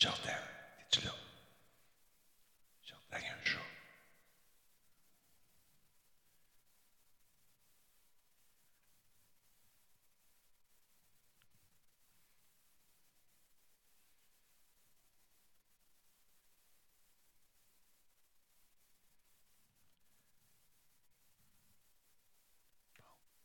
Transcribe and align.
Jordan, 0.00 0.32
es-tu 0.80 1.02
là? 1.04 1.12
Jordan, 2.82 3.20
il 3.20 3.26
y 3.26 3.28
a 3.28 3.34
un 3.34 3.44
chat. 3.44 3.58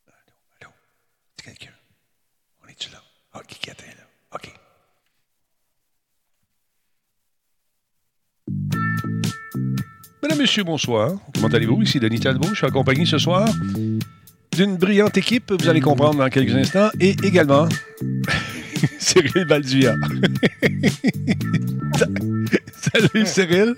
Allô, 0.06 0.34
allô? 0.60 0.72
C'est 1.36 1.44
quelqu'un? 1.44 1.75
Mesdames, 10.36 10.42
Messieurs, 10.42 10.64
bonsoir. 10.64 11.12
Comment 11.34 11.48
allez-vous? 11.48 11.80
Ici 11.82 11.98
Denis 11.98 12.20
Talbot. 12.20 12.48
Je 12.50 12.56
suis 12.56 12.66
accompagné 12.66 13.06
ce 13.06 13.16
soir 13.18 13.48
d'une 14.52 14.76
brillante 14.76 15.16
équipe, 15.18 15.50
vous 15.52 15.68
allez 15.68 15.80
comprendre 15.82 16.16
dans 16.18 16.28
quelques 16.30 16.54
instants, 16.54 16.88
et 16.98 17.10
également 17.22 17.68
Cyril 18.98 19.44
Balduia. 19.46 19.94
Salut 22.74 23.26
Cyril. 23.26 23.74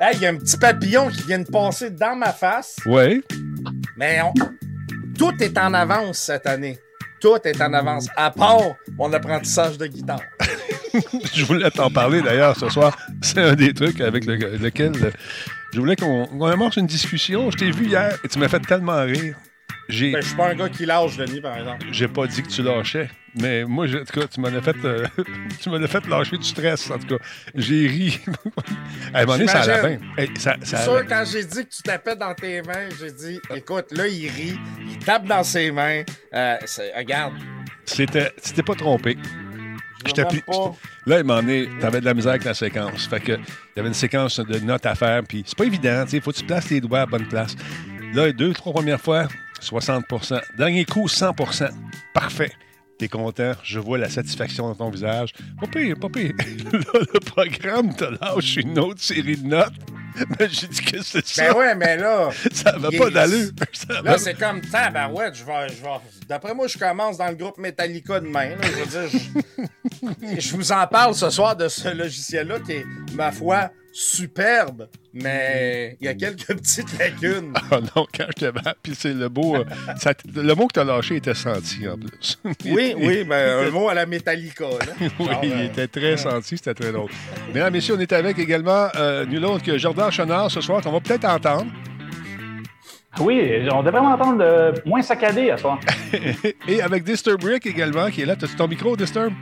Hey, 0.00 0.14
il 0.16 0.20
y 0.22 0.26
a 0.26 0.30
un 0.30 0.36
petit 0.36 0.56
papillon 0.56 1.08
qui 1.08 1.22
vient 1.22 1.40
de 1.40 1.44
passer 1.50 1.90
dans 1.90 2.14
ma 2.16 2.32
face, 2.32 2.76
Ouais. 2.86 3.20
mais 3.96 4.20
on- 4.22 4.32
tout 5.18 5.32
est 5.40 5.58
en 5.58 5.74
avance 5.74 6.18
cette 6.18 6.46
année. 6.46 6.78
Tout 7.20 7.36
est 7.44 7.60
en 7.60 7.72
avance, 7.72 8.08
à 8.16 8.30
part 8.30 8.58
mon 8.96 9.12
apprentissage 9.12 9.76
de 9.78 9.86
guitare. 9.86 10.20
Je 11.34 11.44
voulais 11.44 11.70
t'en 11.70 11.90
parler 11.90 12.22
d'ailleurs 12.22 12.56
ce 12.56 12.68
soir. 12.68 12.96
C'est 13.22 13.40
un 13.42 13.54
des 13.54 13.74
trucs 13.74 14.00
avec 14.00 14.24
le- 14.24 14.56
lequel 14.56 14.92
euh, 15.04 15.10
je 15.72 15.80
voulais 15.80 15.96
qu'on 15.96 16.44
amorce 16.46 16.76
une 16.76 16.86
discussion. 16.86 17.50
Je 17.50 17.56
t'ai 17.58 17.70
vu 17.70 17.86
hier 17.86 18.16
et 18.24 18.28
tu 18.28 18.38
m'as 18.38 18.48
fait 18.48 18.60
tellement 18.60 19.02
rire. 19.04 19.36
J'ai 19.88 20.12
Ben, 20.12 20.20
je 20.22 20.26
suis 20.28 20.36
pas 20.36 20.50
un 20.50 20.54
gars 20.54 20.68
qui 20.68 20.84
lâche, 20.84 21.16
Denis, 21.16 21.40
par 21.40 21.56
exemple. 21.56 21.86
j'ai 21.92 22.08
pas 22.08 22.26
dit 22.26 22.42
que 22.42 22.48
tu 22.48 22.62
lâchais, 22.62 23.08
mais 23.34 23.64
moi, 23.64 23.86
je- 23.86 23.98
en 23.98 24.04
tout 24.04 24.20
cas, 24.20 24.26
tu 24.26 24.38
m'en 24.40 24.48
as 24.48 24.60
fait, 24.60 24.76
euh, 24.84 25.06
tu 25.62 25.70
m'en 25.70 25.76
as 25.76 25.86
fait 25.86 26.06
lâcher 26.06 26.36
du 26.36 26.44
stress. 26.44 26.90
En 26.90 26.98
tout 26.98 27.16
cas, 27.16 27.24
j'ai 27.54 27.86
ri. 27.86 28.20
à 29.14 29.20
un 29.20 29.24
moment 29.24 29.38
donné, 29.38 29.48
ça. 29.48 29.88
Hey, 30.18 30.30
ça 30.38 30.56
C'est 30.62 30.76
sûr, 30.82 31.06
quand 31.08 31.24
j'ai 31.30 31.44
dit 31.44 31.64
que 31.64 31.70
tu 31.74 31.82
tapais 31.82 32.16
dans 32.16 32.34
tes 32.34 32.60
mains, 32.62 32.88
j'ai 33.00 33.12
dit, 33.12 33.40
écoute, 33.54 33.86
là, 33.92 34.06
il 34.06 34.28
rit, 34.28 34.58
il 34.90 34.98
tape 34.98 35.24
dans 35.26 35.42
ses 35.42 35.70
mains. 35.70 36.02
Euh, 36.34 36.56
regarde. 36.96 37.34
C'était, 37.86 38.32
tu 38.44 38.52
t'es 38.52 38.62
pas 38.62 38.74
trompé. 38.74 39.16
Je 40.06 40.22
Là, 41.06 41.16
à 41.16 41.18
un 41.18 41.22
moment 41.22 41.40
donné, 41.40 41.68
t'avais 41.80 42.00
de 42.00 42.04
la 42.04 42.14
misère 42.14 42.30
avec 42.32 42.44
la 42.44 42.54
séquence. 42.54 43.06
Fait 43.08 43.20
que, 43.20 43.32
il 43.32 43.38
y 43.76 43.80
avait 43.80 43.88
une 43.88 43.94
séquence 43.94 44.38
de 44.38 44.58
notes 44.60 44.86
à 44.86 44.94
faire, 44.94 45.22
puis 45.26 45.42
c'est 45.46 45.56
pas 45.56 45.64
évident, 45.64 46.04
tu 46.04 46.10
sais, 46.12 46.20
faut 46.20 46.30
que 46.30 46.36
tu 46.36 46.44
places 46.44 46.70
les 46.70 46.80
doigts 46.80 46.98
à 46.98 47.02
la 47.02 47.06
bonne 47.06 47.26
place. 47.26 47.56
Là, 48.14 48.26
les 48.26 48.32
deux, 48.32 48.52
trois 48.52 48.72
premières 48.72 49.00
fois, 49.00 49.28
60% 49.60 50.40
Dernier 50.56 50.84
coup, 50.84 51.06
100% 51.06 51.70
Parfait. 52.14 52.52
T'es 52.98 53.08
content, 53.08 53.52
je 53.62 53.78
vois 53.78 53.98
la 53.98 54.08
satisfaction 54.08 54.66
dans 54.66 54.74
ton 54.74 54.90
visage. 54.90 55.32
Pas 55.60 55.66
pire, 55.68 55.96
pas 56.00 56.08
pire. 56.08 56.32
Là, 56.72 57.00
le 57.14 57.20
programme 57.20 57.94
te 57.94 58.04
lâche 58.04 58.56
une 58.56 58.78
autre 58.78 59.00
série 59.00 59.36
de 59.36 59.46
notes. 59.46 59.74
Mais 60.40 60.48
j'ai 60.50 60.66
dit 60.66 60.80
que 60.80 61.00
c'est 61.02 61.24
ça. 61.24 61.52
Ben 61.52 61.58
ouais, 61.58 61.74
mais 61.76 61.96
là. 61.96 62.30
Ça 62.52 62.76
va 62.76 62.88
pas 62.90 63.08
d'allure. 63.08 63.52
Là, 64.02 64.18
c'est 64.18 64.34
comme 64.34 64.60
tabarouette, 64.62 65.36
je 65.36 65.44
vais, 65.44 65.68
je 65.68 65.80
vais. 65.80 65.90
D'après 66.28 66.54
moi, 66.54 66.66
je 66.66 66.76
commence 66.76 67.18
dans 67.18 67.28
le 67.28 67.36
groupe 67.36 67.56
Metallica 67.58 68.18
demain. 68.18 68.48
là. 68.48 68.56
je 68.62 68.84
veux 68.84 69.08
dire, 69.08 69.20
je, 70.32 70.40
je 70.40 70.56
vous 70.56 70.72
en 70.72 70.84
parle 70.88 71.14
ce 71.14 71.30
soir 71.30 71.54
de 71.54 71.68
ce 71.68 71.90
logiciel-là 71.94 72.58
qui 72.58 72.72
est, 72.72 72.84
ma 73.14 73.30
foi, 73.30 73.70
superbe, 74.00 74.88
mais 75.12 75.96
il 76.00 76.04
y 76.04 76.08
a 76.08 76.14
quelques 76.14 76.46
petites 76.46 76.96
lacunes. 77.00 77.52
Ah 77.68 77.80
non, 77.80 78.06
quand 78.16 78.26
je 78.36 78.46
te 78.46 78.50
bats, 78.52 78.76
puis 78.80 78.94
c'est 78.94 79.12
le 79.12 79.28
beau. 79.28 79.56
euh, 79.56 79.64
ça- 79.96 80.12
le 80.36 80.54
mot 80.54 80.68
que 80.68 80.74
t'as 80.74 80.84
lâché 80.84 81.16
était 81.16 81.34
senti 81.34 81.88
en 81.88 81.96
plus. 81.98 82.38
Oui, 82.64 82.94
oui, 82.96 83.24
ben, 83.24 83.66
un 83.66 83.70
mot 83.70 83.88
à 83.88 83.94
la 83.94 84.06
Metallica. 84.06 84.66
Là. 84.68 84.92
Oui, 85.18 85.26
Genre, 85.26 85.40
il 85.42 85.52
euh, 85.52 85.64
était 85.64 85.88
très 85.88 86.16
senti, 86.16 86.56
c'était 86.56 86.74
très 86.74 86.92
drôle. 86.92 87.10
Mesdames, 87.52 87.72
messieurs, 87.72 87.96
on 87.96 88.00
est 88.00 88.12
avec 88.12 88.38
également 88.38 88.86
euh, 88.94 89.26
nul 89.26 89.44
autre 89.44 89.64
que 89.64 89.76
Jordan 89.76 90.12
Chenard 90.12 90.48
ce 90.50 90.60
soir, 90.60 90.80
qu'on 90.80 90.92
va 90.92 91.00
peut-être 91.00 91.24
entendre. 91.24 91.66
Oui, 93.18 93.50
on 93.72 93.82
devrait 93.82 94.00
m'entendre 94.00 94.44
euh, 94.44 94.72
moins 94.86 95.02
saccadé 95.02 95.50
à 95.50 95.56
soir. 95.56 95.80
Et 96.68 96.80
avec 96.80 97.02
Disturb 97.02 97.40
Brick 97.40 97.66
également, 97.66 98.10
qui 98.10 98.20
est 98.22 98.26
là. 98.26 98.36
T'as-tu 98.36 98.54
ton 98.54 98.68
micro, 98.68 98.96
Disturb? 98.96 99.32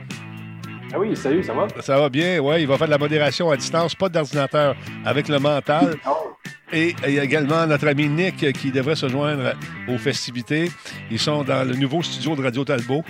Ah 0.93 0.99
oui, 0.99 1.15
salut, 1.15 1.43
ça 1.43 1.53
va? 1.53 1.67
Ça 1.81 1.99
va 1.99 2.09
bien, 2.09 2.39
ouais. 2.39 2.61
Il 2.61 2.67
va 2.67 2.77
faire 2.77 2.87
de 2.87 2.91
la 2.91 2.97
modération 2.97 3.49
à 3.51 3.57
distance, 3.57 3.93
pas 3.95 4.09
d'ordinateur, 4.09 4.75
avec 5.05 5.27
le 5.27 5.39
mental. 5.39 5.95
Oh, 6.07 6.33
Et 6.71 6.95
il 7.07 7.13
y 7.13 7.19
a 7.19 7.23
également 7.23 7.65
notre 7.67 7.87
ami 7.87 8.07
Nick 8.07 8.43
euh, 8.43 8.51
qui 8.51 8.71
devrait 8.71 8.95
se 8.95 9.07
joindre 9.09 9.53
aux 9.89 9.97
festivités. 9.97 10.71
Ils 11.11 11.19
sont 11.19 11.43
dans 11.43 11.67
le 11.67 11.75
nouveau 11.75 12.01
studio 12.03 12.35
de 12.35 12.43
Radio 12.43 12.63
Talbot. 12.63 13.03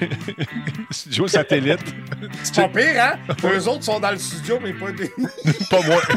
studio 0.90 1.26
satellite. 1.26 1.80
C'est 2.42 2.56
pas 2.56 2.68
pire, 2.68 3.02
hein? 3.02 3.18
Eux 3.44 3.68
autres 3.68 3.84
sont 3.84 4.00
dans 4.00 4.10
le 4.10 4.18
studio, 4.18 4.58
mais 4.62 4.72
pas 4.74 4.92
des. 4.92 5.08
pas 5.70 5.80
moi. 5.82 6.00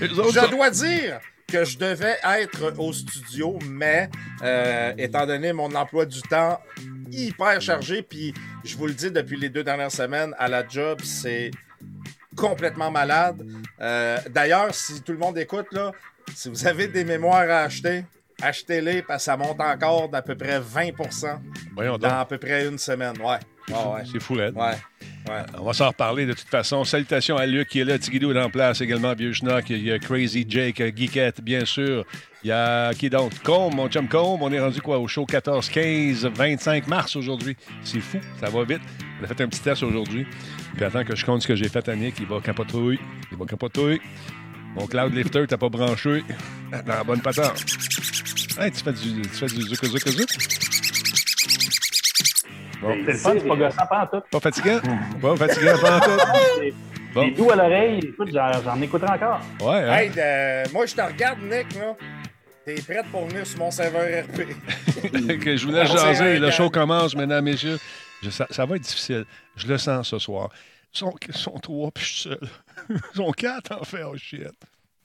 Je 0.00 0.06
sont- 0.14 0.48
dois 0.50 0.70
dire 0.70 1.18
que 1.50 1.64
je 1.64 1.76
devais 1.76 2.16
être 2.38 2.72
au 2.78 2.92
studio, 2.92 3.58
mais 3.68 4.08
euh, 4.42 4.92
étant 4.96 5.26
donné 5.26 5.52
mon 5.52 5.74
emploi 5.74 6.06
du 6.06 6.22
temps 6.22 6.60
hyper 7.12 7.60
chargé, 7.60 8.02
puis 8.02 8.34
je 8.64 8.76
vous 8.76 8.86
le 8.86 8.94
dis 8.94 9.10
depuis 9.10 9.36
les 9.38 9.48
deux 9.48 9.64
dernières 9.64 9.92
semaines, 9.92 10.34
à 10.38 10.48
la 10.48 10.66
job, 10.66 11.00
c'est 11.02 11.50
complètement 12.36 12.90
malade. 12.90 13.46
Euh, 13.80 14.18
D'ailleurs, 14.30 14.74
si 14.74 15.02
tout 15.02 15.12
le 15.12 15.18
monde 15.18 15.38
écoute, 15.38 15.66
là, 15.72 15.92
si 16.34 16.48
vous 16.48 16.66
avez 16.66 16.88
des 16.88 17.04
mémoires 17.04 17.48
à 17.50 17.62
acheter, 17.62 18.04
achetez-les 18.40 19.02
parce 19.02 19.22
que 19.22 19.24
ça 19.26 19.36
monte 19.36 19.60
encore 19.60 20.08
d'à 20.08 20.22
peu 20.22 20.36
près 20.36 20.58
20 20.60 20.90
Voyons 21.74 21.92
donc. 21.92 22.02
dans 22.02 22.18
à 22.20 22.24
peu 22.24 22.38
près 22.38 22.66
une 22.66 22.78
semaine. 22.78 23.20
Ouais. 23.20 23.38
Ouais. 23.70 24.02
C'est 24.10 24.20
fou. 24.20 24.34
Ouais. 24.34 24.50
ouais. 24.50 24.74
On 25.58 25.64
va 25.64 25.72
s'en 25.72 25.88
reparler 25.88 26.26
de 26.26 26.32
toute 26.32 26.48
façon. 26.48 26.84
Salutations 26.84 27.36
à 27.36 27.46
Luc 27.46 27.68
qui 27.68 27.80
est 27.80 27.84
là, 27.84 27.98
Tigidou 27.98 28.32
est 28.32 28.40
en 28.40 28.50
place 28.50 28.80
également, 28.80 29.12
Vieux 29.14 29.32
Schnock, 29.32 29.70
il 29.70 29.84
y 29.84 29.92
a 29.92 29.98
Crazy 29.98 30.46
Jake, 30.48 30.80
euh, 30.80 30.90
Geekette, 30.94 31.40
bien 31.40 31.64
sûr. 31.64 32.04
Il 32.42 32.48
y 32.48 32.52
a 32.52 32.94
qui 32.94 33.10
donc? 33.10 33.38
Combe, 33.42 33.74
mon 33.74 33.88
chum 33.88 34.08
Combe. 34.08 34.40
On 34.42 34.50
est 34.50 34.60
rendu 34.60 34.80
quoi 34.80 34.98
au 34.98 35.06
show 35.06 35.26
14, 35.26 35.68
15, 35.68 36.26
25 36.34 36.86
mars 36.86 37.16
aujourd'hui? 37.16 37.56
C'est 37.82 38.00
fou, 38.00 38.18
ça 38.40 38.48
va 38.48 38.64
vite. 38.64 38.80
On 39.20 39.24
a 39.24 39.26
fait 39.26 39.42
un 39.42 39.48
petit 39.48 39.60
test 39.60 39.82
aujourd'hui. 39.82 40.26
Puis 40.74 40.84
attends 40.84 41.04
que 41.04 41.14
je 41.14 41.24
compte 41.24 41.42
ce 41.42 41.48
que 41.48 41.56
j'ai 41.56 41.68
fait 41.68 41.86
à 41.88 41.94
Nick. 41.94 42.14
Il 42.18 42.26
va 42.26 42.40
capotouiller. 42.40 42.98
Il 43.30 43.36
va 43.36 43.44
capotouiller. 43.44 44.00
Mon 44.74 44.86
cloud 44.86 45.12
lifter, 45.14 45.46
t'as 45.48 45.58
pas 45.58 45.68
branché. 45.68 46.24
Dans 46.70 46.94
la 46.94 47.04
bonne 47.04 47.20
patente. 47.20 47.64
Hey, 48.58 48.70
tu 48.70 48.82
fais 48.84 48.92
du, 48.92 49.22
tu 49.22 49.28
fais 49.28 49.46
du? 49.46 50.69
Bon. 52.80 52.94
C'est 53.04 53.12
le 53.12 53.18
fun, 53.18 53.32
c'est 53.38 53.48
pas 53.48 53.56
gossant, 53.56 53.86
pas 53.86 54.02
en 54.02 54.06
tout. 54.18 54.24
Pas 54.30 54.40
fatigant? 54.40 54.80
Pas 55.20 55.36
fatigant, 55.36 55.78
pas 55.80 55.96
en 55.96 56.00
tout. 56.00 56.10
Bon. 57.12 57.22
c'est 57.24 57.30
doux 57.32 57.50
à 57.50 57.56
l'oreille. 57.56 57.98
Écoute, 58.04 58.28
j'en 58.32 58.80
écouterai 58.80 59.10
encore. 59.14 59.40
Ouais, 59.60 59.78
hein? 59.82 59.94
Hey, 59.98 60.12
euh, 60.16 60.64
moi, 60.72 60.86
je 60.86 60.94
te 60.94 61.00
regarde, 61.00 61.40
Nick, 61.42 61.74
là. 61.76 61.96
T'es 62.64 62.74
prête 62.76 63.06
pour 63.10 63.26
venir 63.26 63.44
sur 63.44 63.58
mon 63.58 63.72
serveur 63.72 64.24
RP? 64.26 64.36
que 65.40 65.56
je 65.56 65.66
vous 65.66 65.72
laisse 65.72 65.90
On 65.90 65.96
s'est 65.96 66.06
jaser. 66.06 66.24
Le 66.24 66.34
regardé. 66.34 66.52
show 66.52 66.70
commence, 66.70 67.16
mesdames, 67.16 67.44
messieurs. 67.44 67.78
Je- 68.22 68.30
ça, 68.30 68.46
ça 68.50 68.64
va 68.64 68.76
être 68.76 68.82
difficile. 68.82 69.24
Je 69.56 69.66
le 69.66 69.76
sens 69.76 70.06
ce 70.08 70.20
soir. 70.20 70.50
Ils 70.94 70.98
sont, 70.98 71.12
ils 71.26 71.34
sont 71.36 71.58
trois, 71.58 71.90
puis 71.90 72.04
je 72.04 72.08
suis 72.12 72.20
seul. 72.28 72.40
Ils 72.90 73.16
sont 73.16 73.32
quatre, 73.32 73.72
en 73.80 73.82
fait. 73.82 74.04
Oh, 74.04 74.16
shit. 74.16 74.46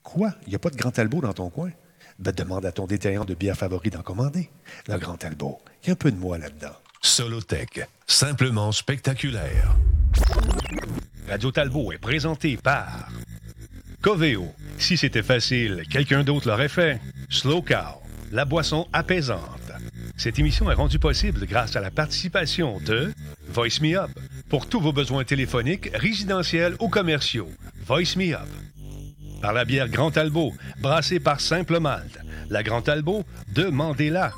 Quoi? 0.03 0.29
Il 0.45 0.49
n'y 0.49 0.55
a 0.55 0.59
pas 0.59 0.69
de 0.69 0.75
Grand 0.77 0.91
Talbot 0.91 1.21
dans 1.21 1.33
ton 1.33 1.49
coin? 1.49 1.71
Ben, 2.19 2.31
demande 2.33 2.67
à 2.67 2.71
ton 2.71 2.85
détaillant 2.85 3.25
de 3.25 3.33
bière 3.33 3.57
favori 3.57 3.89
d'en 3.89 4.03
commander. 4.03 4.51
Le 4.87 4.97
Grand 4.99 5.17
Talbot. 5.17 5.57
Il 5.81 5.87
y 5.87 5.89
a 5.89 5.93
un 5.93 5.95
peu 5.95 6.11
de 6.11 6.17
moi 6.19 6.37
là-dedans. 6.37 6.75
Solotech, 7.05 7.87
simplement 8.07 8.71
spectaculaire. 8.71 9.75
Radio 11.29 11.51
Talbot 11.51 11.91
est 11.91 11.99
présenté 11.99 12.57
par 12.57 13.09
Coveo. 14.01 14.51
Si 14.79 14.97
c'était 14.97 15.21
facile, 15.21 15.83
quelqu'un 15.89 16.23
d'autre 16.23 16.47
l'aurait 16.47 16.67
fait. 16.67 16.99
Slow 17.29 17.61
Cow, 17.61 18.01
la 18.31 18.43
boisson 18.43 18.87
apaisante. 18.91 19.71
Cette 20.17 20.39
émission 20.39 20.69
est 20.71 20.75
rendue 20.75 20.99
possible 20.99 21.45
grâce 21.45 21.75
à 21.75 21.81
la 21.81 21.91
participation 21.91 22.79
de 22.79 23.13
Voice 23.49 23.81
Me 23.81 23.95
Up. 23.97 24.11
Pour 24.49 24.67
tous 24.67 24.81
vos 24.81 24.91
besoins 24.91 25.23
téléphoniques, 25.23 25.91
résidentiels 25.93 26.75
ou 26.79 26.89
commerciaux, 26.89 27.51
Voice 27.85 28.17
Me 28.17 28.33
Up. 28.33 28.49
Par 29.41 29.53
la 29.53 29.63
bière 29.63 29.89
Grand 29.89 30.09
Talbot, 30.09 30.53
brassée 30.81 31.19
par 31.19 31.39
Simple 31.39 31.79
Malte. 31.79 32.17
La 32.49 32.63
Grand 32.63 32.81
Talbot, 32.81 33.23
demandez-la. 33.53 34.33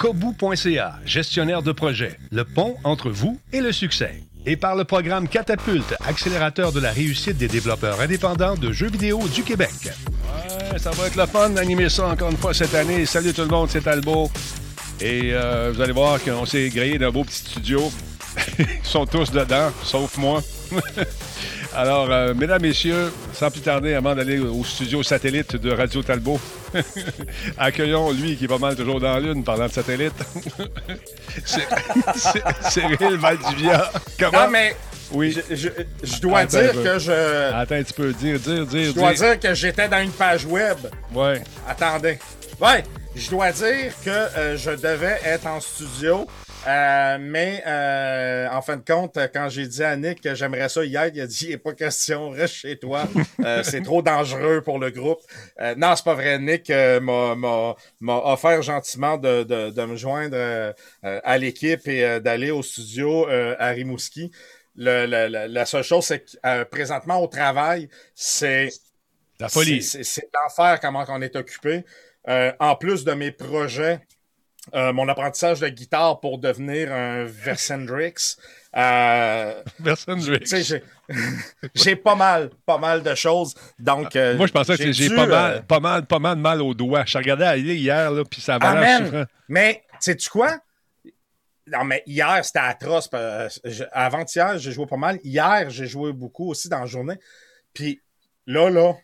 Kobu.ca, 0.00 0.94
gestionnaire 1.04 1.62
de 1.62 1.72
projet, 1.72 2.18
le 2.32 2.46
pont 2.46 2.74
entre 2.84 3.10
vous 3.10 3.38
et 3.52 3.60
le 3.60 3.70
succès. 3.70 4.22
Et 4.46 4.56
par 4.56 4.74
le 4.74 4.84
programme 4.84 5.28
Catapulte, 5.28 5.94
accélérateur 6.08 6.72
de 6.72 6.80
la 6.80 6.90
réussite 6.90 7.36
des 7.36 7.48
développeurs 7.48 8.00
indépendants 8.00 8.54
de 8.54 8.72
jeux 8.72 8.88
vidéo 8.88 9.20
du 9.28 9.42
Québec. 9.42 9.68
Ouais, 9.84 10.78
ça 10.78 10.90
va 10.92 11.06
être 11.06 11.16
le 11.16 11.26
fun 11.26 11.50
d'animer 11.50 11.90
ça 11.90 12.08
encore 12.08 12.30
une 12.30 12.38
fois 12.38 12.54
cette 12.54 12.74
année. 12.74 13.04
Salut 13.04 13.34
tout 13.34 13.42
le 13.42 13.48
monde, 13.48 13.68
c'est 13.68 13.82
Talbot. 13.82 14.30
Et 15.02 15.34
euh, 15.34 15.70
vous 15.74 15.82
allez 15.82 15.92
voir 15.92 16.18
qu'on 16.24 16.46
s'est 16.46 16.70
grillé 16.70 16.96
d'un 16.96 17.10
beau 17.10 17.22
petit 17.22 17.36
studio. 17.36 17.92
Ils 18.58 18.66
sont 18.82 19.04
tous 19.04 19.30
dedans, 19.30 19.70
sauf 19.84 20.16
moi. 20.16 20.42
Alors, 21.76 22.10
euh, 22.10 22.34
mesdames, 22.34 22.62
messieurs, 22.62 23.12
sans 23.32 23.50
plus 23.50 23.60
tarder, 23.60 23.94
avant 23.94 24.14
d'aller 24.16 24.38
au 24.40 24.64
studio 24.64 25.02
satellite 25.04 25.54
de 25.56 25.70
Radio 25.70 26.02
Talbot, 26.02 26.40
accueillons 27.58 28.10
lui 28.10 28.36
qui 28.36 28.44
est 28.46 28.48
pas 28.48 28.58
mal 28.58 28.74
toujours 28.74 28.98
dans 29.00 29.16
lune 29.18 29.44
parlant 29.44 29.66
de 29.68 29.72
satellite. 29.72 30.14
Cyril 32.68 33.16
Valdivia. 33.16 33.90
Comment? 34.18 34.44
Non, 34.46 34.50
mais 34.50 34.76
Oui. 35.12 35.36
je, 35.48 35.54
je- 35.54 35.68
je 36.02 36.20
dois 36.20 36.40
Attends 36.40 36.60
dire 36.60 36.72
que 36.82 36.98
je. 36.98 37.52
Attends 37.54 37.74
un 37.76 37.82
petit 37.82 37.92
peu. 37.94 38.12
Dire, 38.12 38.38
dire, 38.40 38.66
dire, 38.66 38.86
Je 38.86 38.92
dois 38.92 39.12
dire. 39.14 39.22
dire 39.30 39.40
que 39.40 39.54
j'étais 39.54 39.88
dans 39.88 40.00
une 40.02 40.10
page 40.12 40.44
web. 40.46 40.78
Ouais. 41.14 41.42
Attendez. 41.68 42.18
Ouais, 42.60 42.82
je 43.14 43.30
dois 43.30 43.52
dire 43.52 43.92
que 44.04 44.10
euh, 44.10 44.56
je 44.56 44.70
devais 44.72 45.18
être 45.24 45.46
en 45.46 45.60
studio. 45.60 46.26
Euh, 46.66 47.16
mais 47.18 47.62
euh, 47.66 48.46
en 48.50 48.60
fin 48.60 48.76
de 48.76 48.84
compte, 48.84 49.18
quand 49.32 49.48
j'ai 49.48 49.66
dit 49.66 49.82
à 49.82 49.96
Nick 49.96 50.20
que 50.20 50.34
j'aimerais 50.34 50.68
ça 50.68 50.84
hier, 50.84 51.06
il 51.06 51.18
a 51.20 51.26
dit 51.26 51.46
il 51.46 51.50
n'est 51.50 51.56
pas 51.56 51.72
question, 51.72 52.28
reste 52.30 52.54
chez 52.54 52.78
toi. 52.78 53.08
Euh, 53.42 53.62
c'est 53.64 53.80
trop 53.82 54.02
dangereux 54.02 54.60
pour 54.62 54.78
le 54.78 54.90
groupe. 54.90 55.20
Euh, 55.60 55.74
non, 55.76 55.96
c'est 55.96 56.04
pas 56.04 56.14
vrai. 56.14 56.38
Nick 56.38 56.68
euh, 56.68 57.00
m'a- 57.00 57.34
m'a 57.34 57.74
m'a 58.00 58.16
offert 58.32 58.60
gentiment 58.60 59.16
de, 59.16 59.42
de, 59.44 59.70
de 59.70 59.84
me 59.86 59.96
joindre 59.96 60.74
à 61.02 61.38
l'équipe 61.38 61.86
et 61.88 62.04
euh, 62.04 62.20
d'aller 62.20 62.50
au 62.50 62.62
studio 62.62 63.26
euh, 63.30 63.56
à 63.58 63.68
Rimouski. 63.70 64.30
Le, 64.76 65.06
le- 65.06 65.28
le- 65.28 65.46
la 65.52 65.64
seule 65.66 65.82
chose, 65.82 66.04
c'est 66.04 66.20
que 66.20 66.30
euh, 66.44 66.64
présentement 66.66 67.22
au 67.22 67.26
travail, 67.26 67.88
c'est 68.14 68.68
La 69.40 69.48
folie. 69.48 69.82
c'est- 69.82 70.04
C'est 70.04 70.04
c'est 70.20 70.28
l'enfer 70.34 70.78
comment 70.80 71.04
on 71.08 71.22
est 71.22 71.36
occupé. 71.36 71.84
Euh, 72.28 72.52
en 72.60 72.76
plus 72.76 73.04
de 73.04 73.12
mes 73.14 73.32
projets, 73.32 74.00
euh, 74.74 74.92
mon 74.92 75.08
apprentissage 75.08 75.60
de 75.60 75.68
guitare 75.68 76.20
pour 76.20 76.38
devenir 76.38 76.92
un 76.92 77.24
Versendrix. 77.24 78.36
Euh, 78.76 79.62
j'ai- 80.52 80.82
j'ai 81.74 81.96
pas 81.96 82.14
mal, 82.14 82.50
pas 82.66 82.78
mal 82.78 83.02
de 83.02 83.14
choses. 83.14 83.54
Donc, 83.78 84.14
euh, 84.16 84.36
Moi, 84.36 84.46
je 84.46 84.52
pensais 84.52 84.76
que 84.76 84.92
j'ai 84.92 85.08
dû, 85.08 85.14
pas 85.16 85.24
euh, 85.24 85.26
mal, 85.28 85.66
pas 85.66 85.80
mal, 85.80 86.06
pas 86.06 86.18
mal 86.18 86.36
de 86.36 86.40
mal 86.40 86.62
au 86.62 86.74
doigt. 86.74 87.04
Je 87.06 87.18
regardais 87.18 87.46
aller 87.46 87.74
hier, 87.76 88.10
là, 88.10 88.22
puis 88.24 88.40
ça 88.40 88.58
souffrant. 88.60 89.24
Mais, 89.48 89.82
sais-tu 89.98 90.28
quoi? 90.30 90.58
Non, 91.66 91.84
mais 91.84 92.02
hier, 92.06 92.44
c'était 92.44 92.58
atroce. 92.60 93.08
euh, 93.14 93.48
Avant-hier, 93.92 94.58
j'ai 94.58 94.72
joué 94.72 94.86
pas 94.86 94.96
mal. 94.96 95.18
Hier, 95.24 95.70
j'ai 95.70 95.86
joué 95.86 96.12
beaucoup 96.12 96.50
aussi 96.50 96.68
dans 96.68 96.80
la 96.80 96.86
journée. 96.86 97.16
Puis 97.74 98.00
là, 98.46 98.70
là, 98.70 98.94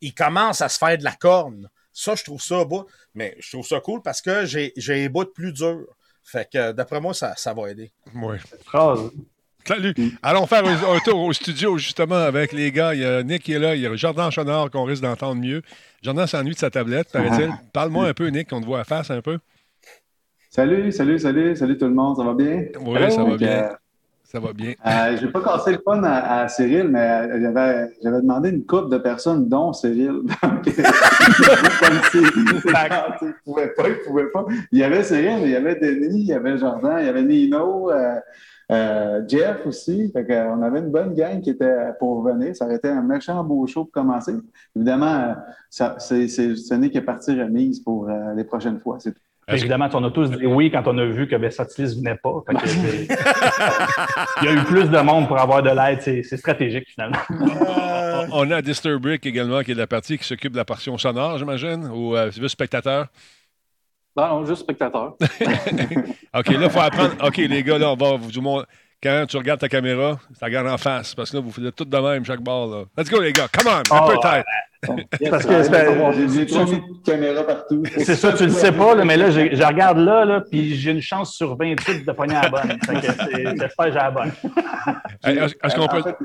il 0.00 0.14
commence 0.14 0.60
à 0.60 0.68
se 0.68 0.78
faire 0.78 0.96
de 0.98 1.04
la 1.04 1.12
corne. 1.12 1.68
Ça, 1.92 2.14
je 2.14 2.24
trouve 2.24 2.42
ça 2.42 2.64
beau. 2.64 2.86
Mais 3.14 3.36
je 3.38 3.50
trouve 3.50 3.66
ça 3.66 3.80
cool 3.80 4.02
parce 4.02 4.20
que 4.20 4.44
j'ai 4.44 4.72
j'ai 4.76 4.94
les 4.96 5.08
bouts 5.08 5.24
plus 5.26 5.52
durs. 5.52 5.86
Fait 6.24 6.48
que 6.50 6.72
d'après 6.72 7.00
moi, 7.00 7.14
ça, 7.14 7.34
ça 7.36 7.52
va 7.52 7.70
aider. 7.70 7.90
Ouais. 8.14 8.38
Phrase. 8.64 9.10
Salut. 9.64 9.94
Allons 10.22 10.46
faire 10.46 10.64
un, 10.66 10.98
tour 11.04 11.20
au 11.20 11.32
studio, 11.32 11.78
justement, 11.78 12.16
avec 12.16 12.52
les 12.52 12.72
gars. 12.72 12.94
Il 12.94 13.00
y 13.00 13.04
a 13.04 13.22
Nick 13.22 13.44
qui 13.44 13.52
est 13.52 13.58
là, 13.58 13.76
il 13.76 13.82
y 13.82 13.86
a 13.86 13.94
Jordan 13.94 14.30
Chenard 14.30 14.70
qu'on 14.70 14.84
risque 14.84 15.02
d'entendre 15.02 15.40
mieux. 15.40 15.62
Jordan 16.02 16.26
s'ennuie 16.26 16.54
de 16.54 16.58
sa 16.58 16.70
tablette, 16.70 17.12
paraît-il. 17.12 17.52
Parle-moi 17.72 18.08
un 18.08 18.14
peu, 18.14 18.26
Nick, 18.28 18.50
qu'on 18.50 18.60
te 18.60 18.66
voit 18.66 18.80
à 18.80 18.84
face 18.84 19.10
un 19.10 19.20
peu. 19.22 19.38
Salut, 20.50 20.90
salut, 20.92 21.18
salut, 21.18 21.56
salut 21.56 21.78
tout 21.78 21.86
le 21.86 21.94
monde, 21.94 22.16
ça 22.16 22.24
va 22.24 22.34
bien? 22.34 22.64
Oui, 22.80 23.10
ça 23.10 23.24
va 23.24 23.36
bien. 23.36 23.48
euh, 23.48 23.72
Ça 24.32 24.40
va 24.40 24.54
bien. 24.54 24.72
euh, 24.86 25.18
j'ai 25.20 25.28
pas 25.28 25.42
cassé 25.42 25.72
le 25.72 25.82
fun 25.84 26.02
à, 26.04 26.40
à 26.40 26.48
Cyril, 26.48 26.88
mais 26.88 27.38
j'avais, 27.38 27.92
j'avais 28.02 28.22
demandé 28.22 28.48
une 28.48 28.64
couple 28.64 28.88
de 28.88 28.96
personnes, 28.96 29.46
dont 29.46 29.74
Cyril. 29.74 30.22
Donc, 30.42 30.64
comme 30.64 32.00
si 32.10 32.18
il 32.18 32.60
pouvait 33.44 33.68
pas, 33.74 33.88
il 33.88 33.98
pouvait 34.06 34.30
pas. 34.30 34.46
Il 34.70 34.78
y 34.78 34.84
avait 34.84 35.02
Cyril, 35.02 35.40
il 35.42 35.50
y 35.50 35.54
avait 35.54 35.74
Denis, 35.76 36.20
il 36.20 36.26
y 36.28 36.32
avait 36.32 36.56
Jordan, 36.56 36.96
il 37.00 37.04
y 37.04 37.08
avait 37.10 37.22
Nino, 37.22 37.90
euh, 37.90 38.14
euh, 38.70 39.20
Jeff 39.28 39.66
aussi. 39.66 40.10
Fait 40.12 40.26
on 40.48 40.62
avait 40.62 40.78
une 40.78 40.90
bonne 40.90 41.12
gang 41.12 41.40
qui 41.42 41.50
était 41.50 41.92
pour 41.98 42.22
venir. 42.22 42.56
Ça 42.56 42.64
aurait 42.64 42.76
été 42.76 42.88
un 42.88 43.02
méchant 43.02 43.44
beau 43.44 43.66
show 43.66 43.84
pour 43.84 43.92
commencer. 43.92 44.32
Évidemment, 44.74 45.14
euh, 45.14 45.34
ça, 45.68 45.96
c'est, 45.98 46.26
c'est, 46.28 46.56
ce 46.56 46.72
n'est 46.72 46.88
que 46.90 47.00
partie 47.00 47.38
remise 47.38 47.80
pour 47.80 48.08
euh, 48.08 48.32
les 48.34 48.44
prochaines 48.44 48.80
fois. 48.80 48.96
C'est 48.98 49.12
tout. 49.12 49.20
Évidemment, 49.52 49.88
on 49.94 50.04
a 50.04 50.10
tous 50.10 50.30
dit 50.30 50.46
oui 50.46 50.70
quand 50.70 50.86
on 50.86 50.98
a 50.98 51.04
vu 51.04 51.28
que 51.28 51.36
Versatilis 51.36 51.96
venait 51.96 52.16
pas. 52.16 52.42
Fait 52.46 52.54
que, 52.54 52.68
il 54.42 54.44
y 54.44 54.48
a 54.48 54.52
eu 54.52 54.64
plus 54.64 54.88
de 54.88 54.98
monde 54.98 55.28
pour 55.28 55.38
avoir 55.38 55.62
de 55.62 55.70
l'aide. 55.70 56.00
C'est 56.02 56.36
stratégique, 56.36 56.88
finalement. 56.88 57.18
Euh, 57.30 58.26
On 58.32 58.50
a 58.50 58.62
Disturbrick 58.62 59.26
également, 59.26 59.62
qui 59.62 59.72
est 59.72 59.74
de 59.74 59.80
la 59.80 59.86
partie 59.86 60.18
qui 60.18 60.24
s'occupe 60.24 60.52
de 60.52 60.58
la 60.58 60.64
portion 60.64 60.96
sonore, 60.98 61.38
j'imagine, 61.38 61.86
ou 61.92 62.16
euh, 62.16 62.30
juste 62.30 62.48
spectateur? 62.48 63.06
Non, 64.16 64.28
non, 64.28 64.46
juste 64.46 64.62
spectateur. 64.62 65.16
OK, 66.34 66.48
là, 66.48 66.64
il 66.64 66.70
faut 66.70 66.80
apprendre. 66.80 67.14
OK, 67.24 67.36
les 67.38 67.62
gars, 67.62 67.78
là, 67.78 67.90
on 67.92 67.96
va 67.96 68.16
vous 68.16 68.40
montrer. 68.40 68.66
Quand 69.02 69.24
tu 69.28 69.36
regardes 69.36 69.58
ta 69.60 69.68
caméra, 69.68 70.18
tu 70.28 70.34
la 70.40 70.46
regardes 70.46 70.68
en 70.68 70.78
face, 70.78 71.14
parce 71.14 71.30
que 71.30 71.36
là, 71.36 71.42
vous 71.42 71.50
faites 71.50 71.74
tout 71.74 71.84
de 71.84 71.96
même 71.98 72.24
chaque 72.24 72.40
barre. 72.40 72.66
Là. 72.68 72.84
Let's 72.96 73.10
go, 73.10 73.20
les 73.20 73.32
gars. 73.32 73.48
Come 73.52 73.66
on, 73.72 73.94
un 73.94 74.00
Oh, 74.00 74.08
peu 74.10 74.16
tête. 74.22 74.44
Parce 75.30 75.46
que 75.46 75.52
J'ai, 76.28 76.44
trop 76.46 76.64
de 76.64 77.04
caméras 77.04 77.44
partout. 77.44 77.84
C'est 77.98 78.16
ça, 78.16 78.32
tu 78.32 78.44
le 78.46 78.50
sais 78.50 78.72
pas, 78.72 78.96
là, 78.96 79.04
mais 79.04 79.16
là, 79.16 79.30
je 79.30 79.62
regarde 79.64 79.98
là, 79.98 80.24
là 80.24 80.40
puis 80.40 80.74
j'ai 80.74 80.90
une 80.90 81.00
chance 81.00 81.34
sur 81.36 81.56
28 81.56 82.04
de 82.04 82.10
pogner 82.10 82.34
à 82.34 82.42
la 82.42 82.48
bonne. 82.48 82.78
J'espère 83.00 83.86
que 83.86 83.92
j'ai 83.92 83.98
la 83.98 84.10
bonne. 84.10 84.32
Hey, 85.24 85.38
Est-ce 85.38 85.76
qu'on 85.76 85.82
En 85.82 85.88
peut. 85.88 86.02
fait, 86.02 86.16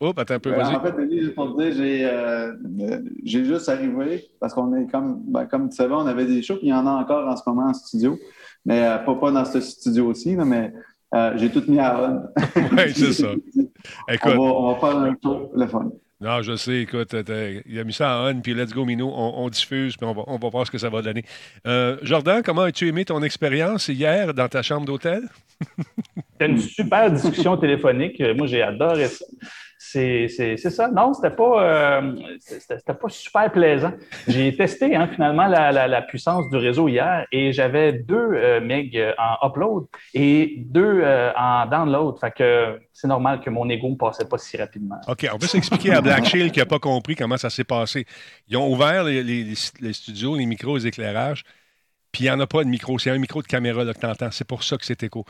Oups, 0.00 0.20
attends 0.20 0.34
un 0.34 0.38
peu, 0.40 0.52
Euh, 0.52 0.56
vas-y. 0.56 0.74
En 0.74 0.80
fait, 0.80 0.90
Denis, 0.92 1.20
juste 1.20 1.34
pour 1.36 1.56
te 1.56 1.62
dire, 1.62 1.72
j'ai, 1.76 2.04
euh, 2.04 2.52
euh, 2.80 2.98
j'ai 3.24 3.44
juste 3.44 3.68
arrivé 3.68 4.28
parce 4.40 4.52
qu'on 4.54 4.74
est 4.74 4.90
comme, 4.90 5.20
ben, 5.28 5.46
comme 5.46 5.68
tu 5.70 5.76
savais, 5.76 5.94
on 5.94 6.04
avait 6.06 6.26
des 6.26 6.42
shows, 6.42 6.56
puis 6.56 6.66
il 6.66 6.70
y 6.70 6.74
en 6.74 6.84
a 6.88 6.90
encore 6.90 7.28
en 7.28 7.36
ce 7.36 7.42
moment 7.46 7.68
en 7.68 7.74
studio, 7.74 8.18
mais 8.66 8.84
euh, 8.88 8.98
pas, 8.98 9.14
pas 9.14 9.30
dans 9.30 9.44
ce 9.44 9.60
studio-ci, 9.60 10.34
là, 10.34 10.44
mais 10.44 10.72
euh, 11.14 11.32
j'ai 11.36 11.50
tout 11.50 11.62
mis 11.68 11.78
à 11.78 11.98
on. 12.00 12.22
Oui, 12.72 12.92
c'est 12.94 13.12
ça. 13.12 13.28
on, 14.08 14.12
Écoute, 14.12 14.32
va, 14.32 14.40
on 14.40 14.72
va 14.72 14.80
faire 14.80 14.98
un 14.98 15.14
tour, 15.14 15.50
le 15.54 15.66
fun. 15.66 15.90
non, 16.20 16.42
je 16.42 16.56
sais, 16.56 16.80
écoute, 16.82 17.08
t'as- 17.08 17.50
il 17.66 17.78
a 17.78 17.84
mis 17.84 17.92
ça 17.92 18.18
en 18.20 18.30
on, 18.36 18.40
puis 18.40 18.54
let's 18.54 18.72
go, 18.72 18.84
Mino, 18.84 19.08
on, 19.14 19.44
on 19.44 19.48
diffuse, 19.48 19.96
puis 19.96 20.06
on 20.06 20.12
va, 20.14 20.22
on 20.26 20.38
va 20.38 20.48
voir 20.48 20.66
ce 20.66 20.70
que 20.70 20.78
ça 20.78 20.88
va 20.88 21.02
donner. 21.02 21.24
Euh, 21.66 21.96
Jordan, 22.02 22.42
comment 22.44 22.62
as-tu 22.62 22.88
aimé 22.88 23.04
ton 23.04 23.22
expérience 23.22 23.88
hier 23.88 24.32
dans 24.34 24.48
ta 24.48 24.62
chambre 24.62 24.86
d'hôtel? 24.86 25.22
C'était 26.32 26.50
une 26.50 26.58
super 26.58 27.10
discussion 27.12 27.56
téléphonique. 27.56 28.20
Moi, 28.36 28.46
j'ai 28.46 28.62
adoré 28.62 29.06
ça. 29.06 29.24
C'est 29.86 30.56
ça. 30.56 30.88
Non, 30.88 31.12
c'était 31.12 31.34
pas, 31.34 31.62
euh, 31.62 32.12
pas 32.86 33.08
super 33.08 33.52
plaisant. 33.52 33.92
J'ai 34.26 34.56
testé 34.56 34.96
hein, 34.96 35.08
finalement 35.12 35.46
la, 35.46 36.02
puissance 36.02 36.48
du 36.50 36.56
réseau 36.56 36.88
hier 36.88 37.26
et 37.30 37.52
j'avais 37.52 37.92
deux 37.92 38.30
euh, 38.34 39.12
en 39.18 39.46
upload 39.46 39.86
et 40.14 40.54
deux 40.58 41.00
euh, 41.02 41.32
en 41.36 41.66
download. 41.66 42.16
C'est 42.92 43.08
normal 43.08 43.40
que 43.40 43.50
mon 43.50 43.68
ego 43.68 43.90
ne 43.90 43.96
passait 43.96 44.26
pas 44.26 44.38
si 44.38 44.56
rapidement. 44.56 45.00
OK, 45.06 45.28
on 45.32 45.38
peut 45.38 45.46
s'expliquer 45.46 45.92
à 45.92 46.00
Black 46.00 46.24
Shield 46.24 46.50
qui 46.52 46.60
n'a 46.60 46.66
pas 46.66 46.78
compris 46.78 47.14
comment 47.14 47.36
ça 47.36 47.50
s'est 47.50 47.64
passé. 47.64 48.06
Ils 48.48 48.56
ont 48.56 48.70
ouvert 48.72 49.04
les, 49.04 49.22
les- 49.22 49.54
les 49.80 49.92
studios, 49.92 50.36
les 50.36 50.46
micros, 50.46 50.76
les 50.76 50.86
éclairages, 50.86 51.44
puis 52.10 52.24
il 52.24 52.26
n'y 52.26 52.30
en 52.30 52.40
a 52.40 52.46
pas 52.46 52.64
de 52.64 52.68
micro. 52.68 52.98
C'est 52.98 53.10
un 53.10 53.18
micro 53.18 53.42
de 53.42 53.46
caméra 53.46 53.84
là, 53.84 53.92
que 53.92 54.00
tu 54.00 54.06
entends. 54.06 54.30
C'est 54.30 54.46
pour 54.46 54.62
ça 54.62 54.76
que 54.78 54.84
c'est 54.86 55.02
écho. 55.02 55.24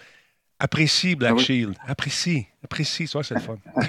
Apprécie 0.59 1.15
Black 1.17 1.33
Ah 1.33 1.37
oui. 1.37 1.43
Shield. 1.43 1.75
Apprécie. 1.87 2.47
Apprécie, 2.63 3.07
ça, 3.07 3.23
c'est 3.23 3.35
le 3.35 3.41
fun. 3.41 3.57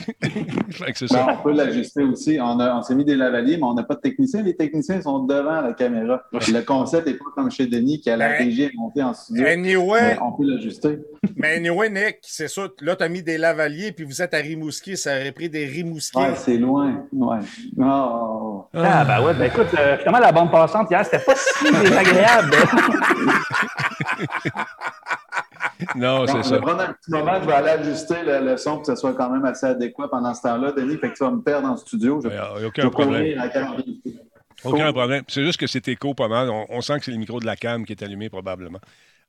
Ben, 0.77 0.93
ça. 1.07 1.27
on 1.39 1.43
peut 1.43 1.53
l'ajuster 1.53 2.03
aussi. 2.03 2.37
On, 2.41 2.59
a- 2.59 2.75
on 2.75 2.81
s'est 2.81 2.95
mis 2.95 3.05
des 3.05 3.15
lavaliers, 3.15 3.55
mais 3.55 3.63
on 3.63 3.73
n'a 3.73 3.83
pas 3.83 3.95
de 3.95 4.01
techniciens. 4.01 4.41
Les 4.41 4.55
techniciens 4.55 5.01
sont 5.01 5.19
devant 5.19 5.61
la 5.61 5.71
caméra. 5.73 6.21
Le 6.33 6.61
concept 6.61 7.07
n'est 7.07 7.13
pas 7.13 7.23
comme 7.35 7.49
chez 7.49 7.67
Denis 7.67 8.01
qui 8.01 8.09
a 8.09 8.17
la 8.17 8.29
Ben, 8.29 8.37
régie 8.45 8.63
est 8.63 8.73
montée 8.75 9.01
en 9.03 9.13
studio. 9.13 9.45
anyway, 9.47 10.01
Mais 10.01 10.17
on 10.21 10.31
peut 10.33 10.43
l'ajuster. 10.43 10.99
mais 11.37 11.55
anyway, 11.55 11.89
Nick, 11.89 12.17
c'est 12.23 12.49
ça. 12.49 12.67
Là, 12.81 12.95
t'as 12.97 13.07
mis 13.07 13.23
des 13.23 13.37
lavaliers, 13.37 13.93
puis 13.93 14.03
vous 14.03 14.21
êtes 14.21 14.33
à 14.33 14.37
Rimouski. 14.37 14.97
Ça 14.97 15.11
aurait 15.11 15.31
pris 15.31 15.49
des 15.49 15.65
Rimouskiers. 15.65 16.19
Ouais, 16.21 16.35
c'est 16.35 16.57
loin. 16.57 17.05
Ouais. 17.13 17.37
Oh. 17.79 18.65
Ah, 18.73 19.05
ben 19.05 19.23
ouais, 19.23 19.33
ben 19.35 19.45
écoute, 19.45 19.67
euh, 19.79 19.97
finalement, 19.99 20.19
la 20.19 20.31
bande 20.33 20.51
passante 20.51 20.89
hier, 20.91 21.05
c'était 21.05 21.19
pas 21.23 21.35
si 21.35 21.71
désagréable. 21.71 22.51
Non, 25.95 26.25
c'est 26.27 26.37
je 26.37 26.43
ça. 26.43 26.55
vais 26.55 26.61
prendre 26.61 26.81
un 26.81 26.93
petit 26.93 27.11
moment, 27.11 27.39
je 27.41 27.45
vais 27.47 27.53
aller 27.53 27.69
ajuster 27.69 28.23
le, 28.23 28.39
le 28.45 28.57
son 28.57 28.73
pour 28.75 28.81
que 28.83 28.87
ce 28.93 28.95
soit 28.95 29.13
quand 29.13 29.29
même 29.29 29.45
assez 29.45 29.65
adéquat 29.65 30.07
pendant 30.09 30.33
ce 30.33 30.41
temps-là, 30.43 30.71
Denis. 30.71 30.97
Fait 30.97 31.11
que 31.11 31.17
tu 31.17 31.23
vas 31.23 31.31
me 31.31 31.41
perdre 31.41 31.67
en 31.67 31.75
studio. 31.77 32.21
Je, 32.23 32.29
Il 32.29 32.31
n'y 32.31 32.37
a 32.37 32.53
je 32.59 32.65
aucun 32.65 32.83
vais 32.83 32.89
problème. 32.91 33.21
courir 33.23 33.41
à 33.41 33.49
40 33.49 33.77
minutes. 33.85 34.03
Aucun 34.63 34.91
problème. 34.93 35.23
C'est 35.27 35.43
juste 35.43 35.59
que 35.59 35.67
c'est 35.67 35.87
écho 35.87 36.13
pas 36.13 36.27
mal. 36.27 36.49
On, 36.49 36.65
on 36.69 36.81
sent 36.81 36.99
que 36.99 37.05
c'est 37.05 37.11
le 37.11 37.17
micro 37.17 37.39
de 37.39 37.45
la 37.45 37.55
cam 37.55 37.85
qui 37.85 37.91
est 37.93 38.03
allumé 38.03 38.29
probablement. 38.29 38.79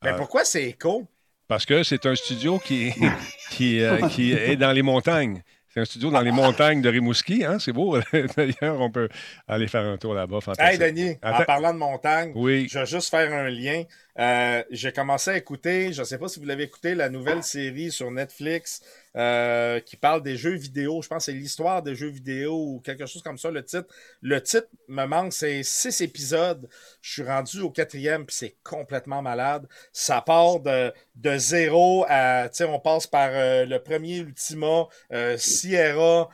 Mais 0.05 0.11
Euh, 0.11 0.17
pourquoi 0.17 0.45
c'est 0.45 0.65
écho? 0.65 1.05
Parce 1.49 1.65
que 1.67 1.83
c'est 1.83 2.07
un 2.07 2.15
studio 2.15 2.59
qui, 2.59 2.93
qui, 3.51 3.83
euh, 3.83 4.07
qui 4.09 4.33
est 4.33 4.57
dans 4.57 4.73
les 4.73 4.83
montagnes. 4.83 5.43
C'est 5.77 5.83
un 5.83 5.85
studio 5.85 6.11
dans 6.11 6.23
les 6.23 6.33
montagnes 6.33 6.81
de 6.81 6.89
Rimouski. 6.89 7.45
Hein? 7.45 7.59
C'est 7.59 7.75
beau. 7.75 7.99
D'ailleurs, 8.37 8.81
on 8.81 8.91
peut 8.91 9.11
aller 9.47 9.69
faire 9.69 9.83
un 9.83 9.99
tour 9.99 10.15
là-bas. 10.15 10.39
Hey. 10.59 10.79
Denis, 10.79 11.19
en 11.23 11.45
parlant 11.45 11.75
de 11.75 11.79
montagne, 11.79 12.33
Oui. 12.35 12.67
je 12.71 12.79
vais 12.79 12.87
juste 12.87 13.11
faire 13.11 13.31
un 13.31 13.51
lien. 13.51 13.83
Euh, 14.19 14.63
J'ai 14.71 14.91
commencé 14.91 15.33
à 15.33 15.37
écouter, 15.37 15.93
je 15.93 16.01
ne 16.01 16.07
sais 16.07 16.17
pas 16.17 16.29
si 16.29 16.41
vous 16.41 16.47
l'avez 16.47 16.63
écouté, 16.65 16.95
la 16.95 17.11
nouvelle 17.11 17.43
série 17.43 17.93
sur 17.93 18.11
Netflix 18.11 18.81
euh, 19.17 19.81
qui 19.81 19.97
parle 19.97 20.23
des 20.23 20.37
jeux 20.37 20.55
vidéo. 20.55 21.01
Je 21.03 21.09
pense 21.09 21.27
que 21.27 21.33
c'est 21.33 21.39
l'histoire 21.39 21.83
des 21.83 21.95
jeux 21.95 22.09
vidéo 22.09 22.55
ou 22.55 22.81
quelque 22.81 23.07
chose 23.07 23.23
comme 23.23 23.39
ça, 23.39 23.51
le 23.51 23.65
titre. 23.65 23.87
Le 24.21 24.43
titre 24.43 24.69
me 24.89 25.07
manque, 25.07 25.33
c'est 25.33 25.63
six 25.63 26.01
épisodes. 26.01 26.69
Je 27.01 27.13
suis 27.13 27.23
rendu 27.23 27.61
au 27.61 27.71
quatrième, 27.71 28.27
puis 28.27 28.37
c'est 28.37 28.57
complètement 28.63 29.23
malade. 29.23 29.67
Ça 29.93 30.21
part 30.21 30.61
de, 30.61 30.93
zéro 31.39 32.05
à, 32.09 32.49
tu 32.49 32.65
on 32.65 32.79
passe 32.79 33.07
par 33.07 33.31
euh, 33.33 33.65
le 33.65 33.79
premier 33.83 34.19
Ultima, 34.19 34.87
euh, 35.13 35.37
Sierra, 35.39 36.29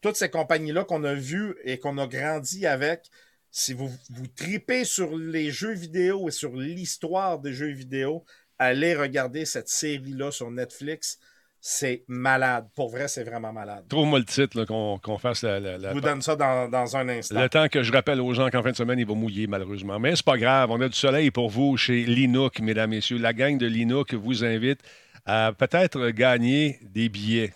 toutes 0.00 0.16
ces 0.16 0.30
compagnies-là 0.30 0.84
qu'on 0.84 1.04
a 1.04 1.14
vues 1.14 1.56
et 1.64 1.78
qu'on 1.78 1.98
a 1.98 2.06
grandi 2.06 2.66
avec 2.66 3.10
si 3.50 3.72
vous, 3.72 3.90
vous 4.10 4.26
tripez 4.26 4.84
sur 4.84 5.16
les 5.16 5.50
jeux 5.50 5.72
vidéo 5.72 6.28
et 6.28 6.32
sur 6.32 6.54
l'histoire 6.54 7.38
des 7.38 7.52
jeux 7.52 7.72
vidéo, 7.72 8.24
allez 8.58 8.94
regarder 8.94 9.44
cette 9.44 9.68
série-là 9.68 10.30
sur 10.30 10.50
Netflix. 10.50 11.18
C'est 11.70 12.02
malade. 12.08 12.66
Pour 12.74 12.88
vrai, 12.88 13.08
c'est 13.08 13.24
vraiment 13.24 13.52
malade. 13.52 13.84
Trouve-moi 13.90 14.20
le 14.20 14.24
titre 14.24 14.64
qu'on 14.64 15.18
fasse 15.18 15.42
la, 15.42 15.78
Je 15.78 15.92
vous 15.92 16.00
donne 16.00 16.22
ça 16.22 16.34
dans, 16.34 16.96
un 16.96 17.08
instant. 17.10 17.38
Le 17.38 17.46
temps 17.50 17.68
que 17.68 17.82
je 17.82 17.92
rappelle 17.92 18.22
aux 18.22 18.32
gens 18.32 18.48
qu'en 18.48 18.62
fin 18.62 18.70
de 18.70 18.76
semaine, 18.76 18.98
il 18.98 19.06
va 19.06 19.12
mouiller, 19.12 19.46
malheureusement. 19.46 19.98
Mais 19.98 20.16
c'est 20.16 20.24
pas 20.24 20.38
grave. 20.38 20.70
On 20.70 20.80
a 20.80 20.88
du 20.88 20.96
soleil 20.96 21.30
pour 21.30 21.50
vous 21.50 21.76
chez 21.76 22.04
Linux, 22.04 22.62
mesdames, 22.62 22.88
messieurs. 22.88 23.18
La 23.18 23.34
gang 23.34 23.58
de 23.58 23.66
Linux 23.66 24.14
vous 24.14 24.46
invite 24.46 24.80
à 25.26 25.52
peut-être 25.52 26.08
gagner 26.08 26.78
des 26.80 27.10
billets. 27.10 27.52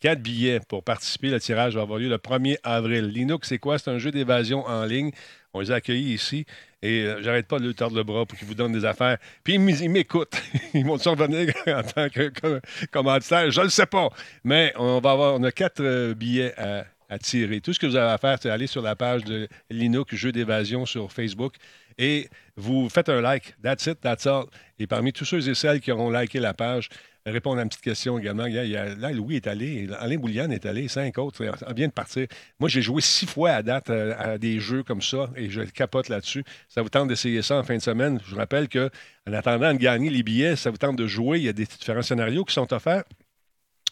Quatre 0.00 0.22
billets 0.22 0.60
pour 0.66 0.82
participer. 0.82 1.28
Le 1.28 1.38
tirage 1.38 1.74
va 1.74 1.82
avoir 1.82 1.98
lieu 1.98 2.08
le 2.08 2.16
1er 2.16 2.56
avril. 2.62 3.08
Linux, 3.08 3.48
c'est 3.48 3.58
quoi? 3.58 3.78
C'est 3.78 3.90
un 3.90 3.98
jeu 3.98 4.10
d'évasion 4.10 4.64
en 4.64 4.86
ligne. 4.86 5.10
On 5.52 5.60
les 5.60 5.70
a 5.70 5.74
accueillis 5.74 6.14
ici 6.14 6.46
et 6.82 7.02
euh, 7.02 7.22
j'arrête 7.22 7.46
pas 7.46 7.58
de 7.58 7.66
lui 7.66 7.74
tordre 7.74 7.96
le 7.96 8.02
bras 8.02 8.24
pour 8.24 8.38
qu'il 8.38 8.46
vous 8.46 8.54
donne 8.54 8.72
des 8.72 8.84
affaires. 8.84 9.18
Puis 9.44 9.54
ils 9.54 9.90
m'écoutent. 9.90 10.40
ils 10.74 10.84
vont 10.84 10.98
survenir 10.98 11.52
en 11.66 11.82
tant 11.82 12.08
que, 12.08 12.60
commanditaire. 12.90 13.50
Je 13.50 13.60
ne 13.60 13.64
le 13.64 13.70
sais 13.70 13.86
pas. 13.86 14.08
Mais 14.44 14.72
on 14.76 15.00
va 15.00 15.10
avoir, 15.10 15.34
on 15.34 15.42
a 15.42 15.52
quatre 15.52 15.82
euh, 15.82 16.14
billets 16.14 16.54
à, 16.58 17.18
tirer. 17.18 17.60
Tout 17.60 17.72
ce 17.72 17.78
que 17.80 17.86
vous 17.86 17.96
avez 17.96 18.12
à 18.12 18.18
faire, 18.18 18.38
c'est 18.40 18.50
aller 18.50 18.68
sur 18.68 18.82
la 18.82 18.94
page 18.94 19.24
de 19.24 19.48
Linux 19.68 20.14
Jeu 20.14 20.30
d'évasion 20.30 20.86
sur 20.86 21.12
Facebook 21.12 21.54
et 21.98 22.28
vous 22.56 22.88
faites 22.88 23.08
un 23.08 23.20
like. 23.20 23.54
That's 23.62 23.86
it, 23.86 24.00
that's 24.00 24.26
all. 24.26 24.44
Et 24.78 24.86
parmi 24.86 25.12
tous 25.12 25.24
ceux 25.24 25.48
et 25.48 25.54
celles 25.54 25.80
qui 25.80 25.90
auront 25.90 26.08
liké 26.08 26.38
la 26.38 26.54
page, 26.54 26.88
répondre 27.26 27.58
à 27.58 27.62
une 27.62 27.68
petite 27.68 27.82
question 27.82 28.18
également. 28.18 28.46
là, 28.46 29.12
Louis 29.12 29.36
est 29.36 29.46
allé, 29.46 29.88
Alain 29.98 30.16
Bouliane 30.16 30.52
est 30.52 30.66
allé, 30.66 30.88
cinq 30.88 31.18
autres, 31.18 31.44
on 31.66 31.72
vient 31.72 31.88
de 31.88 31.92
partir. 31.92 32.26
Moi, 32.58 32.68
j'ai 32.68 32.82
joué 32.82 33.00
six 33.00 33.26
fois 33.26 33.50
à 33.50 33.62
date 33.62 33.90
euh, 33.90 34.14
à, 34.18 34.38
des 34.38 34.60
jeux 34.60 34.82
comme 34.82 35.02
ça 35.02 35.30
et 35.36 35.50
je 35.50 35.62
capote 35.62 36.08
là-dessus. 36.08 36.44
Ça 36.68 36.82
vous 36.82 36.88
tente 36.88 37.08
d'essayer 37.08 37.42
ça 37.42 37.56
en 37.56 37.62
fin 37.62 37.76
de 37.76 37.82
semaine? 37.82 38.20
Je 38.24 38.30
vous 38.30 38.36
rappelle 38.36 38.68
que 38.68 38.90
en 39.28 39.32
attendant 39.32 39.72
de 39.72 39.78
gagner 39.78 40.10
les 40.10 40.22
billets, 40.22 40.56
ça 40.56 40.70
vous 40.70 40.78
tente 40.78 40.96
de 40.96 41.06
jouer. 41.06 41.38
Il 41.38 41.44
y 41.44 41.48
a 41.48 41.52
des 41.52 41.66
différents 41.66 42.02
scénarios 42.02 42.44
qui 42.44 42.54
sont 42.54 42.72
offerts. 42.72 43.04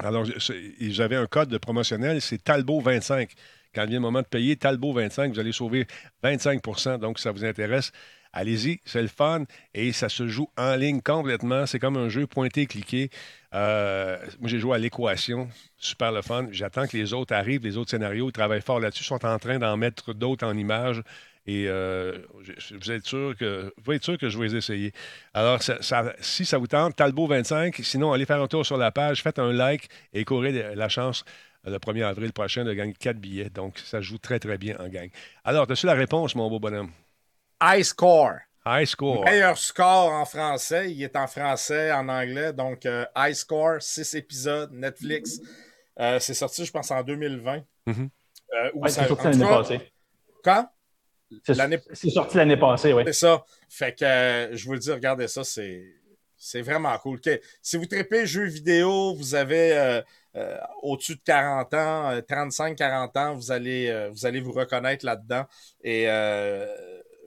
Alors, 0.00 0.24
j'avais 0.80 1.16
un 1.16 1.26
code 1.26 1.48
de 1.48 1.58
promotionnel, 1.58 2.20
c'est 2.20 2.42
Talbot 2.42 2.80
25. 2.80 3.32
Quand 3.74 3.84
vient 3.84 3.98
le 3.98 4.02
moment 4.02 4.22
de 4.22 4.26
payer, 4.26 4.56
Talbot 4.56 4.92
25, 4.92 5.32
vous 5.32 5.40
allez 5.40 5.52
sauver 5.52 5.86
25% 6.22 6.98
Donc, 6.98 7.18
ça 7.18 7.32
vous 7.32 7.44
intéresse, 7.44 7.90
Allez-y, 8.38 8.78
c'est 8.84 9.02
le 9.02 9.08
fun 9.08 9.46
et 9.74 9.90
ça 9.90 10.08
se 10.08 10.28
joue 10.28 10.48
en 10.56 10.76
ligne 10.76 11.00
complètement. 11.00 11.66
C'est 11.66 11.80
comme 11.80 11.96
un 11.96 12.08
jeu 12.08 12.28
pointé, 12.28 12.66
cliqué. 12.66 13.10
Euh, 13.52 14.16
moi, 14.38 14.48
j'ai 14.48 14.60
joué 14.60 14.76
à 14.76 14.78
l'équation, 14.78 15.48
super 15.76 16.12
le 16.12 16.22
fun. 16.22 16.46
J'attends 16.52 16.86
que 16.86 16.96
les 16.96 17.12
autres 17.14 17.34
arrivent, 17.34 17.64
les 17.64 17.76
autres 17.76 17.90
scénarios, 17.90 18.28
ils 18.28 18.32
travaillent 18.32 18.62
fort 18.62 18.78
là-dessus, 18.78 19.02
sont 19.02 19.26
en 19.26 19.40
train 19.40 19.58
d'en 19.58 19.76
mettre 19.76 20.12
d'autres 20.12 20.46
en 20.46 20.56
images. 20.56 21.02
Et 21.48 21.64
euh, 21.66 22.16
vous, 22.70 22.92
êtes 22.92 23.06
sûr 23.06 23.34
que, 23.36 23.74
vous 23.84 23.92
êtes 23.92 24.04
sûr 24.04 24.16
que 24.16 24.28
je 24.28 24.38
vais 24.38 24.46
les 24.46 24.54
essayer. 24.54 24.92
Alors, 25.34 25.60
si 26.20 26.44
ça 26.46 26.58
vous 26.58 26.68
tente, 26.68 26.94
Talbot 26.94 27.26
25, 27.26 27.74
sinon, 27.82 28.12
allez 28.12 28.24
faire 28.24 28.40
un 28.40 28.46
tour 28.46 28.64
sur 28.64 28.76
la 28.76 28.92
page, 28.92 29.20
faites 29.20 29.40
un 29.40 29.52
like 29.52 29.88
et 30.12 30.24
courez 30.24 30.76
la 30.76 30.88
chance 30.88 31.24
euh, 31.66 31.70
le 31.72 31.78
1er 31.78 32.04
avril 32.04 32.32
prochain 32.32 32.62
de 32.62 32.72
gagner 32.72 32.92
4 32.92 33.18
billets. 33.18 33.50
Donc, 33.50 33.80
ça 33.80 34.00
joue 34.00 34.18
très, 34.18 34.38
très 34.38 34.58
bien 34.58 34.76
en 34.78 34.86
gang. 34.86 35.08
Alors, 35.42 35.68
as-tu 35.68 35.86
la 35.86 35.94
réponse, 35.94 36.36
mon 36.36 36.48
beau 36.48 36.60
bonhomme? 36.60 36.92
High 37.60 37.82
score. 37.82 38.40
High 38.64 38.86
score. 38.86 39.24
Meilleur 39.24 39.56
score 39.56 40.12
en 40.12 40.24
français. 40.24 40.92
Il 40.92 41.02
est 41.02 41.16
en 41.16 41.26
français, 41.26 41.90
en 41.92 42.08
anglais. 42.08 42.52
Donc, 42.52 42.84
euh, 42.86 43.04
High 43.16 43.34
score, 43.34 43.80
6 43.80 44.14
épisodes, 44.14 44.70
Netflix. 44.72 45.40
Euh, 45.98 46.18
c'est 46.18 46.34
sorti, 46.34 46.64
je 46.64 46.70
pense, 46.70 46.90
en 46.90 47.02
2020. 47.02 47.62
Mm-hmm. 47.86 48.08
Euh, 48.54 48.88
c'est 48.88 49.06
sorti 49.06 49.24
l'année 49.24 49.44
passée. 49.44 49.92
Quand? 50.44 50.68
C'est 51.44 52.10
sorti 52.10 52.36
l'année 52.36 52.56
passée, 52.56 52.92
oui. 52.92 53.02
C'est 53.06 53.12
ça. 53.12 53.44
Fait 53.68 53.94
que 53.98 54.50
je 54.54 54.64
vous 54.66 54.74
le 54.74 54.78
dis, 54.78 54.92
regardez 54.92 55.28
ça, 55.28 55.42
c'est 55.44 56.62
vraiment 56.62 56.96
cool. 56.98 57.20
Si 57.60 57.76
vous 57.76 57.86
tripez 57.86 58.26
jeux 58.26 58.46
vidéo, 58.46 59.14
vous 59.14 59.34
avez 59.34 60.02
au-dessus 60.82 61.16
de 61.16 61.20
40 61.24 61.74
ans, 61.74 62.18
35-40 62.20 63.18
ans, 63.18 63.34
vous 63.34 63.50
allez, 63.50 64.08
vous 64.10 64.24
allez 64.24 64.40
vous 64.40 64.52
reconnaître 64.52 65.04
là-dedans. 65.04 65.44
Et 65.82 66.06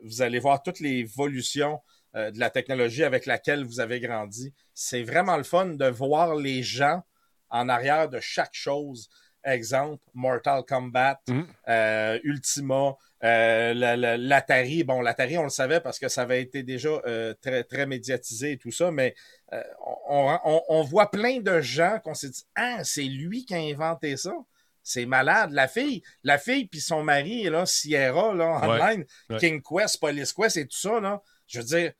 vous 0.04 0.22
allez 0.22 0.40
voir 0.40 0.64
toute 0.64 0.80
l'évolution 0.80 1.80
euh, 2.16 2.30
de 2.30 2.40
la 2.40 2.50
technologie 2.50 3.06
avec 3.06 3.26
laquelle 3.26 3.64
vous 3.64 3.80
avez 3.80 4.02
grandi. 4.02 4.54
C'est 4.74 5.04
vraiment 5.04 5.38
le 5.38 5.44
fun 5.44 5.68
de 5.68 5.86
voir 5.86 6.36
les 6.36 6.62
gens 6.62 7.02
en 7.50 7.70
arrière 7.70 8.10
de 8.10 8.20
chaque 8.20 8.54
chose. 8.54 9.10
Exemple, 9.46 10.04
Mortal 10.14 10.64
Kombat, 10.68 11.22
mhm. 11.30 11.48
euh, 11.70 12.20
Ultima, 12.24 12.96
euh, 13.24 14.18
l'Atari. 14.18 14.84
Bon, 14.84 15.02
l'Atari, 15.02 15.38
on 15.38 15.44
le 15.44 15.50
savait 15.50 15.80
parce 15.80 16.00
que 16.00 16.10
ça 16.10 16.24
avait 16.24 16.42
été 16.42 16.64
déjà 16.64 17.02
très, 17.42 17.64
très 17.64 17.86
médiatisé 17.86 18.52
et 18.52 18.58
tout 18.58 18.72
ça, 18.72 18.92
mais 18.92 19.16
on, 20.10 20.84
voit 20.84 21.10
plein 21.10 21.40
de 21.40 21.62
gens 21.62 22.00
qu'on 22.04 22.14
s'est 22.14 22.30
dit 22.30 22.44
Ah, 22.56 22.84
c'est 22.84 23.04
lui 23.04 23.46
qui 23.46 23.56
a 23.56 23.58
inventé 23.58 24.18
ça. 24.18 24.34
C'est 24.84 25.06
malade. 25.06 25.52
La 25.52 25.68
fille, 25.68 26.02
la 26.24 26.38
fille 26.38 26.68
puis 26.68 26.82
son 26.82 27.04
mari, 27.04 27.44
là, 27.44 27.66
Sierra, 27.66 28.34
là, 28.34 28.62
online, 28.64 29.06
King 29.40 29.62
Quest, 29.62 30.00
Police 30.00 30.34
Quest 30.34 30.58
et 30.58 30.66
tout 30.66 30.78
ça, 30.78 31.00
là, 31.00 31.22
je 31.48 31.60
veux 31.60 31.66
dire, 31.66 31.92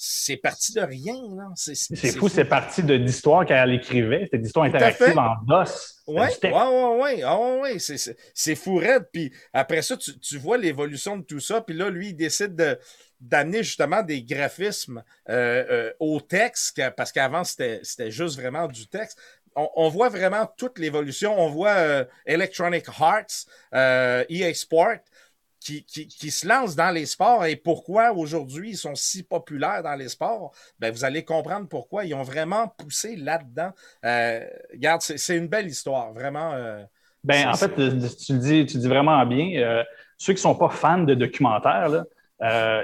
c'est 0.00 0.36
parti 0.36 0.72
de 0.74 0.80
rien. 0.80 1.16
C'est 1.56 2.16
fou, 2.16 2.28
c'est 2.28 2.44
parti 2.44 2.84
d'histoires 2.84 3.44
qu'elle 3.44 3.72
écrivait. 3.72 4.20
C'était 4.24 4.38
d'histoires 4.38 4.66
interactives 4.66 5.18
en 5.18 5.34
DOS. 5.44 5.64
Oui, 6.06 6.26
oui, 6.44 6.50
oui. 7.00 7.24
ouais, 7.24 7.78
c'est 8.32 8.54
fou 8.54 8.76
raide. 8.76 9.08
Puis 9.12 9.32
après 9.52 9.82
ça, 9.82 9.96
tu, 9.96 10.16
tu 10.20 10.38
vois 10.38 10.56
l'évolution 10.56 11.16
de 11.16 11.24
tout 11.24 11.40
ça. 11.40 11.62
Puis 11.62 11.74
là, 11.74 11.90
lui, 11.90 12.10
il 12.10 12.14
décide 12.14 12.54
de 12.54 12.78
d'amener 13.20 13.64
justement 13.64 14.02
des 14.02 14.22
graphismes 14.22 15.02
euh, 15.28 15.64
euh, 15.70 15.92
au 15.98 16.20
texte, 16.20 16.80
parce 16.96 17.10
qu'avant, 17.10 17.42
c'était 17.44 18.10
juste 18.10 18.38
vraiment 18.38 18.68
du 18.68 18.86
texte 18.86 19.18
on, 19.74 19.88
voit 19.88 20.08
vraiment 20.08 20.46
toute 20.56 20.78
l'évolution. 20.78 21.38
On 21.38 21.48
voit 21.48 21.70
euh, 21.70 22.04
Electronic 22.26 22.86
Hearts, 23.00 23.46
euh, 23.74 24.24
EA 24.28 24.54
Sport, 24.54 24.98
qui, 25.60 26.30
se 26.30 26.46
lance 26.46 26.76
dans 26.76 26.90
les 26.90 27.04
sports 27.04 27.44
et 27.44 27.54
pourquoi 27.56 28.12
aujourd'hui 28.12 28.70
ils 28.70 28.76
sont 28.76 28.94
si 28.94 29.22
populaires 29.22 29.82
dans 29.82 29.96
les 29.96 30.08
sports, 30.08 30.52
ben, 30.78 30.90
vous 30.90 31.04
allez 31.04 31.24
comprendre 31.24 31.68
pourquoi. 31.68 32.06
Ils 32.06 32.14
ont 32.14 32.22
vraiment 32.22 32.68
poussé 32.68 33.16
là-dedans. 33.16 33.72
Euh, 34.04 34.46
regarde, 34.72 35.02
c'est 35.02 35.36
une 35.36 35.48
belle 35.48 35.66
histoire, 35.66 36.12
vraiment. 36.14 36.54
ben, 37.22 37.48
en 37.48 37.54
fait, 37.54 37.74
tu 37.74 38.32
le 38.32 38.38
dis, 38.38 38.64
tu 38.64 38.78
dis 38.78 38.88
vraiment 38.88 39.26
bien. 39.26 39.84
ceux 40.16 40.32
qui 40.32 40.38
ne 40.38 40.42
sont 40.42 40.54
pas 40.54 40.70
fans 40.70 41.02
de 41.02 41.14
documentaires, 41.14 42.04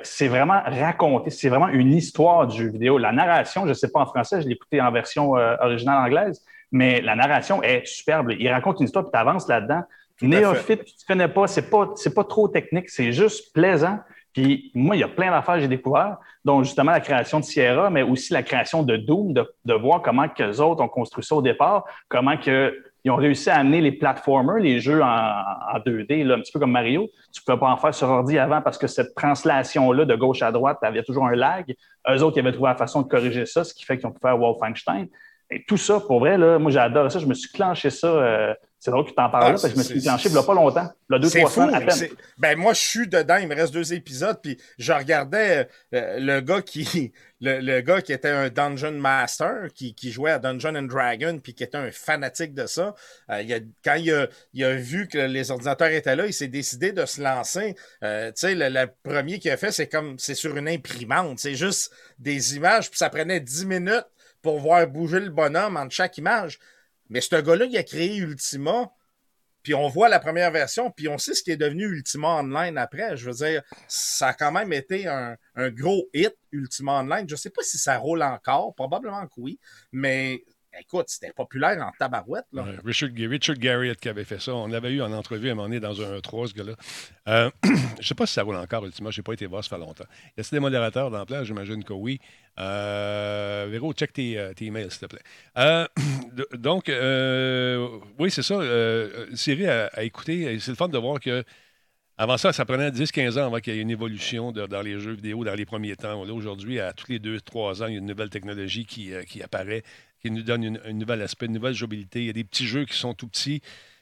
c'est 0.03 0.29
vraiment 0.29 0.61
raconté, 0.67 1.31
c'est 1.31 1.49
vraiment 1.49 1.69
une 1.69 1.93
histoire 1.93 2.49
du 2.49 2.59
jeu 2.59 2.69
vidéo. 2.69 2.99
La 2.99 3.13
narration, 3.13 3.63
je 3.63 3.69
ne 3.69 3.75
sais 3.75 3.91
pas 3.91 4.01
en 4.01 4.07
français, 4.07 4.43
je 4.43 4.49
l'ai 4.49 4.55
écouté 4.55 4.83
en 4.83 4.93
version 4.93 5.31
originale 5.31 6.05
anglaise, 6.05 6.45
mais 6.75 7.01
la 7.01 7.15
narration 7.15 7.63
est 7.63 7.87
superbe. 7.87 8.33
Il 8.37 8.49
raconte 8.49 8.81
une 8.81 8.87
histoire, 8.87 9.05
puis 9.05 9.13
tu 9.13 9.19
avances 9.19 9.47
là-dedans. 9.47 9.85
Néophyte, 10.21 10.85
tu 10.85 10.93
ne 10.93 11.07
connais 11.07 11.29
pas, 11.29 11.47
c'est 11.47 11.71
pas, 11.71 11.95
pas 12.17 12.25
trop 12.25 12.49
technique, 12.49 12.91
c'est 12.91 13.13
juste 13.13 13.55
plaisant. 13.55 14.01
Puis 14.33 14.73
moi, 14.75 14.97
il 14.97 14.99
y 14.99 15.05
a 15.05 15.09
plein 15.09 15.31
d'affaires 15.31 15.55
que 15.55 15.61
j'ai 15.61 15.69
découvert, 15.69 16.17
dont 16.45 16.65
justement 16.65 16.91
la 16.91 16.99
création 16.99 17.39
de 17.39 17.45
Sierra, 17.45 17.91
mais 17.91 18.03
aussi 18.03 18.33
la 18.33 18.43
création 18.43 18.83
de 18.83 18.97
Doom, 18.97 19.33
de, 19.33 19.75
voir 19.75 20.03
comment 20.03 20.29
que 20.29 20.43
les 20.43 20.61
autres 20.61 20.83
ont 20.83 20.89
construit 20.89 21.25
ça 21.25 21.37
au 21.37 21.43
départ, 21.43 21.85
comment 22.09 22.37
que, 22.37 22.77
ils 23.05 23.11
ont 23.13 23.17
réussi 23.17 23.51
à 23.51 23.59
amener 23.59 23.81
les 23.81 23.93
platformers, 23.93 24.59
les 24.61 24.81
jeux 24.81 25.01
en, 25.01 25.79
2D, 25.87 26.25
là, 26.25 26.35
un 26.35 26.41
petit 26.41 26.51
peu 26.51 26.59
comme 26.59 26.73
Mario. 26.73 27.09
Tu 27.33 27.41
ne 27.41 27.45
pouvais 27.45 27.61
pas 27.61 27.71
en 27.71 27.77
faire 27.77 27.95
sur 27.95 28.09
ordi 28.09 28.37
avant 28.37 28.63
parce 28.63 28.79
que 28.79 28.89
cette 28.89 29.15
translation-là 29.15 30.07
de 30.07 30.15
gauche 30.17 30.43
à 30.43 30.51
droite, 30.51 30.79
tu 30.83 30.89
avais 30.89 31.05
toujours 31.05 31.27
un 31.27 31.37
lag. 31.37 31.73
Eux 32.11 32.23
autres, 32.25 32.37
ils 32.37 32.41
avaient 32.41 32.53
trouvé 32.53 32.71
la 32.71 32.77
façon 32.77 33.03
de 33.03 33.07
corriger 33.07 33.47
ça, 33.47 33.63
ce 33.63 33.73
qui 33.75 33.85
fait 33.85 33.97
qu'ils 33.97 34.09
ont 34.09 34.13
pu 34.13 34.21
faire 34.21 34.37
Wolfenstein. 34.37 35.07
Et 35.51 35.63
tout 35.67 35.77
ça, 35.77 36.01
pour 36.01 36.21
vrai, 36.21 36.39
là, 36.39 36.59
moi, 36.59 36.71
j'adore 36.71 37.11
ça. 37.11 37.19
Je 37.19 37.27
me 37.27 37.35
suis 37.35 37.51
clenché 37.51 37.91
ça. 37.91 38.07
Euh, 38.07 38.55
c'est 38.79 38.91
drôle 38.91 39.05
que 39.05 39.11
tu 39.11 39.15
t'en 39.15 39.31
parles 39.31 39.45
là, 39.45 39.49
ah, 39.49 39.53
parce 39.53 39.63
que 39.63 39.71
je 39.71 39.77
me 39.79 39.83
suis 39.83 40.03
clenché 40.03 40.29
il 40.29 40.33
n'y 40.33 40.39
a 40.39 40.43
pas 40.43 40.53
longtemps. 40.53 40.91
Là, 41.09 41.19
deux, 41.19 41.31
trois 41.31 41.51
semaines 41.51 41.75
à 41.75 41.81
peine. 41.81 42.09
Ben, 42.37 42.59
moi, 42.59 42.75
je 42.75 42.81
suis 42.81 43.09
dedans. 43.09 43.37
Il 43.37 43.49
me 43.49 43.55
reste 43.55 43.73
deux 43.73 43.95
épisodes. 43.95 44.39
Puis 44.43 44.59
je 44.79 44.93
regardais 44.93 45.69
euh, 45.95 46.19
le 46.19 46.41
gars 46.41 46.61
qui 46.61 47.13
le, 47.41 47.81
gars 47.81 48.03
qui 48.03 48.13
était 48.13 48.29
un 48.29 48.49
Dungeon 48.51 48.93
Master, 48.93 49.69
qui, 49.75 49.95
jouait 50.13 50.33
à 50.33 50.39
Dungeon 50.39 50.75
and 50.77 50.83
Dragon, 50.83 51.39
puis 51.43 51.55
qui 51.55 51.63
était 51.63 51.79
un 51.79 51.91
fanatique 51.93 52.53
de 52.53 52.67
ça. 52.67 52.95
Euh, 53.31 53.43
il 53.43 53.69
quand 53.83 53.95
il 53.95 54.65
a, 54.65 54.75
vu 54.75 55.09
que 55.09 55.19
les 55.19 55.51
ordinateurs 55.51 55.89
étaient 55.89 56.17
là, 56.17 56.27
il 56.27 56.35
s'est 56.35 56.49
décidé 56.49 56.93
de 56.93 57.07
se 57.07 57.23
lancer. 57.23 57.75
tu 58.03 58.09
sais, 58.35 58.55
le, 58.55 58.87
premier 59.03 59.39
qu'il 59.39 59.51
a 59.51 59.57
fait, 59.57 59.73
c'est 59.73 59.89
comme 59.89 60.19
c'est 60.19 60.35
sur 60.35 60.57
une 60.57 60.69
imprimante. 60.69 61.39
C'est 61.39 61.55
juste 61.55 61.91
des 62.19 62.57
images, 62.57 62.91
puis 62.91 62.99
ça 62.99 63.09
prenait 63.09 63.41
dix 63.41 63.65
minutes 63.65 64.07
pour 64.45 64.61
voir 64.61 64.87
bouger 64.87 65.21
le 65.21 65.31
bonhomme 65.31 65.79
entre 65.79 65.95
chaque 65.95 66.19
image. 66.19 66.59
Mais 67.09 67.23
ce 67.23 67.35
gars-là, 67.35 67.65
il 67.65 67.77
a 67.79 67.83
créé 67.83 68.17
Ultima, 68.19 68.93
puis 69.63 69.75
on 69.75 69.89
voit 69.89 70.11
la 70.11 70.21
première 70.21 70.51
version, 70.51 70.91
puis 70.91 71.09
on 71.09 71.17
sait 71.17 71.35
ce 71.35 71.43
qui 71.43 71.51
est 71.51 71.57
devenu 71.57 71.85
Ultima 71.87 72.37
Online 72.37 72.77
après. 72.77 73.17
Je 73.17 73.31
veux 73.31 73.47
dire, 73.47 73.63
ça 73.89 74.29
a 74.29 74.35
quand 74.35 74.53
même 74.53 74.71
été 74.75 75.07
un, 75.09 75.37
un 75.55 75.71
gros 75.71 76.11
hit, 76.13 76.37
Ultima 76.53 77.01
Online. 77.01 77.27
Je 77.27 77.37
sais 77.37 77.49
pas 77.49 77.63
si 77.63 77.79
ça 77.79 77.97
roule 77.97 78.23
encore, 78.23 78.75
probablement 78.75 79.27
que 79.27 79.41
oui, 79.41 79.59
mais 79.93 80.45
écoute, 80.81 81.07
c'était 81.09 81.33
populaire 81.33 81.81
en 81.83 81.91
tabarouette. 81.99 82.47
Là. 82.53 82.65
Richard, 82.85 83.11
Richard 83.15 83.57
Garriott 83.57 83.99
qui 83.99 84.09
avait 84.09 84.25
fait 84.25 84.41
ça. 84.41 84.55
On 84.55 84.69
l'avait 84.69 84.93
eu 84.93 85.03
en 85.03 85.13
entrevue 85.13 85.49
à 85.49 85.53
un 85.53 85.55
moment 85.55 85.69
donné 85.69 85.81
dans 85.81 86.01
un 86.01 86.21
3, 86.21 86.49
ce 86.49 86.55
gars-là. 86.55 86.73
Euh, 87.29 87.51
je 87.65 87.71
ne 87.99 88.03
sais 88.03 88.15
pas 88.15 88.27
si 88.27 88.35
ça 88.35 88.43
roule 88.43 88.57
encore, 88.57 88.85
ultimement. 88.85 89.11
Je 89.11 89.21
n'ai 89.21 89.23
pas 89.23 89.33
été 89.33 89.47
voir, 89.47 89.63
ça 89.65 89.71
fait 89.71 89.79
longtemps. 89.79 90.05
Y 90.37 90.41
a-t-il 90.41 90.51
des 90.57 90.61
modérateurs 90.61 91.11
dans 91.11 91.25
place? 91.25 91.45
J'imagine 91.45 91.83
que 91.85 91.93
oui. 91.93 92.21
Euh, 92.59 93.67
Véro, 93.71 93.93
check 93.93 94.13
tes, 94.13 94.39
euh, 94.39 94.53
emails, 94.61 94.91
s'il 94.91 95.01
te 95.01 95.07
plaît. 95.07 95.23
Euh, 95.59 95.87
donc, 96.55 96.89
euh, 96.89 97.89
oui, 98.19 98.31
c'est 98.31 98.43
ça. 98.43 98.55
Euh, 98.55 99.27
a, 99.69 99.99
a 99.99 100.03
écouté. 100.03 100.43
et 100.53 100.59
C'est 100.59 100.71
le 100.71 100.77
fun 100.77 100.89
de 100.89 100.99
voir 100.99 101.21
que. 101.21 101.45
Avant 102.17 102.37
ça, 102.37 102.53
ça 102.53 102.65
prenait 102.65 102.91
10-15 102.91 103.41
ans 103.41 103.47
avant 103.47 103.59
qu'il 103.59 103.75
y 103.75 103.79
ait 103.79 103.83
une 103.83 103.91
évolution 103.91 104.53
dans 104.53 104.83
les 104.83 105.01
jeux 105.01 105.15
vidéo 105.15 105.43
dans 105.43 105.55
les 105.55 105.67
premiers 105.67 105.97
temps. 105.97 106.25
Là, 106.25 106.33
aujourd'hui, 106.33 106.79
à 106.79 106.93
tous 106.93 107.11
les 107.11 107.19
2-3 107.19 107.83
ans, 107.83 107.87
il 107.89 107.95
y 107.95 107.97
a 107.97 107.99
une 107.99 108.07
nouvelle 108.07 108.31
technologie 108.31 108.87
qui, 108.87 109.13
euh, 109.13 109.25
qui 109.25 109.43
apparaît, 109.43 109.83
qui 110.25 110.31
nous 110.31 110.43
donne 110.43 110.65
une- 110.65 110.81
un 110.87 110.93
nouvel 110.95 111.21
aspect, 111.21 111.47
une 111.47 111.53
nouvelle 111.53 111.75
jouabilité. 111.75 112.21
Il 112.21 112.27
y 112.27 112.31
a 112.31 112.33
des 112.33 112.45
petits 112.45 112.67
jeux 112.67 112.87
qui 112.87 112.97
sont 112.97 113.13
tout 113.13 113.29
petits, 113.29 113.61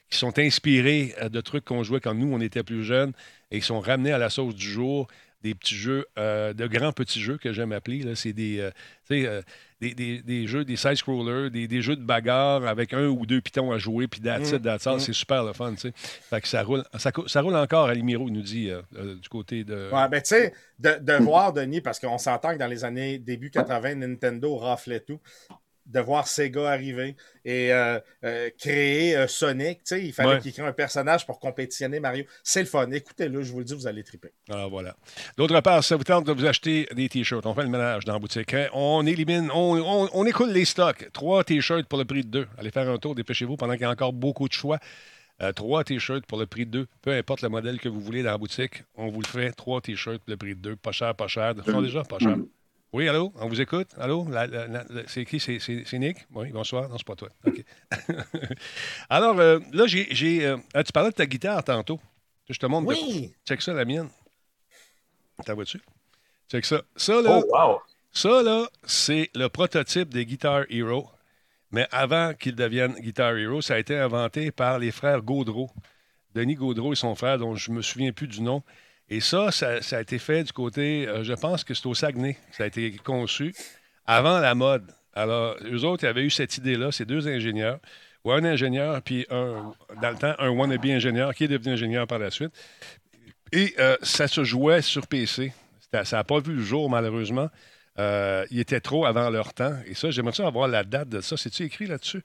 qui 0.09 0.17
sont 0.17 0.37
inspirés 0.39 1.13
euh, 1.21 1.27
de 1.27 1.41
trucs 1.41 1.65
qu'on 1.65 1.83
jouait 1.83 1.99
quand 1.99 2.13
nous, 2.13 2.31
on 2.33 2.39
était 2.39 2.63
plus 2.63 2.85
jeunes, 2.85 3.11
et 3.51 3.59
qui 3.59 3.65
sont 3.65 3.81
ramenés 3.81 4.13
à 4.13 4.17
la 4.17 4.29
sauce 4.29 4.55
du 4.55 4.65
jour. 4.69 5.07
Des 5.41 5.53
petits 5.55 5.75
jeux, 5.75 6.05
euh, 6.17 6.53
de 6.53 6.65
grands 6.67 6.93
petits 6.93 7.19
jeux 7.19 7.37
que 7.37 7.51
j'aime 7.51 7.73
appeler. 7.73 7.99
là. 8.03 8.15
C'est 8.15 8.31
des, 8.31 8.59
euh, 8.59 8.71
euh, 9.11 9.41
des, 9.81 9.93
des- 9.93 10.21
des 10.21 10.47
jeux, 10.47 10.63
des 10.63 10.77
side-scrollers, 10.77 11.51
des, 11.51 11.67
des 11.67 11.81
jeux 11.81 11.97
de 11.97 12.01
bagarre 12.05 12.65
avec 12.65 12.93
un 12.93 13.07
ou 13.07 13.25
deux 13.25 13.41
pitons 13.41 13.73
à 13.73 13.77
jouer, 13.77 14.07
puis 14.07 14.21
that's 14.21 14.51
it, 14.55 14.61
that's 14.63 14.87
all. 14.87 15.01
C'est 15.01 15.11
super 15.11 15.43
le 15.43 15.51
fun, 15.51 15.73
tu 15.73 15.81
sais. 15.89 15.93
Fait 15.95 16.39
que 16.39 16.47
ça 16.47 16.63
roule, 16.63 16.85
ça, 16.95 17.41
roule 17.41 17.57
encore 17.57 17.87
à 17.89 17.93
Limiro, 17.93 18.29
il 18.29 18.33
nous 18.33 18.41
dit, 18.41 18.69
du 19.21 19.27
côté 19.27 19.65
de... 19.65 19.89
Ouais, 19.91 20.07
ben 20.07 20.21
tu 20.21 20.29
sais, 20.29 20.53
de, 20.79 20.95
de 21.01 21.21
voir, 21.21 21.51
Denis, 21.51 21.81
parce 21.81 21.99
qu'on 21.99 22.17
s'entend 22.17 22.53
que 22.53 22.59
dans 22.59 22.67
les 22.67 22.85
années 22.85 23.19
début 23.19 23.49
80, 23.51 23.95
Nintendo 23.95 24.55
raflait 24.55 25.01
tout. 25.01 25.19
De 25.85 25.99
voir 25.99 26.27
Sega 26.27 26.69
arriver 26.71 27.15
et 27.43 27.73
euh, 27.73 27.99
euh, 28.23 28.49
créer 28.57 29.17
euh, 29.17 29.27
Sonic, 29.27 29.79
tu 29.79 29.95
sais, 29.95 30.05
il 30.05 30.13
fallait 30.13 30.29
Ouais. 30.35 30.39
qu'il 30.39 30.53
crée 30.53 30.61
un 30.63 30.71
personnage 30.71 31.25
pour 31.25 31.39
compétitionner 31.39 31.99
Mario. 31.99 32.23
C'est 32.41 32.61
le 32.61 32.67
fun. 32.67 32.89
Écoutez-le, 32.89 33.43
je 33.43 33.51
vous 33.51 33.59
le 33.59 33.65
dis, 33.65 33.73
vous 33.75 33.85
allez 33.85 34.01
triper. 34.03 34.29
Alors 34.49 34.69
voilà. 34.69 34.95
D'autre 35.37 35.59
part, 35.59 35.83
ça 35.83 35.97
vous 35.97 36.05
tente 36.05 36.25
de 36.25 36.31
vous 36.31 36.45
acheter 36.45 36.87
des 36.95 37.09
t-shirts, 37.09 37.45
on 37.45 37.53
fait 37.53 37.63
le 37.63 37.69
ménage 37.69 38.05
dans 38.05 38.13
la 38.13 38.19
boutique. 38.19 38.53
hein. 38.53 38.67
On 38.73 39.05
élimine, 39.05 39.51
on, 39.53 39.75
on- 39.77 40.09
on 40.13 40.25
écoule 40.25 40.51
les 40.51 40.63
stocks. 40.65 41.09
Trois 41.11 41.43
t-shirts 41.43 41.85
pour 41.87 41.99
le 41.99 42.05
prix 42.05 42.23
de 42.23 42.29
deux. 42.29 42.47
Allez 42.57 42.71
faire 42.71 42.87
un 42.89 42.97
tour, 42.97 43.13
dépêchez-vous 43.13 43.57
pendant 43.57 43.73
qu'il 43.73 43.81
y 43.81 43.85
a 43.85 43.89
encore 43.89 44.13
beaucoup 44.13 44.47
de 44.47 44.53
choix. 44.53 44.79
Euh, 45.41 45.51
trois 45.51 45.83
t-shirts 45.83 46.25
pour 46.27 46.37
le 46.39 46.45
prix 46.45 46.65
de 46.65 46.71
deux. 46.71 46.87
Peu 47.01 47.11
importe 47.11 47.41
le 47.41 47.49
modèle 47.49 47.79
que 47.79 47.89
vous 47.89 47.99
voulez 47.99 48.23
dans 48.23 48.31
la 48.31 48.37
boutique, 48.37 48.83
on 48.95 49.09
vous 49.09 49.19
le 49.19 49.27
fait. 49.27 49.51
Trois 49.51 49.81
t-shirts 49.81 50.19
pour 50.19 50.29
le 50.29 50.37
prix 50.37 50.55
de 50.55 50.61
deux. 50.61 50.75
Pas 50.77 50.91
cher, 50.91 51.13
pas 51.15 51.27
cher. 51.27 51.53
Ils 51.57 51.71
sont 51.71 51.81
déjà 51.81 52.03
pas 52.03 52.19
cher. 52.19 52.37
Oui, 52.93 53.07
allô? 53.09 53.33
On 53.37 53.47
vous 53.47 53.59
écoute? 53.59 53.89
Allô? 53.97 54.27
C'est 55.07 55.25
qui? 55.25 55.39
C'est, 55.39 55.59
Nick? 55.99 56.27
Oui, 56.33 56.51
bonsoir. 56.51 56.87
Non, 56.89 56.97
c'est 56.97 57.07
pas 57.07 57.15
toi. 57.15 57.29
OK. 57.45 57.63
Alors, 59.09 59.39
euh, 59.39 59.59
là, 59.71 59.85
j'ai. 59.87 60.45
euh, 60.45 60.57
ah, 60.75 60.83
tu 60.83 60.91
parlais 60.91 61.09
de 61.09 61.15
ta 61.15 61.25
guitare 61.25 61.63
tantôt. 61.63 61.99
Je 62.49 62.59
te 62.59 62.65
montre. 62.67 62.87
de- 62.87 62.93
Oui! 62.93 63.33
Check 63.47 63.61
ça, 63.63 63.73
la 63.73 63.85
mienne. 63.85 64.09
T'en 65.43 65.55
vois-tu? 65.55 65.81
Check 66.51 66.65
ça. 66.65 66.83
Ça, 66.95 67.19
là, 67.21 67.41
Oh, 67.41 67.45
wow! 67.51 67.79
ça, 68.11 68.43
là, 68.43 68.67
c'est 68.83 69.31
le 69.33 69.47
prototype 69.49 70.09
des 70.09 70.25
Guitar 70.25 70.65
Hero. 70.69 71.09
Mais 71.71 71.87
avant 71.91 72.35
qu'il 72.35 72.53
devienne 72.53 72.93
Guitar 72.99 73.35
Hero, 73.35 73.61
ça 73.61 73.73
a 73.73 73.79
été 73.79 73.97
inventé 73.97 74.51
par 74.51 74.77
les 74.77 74.91
frères 74.91 75.23
Gaudreau. 75.23 75.71
Denis 76.35 76.53
Gaudreau 76.55 76.93
et 76.93 76.95
son 76.95 77.15
frère, 77.15 77.39
dont 77.39 77.55
je 77.55 77.71
me 77.71 77.81
souviens 77.81 78.11
plus 78.11 78.27
du 78.27 78.41
nom. 78.41 78.61
Et 79.09 79.19
ça, 79.19 79.51
ça, 79.51 79.77
a 79.91 80.01
été 80.01 80.17
fait 80.17 80.43
du 80.43 80.53
côté, 80.53 81.07
euh, 81.07 81.23
je 81.23 81.33
pense 81.33 81.63
que 81.63 81.73
c'est 81.73 81.85
au 81.85 81.93
Saguenay. 81.93 82.37
Ça 82.51 82.63
a 82.63 82.67
été 82.67 82.91
conçu 83.03 83.53
avant 84.05 84.39
la 84.39 84.55
mode. 84.55 84.91
Alors, 85.13 85.55
eux 85.63 85.83
autres, 85.83 86.03
ils 86.03 86.07
avaient 86.07 86.23
eu 86.23 86.29
cette 86.29 86.57
idée-là, 86.57 86.91
ces 86.91 87.05
deux 87.05 87.27
ingénieurs, 87.27 87.79
ou 88.23 88.31
un 88.31 88.43
ingénieur, 88.43 89.01
puis 89.01 89.25
un, 89.29 89.73
dans 90.01 90.09
le 90.09 90.17
temps, 90.17 90.33
un 90.39 90.49
wannabe 90.49 90.85
ingénieur 90.85 91.33
qui 91.35 91.43
est 91.43 91.47
devenu 91.47 91.73
ingénieur 91.73 92.07
par 92.07 92.19
la 92.19 92.31
suite. 92.31 92.51
Et 93.51 93.75
euh, 93.77 93.97
ça 94.01 94.27
se 94.27 94.43
jouait 94.43 94.81
sur 94.81 95.05
PC. 95.07 95.53
Ça 95.91 96.17
n'a 96.17 96.23
pas 96.23 96.39
vu 96.39 96.53
le 96.53 96.63
jour, 96.63 96.89
malheureusement. 96.89 97.49
Euh, 97.99 98.45
il 98.49 98.59
était 98.59 98.79
trop 98.79 99.05
avant 99.05 99.29
leur 99.29 99.53
temps. 99.53 99.77
Et 99.85 99.93
ça, 99.93 100.09
j'aimerais 100.09 100.41
avoir 100.41 100.67
la 100.67 100.83
date 100.83 101.09
de 101.09 101.21
ça. 101.21 101.37
C'est-tu 101.37 101.63
écrit 101.63 101.85
là-dessus? 101.85 102.23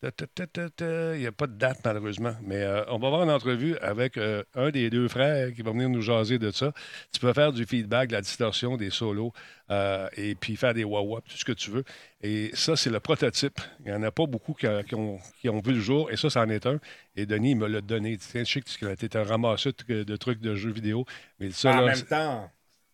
Il 0.00 1.18
n'y 1.18 1.26
a 1.26 1.32
pas 1.32 1.48
de 1.48 1.54
date, 1.58 1.80
malheureusement. 1.84 2.34
Mais 2.42 2.62
euh, 2.62 2.84
on 2.88 2.98
va 2.98 3.08
avoir 3.08 3.24
une 3.24 3.30
entrevue 3.30 3.76
avec 3.78 4.16
euh, 4.16 4.44
un 4.54 4.70
des 4.70 4.90
deux 4.90 5.08
frères 5.08 5.52
qui 5.52 5.62
va 5.62 5.72
venir 5.72 5.88
nous 5.88 6.02
jaser 6.02 6.38
de 6.38 6.52
ça. 6.52 6.72
Tu 7.12 7.18
peux 7.18 7.32
faire 7.32 7.52
du 7.52 7.66
feedback, 7.66 8.08
de 8.08 8.14
la 8.14 8.20
distorsion, 8.20 8.76
des 8.76 8.90
solos, 8.90 9.32
euh, 9.70 10.08
et 10.16 10.36
puis 10.36 10.54
faire 10.54 10.72
des 10.72 10.84
wah-wah, 10.84 11.20
tout 11.22 11.36
ce 11.36 11.44
que 11.44 11.52
tu 11.52 11.70
veux. 11.70 11.84
Et 12.22 12.50
ça, 12.54 12.76
c'est 12.76 12.90
le 12.90 13.00
prototype. 13.00 13.60
Il 13.80 13.86
n'y 13.86 13.92
en 13.92 14.02
a 14.04 14.12
pas 14.12 14.26
beaucoup 14.26 14.54
qui, 14.54 14.66
qui 14.86 14.94
ont, 14.94 15.18
qui 15.40 15.48
ont 15.48 15.60
vu 15.60 15.72
le 15.72 15.80
jour. 15.80 16.12
Et 16.12 16.16
ça, 16.16 16.30
c'en 16.30 16.48
est 16.48 16.66
un. 16.66 16.78
Et 17.16 17.26
Denis 17.26 17.50
il 17.50 17.56
me 17.56 17.66
l'a 17.66 17.80
donné. 17.80 18.12
Il 18.12 18.18
dit, 18.18 18.26
Tiens, 18.30 18.44
je 18.44 18.52
sais 18.52 18.60
que 18.60 18.94
tu 18.94 19.04
es 19.06 19.16
un 19.16 19.24
ramasseur 19.24 19.72
de, 19.88 20.04
de 20.04 20.16
trucs 20.16 20.40
de 20.40 20.54
jeux 20.54 20.70
vidéo. 20.72 21.06
Mais 21.40 21.50
ça, 21.50 21.72
en 21.72 21.80
là, 21.80 21.94
même 21.94 22.02
temps, 22.02 22.48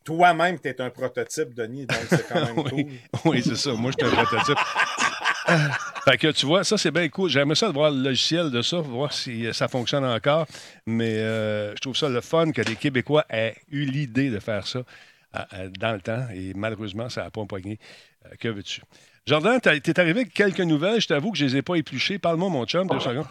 toi-même, 0.04 0.58
tu 0.60 0.68
es 0.68 0.80
un 0.80 0.90
prototype, 0.90 1.54
Denis, 1.54 1.86
donc 1.86 1.98
c'est 2.08 2.28
quand 2.28 2.34
même 2.54 2.58
oui, 2.72 3.00
cool. 3.12 3.32
oui, 3.32 3.42
c'est 3.42 3.56
ça. 3.56 3.72
Moi, 3.72 3.90
je 3.90 4.06
suis 4.06 4.14
un 4.14 4.24
prototype. 4.24 4.58
fait 6.04 6.18
que 6.18 6.30
tu 6.32 6.46
vois, 6.46 6.64
ça, 6.64 6.78
c'est 6.78 6.90
bien 6.90 7.08
cool. 7.08 7.30
J'aimerais 7.30 7.54
ça 7.54 7.68
de 7.68 7.72
voir 7.72 7.90
le 7.90 8.02
logiciel 8.02 8.50
de 8.50 8.62
ça, 8.62 8.78
voir 8.78 9.12
si 9.12 9.46
euh, 9.46 9.52
ça 9.52 9.68
fonctionne 9.68 10.04
encore. 10.04 10.46
Mais 10.86 11.18
euh, 11.18 11.74
je 11.74 11.80
trouve 11.80 11.96
ça 11.96 12.08
le 12.08 12.20
fun 12.20 12.52
que 12.52 12.62
des 12.62 12.76
Québécois 12.76 13.24
aient 13.28 13.56
eu 13.70 13.84
l'idée 13.84 14.30
de 14.30 14.38
faire 14.38 14.66
ça 14.66 14.80
euh, 15.36 15.68
dans 15.78 15.92
le 15.92 16.00
temps. 16.00 16.26
Et 16.34 16.52
malheureusement, 16.54 17.08
ça 17.08 17.24
n'a 17.24 17.30
pas 17.30 17.40
empoigné. 17.40 17.78
Que 18.40 18.48
veux-tu? 18.48 18.80
Jordan, 19.26 19.60
t'as- 19.60 19.78
t'es 19.80 19.98
arrivé 20.00 20.20
avec 20.20 20.32
quelques 20.32 20.60
nouvelles. 20.60 21.00
Je 21.00 21.08
t'avoue 21.08 21.32
que 21.32 21.38
je 21.38 21.44
les 21.44 21.56
ai 21.56 21.62
pas 21.62 21.76
épluchées. 21.76 22.18
Parle-moi, 22.18 22.48
mon 22.48 22.64
chum, 22.64 22.86
deux 22.86 23.00
secondes. 23.00 23.26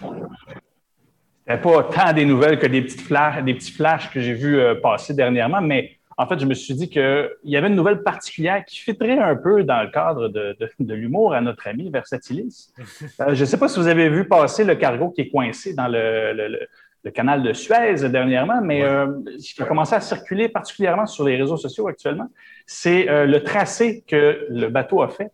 C'était 1.45 1.61
pas 1.61 1.83
tant 1.83 2.13
des 2.13 2.25
nouvelles 2.25 2.57
que 2.57 2.67
des, 2.67 2.83
petites 2.83 3.07
des 3.43 3.53
petits 3.53 3.71
flashs 3.71 4.09
que 4.11 4.21
j'ai 4.21 4.33
vus 4.33 4.59
passer 4.81 5.13
dernièrement, 5.13 5.61
mais 5.61 5.97
en 6.17 6.27
fait, 6.27 6.39
je 6.39 6.45
me 6.45 6.53
suis 6.53 6.73
dit 6.75 6.89
qu'il 6.89 7.29
y 7.43 7.57
avait 7.57 7.67
une 7.67 7.75
nouvelle 7.75 8.03
particulière 8.03 8.63
qui 8.65 8.79
fitterait 8.79 9.17
un 9.19 9.35
peu 9.35 9.63
dans 9.63 9.81
le 9.83 9.89
cadre 9.91 10.27
de, 10.29 10.55
de- 10.59 10.69
de 10.79 10.93
l'humour 10.93 11.33
à 11.33 11.41
notre 11.41 11.67
ami 11.67 11.89
Versatilis. 11.89 12.73
Euh, 13.19 13.33
je 13.35 13.41
ne 13.41 13.45
sais 13.45 13.57
pas 13.57 13.67
si 13.67 13.79
vous 13.79 13.87
avez 13.87 14.09
vu 14.09 14.27
passer 14.27 14.63
le 14.63 14.75
cargo 14.75 15.09
qui 15.11 15.21
est 15.21 15.29
coincé 15.29 15.73
dans 15.73 15.87
le, 15.87 16.33
le- 16.33 16.47
le- 16.47 16.67
le 17.05 17.11
canal 17.11 17.43
de 17.43 17.51
Suez 17.53 17.95
dernièrement, 18.09 18.61
mais 18.61 18.81
euh, 18.83 19.07
ce 19.37 19.53
qui 19.53 19.61
a 19.61 19.65
commencé 19.65 19.93
à 19.93 19.99
circuler 19.99 20.47
particulièrement 20.47 21.05
sur 21.05 21.25
les 21.25 21.35
réseaux 21.35 21.57
sociaux 21.57 21.87
actuellement, 21.89 22.29
c'est 22.65 23.09
euh, 23.09 23.25
le 23.25 23.43
tracé 23.43 24.03
que 24.07 24.45
le 24.49 24.67
bateau 24.69 25.01
a 25.01 25.09
fait 25.09 25.29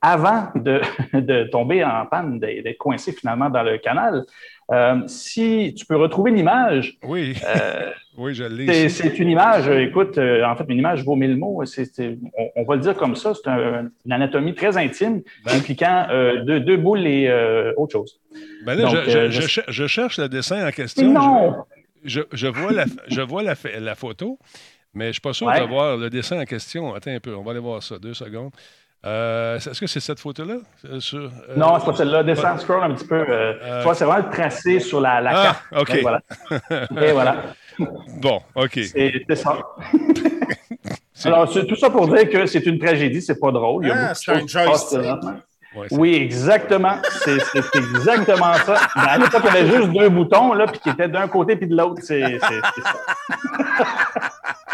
avant 0.00 0.48
de, 0.54 0.80
de 1.12 1.44
tomber 1.50 1.84
en 1.84 2.06
panne, 2.06 2.38
d'être 2.38 2.78
coincé 2.78 3.10
finalement 3.12 3.50
dans 3.50 3.64
le 3.64 3.78
canal. 3.78 4.24
Euh, 4.70 4.96
si 5.06 5.74
tu 5.76 5.86
peux 5.86 5.96
retrouver 5.96 6.30
l'image, 6.30 6.98
Oui, 7.02 7.34
euh, 7.46 7.90
oui, 8.18 8.34
je 8.34 8.44
l'ai. 8.44 8.90
c'est 8.90 9.18
une 9.18 9.30
image, 9.30 9.66
écoute, 9.68 10.18
euh, 10.18 10.44
en 10.44 10.54
fait, 10.56 10.64
une 10.68 10.76
image 10.78 11.02
vaut 11.04 11.16
mille 11.16 11.36
mots. 11.38 11.62
On, 11.62 12.48
on 12.56 12.64
va 12.64 12.74
le 12.74 12.80
dire 12.82 12.94
comme 12.94 13.16
ça, 13.16 13.32
c'est 13.34 13.48
un- 13.48 13.88
une 14.04 14.12
anatomie 14.12 14.54
très 14.54 14.76
intime 14.76 15.22
Ben. 15.46 15.56
impliquant 15.56 16.06
deux, 16.44 16.60
deux 16.60 16.76
boules 16.76 17.06
et 17.06 17.32
autre 17.78 17.92
chose. 17.92 18.20
Ben 18.66 18.74
là, 18.74 18.82
Donc, 18.84 18.94
je, 19.06 19.10
je- 19.10 19.30
je 19.30 19.40
je- 19.40 19.46
cher- 19.48 19.64
je 19.68 19.86
cherche 19.86 20.18
le 20.18 20.28
dessin 20.28 20.66
en 20.68 20.70
question. 20.70 21.10
non! 21.12 21.56
Je, 22.04 22.20
je 22.32 22.46
vois, 22.46 22.72
la, 22.72 22.84
je 23.08 23.20
vois 23.22 23.42
la, 23.42 23.54
photo, 23.96 24.38
mais 24.94 25.04
je 25.04 25.08
ne 25.08 25.12
suis 25.14 25.20
pas 25.20 25.32
sûr 25.32 25.46
Ouais. 25.48 25.60
de 25.60 25.66
voir 25.66 25.96
le 25.96 26.10
dessin 26.10 26.40
en 26.40 26.44
question. 26.44 26.94
Attends 26.94 27.10
un 27.10 27.20
peu, 27.20 27.34
on 27.34 27.42
va 27.42 27.50
aller 27.52 27.60
voir 27.60 27.82
ça, 27.82 27.98
deux 27.98 28.14
secondes. 28.14 28.52
Euh, 29.06 29.56
Est-ce 29.56 29.80
que 29.80 29.86
c'est 29.86 30.00
cette 30.00 30.18
photo-là? 30.18 30.54
euh, 30.86 30.98
euh, 31.14 31.28
Non, 31.56 31.78
c'est 31.78 31.86
pas 31.86 31.94
celle-là. 31.94 32.24
Descends, 32.24 32.58
scroll 32.58 32.82
un 32.82 32.94
petit 32.94 33.06
peu. 33.06 33.14
euh, 33.14 33.52
Euh, 33.62 33.78
tu 33.78 33.84
vois, 33.84 33.94
c'est 33.94 34.04
vraiment 34.04 34.26
le 34.26 34.30
tracé 34.32 34.80
sur 34.80 35.00
la, 35.00 35.20
la 35.20 35.30
Ah, 35.30 35.42
carte. 35.44 35.62
OK. 35.82 35.94
Et 35.94 36.00
voilà. 36.02 36.20
Et 37.00 37.12
voilà. 37.12 37.36
Bon, 38.20 38.40
OK. 38.56 38.72
C'est 38.74 39.22
c'est 39.28 39.36
ça. 39.36 39.56
Alors, 41.24 41.52
c'est 41.52 41.66
tout 41.66 41.76
ça 41.76 41.90
pour 41.90 42.08
dire 42.08 42.28
que 42.30 42.46
c'est 42.46 42.64
une 42.66 42.78
tragédie, 42.78 43.22
c'est 43.22 43.38
pas 43.38 43.50
drôle. 43.52 43.84
Il 43.84 43.88
y 43.88 43.92
a 43.92 43.94
Ah, 43.94 44.12
beaucoup 44.14 44.44
de 44.44 44.48
c'est 44.48 44.58
un 44.58 44.64
joystick. 44.66 45.00
Ouais, 45.76 45.86
Oui, 45.92 46.14
exactement. 46.14 46.96
C'est 47.24 47.36
exactement 47.74 48.54
ça. 48.54 48.76
Ben, 48.96 49.02
à 49.02 49.18
l'époque, 49.18 49.42
il 49.44 49.54
y 49.54 49.58
avait 49.58 49.76
juste 49.76 49.90
deux 49.92 50.08
boutons, 50.08 50.54
là, 50.54 50.66
puis 50.66 50.80
qui 50.80 50.88
étaient 50.90 51.08
d'un 51.08 51.28
côté 51.28 51.54
puis 51.56 51.68
de 51.68 51.76
l'autre. 51.76 52.00
C'est 52.02 52.38
ça. 52.40 52.48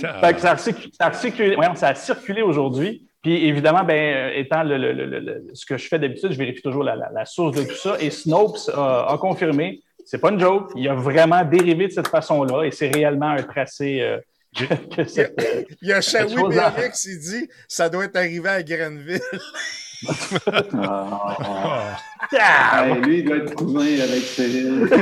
Fait 0.00 0.34
que 0.34 0.40
ça, 0.40 0.52
a 0.52 0.56
circu- 0.56 0.90
ça 0.98 1.06
a 1.06 1.12
circulé, 1.12 1.54
voyons, 1.56 1.74
ça 1.74 1.88
a 1.88 1.94
circulé 1.94 2.42
aujourd'hui. 2.42 3.04
Puis 3.22 3.46
évidemment, 3.48 3.82
ben, 3.84 3.94
euh, 3.96 4.30
étant 4.36 4.62
le, 4.62 4.76
le- 4.78 4.92
le- 4.92 5.06
le- 5.06 5.18
le- 5.20 5.44
ce 5.52 5.66
que 5.66 5.76
je 5.76 5.88
fais 5.88 5.98
d'habitude, 5.98 6.30
je 6.32 6.38
vérifie 6.38 6.62
toujours 6.62 6.84
la, 6.84 6.94
la- 6.94 7.10
la 7.12 7.24
source 7.24 7.56
de 7.56 7.64
tout 7.64 7.74
ça. 7.76 7.96
Et 8.00 8.10
Snopes 8.10 8.70
a, 8.72 9.06
a 9.12 9.18
confirmé, 9.18 9.80
c'est 10.04 10.18
pas 10.18 10.30
une 10.30 10.38
joke, 10.40 10.70
il 10.76 10.88
a 10.88 10.94
vraiment 10.94 11.44
dérivé 11.44 11.88
de 11.88 11.92
cette 11.92 12.08
façon-là 12.08 12.62
et 12.64 12.70
c'est 12.70 12.88
réellement 12.94 13.30
un 13.30 13.42
tracé 13.42 14.00
euh, 14.02 14.18
que 14.96 15.04
cette, 15.04 15.38
euh, 15.42 15.62
Il 15.82 15.88
y 15.88 15.92
a 15.92 16.00
Shawi 16.00 16.34
Bérix, 16.48 17.04
il 17.06 17.18
dit 17.18 17.48
ça 17.66 17.88
doit 17.88 18.04
être 18.04 18.16
arrivé 18.16 18.48
à 18.48 18.62
Grenville. 18.62 19.20
Ah. 20.74 21.96
Ah, 22.40 22.86
lui, 23.02 23.18
il 23.18 23.24
doit 23.24 23.38
être 23.38 23.54
cousin 23.54 23.80
avec 23.80 24.22
Cyril. 24.22 24.88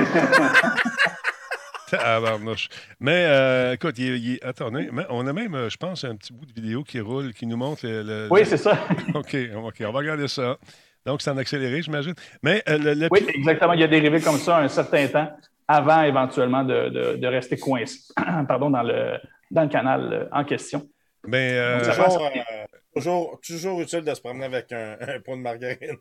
tabarnouche. 1.90 2.68
Mais 3.00 3.24
euh, 3.26 3.72
écoute, 3.74 3.98
il, 3.98 4.16
il- 4.16 4.38
attendez, 4.42 4.88
on 5.10 5.26
a 5.26 5.32
même, 5.32 5.54
euh, 5.54 5.68
je 5.68 5.76
pense, 5.76 6.04
un 6.04 6.16
petit 6.16 6.32
bout 6.32 6.46
de 6.46 6.52
vidéo 6.52 6.82
qui 6.84 7.00
roule, 7.00 7.32
qui 7.32 7.46
nous 7.46 7.56
montre 7.56 7.86
le. 7.86 8.02
le- 8.02 8.28
Oui, 8.30 8.40
le- 8.40 8.46
c'est 8.46 8.56
ça. 8.56 8.78
OK, 9.14 9.36
OK, 9.56 9.76
on 9.86 9.92
va 9.92 9.98
regarder 9.98 10.28
ça. 10.28 10.56
Donc, 11.04 11.22
c'est 11.22 11.30
en 11.30 11.36
accéléré, 11.36 11.82
j'imagine. 11.82 12.14
Mais 12.42 12.62
euh, 12.68 12.78
le, 12.78 12.94
le- 12.94 13.08
Oui, 13.10 13.20
exactement. 13.34 13.72
Il 13.74 13.82
a 13.82 13.86
dérivé 13.88 14.20
comme 14.20 14.38
ça 14.38 14.58
un 14.58 14.68
certain 14.68 15.06
temps 15.08 15.30
avant 15.68 16.02
éventuellement 16.02 16.64
de, 16.64 16.88
de- 16.88 17.16
de 17.16 17.26
rester 17.26 17.56
coincé 17.56 18.12
pardon, 18.48 18.70
dans, 18.70 18.82
le, 18.82 19.18
dans 19.50 19.62
le 19.62 19.68
canal 19.68 20.28
en 20.32 20.44
question. 20.44 20.82
mais, 21.26 21.52
euh, 21.58 21.78
Donc. 21.84 21.94
Toujours, 21.94 22.24
euh, 22.26 22.64
toujours, 22.94 23.40
toujours 23.46 23.80
utile 23.80 24.00
de 24.02 24.14
se 24.14 24.20
promener 24.20 24.44
avec 24.46 24.72
un, 24.72 24.96
un 25.00 25.20
pot 25.20 25.36
de 25.36 25.42
margarine. 25.42 25.96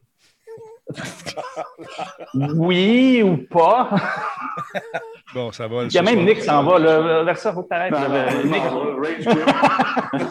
Oui 2.34 3.22
ou 3.24 3.38
pas? 3.50 3.90
bon, 5.34 5.52
ça 5.52 5.68
va. 5.68 5.84
Il 5.84 5.94
y 5.94 5.98
a 5.98 6.02
même 6.02 6.24
Nick 6.26 6.38
qui 6.40 6.44
s'en 6.46 6.64
va. 6.64 6.80
Là, 6.80 7.24
vers 7.24 7.38
ça, 7.38 7.50
il 7.52 7.54
faut 7.54 7.64
que 7.64 7.68
tu 7.70 7.74
arrêtes. 7.76 7.92
Non, 7.92 8.50
Nick, 8.50 8.64
non, 8.64 8.98
Rage 8.98 9.26
quit. 9.26 10.26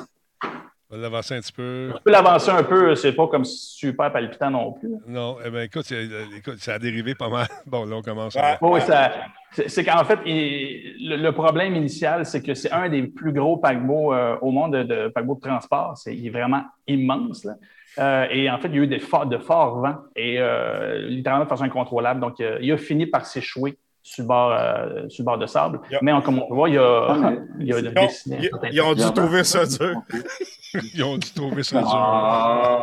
On 0.90 0.96
va 0.96 1.02
l'avancer 1.02 1.34
un 1.34 1.40
petit 1.40 1.52
peu. 1.52 1.90
tu 1.96 2.02
peux 2.04 2.10
l'avancer 2.12 2.50
un 2.50 2.62
peu. 2.62 2.94
C'est 2.94 3.12
pas 3.14 3.26
comme 3.26 3.44
super 3.44 4.12
palpitant 4.12 4.50
non 4.50 4.72
plus. 4.72 4.90
Non, 5.08 5.38
eh 5.44 5.50
bien, 5.50 5.62
écoute, 5.62 5.90
euh, 5.90 6.26
écoute, 6.36 6.58
ça 6.58 6.74
a 6.74 6.78
dérivé 6.78 7.14
pas 7.14 7.28
mal. 7.28 7.46
Bon, 7.66 7.84
là, 7.84 7.96
on 7.96 8.02
commence. 8.02 8.36
À... 8.36 8.58
Oui, 8.60 8.80
ça, 8.82 9.10
c'est, 9.50 9.68
c'est 9.68 9.84
qu'en 9.84 10.04
fait, 10.04 10.18
il- 10.24 11.08
le, 11.08 11.16
le 11.16 11.32
problème 11.32 11.74
initial, 11.74 12.24
c'est 12.24 12.42
que 12.42 12.54
c'est 12.54 12.70
un 12.70 12.88
des 12.88 13.02
plus 13.04 13.32
gros 13.32 13.56
paquebots 13.56 14.12
euh, 14.14 14.36
au 14.40 14.50
monde 14.52 14.74
de, 14.76 14.82
de 14.84 15.08
paquebots 15.08 15.34
de 15.36 15.40
transport. 15.40 15.96
C'est, 15.96 16.14
il 16.14 16.26
est 16.28 16.30
vraiment 16.30 16.62
immense. 16.86 17.44
là. 17.44 17.54
Euh, 17.98 18.26
et 18.30 18.50
en 18.50 18.58
fait, 18.58 18.68
il 18.68 18.74
y 18.76 18.78
a 18.80 18.82
eu 18.82 18.86
des 18.86 18.98
forts, 18.98 19.26
de 19.26 19.38
forts 19.38 19.78
vents 19.80 19.96
et 20.16 20.36
euh, 20.40 21.06
littéralement 21.08 21.44
de 21.44 21.48
façon 21.48 21.64
incontrôlable. 21.64 22.20
Donc, 22.20 22.40
euh, 22.40 22.58
il 22.60 22.72
a 22.72 22.76
fini 22.76 23.06
par 23.06 23.24
s'échouer 23.26 23.78
sur 24.02 24.22
le 24.24 24.28
bord, 24.28 24.52
euh, 24.52 25.08
sur 25.08 25.22
le 25.22 25.24
bord 25.26 25.38
de 25.38 25.46
sable. 25.46 25.80
Yeah. 25.90 26.00
Mais 26.02 26.12
on- 26.12 26.20
comme 26.20 26.38
on 26.40 26.48
le 26.50 26.54
voit, 26.54 26.68
il 26.68 26.78
a, 26.78 27.06
Ah, 27.08 27.32
il 27.60 27.72
a 27.72 27.78
Ils 27.78 27.88
ont, 27.88 27.92
dessiné 27.92 28.50
ils- 28.72 28.80
ont 28.82 28.94
dû 28.94 29.12
trouver 29.14 29.44
ça 29.44 29.64
dur. 29.64 29.94
Ils 30.92 31.04
ont 31.04 31.16
dû 31.16 31.30
trouver 31.32 31.62
ça 31.62 31.78
dur. 31.80 31.88
Ah. 31.94 32.82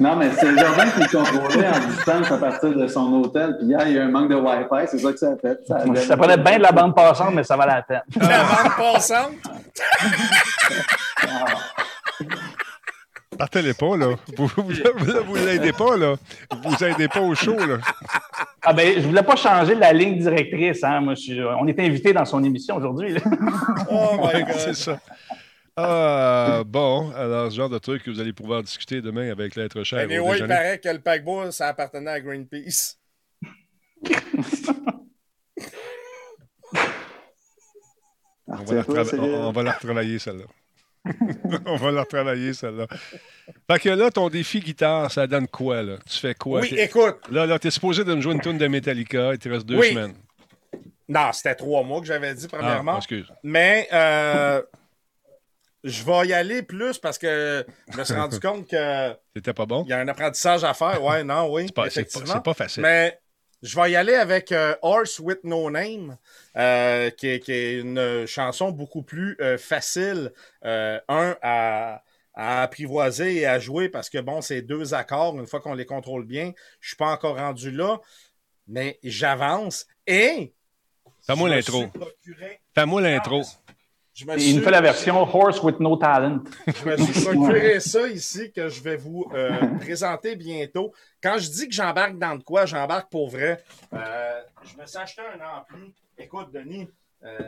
Non, 0.00 0.16
mais 0.16 0.30
c'est 0.32 0.52
le 0.52 0.58
jardin 0.58 0.84
qui 0.90 1.00
est 1.00 1.10
contrôlé 1.10 1.66
en 1.66 1.86
distance 1.88 2.30
à 2.30 2.36
partir 2.36 2.76
de 2.76 2.86
son 2.86 3.10
hôtel. 3.22 3.56
Puis 3.58 3.68
hier, 3.68 3.88
il 3.88 3.94
y 3.94 3.98
a 3.98 4.04
un 4.04 4.10
manque 4.10 4.28
de 4.28 4.34
Wi-Fi. 4.34 4.86
C'est 4.88 4.98
ça 4.98 5.12
que 5.12 5.18
ça 5.18 5.30
a 5.30 5.36
fait. 5.38 5.58
Ça, 5.66 5.76
a- 5.78 5.96
Ça 5.96 6.16
prenait 6.18 6.36
bien 6.36 6.58
de 6.58 6.62
la 6.62 6.72
bande 6.72 6.94
passante, 6.94 7.32
mais 7.34 7.42
ça 7.42 7.56
valait 7.56 7.72
la 7.76 7.82
peine. 7.82 8.02
La 8.20 8.42
bande 8.44 8.76
passante? 8.76 9.32
Partez-les 13.38 13.74
pas, 13.74 13.96
là. 13.96 14.14
Vous 14.36 14.46
vous, 14.46 14.62
vous, 14.62 15.24
vous 15.26 15.34
l'aidez 15.36 15.72
pas, 15.72 15.96
là. 15.96 16.16
Vous 16.62 16.84
aidez 16.84 17.08
pas 17.08 17.20
au 17.20 17.34
show, 17.34 17.56
là. 17.56 17.78
Ah 18.62 18.72
ben, 18.72 18.94
je 19.00 19.06
voulais 19.06 19.22
pas 19.22 19.36
changer 19.36 19.74
la 19.74 19.92
ligne 19.92 20.18
directrice. 20.18 20.82
Hein. 20.84 21.00
Moi, 21.00 21.14
je 21.14 21.20
suis- 21.20 21.42
on 21.42 21.66
est 21.66 21.78
invité 21.80 22.12
dans 22.12 22.24
son 22.24 22.42
émission 22.44 22.76
aujourd'hui. 22.76 23.14
là. 23.14 23.20
Oh 23.90 24.16
my 24.22 24.44
c'est 24.56 24.66
God. 24.66 24.74
ça. 24.74 25.00
Ah, 25.76 26.62
bon, 26.64 27.10
alors, 27.16 27.50
ce 27.50 27.56
genre 27.56 27.68
de 27.68 27.78
truc 27.78 28.04
que 28.04 28.10
vous 28.10 28.20
allez 28.20 28.32
pouvoir 28.32 28.62
discuter 28.62 29.00
demain 29.02 29.30
avec 29.30 29.56
l'être 29.56 29.82
cher. 29.82 30.06
Mais 30.08 30.20
oui, 30.20 30.36
il 30.38 30.46
paraît 30.46 30.78
que 30.78 30.88
le 30.88 31.00
paquebot, 31.00 31.50
ça 31.50 31.68
appartenait 31.68 32.12
à 32.12 32.20
Greenpeace. 32.20 32.96
On 38.46 38.56
va, 38.56 38.74
la 38.74 39.14
on 39.48 39.52
va 39.52 39.62
la 39.62 39.72
retravailler, 39.72 40.18
celle-là. 40.18 40.44
on 41.66 41.76
va 41.76 41.90
la 41.90 42.00
retravailler, 42.02 42.54
celle-là. 42.54 42.86
Fait 43.70 43.78
que 43.78 43.88
là, 43.90 44.10
ton 44.10 44.28
défi 44.30 44.60
guitare, 44.60 45.10
ça 45.10 45.26
donne 45.26 45.46
quoi, 45.48 45.82
là? 45.82 45.96
Tu 46.08 46.18
fais 46.18 46.34
quoi? 46.34 46.60
Oui, 46.60 46.74
écoute. 46.78 47.16
Là, 47.30 47.44
là, 47.46 47.58
t'es 47.58 47.70
supposé 47.70 48.04
de 48.04 48.14
me 48.14 48.20
jouer 48.20 48.32
une 48.34 48.40
tune 48.40 48.56
de 48.58 48.66
Metallica, 48.66 49.32
il 49.32 49.38
te 49.38 49.48
reste 49.48 49.66
deux 49.66 49.78
Oui. 49.78 49.90
semaines. 49.90 50.14
Non, 51.08 51.30
c'était 51.32 51.54
trois 51.54 51.82
mois 51.82 52.00
que 52.00 52.06
j'avais 52.06 52.32
dit, 52.34 52.46
Ah, 52.52 52.56
premièrement. 52.56 52.96
excuse. 52.96 53.30
Mais 53.42 53.86
euh, 53.92 54.62
je 55.82 56.02
vais 56.02 56.28
y 56.28 56.32
aller 56.32 56.62
plus 56.62 56.96
parce 56.98 57.18
que 57.18 57.66
je 57.92 57.98
me 57.98 58.04
suis 58.04 58.14
rendu 58.14 58.40
compte 58.40 58.66
qu'il 58.66 59.16
C'était 59.36 59.52
pas 59.52 59.66
bon? 59.66 59.84
y 59.86 59.92
a 59.92 59.98
un 59.98 60.08
apprentissage 60.08 60.64
à 60.64 60.72
faire. 60.72 61.02
Ouais, 61.04 61.22
non, 61.22 61.52
oui, 61.52 61.66
C'est 61.90 62.10
pas, 62.24 62.40
pas 62.40 62.54
facile. 62.54 62.82
Mais 62.82 63.18
je 63.64 63.80
vais 63.80 63.92
y 63.92 63.96
aller 63.96 64.14
avec 64.14 64.52
euh, 64.52 64.76
Horse 64.82 65.18
with 65.18 65.42
No 65.42 65.70
Name, 65.70 66.18
euh, 66.56 67.08
qui, 67.08 67.28
est, 67.28 67.40
qui 67.40 67.52
est 67.52 67.80
une 67.80 68.26
chanson 68.26 68.70
beaucoup 68.70 69.02
plus 69.02 69.36
euh, 69.40 69.56
facile, 69.56 70.32
un, 70.62 71.00
à, 71.08 72.02
à 72.34 72.62
apprivoiser 72.62 73.36
et 73.36 73.46
à 73.46 73.58
jouer 73.58 73.88
parce 73.88 74.10
que, 74.10 74.18
bon, 74.18 74.42
c'est 74.42 74.60
deux 74.60 74.92
accords, 74.92 75.38
une 75.38 75.46
fois 75.46 75.60
qu'on 75.60 75.72
les 75.72 75.86
contrôle 75.86 76.26
bien, 76.26 76.52
je 76.80 76.88
suis 76.88 76.96
pas 76.96 77.10
encore 77.10 77.36
rendu 77.36 77.70
là, 77.70 78.00
mais 78.68 78.98
j'avance 79.02 79.86
et... 80.06 80.52
Fais-moi 81.26 81.48
l'intro. 81.48 81.86
Fais-moi 82.74 83.00
l'intro. 83.00 83.42
Je 84.14 84.24
me 84.26 84.38
Il 84.38 84.56
nous 84.56 84.62
fait 84.62 84.70
la 84.70 84.80
version 84.80 85.16
Horse 85.22 85.60
with 85.62 85.80
no 85.80 85.96
talent. 85.96 86.40
je 86.68 86.88
me 86.88 86.96
suis 86.96 87.24
procuré 87.24 87.80
ça 87.80 88.06
ici 88.06 88.52
que 88.52 88.68
je 88.68 88.80
vais 88.80 88.96
vous 88.96 89.28
euh, 89.34 89.50
présenter 89.80 90.36
bientôt. 90.36 90.92
Quand 91.22 91.36
je 91.38 91.50
dis 91.50 91.68
que 91.68 91.74
j'embarque 91.74 92.16
dans 92.18 92.36
de 92.36 92.42
quoi, 92.44 92.64
j'embarque 92.64 93.10
pour 93.10 93.28
vrai. 93.28 93.62
Euh, 93.92 94.40
je 94.62 94.80
me 94.80 94.86
suis 94.86 94.98
acheté 94.98 95.20
un 95.22 95.58
ampli. 95.58 95.92
Écoute, 96.16 96.52
Denis, 96.52 96.88
euh, 97.24 97.38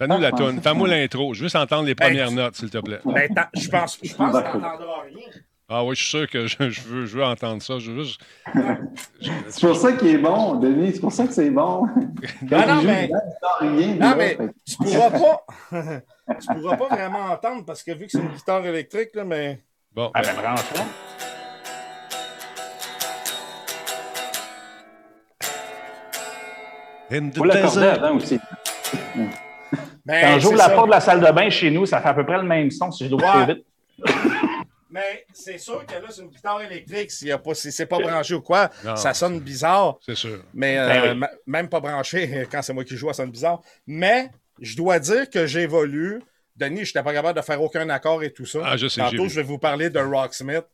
Fais-nous 0.00 0.18
la 0.18 0.30
Ah, 0.32 0.36
tune. 0.36 0.60
Fais-moi 0.60 0.88
l'intro. 0.88 1.32
Je 1.34 1.38
veux 1.40 1.44
juste 1.44 1.54
entendre 1.54 1.84
les 1.86 1.94
premières 1.94 2.28
tu- 2.30 2.34
notes, 2.34 2.56
s'il 2.56 2.70
te 2.70 2.78
plaît. 2.78 2.98
ben, 3.04 3.28
je 3.54 3.68
pense, 3.68 3.98
je 4.02 4.12
pense 4.14 4.32
que 4.36 4.42
t'entendras 4.42 5.02
rien. 5.02 5.28
Ah 5.74 5.82
oui, 5.84 5.94
je 5.96 6.00
suis 6.02 6.10
sûr 6.10 6.28
que 6.28 6.46
je, 6.46 6.56
je 6.68 6.80
veux, 6.82 7.06
je 7.06 7.16
veux 7.16 7.24
entendre 7.24 7.62
ça. 7.62 7.78
Je 7.78 7.92
veux 7.92 8.04
juste... 8.04 8.20
C'est 9.48 9.66
pour 9.66 9.76
ça 9.76 9.92
qu'il 9.92 10.08
est 10.08 10.18
bon, 10.18 10.56
Denis. 10.56 10.92
C'est 10.92 11.00
pour 11.00 11.12
ça 11.12 11.26
que 11.26 11.32
c'est 11.32 11.48
bon. 11.50 11.86
Quand 12.50 12.66
Non, 12.66 12.82
mais- 12.82 13.08
rien. 13.60 13.94
Non, 13.94 14.14
mais 14.16 14.34
Fait 14.36 14.50
tu 14.66 14.76
pourras 14.76 15.10
pas. 15.10 15.46
tu 16.40 16.46
pourras 16.60 16.76
pas 16.76 16.88
vraiment 16.88 17.24
entendre 17.32 17.64
parce 17.64 17.82
que 17.82 17.92
vu 17.92 18.04
que 18.04 18.10
c'est 18.12 18.18
une 18.18 18.28
guitare 18.28 18.66
électrique, 18.66 19.10
là, 19.14 19.24
mais. 19.24 19.62
Bon, 19.94 20.10
Ah 20.12 20.20
ben, 20.20 20.32
ben, 27.10 27.32
Faut 27.34 27.44
l'accorder 27.44 27.86
avant 27.86 28.16
aussi. 28.16 28.38
mais 30.04 30.20
Quand 30.22 30.38
j'ouvre 30.38 30.56
la 30.56 30.68
porte 30.70 30.86
de 30.86 30.90
la 30.92 31.00
salle 31.00 31.20
de 31.20 31.30
bain 31.32 31.48
chez 31.50 31.70
nous, 31.70 31.86
ça 31.86 32.00
fait 32.00 32.08
à 32.08 32.14
peu 32.14 32.24
près 32.26 32.36
le 32.38 32.42
même 32.44 32.70
son 32.70 32.90
si 32.90 33.04
je 33.04 33.10
dois 33.10 33.22
Ouais. 33.46 33.54
vite. 33.54 33.64
Mais 34.92 35.24
c'est 35.32 35.56
sûr 35.58 35.84
que 35.86 35.94
là, 35.94 36.02
c'est 36.10 36.20
une 36.22 36.28
guitare 36.28 36.60
électrique. 36.62 37.10
S'il 37.10 37.28
y 37.28 37.32
a 37.32 37.38
pas, 37.38 37.54
si 37.54 37.72
c'est 37.72 37.86
pas 37.86 37.98
branché 37.98 38.34
ou 38.34 38.42
quoi, 38.42 38.70
Non. 38.84 38.94
ça 38.94 39.14
sonne 39.14 39.40
bizarre. 39.40 39.96
C'est 40.04 40.14
sûr. 40.14 40.44
Mais 40.52 40.78
euh, 40.78 40.86
Ben 40.86 41.12
oui. 41.12 41.18
ma- 41.18 41.30
même 41.46 41.68
pas 41.70 41.80
branché, 41.80 42.46
quand 42.52 42.60
c'est 42.62 42.74
moi 42.74 42.84
qui 42.84 42.96
joue, 42.96 43.08
ça 43.08 43.14
sonne 43.14 43.30
bizarre. 43.30 43.62
Mais 43.86 44.28
je 44.60 44.76
dois 44.76 44.98
dire 44.98 45.30
que 45.30 45.46
j'évolue. 45.46 46.20
Denis, 46.56 46.84
je 46.84 46.90
n'étais 46.90 47.02
pas 47.02 47.14
capable 47.14 47.38
de 47.40 47.44
faire 47.44 47.60
aucun 47.62 47.88
accord 47.88 48.22
et 48.22 48.30
tout 48.32 48.44
ça. 48.44 48.58
Ah, 48.64 48.76
je 48.76 48.86
sais, 48.86 49.00
Tantôt, 49.00 49.26
je 49.28 49.36
vais 49.36 49.42
vous 49.42 49.56
parler 49.58 49.88
de 49.88 49.98
Rocksmith. 49.98 50.64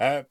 Euh, 0.00 0.22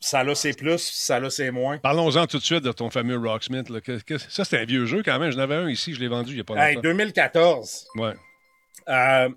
ça 0.00 0.24
là, 0.24 0.34
c'est 0.34 0.52
plus, 0.52 0.78
ça 0.80 1.20
là, 1.20 1.30
c'est 1.30 1.52
moins. 1.52 1.78
Parlons-en 1.78 2.26
tout 2.26 2.38
de 2.38 2.42
suite 2.42 2.64
de 2.64 2.72
ton 2.72 2.90
fameux 2.90 3.16
Rocksmith. 3.16 3.68
là. 3.70 3.80
Que- 3.80 4.02
que- 4.02 4.18
ça, 4.18 4.44
c'est 4.44 4.58
un 4.58 4.64
vieux 4.64 4.84
jeu 4.86 5.04
quand 5.04 5.16
même. 5.20 5.30
J'en 5.30 5.38
avais 5.38 5.54
un 5.54 5.68
ici, 5.68 5.94
je 5.94 6.00
l'ai 6.00 6.08
vendu 6.08 6.32
il 6.32 6.34
n'y 6.34 6.40
a 6.40 6.44
pas 6.44 6.54
Hey, 6.56 6.74
longtemps. 6.74 6.88
2014. 6.88 7.86
Ouais. 7.94 8.14
Euh, 8.88 9.28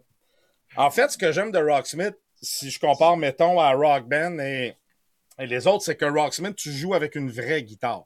en 0.76 0.90
fait, 0.90 1.12
ce 1.12 1.18
que 1.20 1.32
j'aime 1.32 1.52
de 1.52 1.60
Rocksmith, 1.60 2.16
si 2.46 2.70
je 2.70 2.80
compare, 2.80 3.18
mettons, 3.18 3.60
à 3.60 3.72
Rock 3.74 4.08
Band 4.08 4.40
et, 4.40 4.76
et 5.40 5.46
les 5.48 5.68
autres, 5.68 5.84
c'est 5.84 5.96
que 5.98 6.06
Rocksmith, 6.06 6.56
tu 6.56 6.72
joues 6.72 6.94
avec 6.94 7.16
une 7.16 7.30
vraie 7.30 7.64
guitare. 7.64 8.06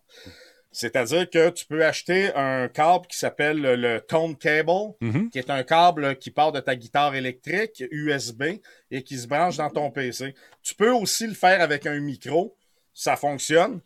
C'est-à-dire 0.71 1.27
que 1.29 1.49
tu 1.49 1.65
peux 1.65 1.83
acheter 1.83 2.31
un 2.35 2.67
câble 2.67 3.07
qui 3.07 3.17
s'appelle 3.17 3.59
le, 3.59 3.99
Tone 4.01 4.35
Cable, 4.37 4.93
Mhm. 5.01 5.29
qui 5.31 5.39
est 5.39 5.49
un 5.49 5.63
câble 5.63 6.15
qui 6.17 6.29
part 6.31 6.51
de 6.51 6.59
ta 6.59 6.75
guitare 6.75 7.15
électrique 7.15 7.83
USB 7.91 8.43
et 8.91 9.03
qui 9.03 9.17
se 9.17 9.27
branche 9.27 9.57
dans 9.57 9.69
ton 9.71 9.89
PC. 9.89 10.35
Tu 10.61 10.75
peux 10.75 10.91
aussi 10.91 11.25
le 11.25 11.33
faire 11.33 11.61
avec 11.61 11.85
un 11.87 11.99
micro. 11.99 12.55
Ça 12.93 13.15
fonctionne. 13.15 13.81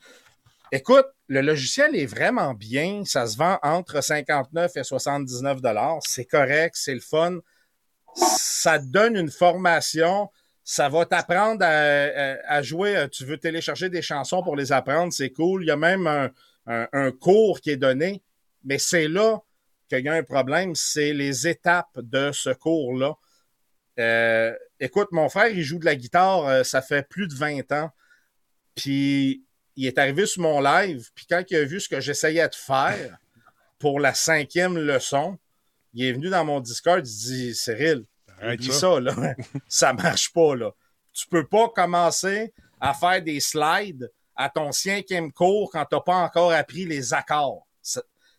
Écoute, 0.73 1.05
le 1.27 1.41
logiciel 1.41 1.95
est 1.95 2.05
vraiment 2.05 2.53
bien. 2.53 3.03
Ça 3.05 3.27
se 3.27 3.37
vend 3.37 3.59
entre 3.63 4.01
59 4.03 4.75
et 4.75 4.83
79 4.83 5.61
dollars. 5.61 5.99
C'est 6.05 6.25
correct, 6.25 6.75
c'est 6.75 6.95
le 6.95 6.99
fun. 6.99 7.39
Ça 8.15 8.79
te 8.79 8.85
donne 8.85 9.15
une 9.15 9.31
formation. 9.31 10.29
Ça 10.63 10.89
va 10.89 11.05
t'apprendre 11.05 11.65
à, 11.65 12.61
jouer. 12.61 13.07
Tu 13.11 13.25
veux 13.25 13.37
télécharger 13.37 13.89
des 13.89 14.01
chansons 14.01 14.41
pour 14.41 14.55
les 14.55 14.71
apprendre, 14.71 15.11
c'est 15.11 15.29
cool. 15.29 15.63
Il 15.63 15.67
y 15.67 15.71
a 15.71 15.75
même 15.75 16.31
un 16.65 17.11
cours 17.11 17.59
qui 17.59 17.71
est 17.71 17.77
donné. 17.77 18.21
Mais 18.63 18.77
c'est 18.77 19.07
là 19.07 19.41
qu'il 19.89 20.05
y 20.05 20.09
a 20.09 20.13
un 20.13 20.23
problème, 20.23 20.75
c'est 20.75 21.13
les 21.13 21.47
étapes 21.47 21.99
de 21.99 22.31
ce 22.31 22.49
cours-là. 22.49 23.15
Euh, 23.99 24.55
écoute, 24.79 25.09
mon 25.11 25.29
frère, 25.29 25.49
il 25.49 25.61
joue 25.63 25.79
de 25.79 25.85
la 25.85 25.95
guitare, 25.95 26.47
euh, 26.47 26.63
ça 26.63 26.81
fait 26.81 27.07
plus 27.07 27.27
de 27.27 27.35
20 27.35 27.71
ans. 27.73 27.91
Puis 28.75 29.43
il 29.75 29.85
est 29.85 29.97
arrivé 29.97 30.25
sur 30.25 30.41
mon 30.41 30.61
live, 30.61 31.09
puis 31.13 31.25
quand 31.29 31.43
il 31.49 31.55
a 31.57 31.63
vu 31.63 31.79
ce 31.79 31.89
que 31.89 31.99
j'essayais 31.99 32.47
de 32.47 32.55
faire 32.55 33.17
pour 33.79 33.99
la 33.99 34.13
cinquième 34.13 34.77
leçon, 34.77 35.37
il 35.93 36.05
est 36.05 36.13
venu 36.13 36.29
dans 36.29 36.45
mon 36.45 36.59
Discord, 36.59 37.05
il 37.05 37.11
dit 37.11 37.55
Cyril, 37.55 38.05
Arrête 38.43 38.59
oublie 38.59 38.71
ça. 38.71 38.79
ça, 38.79 38.99
là. 38.99 39.35
ça 39.67 39.93
marche 39.93 40.31
pas, 40.33 40.55
là. 40.55 40.71
Tu 41.11 41.27
peux 41.27 41.45
pas 41.45 41.69
commencer 41.69 42.53
à 42.79 42.93
faire 42.93 43.21
des 43.21 43.39
slides 43.39 44.11
à 44.35 44.49
ton 44.49 44.71
cinquième 44.71 45.31
cours 45.31 45.69
quand 45.71 45.85
tu 45.85 45.95
n'as 45.95 46.01
pas 46.01 46.15
encore 46.15 46.51
appris 46.51 46.85
les 46.85 47.13
accords. 47.13 47.67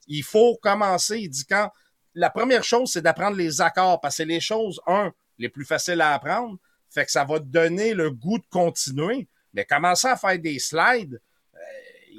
Il 0.06 0.22
faut 0.22 0.56
commencer, 0.56 1.20
il 1.20 1.28
dit 1.28 1.46
quand 1.46 1.70
la 2.14 2.30
première 2.30 2.62
chose, 2.62 2.92
c'est 2.92 3.02
d'apprendre 3.02 3.36
les 3.36 3.60
accords, 3.60 4.00
parce 4.00 4.14
que 4.14 4.16
c'est 4.18 4.24
les 4.24 4.40
choses, 4.40 4.80
un, 4.86 5.12
les 5.38 5.48
plus 5.48 5.64
faciles 5.64 6.00
à 6.00 6.14
apprendre, 6.14 6.58
fait 6.90 7.04
que 7.04 7.10
ça 7.10 7.24
va 7.24 7.40
te 7.40 7.44
donner 7.44 7.94
le 7.94 8.10
goût 8.10 8.38
de 8.38 8.46
continuer. 8.50 9.28
Mais 9.52 9.64
commencer 9.64 10.08
à 10.08 10.16
faire 10.16 10.38
des 10.38 10.58
slides, 10.58 11.20
euh, 11.54 11.58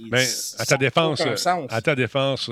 ben, 0.10 0.26
à, 0.58 0.65
ta 0.65 0.78
défense, 0.78 1.21
à 1.69 1.82
ta 1.82 1.95
défense, 1.95 2.50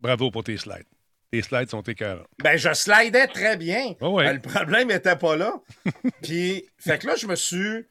bravo 0.00 0.30
pour 0.30 0.44
tes 0.44 0.56
slides. 0.56 0.86
Tes 1.32 1.42
slides 1.42 1.70
sont 1.70 1.82
écœurants. 1.82 2.26
Ben, 2.42 2.56
je 2.56 2.72
slidais 2.74 3.28
très 3.28 3.56
bien. 3.56 3.94
Ben, 4.00 4.32
le 4.32 4.40
problème 4.40 4.88
n'était 4.88 5.16
pas 5.16 5.36
là. 5.36 5.60
Puis, 6.22 6.68
fait 6.78 6.98
que 6.98 7.06
là, 7.06 7.14
je 7.16 7.26
me 7.26 7.36
suis, 7.36 7.86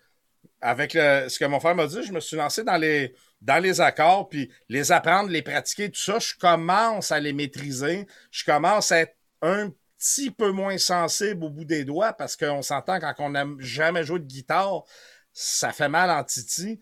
avec 0.62 0.91
ce 0.91 1.39
que 1.39 1.45
mon 1.45 1.60
frère 1.60 1.75
m'a 1.75 1.88
dit, 1.88 2.04
je 2.04 2.12
me 2.12 2.19
suis 2.19 2.36
lancé 2.36 2.63
dans 2.63 2.78
les, 2.78 3.15
dans 3.41 3.62
les 3.62 3.80
accords, 3.82 4.28
puis 4.28 4.52
les 4.67 4.91
apprendre, 4.91 5.30
les 5.30 5.41
pratiquer, 5.41 5.89
tout 5.89 5.99
ça. 5.99 6.19
Je 6.19 6.34
commence 6.36 7.12
à 7.12 7.19
les 7.19 7.34
maîtriser. 7.34 8.06
Je 8.32 8.43
commence 8.43 8.91
à 8.91 8.99
être 8.99 9.15
un 9.41 9.71
petit 9.97 10.32
peu 10.32 10.52
moins 10.52 10.78
sensible 10.78 11.43
au 11.45 11.49
bout 11.49 11.65
des 11.65 11.86
doigts 11.86 12.13
parce 12.13 12.36
qu'on 12.36 12.62
s'entend 12.62 12.99
quand 12.99 13.13
on 13.19 13.30
n'a 13.30 13.45
jamais 13.60 14.04
joué 14.04 14.19
de 14.19 14.25
guitare, 14.25 14.84
ça 15.32 15.71
fait 15.71 15.89
mal 15.89 16.10
en 16.10 16.23
titi. 16.23 16.80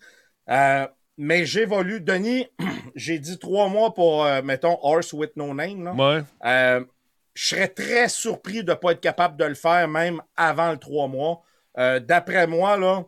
Euh, 0.48 0.86
mais 1.18 1.44
j'évolue. 1.44 2.00
Denis, 2.00 2.46
j'ai 2.94 3.18
dit 3.18 3.38
trois 3.38 3.68
mois 3.68 3.92
pour, 3.92 4.24
euh, 4.24 4.40
mettons, 4.40 4.78
Horse 4.80 5.12
with 5.12 5.36
No 5.36 5.52
Name. 5.52 5.88
Ouais. 5.98 6.22
Euh, 6.44 6.84
je 7.34 7.48
serais 7.48 7.68
très 7.68 8.08
surpris 8.08 8.64
de 8.64 8.70
ne 8.70 8.76
pas 8.76 8.92
être 8.92 9.00
capable 9.00 9.36
de 9.36 9.44
le 9.44 9.54
faire 9.54 9.86
même 9.88 10.22
avant 10.36 10.70
le 10.70 10.78
trois 10.78 11.08
mois. 11.08 11.42
Euh, 11.76 12.00
d'après 12.00 12.46
moi, 12.46 12.76
là, 12.76 13.04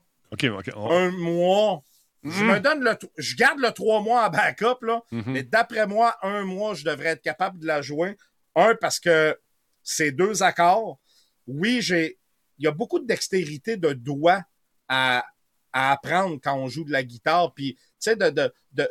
un 0.77 1.11
mois, 1.11 1.83
je 2.23 2.44
me 2.44 2.59
mm. 2.59 2.61
donne 2.61 2.85
le. 2.85 2.96
Je 3.16 3.35
garde 3.35 3.59
le 3.59 3.73
trois 3.73 4.01
mois 4.01 4.27
en 4.27 4.31
backup, 4.31 4.83
là, 4.83 5.03
mm-hmm. 5.11 5.23
mais 5.27 5.42
d'après 5.42 5.87
moi, 5.87 6.16
un 6.23 6.44
mois, 6.44 6.75
je 6.75 6.85
devrais 6.85 7.11
être 7.11 7.23
capable 7.23 7.59
de 7.59 7.66
la 7.66 7.83
jouer. 7.83 8.16
Un, 8.55 8.75
parce 8.81 9.01
que 9.01 9.37
c'est 9.83 10.12
deux 10.12 10.42
accords. 10.42 11.01
Oui, 11.46 11.81
j'ai. 11.81 12.18
Il 12.59 12.64
y 12.64 12.68
a 12.68 12.73
beaucoup 12.73 12.99
de 12.99 13.07
dextérité 13.07 13.77
de 13.77 13.94
doigts 13.94 14.42
à, 14.88 15.25
à 15.73 15.93
apprendre 15.93 16.39
quand 16.43 16.57
on 16.57 16.69
joue 16.69 16.85
de 16.85 16.93
la 16.93 17.03
guitare. 17.03 17.53
Puis, 17.55 17.75
tu 17.75 17.81
sais, 17.99 18.17
de, 18.17 18.31
de, 18.31 18.53
de 18.73 18.89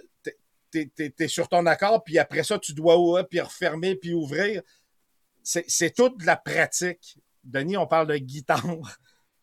t'es, 0.72 1.28
sur 1.28 1.48
ton 1.48 1.65
accord, 1.65 2.04
puis 2.04 2.20
après 2.20 2.44
ça, 2.44 2.60
tu 2.60 2.74
dois 2.74 2.98
ouvrir, 2.98 3.28
puis 3.28 3.39
refermer, 3.39 3.96
puis 3.96 4.13
ouvrir. 4.13 4.62
C'est, 5.44 5.65
c'est 5.68 5.92
toute 5.92 6.24
la 6.24 6.36
pratique. 6.36 7.18
Denis, 7.44 7.78
on 7.78 7.88
parle 7.88 8.08
de 8.08 8.18
guitare 8.18 8.63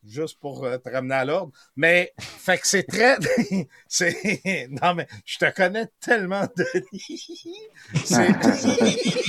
juste 0.08 0.38
pour 0.40 0.64
euh, 0.64 0.78
te 0.78 0.88
ramener 0.88 1.14
à 1.14 1.24
l'ordre. 1.24 1.52
Mais, 1.76 2.12
fait 2.18 2.58
que 2.58 2.66
c'est 2.66 2.84
très. 2.84 3.16
c'est... 3.88 4.68
Non, 4.70 4.94
mais 4.94 5.06
je 5.24 5.38
te 5.38 5.50
connais 5.54 5.86
tellement, 6.00 6.46
Denis. 6.56 7.56
C'est... 8.04 8.28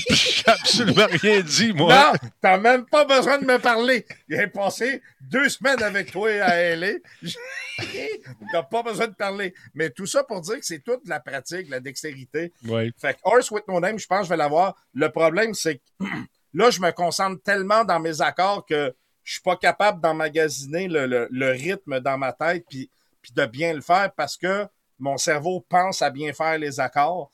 J'ai 0.10 0.44
absolument 0.46 1.08
rien 1.10 1.42
dit, 1.42 1.74
moi. 1.74 1.94
Non, 1.94 2.30
t'as 2.42 2.58
même 2.58 2.86
pas 2.86 3.06
besoin 3.06 3.38
de 3.38 3.46
me 3.46 3.60
parler. 3.60 4.06
J'ai 4.30 4.48
passé 4.48 5.02
deux 5.22 5.50
semaines 5.50 5.82
avec 5.84 6.12
toi 6.12 6.30
à 6.42 6.76
LA. 6.76 6.94
t'as 8.52 8.64
pas 8.64 8.84
besoin 8.84 9.08
de 9.08 9.16
parler. 9.16 9.54
Mais 9.74 9.90
tout 9.90 10.06
ça 10.06 10.24
pour 10.24 10.42
dire 10.42 10.60
que 10.60 10.66
c'est 10.66 10.84
toute 10.84 11.08
la 11.08 11.20
pratique, 11.20 11.70
la 11.70 11.80
dextérité. 11.80 12.54
Oui. 12.68 12.92
Fait 12.98 13.14
que 13.14 13.20
Horse 13.24 13.52
with 13.52 13.68
No 13.68 13.80
Name, 13.80 14.00
je 14.00 14.08
pense 14.08 14.20
que 14.20 14.26
je 14.26 14.30
vais 14.30 14.38
l'avoir. 14.38 14.76
Le 14.94 15.10
problème, 15.10 15.54
c'est 15.54 15.78
que 15.78 15.82
là, 16.54 16.70
je 16.70 16.82
me 16.82 16.92
concentre 16.92 17.42
tellement 17.44 17.84
dans 17.84 18.00
mes 18.00 18.22
accords 18.22 18.66
que 18.66 18.94
je 19.28 19.34
suis 19.34 19.42
pas 19.42 19.58
capable 19.58 20.00
d'emmagasiner 20.00 20.88
le, 20.88 21.52
rythme 21.52 22.00
dans 22.00 22.18
ma 22.18 22.32
tête 22.32 22.64
puis, 22.70 22.90
puis 23.22 23.34
de 23.36 23.46
bien 23.46 23.74
le 23.74 23.82
faire 23.82 24.10
parce 24.16 24.38
que 24.38 24.66
mon 25.00 25.18
cerveau 25.18 25.66
pense 25.68 26.02
à 26.02 26.10
bien 26.10 26.32
faire 26.32 26.58
les 26.58 26.80
accords. 26.80 27.30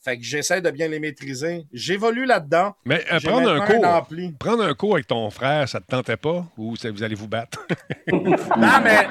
Fait 0.00 0.16
que 0.16 0.22
j'essaie 0.22 0.60
de 0.60 0.70
bien 0.70 0.86
les 0.86 1.00
maîtriser. 1.00 1.66
J'évolue 1.72 2.24
là-dedans. 2.24 2.76
Mais 2.84 3.04
euh, 3.12 3.18
prendre 3.18 3.50
un 3.50 3.66
cours. 3.66 4.38
Prendre 4.38 4.62
un 4.62 4.74
cours 4.74 4.94
avec 4.94 5.08
ton 5.08 5.28
frère, 5.30 5.68
ça 5.68 5.80
te 5.80 5.86
tentait 5.86 6.16
pas 6.16 6.46
ou 6.56 6.76
vous 6.84 7.02
allez 7.02 7.16
vous 7.16 7.26
battre? 7.26 7.66
non, 8.12 8.80
mais 8.84 9.08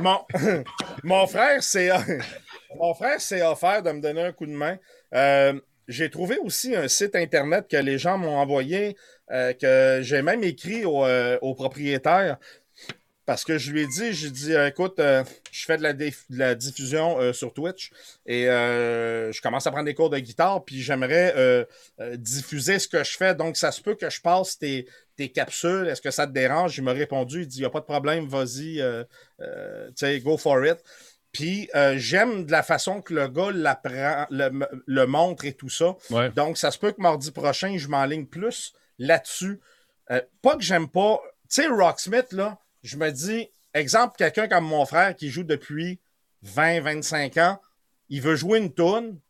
mon, 0.00 0.20
mon 1.02 1.26
frère, 1.26 1.62
c'est 1.62 1.88
mon 2.76 2.92
frère 2.92 3.22
s'est 3.22 3.42
offert 3.42 3.82
de 3.82 3.90
me 3.92 4.02
donner 4.02 4.22
un 4.22 4.32
coup 4.32 4.46
de 4.46 4.52
main. 4.52 4.76
Euh, 5.14 5.58
j'ai 5.88 6.10
trouvé 6.10 6.38
aussi 6.38 6.76
un 6.76 6.86
site 6.86 7.16
internet 7.16 7.66
que 7.68 7.76
les 7.76 7.98
gens 7.98 8.18
m'ont 8.18 8.36
envoyé, 8.36 8.96
euh, 9.30 9.52
que 9.54 10.00
j'ai 10.02 10.22
même 10.22 10.44
écrit 10.44 10.84
au, 10.84 11.04
euh, 11.04 11.38
propriétaire. 11.54 12.36
Parce 13.24 13.44
que 13.44 13.58
je 13.58 13.72
lui 13.72 13.82
ai 13.82 13.86
dit, 13.86 14.14
j'ai 14.14 14.30
dit, 14.30 14.54
écoute, 14.54 14.98
euh, 15.00 15.22
je 15.50 15.66
fais 15.66 15.76
de 15.76 15.82
la, 15.82 15.92
de 15.92 16.10
la 16.30 16.54
diffusion 16.54 17.30
sur 17.34 17.52
Twitch 17.52 17.90
et 18.24 18.44
je 18.44 19.40
commence 19.42 19.66
à 19.66 19.70
prendre 19.70 19.84
des 19.84 19.92
cours 19.92 20.08
de 20.08 20.18
guitare, 20.18 20.64
puis 20.64 20.80
j'aimerais 20.80 21.66
diffuser 22.14 22.78
ce 22.78 22.88
que 22.88 23.04
je 23.04 23.18
fais. 23.18 23.34
Donc, 23.34 23.58
ça 23.58 23.70
se 23.70 23.82
peut 23.82 23.96
que 23.96 24.08
je 24.08 24.22
passe 24.22 24.58
tes, 24.58 24.86
tes 25.14 25.28
capsules. 25.28 25.88
Est-ce 25.88 26.00
que 26.00 26.10
ça 26.10 26.26
te 26.26 26.32
dérange? 26.32 26.78
Il 26.78 26.84
m'a 26.84 26.92
répondu, 26.92 27.42
il 27.42 27.46
dit, 27.46 27.58
il 27.58 27.60
n'y 27.60 27.66
a 27.66 27.70
pas 27.70 27.80
de 27.80 27.84
problème, 27.84 28.26
vas-y, 28.26 28.82
tu 29.38 29.44
sais, 29.96 30.20
go 30.20 30.38
for 30.38 30.64
it. 30.64 30.78
Puis 31.32 31.68
euh, 31.74 31.94
j'aime 31.98 32.44
de 32.46 32.52
la 32.52 32.62
façon 32.62 33.02
que 33.02 33.12
le 33.12 33.28
gars 33.28 33.50
l'apprend, 33.52 34.26
le, 34.30 35.04
montre 35.06 35.44
et 35.44 35.52
tout 35.52 35.68
ça. 35.68 35.96
Donc, 36.34 36.58
ça 36.58 36.70
se 36.70 36.78
peut 36.78 36.92
que 36.92 37.00
mardi 37.00 37.30
prochain, 37.30 37.76
je 37.76 37.88
m'enligne 37.88 38.26
plus 38.26 38.72
là-dessus. 38.98 39.60
Euh, 40.10 40.22
pas 40.42 40.56
que 40.56 40.62
j'aime 40.62 40.88
pas. 40.88 41.20
Tu 41.48 41.62
sais, 41.62 41.66
Rocksmith, 41.66 42.32
là, 42.32 42.58
je 42.82 42.96
me 42.96 43.10
dis, 43.10 43.50
exemple, 43.74 44.16
quelqu'un 44.16 44.48
comme 44.48 44.64
mon 44.64 44.86
frère 44.86 45.14
qui 45.14 45.28
joue 45.28 45.44
depuis 45.44 46.00
20-25 46.44 47.40
ans, 47.40 47.60
il 48.08 48.22
veut 48.22 48.36
jouer 48.36 48.58
une 48.58 48.72
toune, 48.72 49.20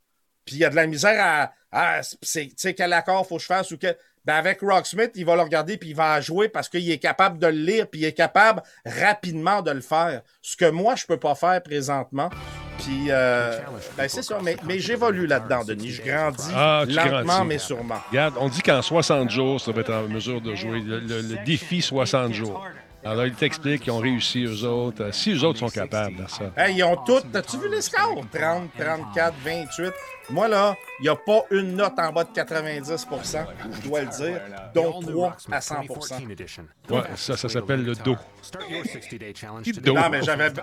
puis 0.44 0.56
il 0.56 0.58
y 0.60 0.64
a 0.64 0.70
de 0.70 0.76
la 0.76 0.86
misère 0.86 1.18
à. 1.20 1.52
à 1.72 2.02
tu 2.02 2.52
sais, 2.56 2.74
quel 2.74 2.92
accord 2.92 3.26
faut 3.26 3.36
que 3.36 3.42
je 3.42 3.46
fasse 3.46 3.70
ou 3.72 3.78
quel 3.78 3.96
ben 4.28 4.34
avec 4.34 4.60
Rocksmith, 4.60 5.12
il 5.14 5.24
va 5.24 5.36
le 5.36 5.40
regarder 5.40 5.78
puis 5.78 5.88
il 5.88 5.96
va 5.96 6.20
jouer 6.20 6.50
parce 6.50 6.68
qu'il 6.68 6.90
est 6.90 6.98
capable 6.98 7.38
de 7.38 7.46
le 7.46 7.56
lire 7.56 7.86
puis 7.88 8.00
il 8.00 8.04
est 8.04 8.12
capable 8.12 8.62
rapidement 8.84 9.62
de 9.62 9.70
le 9.70 9.80
faire. 9.80 10.20
Ce 10.42 10.54
que 10.54 10.68
moi, 10.68 10.96
je 10.96 11.06
peux 11.06 11.16
pas 11.16 11.34
faire 11.34 11.62
présentement. 11.62 12.28
Puis, 12.78 13.06
euh, 13.08 13.58
ben 13.96 14.06
c'est 14.06 14.22
ça, 14.22 14.38
mais, 14.44 14.58
mais 14.64 14.80
j'évolue 14.80 15.26
là-dedans, 15.26 15.64
Denis. 15.64 15.92
Je 15.92 16.02
grandis 16.02 16.52
ah, 16.54 16.84
lentement, 16.86 17.46
mais 17.46 17.56
sûrement. 17.56 18.02
Regarde, 18.10 18.34
on 18.38 18.50
dit 18.50 18.60
qu'en 18.60 18.82
60 18.82 19.30
jours, 19.30 19.62
ça 19.62 19.72
va 19.72 19.80
être 19.80 19.94
en 19.94 20.02
mesure 20.02 20.42
de 20.42 20.54
jouer. 20.54 20.82
le 20.84 21.44
défi 21.46 21.80
60 21.80 22.34
jours. 22.34 22.62
Alors, 23.04 23.24
il 23.24 23.34
t'explique 23.34 23.82
qu'ils 23.82 23.92
ont 23.92 23.98
réussi, 23.98 24.44
eux 24.44 24.64
autres. 24.64 25.04
Euh, 25.04 25.12
si 25.12 25.32
eux 25.32 25.44
autres 25.44 25.60
sont 25.60 25.68
capables 25.68 26.16
de 26.16 26.26
ça. 26.28 26.52
Hey, 26.56 26.76
ils 26.76 26.82
ont 26.82 26.96
toutes. 26.96 27.34
As-tu 27.34 27.56
vu 27.56 27.70
les 27.70 27.80
scores? 27.80 28.24
30, 28.32 28.70
34, 28.76 29.34
28. 29.44 29.92
Moi, 30.30 30.48
là, 30.48 30.76
il 31.00 31.04
n'y 31.04 31.08
a 31.08 31.16
pas 31.16 31.44
une 31.50 31.74
note 31.76 31.98
en 31.98 32.12
bas 32.12 32.24
de 32.24 32.30
90% 32.30 33.46
je 33.70 33.88
dois 33.88 34.00
le 34.02 34.06
dire, 34.08 34.40
dont 34.74 35.00
3 35.00 35.36
à 35.50 35.60
100 35.60 35.74
Ouais, 36.90 37.00
ça, 37.16 37.36
ça 37.36 37.48
s'appelle 37.48 37.84
le 37.84 37.94
dos. 37.94 38.16
Non, 39.86 40.10
mais 40.10 40.20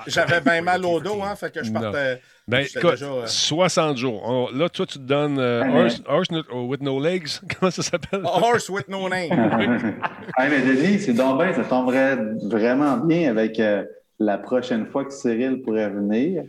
j'avais 0.08 0.42
bien 0.42 0.62
mal 0.62 0.86
au 0.86 1.00
dos, 1.00 1.22
hein, 1.24 1.36
fait 1.36 1.52
que 1.52 1.64
je 1.64 1.72
partais. 1.72 2.22
Ben, 2.48 2.64
écoute, 2.64 3.04
60 3.26 3.94
euh, 3.94 4.00
jours. 4.00 4.52
là, 4.54 4.70
toi, 4.70 4.86
tu 4.86 5.00
te 5.00 5.04
donnes 5.04 5.40
euh, 5.40 5.90
horse, 6.08 6.30
with 6.52 6.82
no 6.82 7.00
legs. 7.02 7.28
Comment 7.60 7.72
ça 7.72 7.82
s'appelle? 7.82 8.22
Horse 8.24 8.70
with 8.70 8.88
no 8.88 9.10
name. 9.10 9.32
hey, 10.38 10.50
mais 10.50 10.62
Denis, 10.62 11.00
c'est 11.00 11.14
donc 11.14 11.42
bien, 11.42 11.54
ça 11.54 11.64
tomberait 11.64 12.18
vraiment 12.44 12.98
bien 12.98 13.32
avec 13.32 13.60
euh, 13.60 13.84
la 14.20 14.38
prochaine 14.38 14.86
fois 14.86 15.06
que 15.06 15.12
Cyril 15.12 15.64
pourrait 15.64 15.90
venir. 15.90 16.44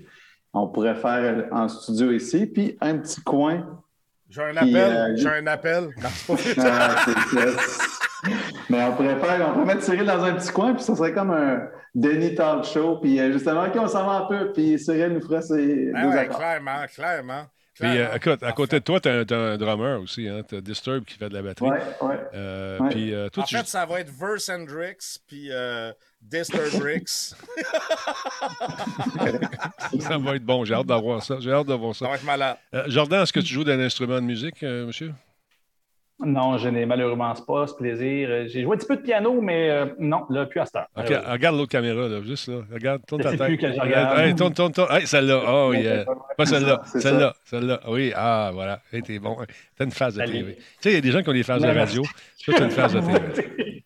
On 0.58 0.68
pourrait 0.68 0.94
faire 0.94 1.48
en 1.52 1.68
studio 1.68 2.12
ici, 2.12 2.46
puis 2.46 2.78
un 2.80 2.96
petit 2.96 3.20
coin. 3.20 3.82
J'ai 4.30 4.42
un 4.42 4.56
appel. 4.56 5.16
J'ai 5.16 5.28
un 5.28 5.46
appel. 5.46 5.90
Ah, 6.58 7.04
mais 8.70 8.82
on 8.82 8.96
pourrait 8.96 9.20
faire, 9.20 9.48
on 9.48 9.52
pourrait 9.52 9.66
mettre 9.66 9.82
Cyril 9.82 10.04
dans 10.04 10.24
un 10.24 10.32
petit 10.32 10.50
coin, 10.50 10.74
puis 10.74 10.82
ça 10.82 10.96
serait 10.96 11.12
comme 11.12 11.30
un 11.30 11.68
Denis 11.94 12.34
Talk 12.34 12.64
Show, 12.64 12.96
puis 12.96 13.20
euh, 13.20 13.30
justement, 13.32 13.64
OK, 13.64 13.72
on 13.76 13.86
s'en 13.86 14.04
va 14.04 14.24
un 14.24 14.26
peu, 14.26 14.52
puis 14.52 14.78
Cyril 14.78 15.12
nous 15.12 15.20
fera 15.20 15.42
ses. 15.42 15.92
Ah 15.94 16.08
ouais, 16.08 16.26
clairement, 16.26 16.86
clairement. 16.92 17.44
Puis, 17.74 17.86
euh, 17.86 18.14
écoute, 18.16 18.42
à 18.42 18.52
côté 18.52 18.80
de 18.80 18.84
toi, 18.84 18.98
tu 18.98 19.08
as, 19.08 19.38
un 19.38 19.56
drummer 19.58 20.00
aussi. 20.00 20.26
Hein? 20.26 20.40
Tu 20.48 20.56
as 20.56 20.60
Disturb 20.62 21.04
qui 21.04 21.18
fait 21.18 21.28
de 21.28 21.34
la 21.34 21.42
batterie. 21.42 21.68
Ouais, 21.68 21.78
ouais. 22.00 22.20
Euh, 22.34 22.78
Puis, 22.90 23.14
toi, 23.32 23.44
en 23.44 23.46
fait, 23.46 23.66
ça 23.66 23.84
va 23.84 24.00
être 24.00 24.10
Verse 24.10 24.48
Hendrix, 24.48 25.20
puis 25.28 25.50
Disturbix. 26.30 27.36
ça 30.00 30.18
va 30.18 30.36
être 30.36 30.44
bon. 30.44 30.64
J'ai 30.64 30.74
hâte 30.74 30.86
d'avoir 30.86 31.22
ça. 31.22 31.36
J'ai 31.40 31.52
hâte 31.52 31.66
d'avoir 31.66 31.94
ça. 31.94 32.06
Ça 32.06 32.10
va 32.10 32.16
être 32.16 32.24
malade. 32.24 32.56
Jordan, 32.88 33.22
est-ce 33.22 33.32
que 33.32 33.40
tu 33.40 33.54
joues 33.54 33.64
d'un 33.64 33.80
instrument 33.80 34.16
de 34.16 34.26
musique, 34.26 34.62
monsieur? 34.62 35.12
Non, 36.18 36.56
je 36.56 36.70
n'ai 36.70 36.86
malheureusement 36.86 37.34
pas 37.46 37.66
ce 37.66 37.74
plaisir. 37.74 38.28
Euh, 38.30 38.46
j'ai 38.48 38.62
joué 38.62 38.74
un 38.74 38.78
petit 38.78 38.86
peu 38.86 38.96
de 38.96 39.02
piano, 39.02 39.38
mais 39.42 39.68
euh, 39.68 39.86
non, 39.98 40.24
là, 40.30 40.46
plus 40.46 40.60
à 40.60 40.64
cette 40.64 40.76
heure. 40.76 40.88
OK, 40.96 41.08
regarde 41.08 41.56
l'autre 41.56 41.70
caméra, 41.70 42.08
là, 42.08 42.22
juste 42.22 42.48
là. 42.48 42.62
Regarde, 42.72 43.02
tourne 43.06 43.22
ta 43.22 43.36
tête. 43.36 43.46
plus 43.46 43.58
que 43.58 43.70
je 43.70 43.78
regarde. 43.78 44.18
Hey, 44.18 44.34
tourne, 44.34 44.54
tourne, 44.54 44.72
tourne. 44.72 44.88
Hey, 44.90 45.06
celle-là. 45.06 45.42
Oh, 45.46 45.74
yeah. 45.74 46.06
Pas 46.38 46.46
celle-là. 46.46 46.80
Celle-là. 46.86 47.34
Celle-là. 47.44 47.80
Oui, 47.88 48.12
ah, 48.16 48.50
voilà. 48.54 48.80
Hey, 48.90 49.02
t'es 49.02 49.18
bon. 49.18 49.36
T'as 49.76 49.84
une 49.84 49.90
phase 49.90 50.14
de 50.14 50.24
TV. 50.24 50.54
Tu 50.54 50.62
sais, 50.80 50.90
il 50.90 50.94
y 50.94 50.98
a 50.98 51.00
des 51.02 51.10
gens 51.10 51.22
qui 51.22 51.28
ont 51.28 51.34
des 51.34 51.42
phases 51.42 51.62
de 51.62 51.68
radio. 51.68 52.02
Toi, 52.44 52.54
tu 52.54 52.62
as 52.62 52.64
une 52.64 52.70
phase 52.70 52.94
de 52.94 53.34
TV. 53.34 53.84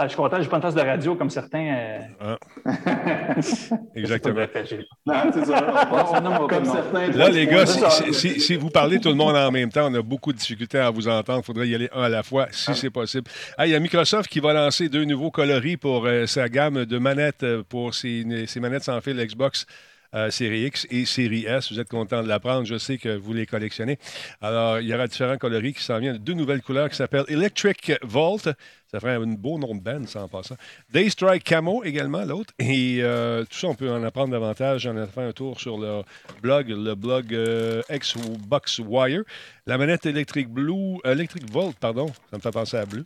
Ah, 0.00 0.04
je 0.04 0.10
suis 0.10 0.16
content, 0.16 0.40
je 0.40 0.48
pas 0.48 0.56
une 0.56 0.62
tasse 0.62 0.76
de 0.76 0.80
radio 0.80 1.16
comme 1.16 1.28
certains. 1.28 1.74
Euh... 1.74 1.98
Ah. 2.20 2.38
Exactement. 3.96 4.46
non, 5.06 5.14
c'est 5.34 5.44
ça. 5.44 5.88
On, 6.14 6.46
comme 6.46 6.64
certains. 6.64 7.08
Là, 7.08 7.28
les 7.30 7.48
gars, 7.48 7.66
si, 7.66 8.14
si, 8.14 8.40
si, 8.40 8.56
vous 8.56 8.70
parlez 8.70 9.00
tout 9.00 9.08
le 9.08 9.16
monde 9.16 9.34
en 9.34 9.50
même 9.50 9.72
temps, 9.72 9.90
on 9.90 9.94
a 9.94 10.02
beaucoup 10.02 10.32
de 10.32 10.38
difficultés 10.38 10.78
à 10.78 10.90
vous 10.90 11.08
entendre. 11.08 11.40
Il 11.42 11.44
faudrait 11.44 11.68
y 11.68 11.74
aller 11.74 11.88
un 11.92 12.02
à 12.02 12.08
la 12.08 12.22
fois, 12.22 12.46
si 12.52 12.70
ah. 12.70 12.74
c'est 12.74 12.90
possible. 12.90 13.28
Ah, 13.56 13.66
il 13.66 13.72
y 13.72 13.74
a 13.74 13.80
Microsoft 13.80 14.30
qui 14.30 14.38
va 14.38 14.52
lancer 14.52 14.88
deux 14.88 15.04
nouveaux 15.04 15.32
coloris 15.32 15.76
pour 15.76 16.06
euh, 16.06 16.26
sa 16.26 16.48
gamme 16.48 16.84
de 16.84 16.98
manettes 16.98 17.42
euh, 17.42 17.64
pour 17.68 17.92
ses, 17.92 18.46
ses 18.46 18.60
manettes 18.60 18.84
sans 18.84 19.00
fil 19.00 19.16
Xbox 19.16 19.66
euh, 20.14 20.30
série 20.30 20.62
X 20.64 20.86
et 20.90 21.04
série 21.04 21.44
S. 21.44 21.72
Vous 21.72 21.80
êtes 21.80 21.88
content 21.88 22.22
de 22.22 22.28
l'apprendre. 22.28 22.64
Je 22.64 22.78
sais 22.78 22.98
que 22.98 23.16
vous 23.16 23.32
les 23.32 23.46
collectionnez. 23.46 23.98
Alors, 24.40 24.80
il 24.80 24.88
y 24.88 24.94
aura 24.94 25.06
différents 25.06 25.38
coloris 25.38 25.74
qui 25.74 25.82
s'en 25.82 25.98
viennent. 25.98 26.18
Deux 26.18 26.34
nouvelles 26.34 26.62
couleurs 26.62 26.88
qui 26.88 26.96
s'appellent 26.96 27.26
Electric 27.28 27.92
Vault. 28.02 28.38
Ça 28.90 29.00
ferait 29.00 29.16
un 29.16 29.26
beau 29.26 29.58
nom 29.58 29.74
de 29.74 29.80
band, 29.80 30.06
ça, 30.06 30.22
en 30.22 30.28
passant. 30.28 30.56
Daystrike 30.90 31.44
Camo 31.44 31.84
également, 31.84 32.24
l'autre. 32.24 32.54
Et 32.58 33.00
euh, 33.02 33.44
tout 33.44 33.58
ça, 33.58 33.66
on 33.66 33.74
peut 33.74 33.90
en 33.90 34.02
apprendre 34.02 34.30
davantage. 34.30 34.86
Ai 34.86 35.06
fait 35.06 35.22
un 35.22 35.32
tour 35.32 35.60
sur 35.60 35.76
le 35.76 36.02
blog, 36.40 36.68
le 36.70 36.94
blog 36.94 37.34
euh, 37.34 37.82
Xbox 37.90 38.78
Wire. 38.78 39.24
La 39.66 39.76
manette 39.76 40.06
Electric 40.06 40.48
Blue, 40.48 40.96
Electric 41.04 41.50
Volt, 41.50 41.76
pardon, 41.78 42.06
ça 42.30 42.38
me 42.38 42.40
fait 42.40 42.50
penser 42.50 42.78
à 42.78 42.86
Blue. 42.86 43.04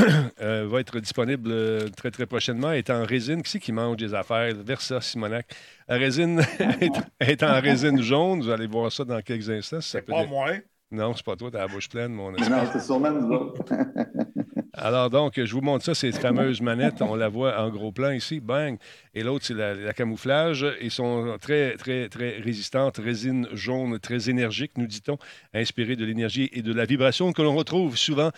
Euh, 0.40 0.66
va 0.66 0.80
être 0.80 1.00
disponible 1.00 1.50
euh, 1.52 1.88
très, 1.94 2.10
très 2.10 2.24
prochainement. 2.24 2.72
est 2.72 2.88
en 2.88 3.04
résine. 3.04 3.42
Qui 3.42 3.50
c'est 3.50 3.60
qui 3.60 3.72
mange 3.72 3.98
des 3.98 4.14
affaires? 4.14 4.54
Versa 4.54 5.00
Simonac. 5.00 5.46
La 5.86 5.96
résine 5.96 6.40
est, 7.20 7.42
en 7.42 7.60
résine 7.60 8.00
jaune. 8.00 8.40
Vous 8.40 8.50
allez 8.50 8.66
voir 8.66 8.90
ça 8.90 9.04
dans 9.04 9.20
quelques 9.20 9.50
instants. 9.50 9.80
c'est 9.80 10.02
pas 10.02 10.24
moi. 10.24 10.52
Non, 10.92 11.14
c'est 11.14 11.24
pas 11.24 11.36
toi, 11.36 11.50
t'as 11.52 11.58
la 11.58 11.68
bouche 11.68 11.88
pleine, 11.88 12.12
mon 12.12 12.32
Non, 12.32 12.38
c'est 12.72 12.80
sûrement 12.80 13.12
nous 13.12 13.54
Alors, 14.72 15.10
donc, 15.10 15.34
je 15.36 15.52
vous 15.52 15.60
montre 15.60 15.84
ça, 15.84 15.94
ces 15.94 16.10
fameuses 16.10 16.60
manettes. 16.60 17.00
On 17.02 17.14
la 17.14 17.28
voit 17.28 17.60
en 17.60 17.68
gros 17.70 17.92
plan 17.92 18.10
ici, 18.10 18.40
bang. 18.40 18.76
Et 19.14 19.22
l'autre, 19.22 19.44
c'est 19.44 19.54
la, 19.54 19.92
camouflage. 19.92 20.66
Ils 20.80 20.90
sont 20.90 21.36
très, 21.40 21.76
très, 21.76 22.08
très 22.08 22.38
résistantes. 22.38 22.96
Résine 22.98 23.46
jaune, 23.52 23.98
très 23.98 24.30
énergique, 24.30 24.72
nous 24.78 24.86
dit-on, 24.86 25.18
inspirée 25.54 25.96
de 25.96 26.04
l'énergie 26.04 26.48
et 26.52 26.62
de 26.62 26.72
la 26.72 26.86
vibration 26.86 27.32
que 27.32 27.42
l'on 27.42 27.54
retrouve 27.54 27.96
souvent 27.96 28.30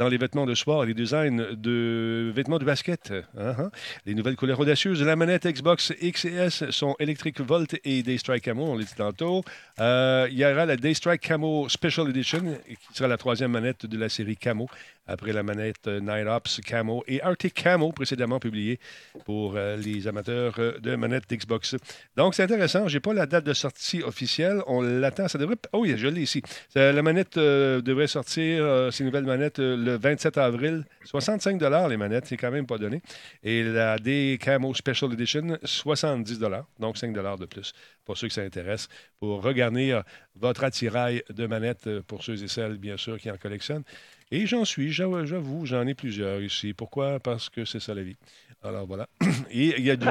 dans 0.00 0.08
les 0.08 0.16
vêtements 0.16 0.46
de 0.46 0.54
sport, 0.54 0.86
les 0.86 0.94
designs 0.94 1.54
de 1.54 2.32
vêtements 2.34 2.58
de 2.58 2.64
basket. 2.64 3.12
Hein, 3.36 3.54
hein. 3.58 3.70
Les 4.06 4.14
nouvelles 4.14 4.34
couleurs 4.34 4.58
audacieuses 4.58 4.98
de 4.98 5.04
la 5.04 5.14
manette 5.14 5.46
Xbox 5.46 5.92
X 6.00 6.24
et 6.24 6.32
S 6.32 6.70
sont 6.70 6.96
Electric 6.98 7.38
Volt 7.42 7.76
et 7.84 8.02
Daystrike 8.02 8.44
Camo, 8.44 8.64
on 8.64 8.78
l'a 8.78 8.84
dit 8.84 8.94
tantôt. 8.96 9.44
Euh, 9.78 10.26
il 10.30 10.38
y 10.38 10.44
aura 10.46 10.64
la 10.64 10.76
Daystrike 10.76 11.20
Camo 11.20 11.68
Special 11.68 12.08
Edition, 12.08 12.40
qui 12.66 12.94
sera 12.94 13.08
la 13.10 13.18
troisième 13.18 13.50
manette 13.50 13.84
de 13.84 13.98
la 13.98 14.08
série 14.08 14.38
Camo, 14.38 14.70
après 15.06 15.34
la 15.34 15.42
manette 15.42 15.86
Night 15.86 16.26
Ops 16.26 16.60
Camo 16.64 17.04
et 17.06 17.20
Arctic 17.20 17.52
Camo, 17.52 17.92
précédemment 17.92 18.38
publiée 18.38 18.80
pour 19.26 19.54
euh, 19.56 19.76
les 19.76 20.08
amateurs 20.08 20.54
euh, 20.60 20.78
de 20.78 20.96
manettes 20.96 21.24
Xbox. 21.30 21.76
Donc, 22.16 22.34
c'est 22.34 22.44
intéressant. 22.44 22.88
Je 22.88 22.96
n'ai 22.96 23.00
pas 23.00 23.12
la 23.12 23.26
date 23.26 23.44
de 23.44 23.52
sortie 23.52 24.02
officielle. 24.02 24.62
On 24.66 24.80
l'attend. 24.80 25.28
Ça 25.28 25.36
devrait. 25.36 25.56
Oh 25.72 25.80
oui, 25.80 25.94
je 25.98 26.08
l'ai 26.08 26.22
ici. 26.22 26.42
La 26.74 27.02
manette 27.02 27.36
devrait 27.36 28.06
sortir, 28.06 28.88
ces 28.92 29.04
nouvelles 29.04 29.24
manettes, 29.24 29.58
le 29.58 29.89
le 29.90 29.98
27 29.98 30.38
avril. 30.38 30.84
65 31.04 31.60
les 31.88 31.96
manettes, 31.96 32.26
c'est 32.26 32.36
quand 32.36 32.50
même 32.50 32.66
pas 32.66 32.78
donné. 32.78 33.02
Et 33.42 33.62
la 33.62 33.98
D 33.98 34.38
Camo 34.40 34.74
Special 34.74 35.12
Edition, 35.12 35.58
70 35.62 36.38
donc 36.78 36.96
5 36.96 37.12
de 37.12 37.46
plus 37.46 37.72
pour 38.04 38.16
ceux 38.16 38.28
qui 38.28 38.34
s'intéressent, 38.34 38.88
pour 39.18 39.42
regarnir 39.42 40.02
votre 40.34 40.64
attirail 40.64 41.22
de 41.30 41.46
manettes 41.46 42.00
pour 42.02 42.22
ceux 42.22 42.42
et 42.42 42.48
celles, 42.48 42.78
bien 42.78 42.96
sûr, 42.96 43.18
qui 43.18 43.30
en 43.30 43.36
collectionnent. 43.36 43.84
Et 44.30 44.46
j'en 44.46 44.64
suis, 44.64 44.92
j'avoue, 44.92 45.66
j'en 45.66 45.86
ai 45.86 45.94
plusieurs 45.94 46.40
ici. 46.40 46.72
Pourquoi? 46.72 47.18
Parce 47.18 47.48
que 47.48 47.64
c'est 47.64 47.80
ça 47.80 47.94
la 47.94 48.02
vie. 48.02 48.16
Alors 48.62 48.86
voilà. 48.86 49.08
Et 49.50 49.74
il 49.78 49.84
y 49.84 49.90
a 49.90 49.96
du, 49.96 50.06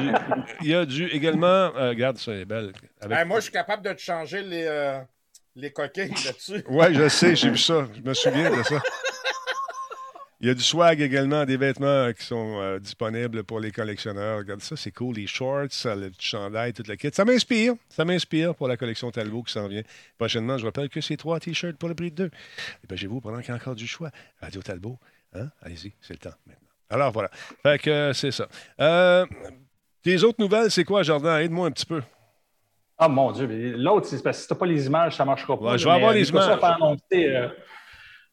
il 0.60 0.68
y 0.68 0.74
a 0.74 0.84
du 0.84 1.06
également, 1.06 1.46
euh, 1.46 1.90
regarde, 1.90 2.18
ça 2.18 2.32
est 2.32 2.44
belle. 2.44 2.72
moi, 3.26 3.36
je 3.36 3.44
suis 3.44 3.52
capable 3.52 3.84
de 3.84 3.92
te 3.92 4.00
changer 4.00 4.42
les, 4.42 4.64
euh, 4.64 4.98
les 5.54 5.70
coquilles 5.72 6.12
là-dessus. 6.24 6.64
Oui, 6.68 6.86
je 6.92 7.08
sais, 7.08 7.36
j'ai 7.36 7.50
vu 7.50 7.58
ça. 7.58 7.86
Je 7.94 8.02
me 8.02 8.12
souviens 8.12 8.50
de 8.50 8.62
ça. 8.62 8.82
Il 10.42 10.48
y 10.48 10.50
a 10.50 10.54
du 10.54 10.62
swag 10.62 11.02
également, 11.02 11.44
des 11.44 11.58
vêtements 11.58 12.10
qui 12.14 12.24
sont 12.24 12.62
euh, 12.62 12.78
disponibles 12.78 13.44
pour 13.44 13.60
les 13.60 13.70
collectionneurs. 13.70 14.38
Regarde 14.38 14.62
ça, 14.62 14.74
c'est 14.74 14.90
cool. 14.90 15.16
Les 15.16 15.26
shorts, 15.26 15.68
le 15.84 16.10
chandail, 16.18 16.72
toute 16.72 16.88
la 16.88 16.96
kit. 16.96 17.10
Ça 17.12 17.26
m'inspire. 17.26 17.74
Ça 17.90 18.06
m'inspire 18.06 18.54
pour 18.54 18.66
la 18.66 18.78
collection 18.78 19.10
Talbot 19.10 19.42
qui 19.42 19.52
s'en 19.52 19.68
vient. 19.68 19.82
Prochainement, 20.16 20.56
je 20.56 20.64
rappelle 20.64 20.88
que 20.88 21.02
c'est 21.02 21.18
trois 21.18 21.40
T-shirts 21.40 21.76
pour 21.76 21.90
le 21.90 21.94
prix 21.94 22.10
de 22.10 22.16
deux. 22.16 22.30
Et 22.90 22.96
chez 22.96 23.06
vous, 23.06 23.20
pendant 23.20 23.40
qu'il 23.40 23.50
y 23.50 23.52
a 23.52 23.56
encore 23.56 23.74
du 23.74 23.86
choix, 23.86 24.10
Radio 24.40 24.62
Talbot, 24.62 24.98
hein? 25.34 25.48
allez-y, 25.60 25.92
c'est 26.00 26.14
le 26.14 26.18
temps 26.18 26.36
maintenant. 26.46 26.68
Alors 26.88 27.12
voilà. 27.12 27.30
Fait 27.62 27.78
que 27.78 27.90
euh, 27.90 28.12
c'est 28.14 28.30
ça. 28.30 28.48
Euh, 28.80 29.26
tes 30.02 30.22
autres 30.24 30.40
nouvelles, 30.40 30.70
c'est 30.70 30.84
quoi, 30.84 31.02
Jardin? 31.02 31.38
Aide-moi 31.38 31.66
un 31.66 31.70
petit 31.70 31.86
peu. 31.86 32.00
Ah 32.96 33.08
mon 33.08 33.30
Dieu, 33.32 33.46
l'autre, 33.76 34.06
c'est 34.06 34.22
parce 34.22 34.38
que 34.38 34.42
si 34.42 34.48
tu 34.48 34.54
n'as 34.54 34.58
pas 34.58 34.66
les 34.66 34.86
images, 34.86 35.16
ça 35.16 35.24
ne 35.24 35.28
marchera 35.28 35.58
pas. 35.58 35.76
je 35.76 35.84
vais 35.84 35.90
avoir 35.90 36.14
les 36.14 36.26
images. 36.30 36.58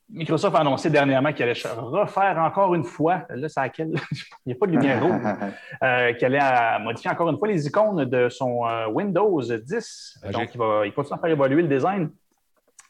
Microsoft 0.10 0.56
a 0.56 0.60
annoncé 0.60 0.90
dernièrement 0.90 1.34
qu'il 1.34 1.44
allait 1.44 1.60
refaire 1.76 2.38
encore 2.38 2.74
une 2.76 2.86
fois, 2.86 3.26
là, 3.30 3.50
c'est 3.50 3.60
à 3.60 3.70
quel... 3.70 3.90
il 4.46 4.48
n'y 4.48 4.54
a 4.54 4.56
pas 4.56 4.66
de 4.66 4.72
lumière 4.72 5.04
rouge, 5.04 5.22
euh, 5.84 6.14
qu'il 6.14 6.26
allait 6.26 6.84
modifier 6.84 7.12
encore 7.12 7.30
une 7.30 7.38
fois 7.38 7.48
les 7.48 7.68
icônes 7.68 8.06
de 8.06 8.30
son 8.30 8.66
euh, 8.66 8.88
Windows 8.88 9.42
10. 9.42 10.20
Ah, 10.24 10.32
Donc, 10.32 10.50
il 10.54 10.58
va, 10.58 10.86
il 10.86 10.94
continue 10.94 11.18
à 11.18 11.22
faire 11.22 11.32
évoluer 11.32 11.62
le 11.62 11.68
design. 11.68 12.10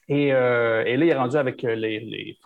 Et, 0.08 0.32
euh, 0.32 0.84
et 0.86 0.96
là, 0.96 1.06
il 1.06 1.10
est 1.10 1.16
rendu 1.16 1.36
avec 1.36 1.62
les, 1.64 1.76
les, 1.76 2.38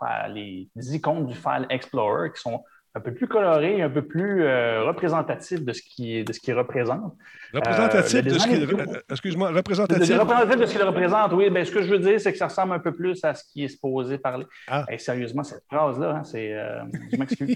les, 0.75 0.95
icônes 0.95 1.27
du 1.27 1.35
File 1.35 1.67
Explorer 1.69 2.31
qui 2.31 2.41
sont 2.41 2.63
un 2.93 2.99
peu 2.99 3.13
plus 3.13 3.27
coloré, 3.27 3.81
un 3.81 3.89
peu 3.89 4.01
plus 4.01 4.43
euh, 4.43 4.83
représentatif 4.83 5.63
de 5.63 5.71
ce 5.71 5.81
qui 5.81 6.23
de 6.23 6.33
ce 6.33 6.39
qu'il 6.39 6.53
représente. 6.53 7.15
Représentatif 7.53 8.15
euh, 8.15 8.21
de 8.21 8.37
ce 8.37 8.47
qu'il 8.47 8.67
excuse-moi, 9.09 9.51
représentatif. 9.51 10.17
représentatif 10.17 10.59
de 10.59 10.65
ce 10.65 10.71
qu'il 10.73 10.83
représente, 10.83 11.31
oui. 11.33 11.49
Ben, 11.49 11.63
ce 11.63 11.71
que 11.71 11.81
je 11.81 11.89
veux 11.89 11.99
dire, 11.99 12.19
c'est 12.19 12.33
que 12.33 12.37
ça 12.37 12.47
ressemble 12.47 12.73
un 12.73 12.79
peu 12.79 12.93
plus 12.93 13.23
à 13.23 13.33
ce 13.33 13.43
qui 13.51 13.63
est 13.63 13.69
supposé 13.69 14.17
parler. 14.17 14.45
Ah. 14.67 14.85
sérieusement, 14.97 15.43
cette 15.43 15.63
phrase-là, 15.71 16.17
hein, 16.17 16.23
c'est. 16.23 16.53
Euh, 16.53 16.81
je 17.11 17.17
m'excuse. 17.17 17.55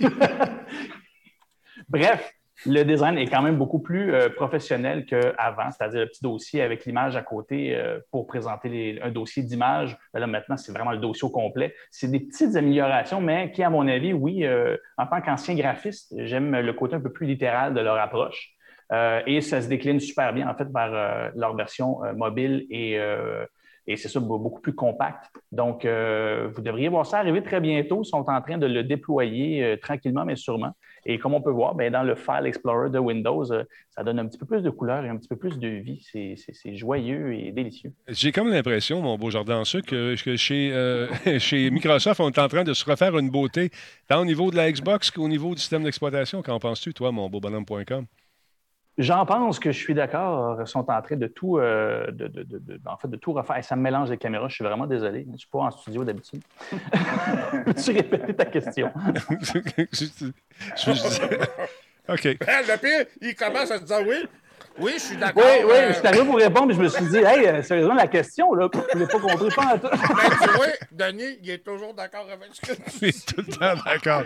Bref, 1.88 2.32
le 2.66 2.82
design 2.84 3.18
est 3.18 3.26
quand 3.26 3.42
même 3.42 3.56
beaucoup 3.56 3.80
plus 3.80 4.12
euh, 4.12 4.28
professionnel 4.28 5.04
qu'avant, 5.04 5.70
c'est-à-dire 5.70 6.00
le 6.00 6.06
petit 6.06 6.22
dossier 6.22 6.62
avec 6.62 6.84
l'image 6.84 7.16
à 7.16 7.22
côté 7.22 7.74
euh, 7.74 7.98
pour 8.10 8.26
présenter 8.26 9.00
un 9.02 9.10
dossier 9.10 9.42
d'image. 9.42 9.96
Là, 10.14 10.26
maintenant, 10.26 10.56
c'est 10.56 10.72
vraiment 10.72 10.92
le 10.92 10.98
dossier 10.98 11.26
au 11.26 11.30
complet. 11.30 11.74
C'est 11.90 12.10
des 12.10 12.20
petites 12.20 12.56
améliorations, 12.56 13.20
mais 13.20 13.50
qui, 13.52 13.62
à 13.62 13.70
mon 13.70 13.86
avis, 13.88 14.12
oui, 14.12 14.44
euh, 14.44 14.76
en 14.96 15.06
tant 15.06 15.20
qu'ancien 15.20 15.54
graphiste, 15.54 16.14
j'aime 16.16 16.52
le 16.58 16.72
côté 16.72 16.94
un 16.94 17.00
peu 17.00 17.12
plus 17.12 17.26
littéral 17.26 17.74
de 17.74 17.80
leur 17.80 17.98
approche. 17.98 18.54
et 19.26 19.40
ça 19.40 19.62
se 19.62 19.68
décline 19.68 20.00
super 20.00 20.32
bien, 20.34 20.48
en 20.48 20.54
fait, 20.54 20.68
vers 20.72 21.32
leur 21.34 21.56
version 21.56 22.00
mobile 22.14 22.66
et 22.70 22.98
et 23.88 23.96
c'est 23.96 24.08
ça, 24.08 24.20
beaucoup 24.20 24.60
plus 24.60 24.74
compact. 24.74 25.30
Donc, 25.50 25.84
vous 25.84 26.62
devriez 26.62 26.88
voir 26.88 27.06
ça 27.06 27.18
arriver 27.18 27.42
très 27.42 27.60
bientôt. 27.60 28.02
Ils 28.02 28.06
sont 28.06 28.28
en 28.28 28.42
train 28.42 28.58
de 28.58 28.66
le 28.66 28.84
déployer 28.84 29.78
tranquillement, 29.80 30.26
mais 30.26 30.36
sûrement. 30.36 30.72
Et 31.04 31.18
comme 31.18 31.34
on 31.34 31.40
peut 31.40 31.50
voir, 31.50 31.74
bien, 31.74 31.90
dans 31.90 32.02
le 32.02 32.14
File 32.14 32.46
Explorer 32.46 32.90
de 32.90 32.98
Windows, 32.98 33.50
euh, 33.52 33.64
ça 33.90 34.04
donne 34.04 34.18
un 34.18 34.26
petit 34.26 34.38
peu 34.38 34.46
plus 34.46 34.62
de 34.62 34.70
couleur 34.70 35.04
et 35.04 35.08
un 35.08 35.16
petit 35.16 35.28
peu 35.28 35.36
plus 35.36 35.58
de 35.58 35.68
vie. 35.68 36.00
C'est 36.12 36.76
joyeux 36.76 37.34
et 37.34 37.52
délicieux. 37.52 37.92
J'ai 38.08 38.30
comme 38.32 38.48
l'impression, 38.50 39.02
mon 39.02 39.18
beau 39.18 39.30
jardin 39.30 39.62
que, 39.64 40.22
que 40.22 40.36
chez, 40.36 40.72
euh, 40.72 41.08
chez 41.38 41.70
Microsoft, 41.70 42.20
on 42.20 42.30
est 42.30 42.38
en 42.38 42.48
train 42.48 42.64
de 42.64 42.72
se 42.72 42.84
refaire 42.84 43.18
une 43.18 43.30
beauté, 43.30 43.70
tant 44.08 44.20
au 44.20 44.24
niveau 44.24 44.50
de 44.50 44.56
la 44.56 44.70
Xbox 44.70 45.10
qu'au 45.10 45.28
niveau 45.28 45.54
du 45.54 45.60
système 45.60 45.82
d'exploitation. 45.82 46.42
Qu'en 46.42 46.58
penses-tu, 46.58 46.94
toi, 46.94 47.10
mon 47.10 47.28
beau 47.28 47.40
bonhomme.com? 47.40 48.06
J'en 48.98 49.24
pense 49.24 49.58
que 49.58 49.72
je 49.72 49.78
suis 49.78 49.94
d'accord. 49.94 50.58
Ils 50.60 50.66
sont 50.66 50.90
en 50.90 51.02
train 51.02 51.16
de 51.16 51.26
tout, 51.26 51.58
euh, 51.58 52.10
de, 52.10 52.26
de, 52.26 52.42
de, 52.42 52.80
en 52.84 52.96
fait, 52.98 53.08
de 53.08 53.16
tout 53.16 53.32
refaire. 53.32 53.64
Ça 53.64 53.74
me 53.74 53.82
mélange 53.82 54.10
les 54.10 54.18
caméras. 54.18 54.48
Je 54.48 54.54
suis 54.56 54.64
vraiment 54.64 54.86
désolé. 54.86 55.24
Je 55.26 55.32
ne 55.32 55.36
suis 55.38 55.48
pas 55.48 55.60
en 55.60 55.70
studio 55.70 56.04
d'habitude. 56.04 56.42
tu 57.82 57.92
répéter 57.92 58.34
ta 58.34 58.44
question? 58.44 58.92
OK. 62.08 62.24
Le 62.24 62.76
pire, 62.76 63.06
il 63.20 63.34
commence 63.34 63.70
à 63.70 63.78
se 63.78 63.84
dire 63.84 64.00
oui. 64.06 64.28
Oui, 64.78 64.92
je 64.94 65.00
suis 65.00 65.16
d'accord. 65.16 65.42
Oui, 65.44 65.64
oui, 65.66 65.76
je 65.88 65.92
suis 65.94 66.06
arrivé 66.06 66.24
pour 66.24 66.36
répondre, 66.36 66.68
mais 66.68 66.74
je 66.74 66.80
me 66.80 66.88
suis 66.88 67.04
dit, 67.06 67.18
hey, 67.18 67.46
euh, 67.46 67.62
sérieusement, 67.62 67.94
la 67.94 68.06
question, 68.06 68.54
là, 68.54 68.68
je 68.72 68.98
ne 68.98 69.02
l'ai 69.02 69.06
pas 69.06 69.18
compris 69.18 69.50
pas 69.54 69.72
à 69.72 69.78
tout. 69.78 69.88
Mais 69.92 70.30
tu 70.46 70.50
vois, 70.50 70.66
Denis, 70.90 71.38
il 71.42 71.50
est 71.50 71.58
toujours 71.58 71.92
d'accord 71.92 72.26
avec 72.32 72.48
ce 72.52 72.60
que 72.60 72.72
tu 72.72 72.90
dis. 72.90 72.98
Il 73.02 73.08
est 73.08 73.26
tout 73.26 73.44
le 73.46 73.52
temps 73.52 73.82
d'accord. 73.84 74.22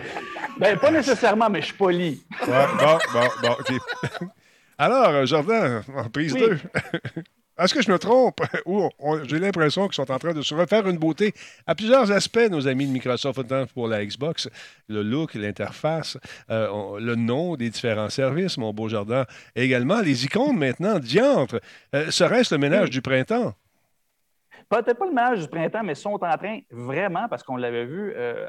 Ben, 0.57 0.77
pas 0.77 0.91
nécessairement, 0.91 1.49
mais 1.49 1.59
je 1.59 1.65
suis 1.65 1.75
poli. 1.75 2.23
Ouais, 2.47 2.65
bon, 2.79 2.97
bon, 3.11 3.27
bon, 3.41 3.51
OK. 3.59 4.29
Alors, 4.77 5.09
euh, 5.09 5.25
Jardin, 5.25 5.81
en 5.95 6.09
prise 6.09 6.35
2. 6.35 6.59
Est-ce 7.59 7.73
que 7.73 7.81
je 7.81 7.91
me 7.91 7.97
trompe? 7.97 8.41
Ou 8.67 8.87
j'ai 9.23 9.39
l'impression 9.39 9.87
qu'ils 9.87 9.95
sont 9.95 10.11
en 10.11 10.19
train 10.19 10.33
de 10.33 10.43
se 10.43 10.53
refaire 10.53 10.87
une 10.87 10.99
beauté 10.99 11.33
à 11.65 11.73
plusieurs 11.73 12.11
aspects, 12.11 12.49
nos 12.51 12.67
amis 12.67 12.85
de 12.85 12.91
Microsoft, 12.91 13.39
autant 13.39 13.65
pour 13.65 13.87
la 13.87 14.05
Xbox, 14.05 14.47
le 14.87 15.01
look, 15.01 15.33
l'interface, 15.33 16.19
euh, 16.51 16.99
le 16.99 17.15
nom 17.15 17.55
des 17.55 17.71
différents 17.71 18.09
services, 18.09 18.59
mon 18.59 18.73
beau 18.73 18.89
jardin. 18.89 19.25
Et 19.55 19.63
également, 19.63 20.01
les 20.01 20.25
icônes 20.25 20.57
maintenant, 20.57 20.99
diantre. 20.99 21.59
Euh, 21.95 22.11
serait-ce 22.11 22.53
le 22.53 22.59
ménage 22.59 22.89
du 22.89 23.01
printemps? 23.01 23.53
peut-être 24.69 24.99
pas 24.99 25.05
le 25.05 25.13
meilleur 25.13 25.37
du 25.37 25.47
printemps, 25.47 25.83
mais 25.83 25.95
sont 25.95 26.21
en 26.21 26.37
train 26.37 26.59
vraiment, 26.69 27.29
parce 27.29 27.41
qu'on 27.41 27.55
l'avait 27.55 27.85
vu 27.85 28.11
euh, 28.13 28.47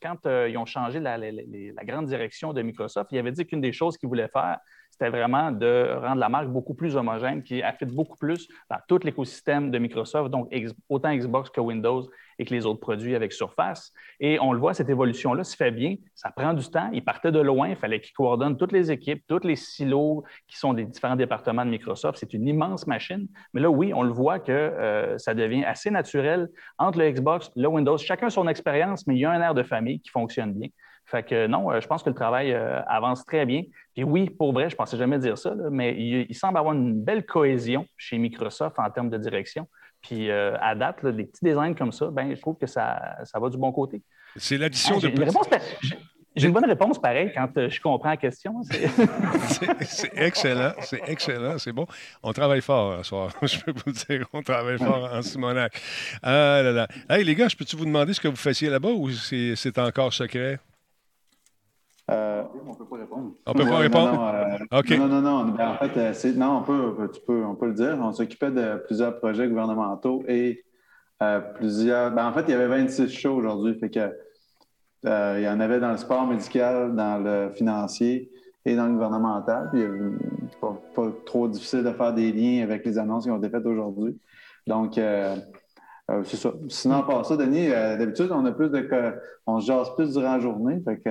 quand 0.00 0.24
ils 0.24 0.56
ont 0.56 0.64
changé 0.64 1.00
la, 1.00 1.18
la, 1.18 1.84
grande 1.84 2.06
direction 2.06 2.52
de 2.52 2.62
Microsoft, 2.62 3.10
il 3.10 3.18
avait 3.18 3.32
dit 3.32 3.44
qu'une 3.44 3.60
des 3.60 3.72
choses 3.72 3.98
qu'ils 3.98 4.08
voulaient 4.08 4.28
faire, 4.28 4.58
c'était 4.98 5.10
vraiment 5.10 5.52
de 5.52 5.94
rendre 6.00 6.20
la 6.20 6.30
marque 6.30 6.48
beaucoup 6.48 6.72
plus 6.72 6.96
homogène, 6.96 7.42
qui 7.42 7.62
affecte 7.62 7.92
beaucoup 7.92 8.16
plus 8.16 8.48
dans 8.70 8.78
tout 8.88 8.98
l'écosystème 9.04 9.70
de 9.70 9.78
Microsoft, 9.78 10.30
donc 10.30 10.50
autant 10.88 11.14
Xbox 11.14 11.50
que 11.50 11.60
Windows 11.60 12.08
et 12.38 12.44
que 12.46 12.54
les 12.54 12.64
autres 12.64 12.80
produits 12.80 13.14
avec 13.14 13.32
Surface. 13.32 13.92
Et 14.20 14.38
on 14.40 14.52
le 14.52 14.58
voit, 14.58 14.72
cette 14.72 14.88
évolution-là 14.88 15.44
se 15.44 15.54
fait 15.54 15.70
bien. 15.70 15.96
Ça 16.14 16.30
prend 16.30 16.54
du 16.54 16.66
temps. 16.68 16.88
Ils 16.92 17.04
partaient 17.04 17.32
de 17.32 17.40
loin. 17.40 17.68
Il 17.68 17.76
fallait 17.76 18.00
qu'ils 18.00 18.14
coordonnent 18.14 18.56
toutes 18.56 18.72
les 18.72 18.90
équipes, 18.90 19.22
tous 19.26 19.44
les 19.44 19.56
silos 19.56 20.24
qui 20.46 20.56
sont 20.56 20.72
des 20.72 20.84
différents 20.84 21.16
départements 21.16 21.64
de 21.64 21.70
Microsoft. 21.70 22.18
C'est 22.18 22.32
une 22.32 22.46
immense 22.46 22.86
machine. 22.86 23.26
Mais 23.52 23.60
là, 23.60 23.70
oui, 23.70 23.92
on 23.94 24.02
le 24.02 24.12
voit 24.12 24.38
que 24.38 24.52
euh, 24.52 25.18
ça 25.18 25.34
devient 25.34 25.64
assez 25.64 25.90
naturel 25.90 26.48
entre 26.78 26.98
le 26.98 27.10
Xbox, 27.10 27.50
le 27.54 27.68
Windows. 27.68 27.98
Chacun 27.98 28.30
son 28.30 28.48
expérience, 28.48 29.06
mais 29.06 29.14
il 29.14 29.20
y 29.20 29.24
a 29.24 29.30
un 29.30 29.40
air 29.40 29.54
de 29.54 29.62
famille 29.62 30.00
qui 30.00 30.10
fonctionne 30.10 30.54
bien. 30.54 30.68
Fait 31.06 31.22
que 31.22 31.46
non, 31.46 31.70
euh, 31.70 31.80
je 31.80 31.86
pense 31.86 32.02
que 32.02 32.08
le 32.08 32.16
travail 32.16 32.52
euh, 32.52 32.82
avance 32.88 33.24
très 33.24 33.46
bien. 33.46 33.62
Puis 33.94 34.02
oui, 34.02 34.28
pour 34.28 34.52
vrai, 34.52 34.68
je 34.68 34.74
ne 34.74 34.76
pensais 34.76 34.96
jamais 34.96 35.18
dire 35.20 35.38
ça, 35.38 35.54
mais 35.70 35.94
il, 35.96 36.34
semble 36.34 36.58
avoir 36.58 36.74
une 36.74 37.00
belle 37.00 37.24
cohésion 37.24 37.86
chez 37.96 38.18
Microsoft 38.18 38.76
en 38.78 38.90
termes 38.90 39.10
de 39.10 39.16
direction. 39.16 39.68
Puis 40.02 40.30
euh, 40.30 40.56
à 40.60 40.74
date, 40.74 41.04
les 41.04 41.24
petits 41.24 41.44
designs 41.44 41.74
comme 41.74 41.92
ça, 41.92 42.10
ben, 42.10 42.34
je 42.34 42.40
trouve 42.40 42.56
que 42.58 42.66
ça, 42.66 43.16
ça 43.24 43.38
va 43.38 43.48
du 43.48 43.56
bon 43.56 43.70
côté. 43.70 44.02
C'est 44.34 44.58
l'addition 44.58 44.96
ah, 44.98 45.06
de. 45.06 45.58
J'ai 46.34 46.48
une 46.48 46.52
bonne 46.52 46.66
réponse 46.66 47.00
pareil 47.00 47.32
quand 47.34 47.48
je 47.54 47.80
comprends 47.80 48.10
la 48.10 48.16
question. 48.18 48.60
C'est 49.80 50.10
excellent, 50.16 50.72
c'est 50.82 51.00
excellent, 51.06 51.56
c'est 51.56 51.72
bon. 51.72 51.86
On 52.22 52.34
travaille 52.34 52.60
fort 52.60 52.98
ce 52.98 53.04
soir, 53.04 53.30
je 53.42 53.58
peux 53.60 53.72
vous 53.86 53.92
dire. 53.92 54.26
On 54.34 54.42
travaille 54.42 54.76
fort 54.76 55.08
en 55.10 55.22
Simonac. 55.22 55.80
Ah 56.22 56.60
là 56.62 56.72
là. 56.72 56.88
Hey 57.08 57.24
les 57.24 57.34
gars, 57.34 57.48
je 57.48 57.56
peux-tu 57.56 57.76
vous 57.76 57.86
demander 57.86 58.12
ce 58.12 58.20
que 58.20 58.28
vous 58.28 58.36
faisiez 58.36 58.68
là-bas 58.68 58.90
ou 58.90 59.08
c'est 59.10 59.78
encore 59.78 60.12
secret? 60.12 60.58
Euh, 62.10 62.44
on 62.64 62.70
ne 62.70 62.76
peut 62.76 62.84
pas 62.84 62.96
répondre. 62.96 63.32
On 63.46 63.52
peut 63.52 63.64
pas 63.64 63.78
répondre? 63.78 64.12
Non, 64.12 64.78
euh. 64.78 64.96
Non, 64.96 65.08
non, 65.08 65.22
non. 65.22 65.44
Ben, 65.52 65.70
en 65.70 65.74
fait, 65.74 65.96
euh, 65.96 66.32
non, 66.36 66.58
on 66.58 66.62
peut, 66.62 67.10
tu 67.12 67.20
peux, 67.26 67.44
on 67.44 67.56
peut 67.56 67.66
le 67.66 67.74
dire. 67.74 67.98
On 68.00 68.12
s'occupait 68.12 68.52
de 68.52 68.80
plusieurs 68.86 69.18
projets 69.18 69.48
gouvernementaux 69.48 70.22
et 70.28 70.64
plusieurs. 71.56 72.12
Ben, 72.12 72.28
en 72.28 72.32
fait, 72.32 72.44
il 72.46 72.50
y 72.52 72.54
avait 72.54 72.68
26 72.68 73.08
shows 73.08 73.34
aujourd'hui. 73.34 73.74
Fait 73.78 73.90
que 73.90 74.12
il 75.04 75.42
y 75.42 75.48
en 75.48 75.60
avait 75.60 75.80
dans 75.80 75.90
le 75.90 75.96
sport 75.96 76.26
médical, 76.26 76.94
dans 76.94 77.18
le 77.22 77.50
financier 77.54 78.30
et 78.64 78.76
dans 78.76 78.86
le 78.86 78.92
gouvernemental. 78.92 79.68
Puis, 79.72 79.82
c'est 80.50 80.60
pas, 80.60 80.80
pas, 80.94 81.08
trop 81.24 81.48
difficile 81.48 81.82
de 81.82 81.92
faire 81.92 82.12
des 82.12 82.32
liens 82.32 82.62
avec 82.62 82.84
les 82.84 82.98
annonces 82.98 83.24
qui 83.24 83.30
ont 83.30 83.38
été 83.38 83.50
faites 83.50 83.66
aujourd'hui. 83.66 84.16
Donc, 84.68 84.94
c'est 84.94 86.36
ça. 86.36 86.52
Sinon, 86.68 87.02
par 87.02 87.26
ça, 87.26 87.36
Denis, 87.36 87.68
d'habitude, 87.68 88.30
on 88.30 88.44
a 88.44 88.52
plus 88.52 88.70
de. 88.70 88.88
On 89.44 89.60
se 89.60 89.66
jase 89.66 89.92
plus 89.96 90.12
durant 90.12 90.34
la 90.34 90.40
journée. 90.40 90.80
Fait 90.84 90.98
que 90.98 91.10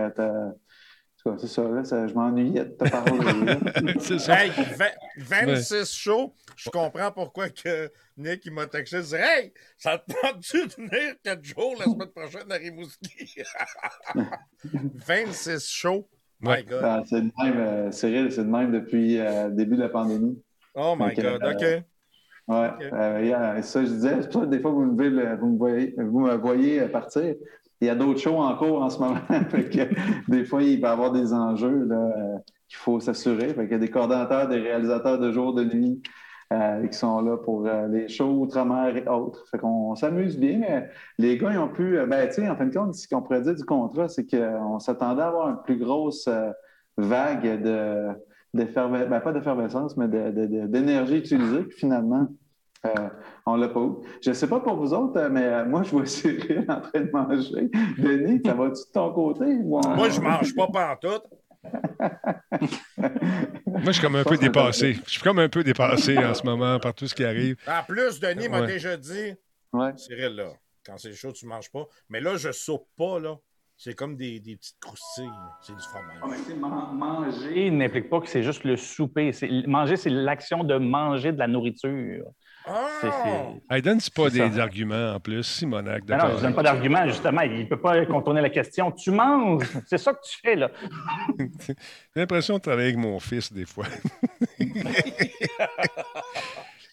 c'est 1.38 1.48
ça, 1.48 1.64
là, 1.64 1.84
ça, 1.84 2.08
je 2.08 2.14
m'ennuyais 2.14 2.66
de 2.66 2.70
te 2.70 2.90
parler. 2.90 4.00
c'est 4.00 4.20
ça. 4.20 4.44
Hey, 4.46 4.52
26 5.18 5.92
shows, 5.92 6.34
je 6.56 6.70
comprends 6.70 7.12
pourquoi 7.12 7.50
que 7.50 7.92
Nick 8.16 8.46
il 8.46 8.54
m'a 8.54 8.68
texté. 8.68 8.98
Il 8.98 9.04
dit 9.04 9.16
Hey, 9.16 9.54
ça 9.78 9.98
te 9.98 10.14
tente-tu 10.22 10.68
de 10.68 10.74
venir 10.74 11.16
4 11.24 11.44
jours 11.44 11.76
la 11.80 11.86
semaine 11.86 12.10
prochaine 12.10 12.52
à 12.52 12.56
Rimouski? 12.56 13.42
26 14.64 15.68
shows. 15.68 16.08
My 16.40 16.64
God. 16.64 16.82
Ah, 16.84 17.02
c'est 17.10 17.22
le 17.22 17.32
même, 17.42 17.58
euh, 17.58 17.92
Cyril, 17.92 18.32
c'est 18.32 18.44
le 18.44 18.50
même 18.50 18.72
depuis 18.72 19.18
le 19.18 19.26
euh, 19.26 19.50
début 19.50 19.78
de 19.78 19.82
la 19.82 19.90
pandémie. 19.90 20.40
Oh 20.76 20.96
my 20.98 21.16
God, 21.16 21.44
euh, 21.44 21.54
OK. 21.54 21.86
Ouais, 22.48 22.70
euh, 22.94 23.62
ça 23.64 23.84
je 23.84 23.90
disais, 23.90 24.18
des 24.48 24.60
fois 24.60 24.70
vous 24.70 24.86
me, 24.86 25.36
vous 25.36 25.48
me, 25.48 25.58
voyez, 25.58 25.96
vous 25.98 26.20
me 26.20 26.36
voyez 26.36 26.82
partir 26.90 27.34
il 27.86 27.88
y 27.88 27.92
a 27.92 27.96
d'autres 27.96 28.20
shows 28.20 28.38
en 28.38 28.56
cours 28.56 28.82
en 28.82 28.90
ce 28.90 29.00
moment. 29.00 29.20
des 30.28 30.46
fois, 30.46 30.64
il 30.64 30.82
va 30.82 30.90
y 30.90 30.92
avoir 30.92 31.12
des 31.12 31.34
enjeux 31.34 31.88
euh, 31.92 32.38
qu'il 32.68 32.78
faut 32.78 33.00
s'assurer. 33.00 33.54
Il 33.56 33.70
y 33.70 33.74
a 33.74 33.78
des 33.78 33.90
coordonnateurs, 33.90 34.48
des 34.48 34.60
réalisateurs 34.60 35.20
de 35.20 35.32
jour, 35.32 35.54
de 35.54 35.64
nuit 35.64 36.02
euh, 36.52 36.88
qui 36.88 36.98
sont 36.98 37.22
là 37.22 37.38
pour 37.38 37.68
euh, 37.68 37.88
les 37.88 38.08
shows 38.08 38.42
outre-mer 38.42 38.98
et 38.98 39.08
autres. 39.08 39.48
Fait 39.52 39.60
qu'on 39.60 39.94
s'amuse 39.94 40.40
bien. 40.40 40.86
Les 41.20 41.38
gars, 41.38 41.52
ils 41.52 41.60
ont 41.60 41.70
pu. 41.70 42.00
Ben, 42.08 42.28
en 42.28 42.56
fin 42.56 42.66
de 42.66 42.74
compte, 42.76 42.96
ce 42.96 43.08
qu'on 43.08 43.22
pourrait 43.22 43.42
dire 43.42 43.54
du 43.54 43.66
contrat, 43.66 44.10
c'est 44.10 44.26
qu'on 44.26 44.80
s'attendait 44.80 45.22
à 45.22 45.28
avoir 45.28 45.50
une 45.50 45.62
plus 45.62 45.78
grosse 45.78 46.28
vague 46.98 47.62
de. 47.62 48.08
d'effervescence, 48.56 49.10
ben, 49.10 49.20
pas 49.20 49.32
d'effervescence, 49.32 49.96
mais 49.96 50.08
d'énergie 50.08 51.18
utilisée. 51.18 51.66
Finalement, 51.70 52.28
euh, 52.86 53.10
on 53.46 53.56
l'a 53.56 53.68
pas 53.68 53.80
eu. 53.80 53.94
Je 54.22 54.30
ne 54.30 54.36
sais 54.36 54.48
pas 54.48 54.60
pour 54.60 54.76
vous 54.76 54.94
autres, 54.94 55.20
euh, 55.20 55.30
mais 55.30 55.44
euh, 55.44 55.66
moi, 55.66 55.84
je 55.84 55.92
vois 55.92 56.06
Cyril 56.06 56.66
en 56.70 56.82
train 56.82 57.02
de 57.02 57.12
manger. 57.12 57.70
Denis, 57.98 58.42
ça 58.46 58.54
va-tu 58.54 58.82
de 58.88 58.92
ton 58.94 59.14
côté? 59.14 59.46
Moi, 59.56 59.82
je 60.10 60.20
ne 60.20 60.26
mange 60.26 60.56
pas 60.56 60.68
pantoute. 60.68 61.26
moi, 62.98 63.82
je 63.86 63.92
suis 63.92 64.02
comme 64.02 64.16
un 64.16 64.24
peu 64.24 64.38
dépassé. 64.38 65.00
Je 65.06 65.12
suis 65.12 65.22
comme 65.22 65.40
un 65.40 65.50
peu 65.50 65.64
dépassé 65.64 66.18
en 66.18 66.34
ce 66.34 66.44
moment 66.44 66.80
par 66.80 66.94
tout 66.94 67.08
ce 67.08 67.16
qui 67.16 67.26
arrive. 67.26 67.58
En 67.68 67.84
plus, 67.84 68.20
Denis 68.20 68.50
m'a 68.50 68.66
déjà 68.66 68.96
dit 68.98 69.34
Cyril, 69.98 70.36
là, 70.36 70.54
quand 70.86 70.98
c'est 70.98 71.14
chaud, 71.14 71.32
tu 71.32 71.46
ne 71.46 71.50
manges 71.50 71.72
pas. 71.72 71.88
Mais 72.10 72.22
là, 72.22 72.38
je 72.38 72.50
ne 72.50 72.54
soupe 72.54 72.88
pas, 72.96 73.20
là. 73.20 73.36
C'est 73.78 73.94
comme 73.94 74.16
des, 74.16 74.40
des, 74.40 74.56
petites 74.56 74.80
croustilles. 74.80 75.30
C'est 75.62 75.76
du 75.76 75.82
fromage. 75.82 76.18
Ah, 76.64 76.94
manger 76.94 77.70
n'implique 77.72 78.10
pas 78.10 78.22
que 78.22 78.30
c'est 78.30 78.44
juste 78.44 78.64
le 78.64 78.78
souper. 78.78 79.32
Manger, 79.68 79.98
c'est 79.98 80.10
l'action 80.10 80.64
de 80.64 80.78
manger 80.78 81.34
de 81.34 81.40
la 81.40 81.48
nourriture. 81.48 82.26
Ah! 82.68 83.80
donne 83.82 84.00
pas 84.16 84.30
des 84.30 84.60
arguments 84.60 85.14
en 85.14 85.20
plus, 85.20 85.44
Simonac. 85.44 86.08
Non, 86.08 86.18
non, 86.18 86.38
je 86.38 86.42
donne 86.42 86.56
pas 86.56 86.64
d'arguments, 86.64 87.08
justement. 87.08 87.42
Il 87.42 87.60
ne 87.60 87.66
peut 87.66 87.80
pas 87.80 88.06
contourner 88.06 88.42
la 88.42 88.50
question. 88.50 88.92
Tu 88.92 89.12
manges, 89.12 89.68
c'est 89.88 89.98
ça 89.98 90.14
que 90.14 90.20
tu 90.28 90.40
fais, 90.42 90.56
là. 90.56 90.72
J'ai 91.40 91.76
l'impression 92.16 92.56
de 92.56 92.62
travailler 92.62 92.90
avec 92.90 92.98
mon 92.98 93.20
fils 93.20 93.52
des 93.54 93.66
fois. 93.66 93.86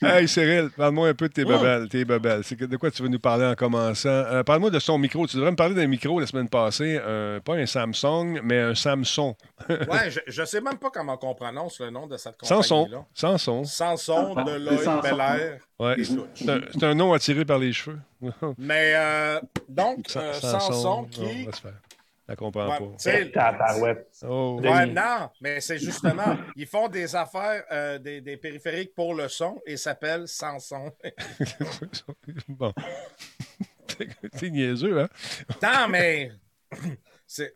Hey 0.02 0.28
Cyril, 0.28 0.70
parle-moi 0.76 1.08
un 1.08 1.14
peu 1.14 1.28
de 1.28 1.32
tes 1.32 1.44
babelles. 1.44 1.88
Tes 1.88 2.04
De 2.04 2.76
quoi 2.76 2.90
tu 2.90 3.02
veux 3.02 3.08
nous 3.08 3.18
parler 3.18 3.46
en 3.46 3.54
commençant? 3.54 4.08
Euh, 4.08 4.42
parle-moi 4.42 4.70
de 4.70 4.78
son 4.78 4.98
micro. 4.98 5.26
Tu 5.26 5.36
devrais 5.36 5.50
me 5.50 5.56
parler 5.56 5.74
d'un 5.74 5.86
micro 5.86 6.18
la 6.18 6.26
semaine 6.26 6.48
passée. 6.48 7.00
pas 7.44 7.54
un 7.54 7.66
Samsung, 7.66 8.40
mais 8.42 8.58
un 8.58 8.74
Samsung. 8.74 9.34
ouais, 9.68 10.10
je 10.26 10.40
ne 10.40 10.46
sais 10.46 10.60
même 10.60 10.78
pas 10.78 10.90
comment 10.90 11.18
on 11.22 11.34
prononce 11.34 11.80
le 11.80 11.90
nom 11.90 12.06
de 12.06 12.16
cette 12.16 12.36
compagnie-là. 12.38 13.04
Samson. 13.14 13.62
Samson. 13.62 13.64
Samson 13.64 14.34
de 14.44 14.58
Lloyd 14.58 15.02
Belair. 15.02 15.58
Ouais. 15.78 15.96
C'est 16.34 16.84
un, 16.84 16.94
nom 16.94 17.12
attiré 17.12 17.44
par 17.44 17.58
les 17.58 17.72
cheveux. 17.72 17.98
mais 18.58 18.92
euh, 18.94 19.40
donc, 19.68 20.06
euh, 20.14 20.32
Samson 20.34 21.04
qui... 21.10 21.48
Elle 22.28 22.36
comprend 22.36 22.68
pas. 22.68 22.78
Oh. 24.28 24.60
Ouais, 24.62 24.86
non, 24.86 25.30
mais 25.40 25.60
c'est 25.60 25.78
justement, 25.78 26.36
ils 26.56 26.66
font 26.66 26.88
des 26.88 27.16
affaires, 27.16 27.64
euh, 27.72 27.98
des, 27.98 28.20
des, 28.20 28.36
périphériques 28.36 28.94
pour 28.94 29.14
le 29.14 29.28
son 29.28 29.60
et 29.66 29.76
s'appellent 29.76 30.28
Sanson. 30.28 30.92
bon. 32.48 32.72
C'est 34.34 34.50
niaiseux, 34.50 35.00
hein? 35.00 35.08
Non, 35.62 35.88
mais. 35.88 36.32
C'est. 37.26 37.52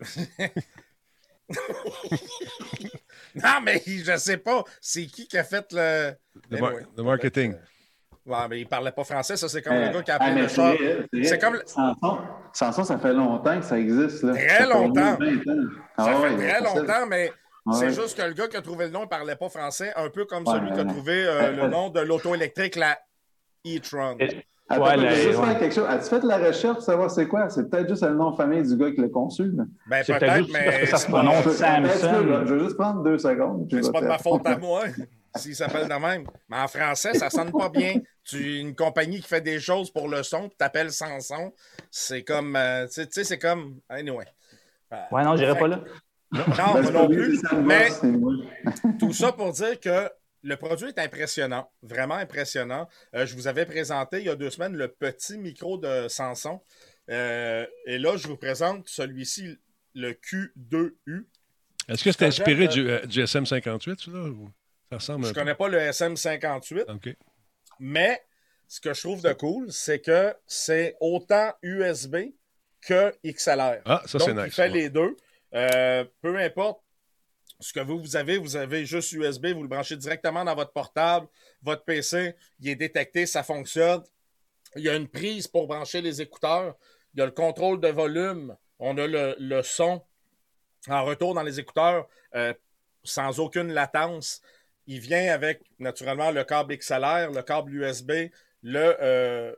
non, 3.35 3.61
mais 3.62 3.81
je 3.87 4.17
sais 4.17 4.39
pas, 4.39 4.64
c'est 4.81 5.07
qui 5.07 5.29
qui 5.29 5.39
a 5.39 5.45
fait 5.45 5.71
le. 5.73 6.12
Le, 6.51 7.03
marketing. 7.03 7.55
Ouais, 8.27 8.49
mais 8.51 8.61
il 8.61 8.66
parlait 8.66 8.91
pas 8.91 9.05
français, 9.05 9.37
ça, 9.37 9.49
c'est 9.49 9.62
comme 9.62 9.77
le 9.77 9.89
gars 9.89 10.03
qui 10.03 10.11
a 10.11 10.16
appelé 10.16 10.43
le 10.43 10.49
char. 10.49 10.74
C'est 11.22 11.39
comme. 11.39 11.59
Sanson, 12.53 12.85
ça 12.85 12.99
fait 12.99 13.12
longtemps 13.12 13.59
que 13.61 13.64
ça 13.64 13.79
existe. 13.79 14.22
Là. 14.22 14.33
Très 14.33 14.66
longtemps. 14.66 15.18
Ah 15.97 16.05
ça 16.05 16.14
fait 16.20 16.37
très 16.37 16.61
longtemps, 16.61 17.07
mais 17.09 17.33
c'est 17.72 17.91
juste 17.91 18.16
que 18.16 18.27
le 18.27 18.35
gars 18.35 18.49
qui 18.49 18.57
a 18.57 18.62
trouvé 18.62 18.87
le 18.87 18.91
nom 18.93 19.03
ne 19.03 19.07
parlait 19.07 19.37
pas 19.37 19.49
français, 19.49 19.93
un 19.97 20.09
peu 20.11 20.24
comme 20.24 20.45
celui 20.47 20.72
qui 20.72 20.81
a 20.81 20.85
trouvé 20.85 21.24
euh, 21.27 21.53
le 21.53 21.68
nom 21.68 21.91
de 21.91 22.01
l'auto 22.01 22.35
électrique, 22.35 22.77
la 22.77 22.99
e-tron. 23.66 24.16
Ouais, 24.16 24.29
As-tu 24.68 26.09
fait 26.09 26.24
la 26.24 26.39
recherche 26.39 26.74
pour 26.74 26.83
savoir 26.83 27.09
c'est 27.09 27.29
quoi? 27.29 27.49
C'est 27.49 27.70
peut-être 27.70 27.89
juste 27.89 28.03
le 28.03 28.14
nom 28.14 28.33
de 28.33 28.37
famille 28.37 28.64
du 28.64 28.77
gars 28.77 28.91
qui 28.91 29.01
l'a 29.01 29.09
conçu. 29.09 29.53
Ben, 29.87 30.03
peut-être, 30.05 30.49
mais. 30.53 30.87
Ça 30.87 30.97
se 30.97 31.07
prononce 31.07 31.49
Samsung. 31.49 32.45
Je 32.47 32.55
vais 32.55 32.64
juste 32.64 32.77
prendre 32.77 33.05
deux 33.05 33.18
secondes. 33.18 33.68
C'est 33.70 33.93
pas 33.93 34.01
de 34.01 34.07
ma 34.07 34.18
faute 34.18 34.45
à 34.45 34.59
moi 34.59 34.83
s'il 35.37 35.55
s'appelle 35.55 35.89
de 35.89 35.95
même. 35.95 36.26
Mais 36.49 36.59
en 36.59 36.68
français, 36.68 37.14
ça 37.14 37.30
sonne 37.30 37.53
pas 37.53 37.68
bien. 37.68 37.95
Tu 38.24 38.59
une 38.59 38.74
compagnie 38.74 39.20
qui 39.20 39.28
fait 39.28 39.41
des 39.41 39.61
choses 39.61 39.91
pour 39.91 40.09
le 40.09 40.22
son, 40.22 40.49
tu 40.49 40.57
t'appelles 40.57 40.93
Sanson. 40.93 41.53
C'est 41.91 42.22
comme. 42.22 42.57
Euh, 42.57 42.87
tu 42.87 43.07
sais, 43.11 43.24
c'est 43.24 43.39
comme. 43.39 43.80
Anyway. 43.89 44.24
Euh, 44.93 44.97
ouais, 45.12 45.24
non, 45.24 45.37
j'irai 45.37 45.59
pas 45.59 45.68
là. 45.68 45.80
Non, 46.32 46.74
ben, 46.74 46.91
non 46.91 47.09
plus. 47.09 47.41
Mais 47.62 47.89
tout 48.99 49.12
ça 49.12 49.32
pour 49.32 49.53
dire 49.53 49.78
que 49.78 50.11
le 50.43 50.57
produit 50.57 50.89
est 50.89 50.99
impressionnant, 50.99 51.70
vraiment 51.82 52.16
impressionnant. 52.16 52.89
Euh, 53.14 53.26
je 53.26 53.34
vous 53.34 53.47
avais 53.47 53.64
présenté 53.64 54.18
il 54.18 54.26
y 54.26 54.28
a 54.28 54.37
deux 54.37 54.51
semaines 54.51 54.76
le 54.76 54.89
petit 54.89 55.39
micro 55.39 55.78
de 55.78 56.09
Sanson. 56.09 56.61
et 57.09 57.66
là, 57.87 58.16
je 58.16 58.26
vous 58.26 58.37
présente 58.37 58.89
celui-ci, 58.89 59.57
le 59.95 60.12
Q2U. 60.12 61.26
Est-ce 61.89 62.03
que 62.03 62.11
c'est 62.11 62.24
inspiré 62.24 62.66
du, 62.66 62.82
du, 63.07 63.22
SM58, 63.22 64.11
là? 64.11 64.28
Ou? 64.28 64.51
Je 64.91 65.12
ne 65.12 65.32
connais 65.32 65.55
pas 65.55 65.68
le 65.68 65.78
SM58. 65.78 67.16
Mais 67.78 68.22
ce 68.68 68.80
que 68.80 68.95
je 68.95 69.01
trouve 69.01 69.22
de 69.22 69.32
cool, 69.32 69.70
c'est 69.70 70.01
que 70.01 70.34
c'est 70.47 70.97
autant 71.01 71.53
USB 71.62 72.16
que 72.80 73.14
XLR. 73.24 73.82
Ah, 73.84 74.03
ça, 74.07 74.18
c'est 74.18 74.32
nice. 74.32 74.45
il 74.47 74.53
fait 74.53 74.62
ouais. 74.62 74.68
les 74.68 74.91
deux. 74.91 75.16
Euh, 75.55 76.05
peu 76.20 76.37
importe 76.39 76.80
ce 77.61 77.72
que 77.72 77.80
vous, 77.80 77.99
vous 77.99 78.16
avez, 78.16 78.39
vous 78.39 78.57
avez 78.57 78.84
juste 78.84 79.12
USB, 79.12 79.47
vous 79.47 79.62
le 79.62 79.68
branchez 79.68 79.97
directement 79.97 80.45
dans 80.45 80.55
votre 80.55 80.72
portable, 80.72 81.26
votre 81.62 81.84
PC, 81.84 82.34
il 82.61 82.68
est 82.68 82.76
détecté, 82.76 83.26
ça 83.26 83.43
fonctionne. 83.43 84.03
Il 84.76 84.82
y 84.82 84.89
a 84.89 84.95
une 84.95 85.09
prise 85.09 85.47
pour 85.47 85.66
brancher 85.66 86.03
les 86.03 86.20
écouteurs. 86.20 86.76
Il 87.14 87.20
y 87.20 87.22
a 87.22 87.26
le 87.26 87.32
contrôle 87.32 87.80
de 87.80 87.89
volume. 87.89 88.55
On 88.78 88.99
a 88.99 89.07
le, 89.07 89.34
le 89.39 89.62
son 89.62 90.03
en 90.89 91.05
retour 91.05 91.34
dans 91.34 91.43
les 91.43 91.59
écouteurs 91.59 92.07
euh, 92.34 92.53
sans 93.05 93.41
aucune 93.41 93.72
latence. 93.72 94.43
Il 94.87 95.01
vient 95.01 95.32
avec, 95.32 95.62
naturellement, 95.78 96.30
le 96.30 96.45
câble 96.45 96.76
XLR, 96.76 97.30
le 97.32 97.43
câble 97.43 97.74
USB, 97.74 98.12
le, 98.62 98.95
euh, 99.03 99.53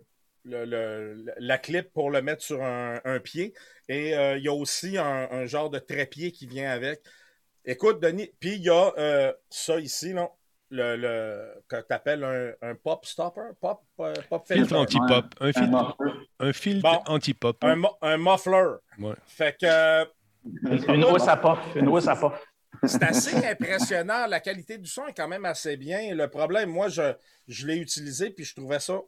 le- 0.44 0.64
le- 0.64 1.34
la 1.38 1.58
clip 1.58 1.92
pour 1.92 2.10
le 2.10 2.22
mettre 2.22 2.42
sur 2.42 2.62
un, 2.62 3.00
un 3.04 3.20
pied. 3.20 3.52
Et 3.88 4.16
euh, 4.16 4.38
il 4.38 4.44
y 4.44 4.48
a 4.48 4.52
aussi 4.54 4.96
un, 4.98 5.28
un 5.30 5.44
genre 5.46 5.68
de 5.70 5.78
trépied 5.78 6.32
qui 6.32 6.46
vient 6.46 6.70
avec. 6.70 7.00
Écoute, 7.64 8.00
Denis, 8.00 8.30
puis 8.40 8.54
il 8.54 8.62
y 8.62 8.70
a 8.70 8.92
euh, 8.96 9.32
ça 9.50 9.78
ici, 9.78 10.12
là, 10.14 10.30
le, 10.70 10.96
le, 10.96 11.62
que 11.68 11.76
tu 11.76 11.92
appelles 11.94 12.24
un, 12.24 12.52
un 12.70 12.74
pop 12.74 13.04
stopper, 13.04 13.50
pop, 13.60 13.82
euh, 14.00 14.14
pop 14.30 14.46
Filtre 14.46 14.68
filter. 14.68 14.76
anti-pop. 14.76 15.24
Un 15.40 15.46
Un 15.48 15.52
filtre, 15.52 15.96
muffler. 15.98 16.12
un 16.40 16.52
filtre 16.52 16.82
Bon. 16.90 17.12
anti-pop. 17.12 17.56
un, 17.64 17.76
mu- 17.76 17.86
un 18.02 18.16
muffler. 18.18 18.74
Ouais. 18.98 19.14
Fait 19.26 19.56
que 19.60 20.04
Une, 20.94 21.04
housse 21.04 21.28
à 21.28 21.36
puff. 21.36 21.58
Une 21.74 21.88
housse 21.88 22.06
à 22.08 22.16
puff. 22.16 22.32
C'est 22.84 23.02
assez 23.02 23.34
impressionnant. 23.46 24.26
La 24.26 24.40
qualité 24.40 24.78
du 24.78 24.88
son 24.88 25.06
est 25.06 25.14
quand 25.14 25.28
même 25.28 25.44
assez 25.44 25.76
bien. 25.76 26.14
Le 26.14 26.28
problème, 26.28 26.70
moi, 26.70 26.88
je, 26.88 27.14
je 27.46 27.66
l'ai 27.66 27.76
utilisé 27.76 28.30
puis 28.30 28.44
je 28.44 28.54
trouvais 28.54 28.80
ça 28.80 29.00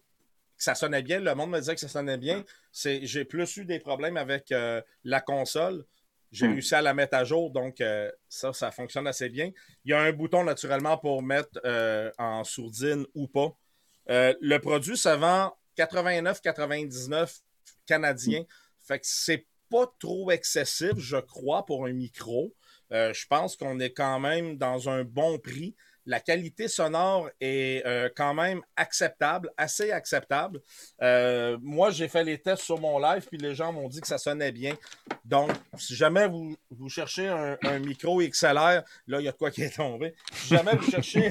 que 0.56 0.64
ça 0.64 0.74
sonnait 0.74 1.02
bien. 1.02 1.20
Le 1.20 1.34
monde 1.34 1.50
me 1.50 1.58
disait 1.58 1.74
que 1.74 1.80
ça 1.80 1.88
sonnait 1.88 2.18
bien. 2.18 2.44
C'est, 2.72 3.06
j'ai 3.06 3.24
plus 3.24 3.56
eu 3.58 3.64
des 3.64 3.78
problèmes 3.78 4.16
avec 4.16 4.52
euh, 4.52 4.82
la 5.04 5.20
console. 5.20 5.84
J'ai 6.32 6.46
Hmm. 6.46 6.52
réussi 6.52 6.74
à 6.76 6.82
la 6.82 6.94
mettre 6.94 7.16
à 7.16 7.24
jour, 7.24 7.50
donc 7.50 7.80
euh, 7.80 8.11
ça, 8.28 8.52
ça 8.52 8.70
fonctionne 8.70 9.06
assez 9.08 9.28
bien. 9.28 9.50
Il 9.84 9.90
y 9.90 9.94
a 9.94 10.00
un 10.00 10.12
bouton 10.12 10.44
naturellement 10.44 10.96
pour 10.96 11.22
mettre 11.22 11.61
euh, 11.64 12.11
en 12.18 12.44
sourdine 12.44 13.04
ou 13.14 13.26
pas. 13.26 13.56
Le 14.06 14.58
produit 14.58 14.96
se 14.96 15.08
vend 15.08 15.56
89,99 15.76 17.40
canadien. 17.86 18.44
Fait 18.78 18.98
que 18.98 19.06
c'est 19.06 19.46
pas 19.70 19.92
trop 19.98 20.30
excessif, 20.30 20.92
je 20.96 21.16
crois, 21.16 21.64
pour 21.66 21.86
un 21.86 21.92
micro. 21.92 22.54
Euh, 22.93 23.12
je 23.12 23.26
pense 23.26 23.57
qu'on 23.57 23.78
est 23.80 23.93
quand 23.93 24.18
même 24.20 24.57
dans 24.57 24.88
un 24.88 25.05
bon 25.05 25.38
prix. 25.38 25.74
La 26.07 26.18
qualité 26.18 26.66
sonore 26.66 27.28
est 27.41 27.86
euh, 27.86 28.09
quand 28.16 28.32
même 28.32 28.62
acceptable, 28.74 29.51
assez 29.57 29.93
acceptable. 29.93 30.61
Euh, 31.03 31.59
moi, 31.62 31.91
j'ai 31.91 32.09
fait 32.09 32.24
les 32.24 32.38
tests 32.38 32.62
sur 32.62 32.80
mon 32.80 32.99
live, 32.99 33.26
puis 33.28 33.38
les 33.38 33.55
gens 33.55 33.72
m'ont 33.72 33.88
dit 33.88 34.01
que 34.01 34.07
ça 34.07 34.18
sonnait 34.18 34.51
bien. 34.51 34.76
Donc, 35.24 35.51
si 35.76 35.95
jamais 35.95 36.26
vous, 36.26 36.57
cherchez 36.88 37.28
un, 37.28 37.78
micro 37.78 38.20
XLR, 38.22 38.82
là, 39.07 39.20
il 39.20 39.22
y 39.22 39.28
a 39.28 39.32
de 39.32 39.36
quoi 39.36 39.51
qui 39.51 39.62
est 39.62 39.76
tombé. 39.76 40.14
Si 40.32 40.49
jamais 40.55 40.74
vous 40.74 40.91
cherchez 40.91 41.30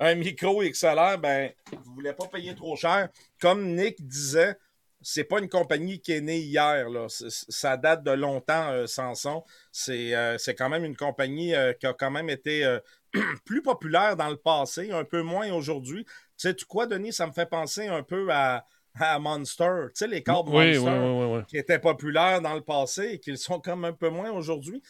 un, 0.00 0.14
micro 0.16 0.62
XLR, 0.62 1.18
ben, 1.18 1.52
vous 1.84 1.94
voulez 1.94 2.12
pas 2.12 2.26
payer 2.26 2.54
trop 2.54 2.76
cher. 2.76 3.08
Comme 3.40 3.76
Nick 3.76 4.04
disait, 4.04 4.56
c'est 5.00 5.24
pas 5.24 5.38
une 5.38 5.48
compagnie 5.48 6.00
qui 6.00 6.12
est 6.12 6.20
née 6.20 6.40
hier. 6.40 6.88
Là. 6.88 7.06
Ça 7.08 7.76
date 7.76 8.02
de 8.02 8.10
longtemps, 8.10 8.70
euh, 8.70 8.86
Samson. 8.86 9.44
C'est 9.70 10.14
euh, 10.14 10.36
quand 10.56 10.68
même 10.68 10.84
une 10.84 10.96
compagnie 10.96 11.54
euh, 11.54 11.72
qui 11.72 11.86
a 11.86 11.92
quand 11.92 12.10
même 12.10 12.28
été 12.30 12.64
euh, 12.64 12.80
plus 13.44 13.62
populaire 13.62 14.16
dans 14.16 14.28
le 14.28 14.36
passé, 14.36 14.90
un 14.90 15.04
peu 15.04 15.22
moins 15.22 15.52
aujourd'hui. 15.52 16.04
Tu 16.04 16.12
sais, 16.36 16.54
tu 16.54 16.64
quoi, 16.64 16.86
Denis? 16.86 17.12
Ça 17.12 17.26
me 17.26 17.32
fait 17.32 17.48
penser 17.48 17.86
un 17.86 18.02
peu 18.02 18.28
à, 18.30 18.64
à 18.98 19.18
Monster. 19.18 19.86
Tu 19.88 19.92
sais, 19.94 20.06
les 20.08 20.22
câbles 20.22 20.50
Oui, 20.50 20.78
Monster 20.78 20.98
oui, 20.98 21.24
oui, 21.24 21.36
oui. 21.36 21.44
qui 21.46 21.58
étaient 21.58 21.78
populaires 21.78 22.40
dans 22.40 22.54
le 22.54 22.62
passé 22.62 23.10
et 23.12 23.18
qui 23.20 23.30
le 23.30 23.36
sont 23.36 23.60
comme 23.60 23.84
un 23.84 23.92
peu 23.92 24.08
moins 24.08 24.32
aujourd'hui. 24.32 24.82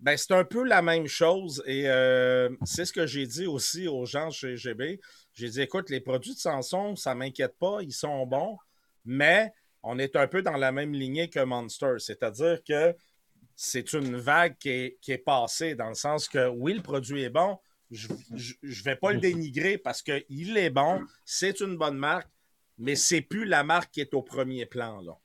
Ben, 0.00 0.16
c'est 0.16 0.32
un 0.32 0.44
peu 0.44 0.62
la 0.62 0.80
même 0.80 1.08
chose 1.08 1.60
et 1.66 1.86
c'est 2.64 2.84
ce 2.84 2.92
que 2.92 3.04
j'ai 3.04 3.26
dit 3.26 3.48
aussi 3.48 3.88
aux 3.88 4.06
gens 4.06 4.30
chez 4.30 4.56
GB. 4.56 5.00
J'ai 5.34 5.48
dit, 5.48 5.60
écoute, 5.60 5.90
les 5.90 5.98
produits 5.98 6.34
de 6.34 6.38
Samsung, 6.38 6.94
ça 6.94 7.16
m'inquiète 7.16 7.58
pas, 7.58 7.78
ils 7.82 7.92
sont 7.92 8.24
bons, 8.24 8.58
mais 9.08 9.52
on 9.82 9.98
est 9.98 10.14
un 10.16 10.28
peu 10.28 10.42
dans 10.42 10.56
la 10.56 10.70
même 10.70 10.92
lignée 10.92 11.30
que 11.30 11.40
Monster, 11.40 11.94
c'est-à-dire 11.98 12.58
que 12.62 12.94
c'est 13.56 13.94
une 13.94 14.16
vague 14.16 14.56
qui 14.58 14.68
est, 14.68 14.98
qui 15.00 15.12
est 15.12 15.18
passée 15.18 15.74
dans 15.74 15.88
le 15.88 15.94
sens 15.94 16.28
que 16.28 16.48
oui, 16.48 16.74
le 16.74 16.82
produit 16.82 17.22
est 17.22 17.30
bon, 17.30 17.58
je 17.90 18.08
ne 18.08 18.82
vais 18.84 18.96
pas 18.96 19.12
le 19.12 19.18
dénigrer 19.18 19.78
parce 19.78 20.02
qu'il 20.02 20.58
est 20.58 20.70
bon, 20.70 21.00
c'est 21.24 21.60
une 21.60 21.76
bonne 21.76 21.96
marque, 21.96 22.28
mais 22.76 22.94
c'est 22.94 23.22
plus 23.22 23.46
la 23.46 23.64
marque 23.64 23.90
qui 23.90 24.00
est 24.02 24.12
au 24.12 24.22
premier 24.22 24.66
plan. 24.66 25.00
Là. 25.00 25.18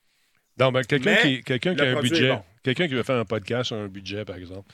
Non, 0.57 0.71
ben, 0.71 0.83
quelqu'un 0.83 1.15
qui, 1.17 1.43
quelqu'un 1.43 1.75
qui 1.75 1.81
a 1.81 1.97
un 1.97 2.01
budget, 2.01 2.29
bon. 2.29 2.43
quelqu'un 2.63 2.87
qui 2.87 2.93
veut 2.93 3.03
faire 3.03 3.17
un 3.17 3.25
podcast 3.25 3.65
sur 3.65 3.75
un 3.75 3.89
budget, 3.89 4.23
par 4.23 4.37
exemple, 4.37 4.73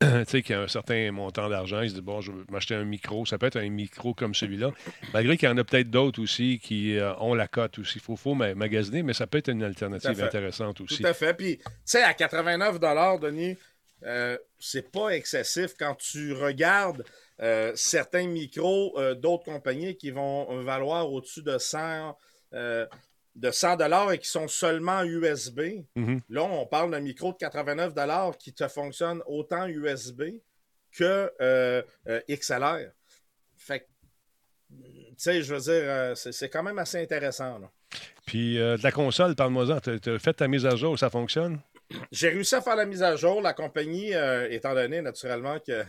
tu 0.24 0.24
sais, 0.26 0.42
qui 0.42 0.54
a 0.54 0.62
un 0.62 0.68
certain 0.68 1.12
montant 1.12 1.48
d'argent, 1.48 1.82
il 1.82 1.90
se 1.90 1.94
dit, 1.94 2.00
bon, 2.00 2.20
je 2.20 2.32
veux 2.32 2.44
m'acheter 2.50 2.74
un 2.74 2.84
micro, 2.84 3.26
ça 3.26 3.36
peut 3.36 3.46
être 3.46 3.58
un 3.58 3.68
micro 3.68 4.14
comme 4.14 4.34
celui-là, 4.34 4.70
malgré 5.12 5.36
qu'il 5.36 5.48
y 5.48 5.52
en 5.52 5.58
a 5.58 5.64
peut-être 5.64 5.90
d'autres 5.90 6.22
aussi 6.22 6.58
qui 6.58 6.96
euh, 6.96 7.14
ont 7.16 7.34
la 7.34 7.48
cote 7.48 7.78
aussi. 7.78 7.98
Il 7.98 8.00
faut, 8.00 8.16
faut 8.16 8.34
ma- 8.34 8.54
magasiner, 8.54 9.02
mais 9.02 9.12
ça 9.12 9.26
peut 9.26 9.38
être 9.38 9.50
une 9.50 9.62
alternative 9.62 10.22
intéressante 10.22 10.80
aussi. 10.80 11.02
Tout 11.02 11.06
à 11.06 11.12
fait. 11.12 11.34
Puis, 11.34 11.58
tu 11.58 11.64
sais, 11.84 12.02
à 12.02 12.14
89 12.14 12.80
Denis, 13.20 13.56
euh, 14.04 14.38
c'est 14.58 14.90
pas 14.90 15.10
excessif 15.10 15.74
quand 15.78 15.94
tu 15.96 16.32
regardes 16.32 17.04
euh, 17.42 17.72
certains 17.74 18.26
micros 18.26 18.98
euh, 18.98 19.14
d'autres 19.14 19.44
compagnies 19.44 19.96
qui 19.96 20.10
vont 20.10 20.62
valoir 20.62 21.12
au-dessus 21.12 21.42
de 21.42 21.58
100 21.58 22.16
euh, 22.52 22.86
de 23.36 23.50
100 23.50 23.76
dollars 23.76 24.12
et 24.12 24.18
qui 24.18 24.28
sont 24.28 24.48
seulement 24.48 25.02
USB. 25.02 25.84
Mhm. 25.94 26.20
Là, 26.28 26.42
on 26.42 26.66
parle 26.66 26.90
d'un 26.90 27.00
micro 27.00 27.32
de 27.32 27.38
89 27.38 27.94
dollars 27.94 28.36
qui 28.36 28.52
te 28.52 28.66
fonctionne 28.68 29.22
autant 29.26 29.66
USB 29.66 30.22
que 30.92 31.32
euh, 31.40 31.82
euh, 32.08 32.20
XLR. 32.28 32.90
Fait 33.56 33.80
que, 33.80 33.84
tu 34.70 35.14
sais, 35.16 35.42
je 35.42 35.54
veux 35.54 35.60
dire, 35.60 35.82
euh, 35.84 36.14
c'est 36.14 36.48
quand 36.48 36.62
même 36.62 36.78
assez 36.78 37.00
intéressant. 37.00 37.58
là. 37.58 37.70
Puis 38.26 38.58
euh, 38.58 38.76
de 38.76 38.82
la 38.82 38.92
console, 38.92 39.34
parle-moi-en. 39.34 39.80
Tu 39.80 40.10
as 40.10 40.18
fait 40.18 40.34
ta 40.34 40.48
mise 40.48 40.66
à 40.66 40.76
jour, 40.76 40.98
ça 40.98 41.10
fonctionne? 41.10 41.60
J'ai 42.12 42.28
réussi 42.28 42.54
à 42.54 42.60
faire 42.60 42.76
la 42.76 42.86
mise 42.86 43.02
à 43.02 43.16
jour. 43.16 43.40
La 43.40 43.52
compagnie, 43.52 44.12
étant 44.50 44.74
donné 44.74 45.00
naturellement 45.02 45.58
que 45.58 45.82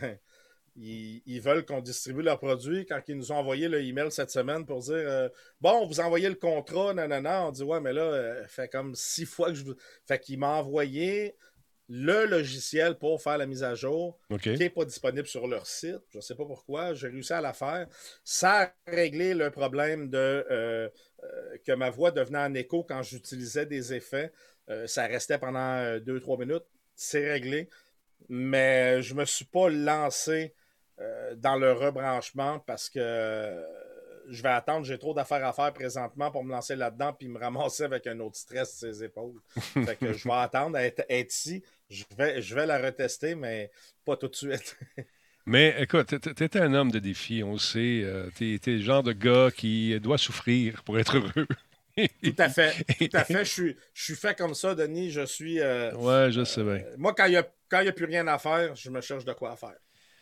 ils, 0.76 1.22
ils 1.26 1.40
veulent 1.40 1.64
qu'on 1.64 1.80
distribue 1.80 2.22
leurs 2.22 2.38
produits, 2.38 2.86
quand 2.86 3.00
ils 3.08 3.16
nous 3.16 3.32
ont 3.32 3.36
envoyé 3.36 3.68
le 3.68 3.82
email 3.82 4.10
cette 4.10 4.30
semaine 4.30 4.64
pour 4.64 4.80
dire 4.80 4.94
euh, 4.94 5.28
Bon, 5.60 5.86
vous 5.86 6.00
envoyez 6.00 6.28
le 6.28 6.34
contrat, 6.34 6.94
nanana, 6.94 7.46
on 7.46 7.52
dit 7.52 7.62
Ouais, 7.62 7.80
mais 7.80 7.92
là, 7.92 8.02
euh, 8.02 8.46
fait 8.46 8.68
comme 8.68 8.94
six 8.94 9.26
fois 9.26 9.48
que 9.48 9.54
je 9.54 9.64
vous. 9.64 9.74
Fait 10.06 10.18
qu'il 10.18 10.38
m'a 10.38 10.54
envoyé 10.54 11.36
le 11.88 12.24
logiciel 12.24 12.96
pour 12.96 13.20
faire 13.20 13.36
la 13.36 13.44
mise 13.44 13.62
à 13.62 13.74
jour 13.74 14.18
qui 14.40 14.50
n'est 14.50 14.70
pas 14.70 14.86
disponible 14.86 15.26
sur 15.26 15.46
leur 15.46 15.66
site. 15.66 16.00
Je 16.10 16.18
ne 16.18 16.22
sais 16.22 16.34
pas 16.34 16.46
pourquoi. 16.46 16.94
J'ai 16.94 17.08
réussi 17.08 17.34
à 17.34 17.42
la 17.42 17.52
faire. 17.52 17.86
Ça 18.24 18.62
a 18.62 18.72
réglé 18.90 19.34
le 19.34 19.50
problème 19.50 20.08
de 20.08 20.16
euh, 20.16 20.88
euh, 21.22 21.56
que 21.66 21.72
ma 21.72 21.90
voix 21.90 22.10
devenait 22.10 22.38
en 22.38 22.54
écho 22.54 22.82
quand 22.82 23.02
j'utilisais 23.02 23.66
des 23.66 23.92
effets. 23.92 24.32
Ça 24.86 25.06
restait 25.06 25.36
pendant 25.36 25.98
2-3 25.98 26.38
minutes. 26.38 26.64
C'est 26.94 27.30
réglé. 27.30 27.68
Mais 28.30 29.02
je 29.02 29.12
ne 29.12 29.20
me 29.20 29.24
suis 29.26 29.44
pas 29.44 29.68
lancé 29.68 30.54
euh, 31.02 31.34
dans 31.36 31.56
le 31.56 31.72
rebranchement 31.72 32.58
parce 32.60 32.88
que 32.88 32.98
euh, 33.00 33.62
je 34.28 34.42
vais 34.42 34.48
attendre. 34.50 34.84
J'ai 34.84 34.98
trop 34.98 35.14
d'affaires 35.14 35.44
à 35.44 35.52
faire 35.52 35.72
présentement 35.72 36.30
pour 36.30 36.44
me 36.44 36.52
lancer 36.52 36.76
là-dedans 36.76 37.12
puis 37.12 37.28
me 37.28 37.38
ramasser 37.38 37.84
avec 37.84 38.06
un 38.06 38.18
autre 38.20 38.36
stress 38.36 38.78
sur 38.78 38.88
ses 38.94 39.04
épaules. 39.04 39.40
fait 39.56 39.96
que 39.96 40.12
je 40.12 40.28
vais 40.28 40.34
attendre 40.34 40.76
à 40.76 40.84
être, 40.84 41.04
être 41.08 41.34
ici. 41.34 41.62
Je 41.90 42.04
vais, 42.16 42.40
je 42.40 42.54
vais 42.54 42.66
la 42.66 42.78
retester, 42.78 43.34
mais 43.34 43.70
pas 44.04 44.16
tout 44.16 44.28
de 44.28 44.36
suite. 44.36 44.76
Mais 45.44 45.74
écoute, 45.82 46.14
t'es- 46.20 46.56
un 46.56 46.72
homme 46.72 46.92
de 46.92 47.00
défi, 47.00 47.42
on 47.42 47.54
le 47.54 47.58
sait. 47.58 48.02
euh, 48.04 48.30
T'es 48.38 48.60
le 48.64 48.78
genre 48.80 49.02
de 49.02 49.12
gars 49.12 49.50
qui 49.50 49.98
doit 49.98 50.16
souffrir 50.16 50.84
pour 50.84 51.00
être 51.00 51.16
heureux. 51.16 51.48
Tout 52.22 52.34
à 52.38 52.48
fait. 52.48 52.72
Tout 52.96 53.08
à 53.16 53.24
fait. 53.24 53.44
Je 53.44 53.50
suis, 53.50 53.76
je 53.92 54.04
suis 54.04 54.14
fait 54.14 54.38
comme 54.38 54.54
ça, 54.54 54.74
Denis. 54.76 55.10
Je 55.10 55.26
suis. 55.26 55.60
euh, 55.60 55.92
ouais, 55.96 56.30
je 56.30 56.44
sais 56.44 56.62
bien. 56.62 56.80
moi, 56.96 57.12
quand 57.12 57.26
il 57.26 57.30
n'y 57.32 57.36
a, 57.36 57.44
a 57.70 57.92
plus 57.92 58.04
rien 58.06 58.26
à 58.28 58.38
faire, 58.38 58.74
je 58.76 58.88
me 58.88 59.00
cherche 59.00 59.24
de 59.24 59.32
quoi 59.32 59.56
faire. 59.56 59.74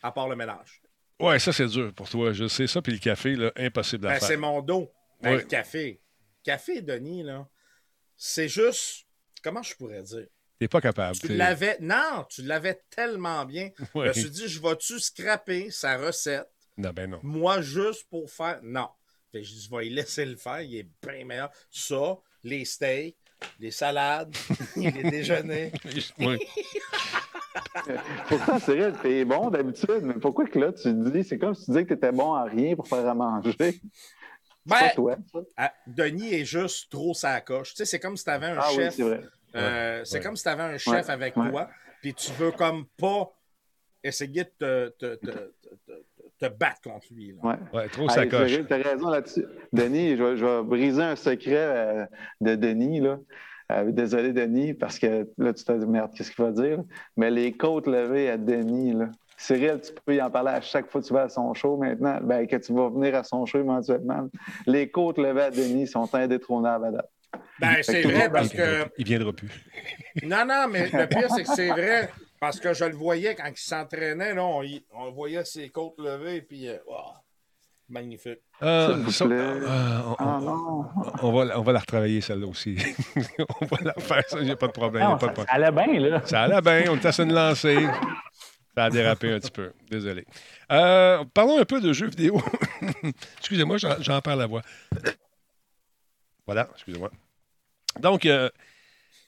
À 0.02 0.12
part 0.12 0.28
le 0.28 0.36
ménage. 0.36 0.80
Ouais, 1.18 1.38
ça, 1.38 1.52
c'est 1.52 1.66
dur 1.66 1.92
pour 1.94 2.08
toi. 2.08 2.32
Je 2.32 2.48
sais 2.48 2.66
ça. 2.66 2.80
Puis 2.80 2.92
le 2.92 2.98
café, 2.98 3.36
là, 3.36 3.52
impossible 3.56 4.06
à 4.06 4.12
Ben, 4.14 4.20
c'est 4.20 4.26
faire. 4.28 4.38
mon 4.38 4.60
dos. 4.62 4.90
Ben, 5.20 5.30
Ouais. 5.32 5.36
Le 5.38 5.42
café. 5.42 6.00
Café, 6.42 6.80
Denis, 6.80 7.22
là. 7.22 7.46
C'est 8.16 8.48
juste. 8.48 9.06
Comment 9.42 9.62
je 9.62 9.74
pourrais 9.74 10.02
dire? 10.02 10.26
T'es 10.58 10.68
pas 10.68 10.80
capable. 10.80 11.18
Tu 11.18 11.28
l'avais. 11.28 11.76
Non, 11.80 12.26
tu 12.28 12.42
l'avais 12.42 12.80
tellement 12.90 13.44
bien. 13.44 13.70
Ouais. 13.94 14.04
Je 14.04 14.08
me 14.08 14.12
suis 14.12 14.30
dit, 14.30 14.48
je 14.48 14.60
vais-tu 14.60 14.98
scraper 15.00 15.70
sa 15.70 15.96
recette, 15.98 16.48
Non, 16.76 16.90
ben 16.90 17.10
non. 17.10 17.20
moi, 17.22 17.60
juste 17.62 18.06
pour 18.10 18.30
faire. 18.30 18.60
Non. 18.62 18.88
Fait 19.32 19.42
je 19.44 19.52
dis, 19.52 19.68
je 19.70 19.74
vais 19.76 19.86
y 19.86 19.90
laisser 19.90 20.24
le 20.26 20.36
faire. 20.36 20.60
Il 20.62 20.74
est 20.76 20.88
bien 21.06 21.24
meilleur. 21.24 21.50
Ça, 21.70 22.18
les 22.42 22.64
steaks, 22.64 23.16
les 23.58 23.70
salades, 23.70 24.34
les 24.76 24.90
déjeuners. 25.10 25.72
Ouais. 26.18 26.38
Pourtant, 28.28 28.58
Cyril, 28.58 28.94
t'es 29.02 29.24
bon 29.24 29.50
d'habitude, 29.50 30.00
mais 30.02 30.14
pourquoi 30.14 30.46
que 30.46 30.58
là, 30.58 30.72
tu 30.72 30.92
dis, 30.92 31.24
c'est 31.24 31.38
comme 31.38 31.54
si 31.54 31.64
tu 31.66 31.70
disais 31.70 31.84
que 31.84 31.94
t'étais 31.94 32.12
bon 32.12 32.34
à 32.34 32.44
rien 32.44 32.74
pour 32.74 32.88
faire 32.88 33.06
à 33.06 33.14
manger? 33.14 33.54
Ben, 34.66 34.76
pas 34.78 34.88
toi, 34.90 35.16
ça. 35.56 35.72
Denis 35.86 36.34
est 36.34 36.44
juste 36.44 36.90
trop 36.90 37.14
sa 37.14 37.40
coche. 37.40 37.70
Tu 37.70 37.76
sais, 37.76 37.84
c'est 37.84 37.98
comme 38.00 38.16
si 38.16 38.24
tu 38.24 38.30
avais 38.30 38.46
un 38.46 38.58
Ah 38.58 38.66
oui, 38.70 38.76
chef. 38.76 38.94
c'est 38.94 39.02
vrai. 39.02 39.22
euh, 39.56 40.02
c'est 40.04 40.18
Ouais. 40.18 40.24
comme 40.24 40.36
si 40.36 40.42
tu 40.42 40.48
avais 40.48 40.62
un 40.62 40.78
chef 40.78 41.06
Ouais, 41.06 41.10
avec 41.10 41.36
ouais. 41.36 41.50
toi, 41.50 41.68
puis 42.02 42.12
tu 42.14 42.30
veux 42.32 42.50
comme 42.52 42.84
pas 42.98 43.32
essayer 44.02 44.44
de 44.44 44.50
te, 44.58 44.88
te, 44.90 45.14
te, 45.16 45.26
te- 45.26 45.30
te- 45.86 46.02
te 46.40 46.48
battre 46.48 46.80
contre 46.82 47.06
lui. 47.12 47.32
là. 47.32 47.48
Ouais. 47.50 47.56
Ouais, 47.80 47.88
trop 47.88 48.08
sacoche. 48.08 48.48
sérieux, 48.50 48.66
T'as 48.68 48.78
raison 48.82 49.08
là-dessus. 49.08 49.44
Denis, 49.72 50.16
je 50.16 50.22
vais, 50.22 50.36
je 50.36 50.44
vais 50.44 50.62
briser 50.62 51.02
un 51.02 51.16
secret 51.16 51.54
euh, 51.56 52.06
de 52.40 52.54
Denis. 52.54 53.00
Là. 53.00 53.18
Euh, 53.70 53.90
désolé, 53.92 54.32
Denis, 54.32 54.74
parce 54.74 54.98
que 54.98 55.28
là, 55.38 55.52
tu 55.52 55.64
te 55.64 55.72
dis, 55.72 55.86
merde, 55.86 56.10
qu'est-ce 56.14 56.32
qu'il 56.32 56.44
va 56.44 56.50
dire? 56.50 56.82
Mais 57.16 57.30
les 57.30 57.52
côtes 57.52 57.86
levées 57.86 58.30
à 58.30 58.36
Denis, 58.36 58.92
là. 58.94 59.08
Cyril, 59.36 59.80
tu 59.80 59.92
peux 60.04 60.14
y 60.14 60.20
en 60.20 60.30
parler 60.30 60.50
à 60.50 60.60
chaque 60.60 60.90
fois 60.90 61.00
que 61.00 61.06
tu 61.06 61.14
vas 61.14 61.22
à 61.22 61.28
son 61.30 61.54
show 61.54 61.76
maintenant, 61.78 62.18
ben, 62.22 62.46
que 62.46 62.56
tu 62.56 62.74
vas 62.74 62.90
venir 62.90 63.14
à 63.14 63.24
son 63.24 63.46
show 63.46 63.58
éventuellement. 63.58 64.28
Les 64.66 64.90
côtes 64.90 65.16
levées 65.16 65.42
à 65.44 65.50
Denis 65.50 65.86
sont 65.86 66.14
indétrônables 66.14 66.84
à 66.86 66.90
date. 66.90 67.10
Ben, 67.58 67.76
c'est 67.82 68.02
vrai 68.02 68.30
parce 68.30 68.50
que. 68.50 68.86
Il 68.98 69.06
viendra 69.06 69.32
plus. 69.32 69.48
Non, 70.24 70.44
non, 70.44 70.66
mais 70.68 70.90
le 70.92 71.06
pire, 71.06 71.30
c'est 71.30 71.44
que 71.44 71.54
c'est 71.54 71.68
vrai. 71.68 72.10
Parce 72.40 72.58
que 72.58 72.74
je 72.74 72.84
le 72.84 72.96
voyais 72.96 73.34
quand 73.36 73.46
il 73.46 73.56
s'entraînait, 73.56 74.34
là, 74.34 74.44
on, 74.44 74.62
on 74.92 75.10
voyait 75.12 75.44
ses 75.44 75.68
côtes 75.70 75.98
levées, 75.98 76.42
puis. 76.42 76.68
euh, 76.68 76.76
magnifique. 77.90 78.38
Euh, 78.62 78.94
S'il 78.94 79.02
vous 79.04 79.10
ça- 79.10 79.26
plaît. 79.26 79.36
euh, 79.38 80.00
on, 80.06 80.16
Ah 80.18 80.38
on- 80.38 80.40
non! 80.40 80.84
on 81.22 81.32
va, 81.32 81.44
la- 81.44 81.58
on 81.60 81.62
va 81.62 81.72
la 81.72 81.78
retravailler, 81.80 82.20
celle-là 82.20 82.46
aussi. 82.46 82.76
on 83.60 83.66
va 83.66 83.76
la 83.82 83.94
faire, 83.94 84.22
ça, 84.28 84.42
j'ai 84.44 84.56
pas 84.56 84.66
de 84.68 84.72
problème. 84.72 85.02
Non, 85.04 85.18
pas 85.18 85.28
de 85.28 85.36
ça, 85.36 85.44
problème. 85.44 85.46
ça 85.46 85.52
allait 85.54 85.98
bien, 85.98 86.08
là. 86.10 86.22
Ça 86.26 86.42
allait 86.42 86.60
bien, 86.60 86.92
on 86.92 86.96
était 86.96 87.12
sur 87.12 87.24
une 87.24 87.32
lancée. 87.34 87.86
Ça 88.76 88.84
a 88.84 88.90
dérapé 88.90 89.32
un 89.32 89.40
petit 89.40 89.50
peu. 89.50 89.72
Désolé. 89.90 90.24
Euh, 90.70 91.24
parlons 91.34 91.58
un 91.60 91.64
peu 91.64 91.80
de 91.80 91.92
jeux 91.92 92.06
vidéo. 92.08 92.40
Excusez-moi, 93.38 93.76
j'en, 93.78 94.00
j'en 94.00 94.20
perds 94.20 94.36
la 94.36 94.46
voix. 94.46 94.62
Voilà, 96.46 96.68
excusez-moi. 96.74 97.10
Donc, 98.00 98.26
euh, 98.26 98.48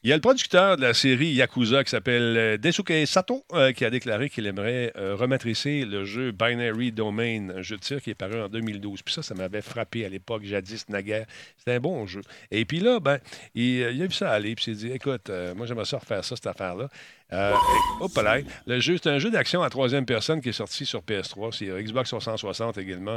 il 0.04 0.10
y 0.10 0.12
a 0.12 0.16
le 0.16 0.20
producteur 0.20 0.76
de 0.76 0.82
la 0.82 0.94
série 0.94 1.28
Yakuza 1.28 1.84
qui 1.84 1.90
s'appelle 1.90 2.36
euh, 2.36 2.56
Desuke 2.58 3.06
Sato 3.06 3.44
euh, 3.52 3.70
qui 3.70 3.84
a 3.84 3.90
déclaré 3.90 4.28
qu'il 4.28 4.48
aimerait 4.48 4.92
euh, 4.96 5.14
rematricer 5.14 5.84
le 5.84 6.04
jeu 6.04 6.32
Binary 6.32 6.90
Domain, 6.90 7.50
un 7.50 7.62
jeu 7.62 7.76
de 7.76 7.82
tir 7.82 8.02
qui 8.02 8.10
est 8.10 8.14
paru 8.14 8.40
en 8.40 8.48
2012. 8.48 9.02
Puis 9.02 9.14
ça, 9.14 9.22
ça 9.22 9.36
m'avait 9.36 9.62
frappé 9.62 10.04
à 10.04 10.08
l'époque, 10.08 10.42
jadis, 10.44 10.88
naguère. 10.88 11.26
C'était 11.56 11.74
un 11.74 11.80
bon 11.80 12.04
jeu. 12.06 12.22
Et 12.50 12.64
puis 12.64 12.80
là, 12.80 12.98
ben, 12.98 13.20
il, 13.54 13.76
il 13.92 14.02
a 14.02 14.06
vu 14.06 14.12
ça 14.12 14.32
aller, 14.32 14.56
puis 14.56 14.64
il 14.66 14.76
s'est 14.76 14.86
dit 14.86 14.92
écoute, 14.92 15.30
euh, 15.30 15.54
moi, 15.54 15.66
j'aimerais 15.66 15.84
ça 15.84 15.98
refaire 15.98 16.24
ça, 16.24 16.34
cette 16.34 16.48
affaire-là. 16.48 16.88
Euh, 17.32 17.54
hop 18.00 18.14
là, 18.16 18.38
le 18.66 18.80
jeu, 18.80 18.96
c'est 19.02 19.08
un 19.08 19.18
jeu 19.18 19.30
d'action 19.30 19.62
à 19.62 19.70
troisième 19.70 20.04
personne 20.04 20.40
qui 20.40 20.50
est 20.50 20.52
sorti 20.52 20.84
sur 20.84 21.00
PS3, 21.00 21.56
c'est 21.56 21.70
euh, 21.70 21.82
Xbox 21.82 22.10
360 22.10 22.78
également. 22.78 23.16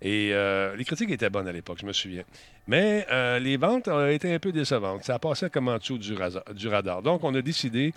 Et 0.00 0.30
euh, 0.32 0.76
les 0.76 0.84
critiques 0.84 1.10
étaient 1.10 1.30
bonnes 1.30 1.48
à 1.48 1.52
l'époque, 1.52 1.78
je 1.80 1.86
me 1.86 1.92
souviens. 1.92 2.22
Mais 2.66 3.06
les 3.40 3.56
ventes 3.56 3.88
ont 3.88 4.06
été 4.06 4.32
un 4.32 4.38
peu 4.38 4.52
décevantes. 4.52 5.04
Ça 5.04 5.18
passé 5.18 5.50
comme 5.50 5.68
en 5.68 5.78
dessous 5.78 5.98
du, 5.98 6.14
radar. 6.68 7.02
Donc, 7.02 7.24
on 7.24 7.34
a 7.34 7.42
décidé, 7.42 7.92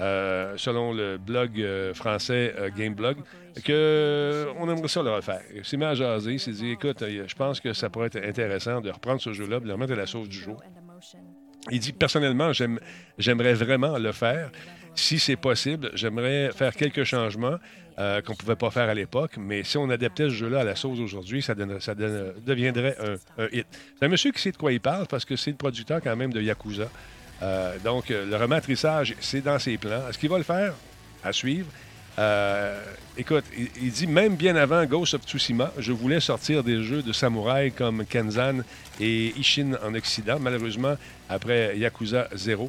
euh, 0.00 0.54
selon 0.56 0.92
le 0.92 1.18
blog 1.18 1.60
euh, 1.60 1.94
français 1.94 2.52
euh, 2.58 2.68
Gameblog, 2.76 3.16
qu'on 3.64 4.68
aimerait 4.68 4.88
ça 4.88 5.04
le 5.04 5.10
refaire. 5.12 5.40
À 5.82 5.94
jaser, 5.94 6.32
il 6.32 6.40
s'est 6.40 6.50
dit 6.50 6.70
écoute, 6.72 6.98
je 7.00 7.34
pense 7.36 7.60
que 7.60 7.72
ça 7.72 7.90
pourrait 7.90 8.08
être 8.08 8.24
intéressant 8.24 8.80
de 8.80 8.90
reprendre 8.90 9.20
ce 9.20 9.32
jeu-là, 9.32 9.60
de 9.60 9.66
le 9.66 9.72
remettre 9.72 9.92
à 9.92 9.96
la 9.96 10.06
sauce 10.06 10.28
du 10.28 10.36
jour. 10.36 10.60
Il 11.70 11.78
dit 11.78 11.92
personnellement, 11.92 12.52
j'aime- 12.52 12.80
j'aimerais 13.18 13.54
vraiment 13.54 13.96
le 13.96 14.10
faire. 14.10 14.50
Si 14.94 15.18
c'est 15.18 15.36
possible, 15.36 15.90
j'aimerais 15.94 16.50
faire 16.52 16.74
quelques 16.74 17.04
changements 17.04 17.56
euh, 17.98 18.22
qu'on 18.22 18.32
ne 18.32 18.36
pouvait 18.36 18.56
pas 18.56 18.70
faire 18.70 18.88
à 18.88 18.94
l'époque, 18.94 19.32
mais 19.38 19.62
si 19.64 19.76
on 19.76 19.88
adaptait 19.90 20.24
ce 20.24 20.30
jeu-là 20.30 20.60
à 20.60 20.64
la 20.64 20.76
sauce 20.76 20.98
aujourd'hui, 20.98 21.42
ça, 21.42 21.54
deviendrait 21.54 22.96
un, 23.38 23.46
hit. 23.52 23.66
C'est 23.98 24.06
un 24.06 24.08
monsieur 24.08 24.32
qui 24.32 24.40
sait 24.40 24.52
de 24.52 24.56
quoi 24.56 24.72
il 24.72 24.80
parle 24.80 25.06
parce 25.06 25.24
que 25.24 25.36
c'est 25.36 25.50
le 25.50 25.56
producteur 25.56 26.00
quand 26.02 26.16
même 26.16 26.32
de 26.32 26.40
Yakuza. 26.40 26.88
Euh, 27.42 27.76
donc, 27.84 28.10
euh, 28.10 28.26
le 28.26 28.36
rematrissage, 28.36 29.14
c'est 29.20 29.42
dans 29.42 29.58
ses 29.58 29.76
plans. 29.78 30.08
Est-ce 30.08 30.18
qu'il 30.18 30.30
va 30.30 30.38
le 30.38 30.44
faire? 30.44 30.74
À 31.22 31.32
suivre. 31.32 31.66
Écoute, 33.16 33.44
il, 33.56 33.92
dit 33.92 34.06
même 34.06 34.34
bien 34.34 34.56
avant 34.56 34.84
Ghost 34.86 35.14
of 35.14 35.22
Tsushima, 35.22 35.72
je 35.78 35.92
voulais 35.92 36.20
sortir 36.20 36.64
des 36.64 36.82
jeux 36.82 37.02
de 37.02 37.12
samouraï 37.12 37.70
comme 37.70 38.04
Kenzan 38.06 38.62
et 39.00 39.32
Ishin 39.36 39.72
en 39.84 39.94
Occident. 39.94 40.38
Malheureusement, 40.40 40.96
après 41.28 41.78
Yakuza 41.78 42.28
0, 42.34 42.64
euh, 42.64 42.68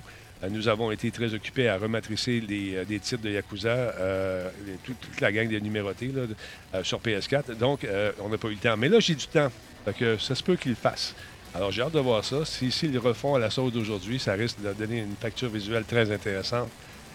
nous 0.49 0.67
avons 0.67 0.91
été 0.91 1.09
très 1.11 1.33
occupés 1.33 1.67
à 1.69 1.77
rematricer 1.77 2.39
les, 2.41 2.75
euh, 2.75 2.85
titres 2.85 3.21
de 3.23 3.29
Yakuza, 3.31 3.69
euh, 3.69 4.49
toute, 4.83 4.97
la 5.21 5.31
gang 5.31 5.47
des 5.47 5.61
numérotés 5.61 6.11
euh, 6.15 6.83
sur 6.83 6.99
PS4. 6.99 7.55
Donc, 7.57 7.83
euh, 7.83 8.11
on 8.19 8.29
n'a 8.29 8.37
pas 8.37 8.47
eu 8.49 8.51
le 8.51 8.57
temps. 8.57 8.77
Mais 8.77 8.89
là, 8.89 8.99
j'ai 8.99 9.15
du 9.15 9.27
temps. 9.27 9.51
Fait 9.85 10.17
ça 10.19 10.35
se 10.35 10.43
peut 10.43 10.55
qu'ils 10.55 10.71
le 10.71 10.77
fassent. 10.77 11.15
Alors, 11.53 11.71
j'ai 11.71 11.81
hâte 11.81 11.93
de 11.93 11.99
voir 11.99 12.23
ça. 12.25 12.43
Si- 12.43 12.71
S'ils 12.71 12.91
le 12.91 12.99
refont 12.99 13.35
à 13.35 13.39
la 13.39 13.49
sauce 13.49 13.71
d'aujourd'hui, 13.71 14.19
ça 14.19 14.33
risque 14.33 14.61
de 14.61 14.73
donner 14.73 14.99
une 14.99 15.15
facture 15.15 15.49
visuelle 15.49 15.85
très 15.85 16.11
intéressante 16.11 16.69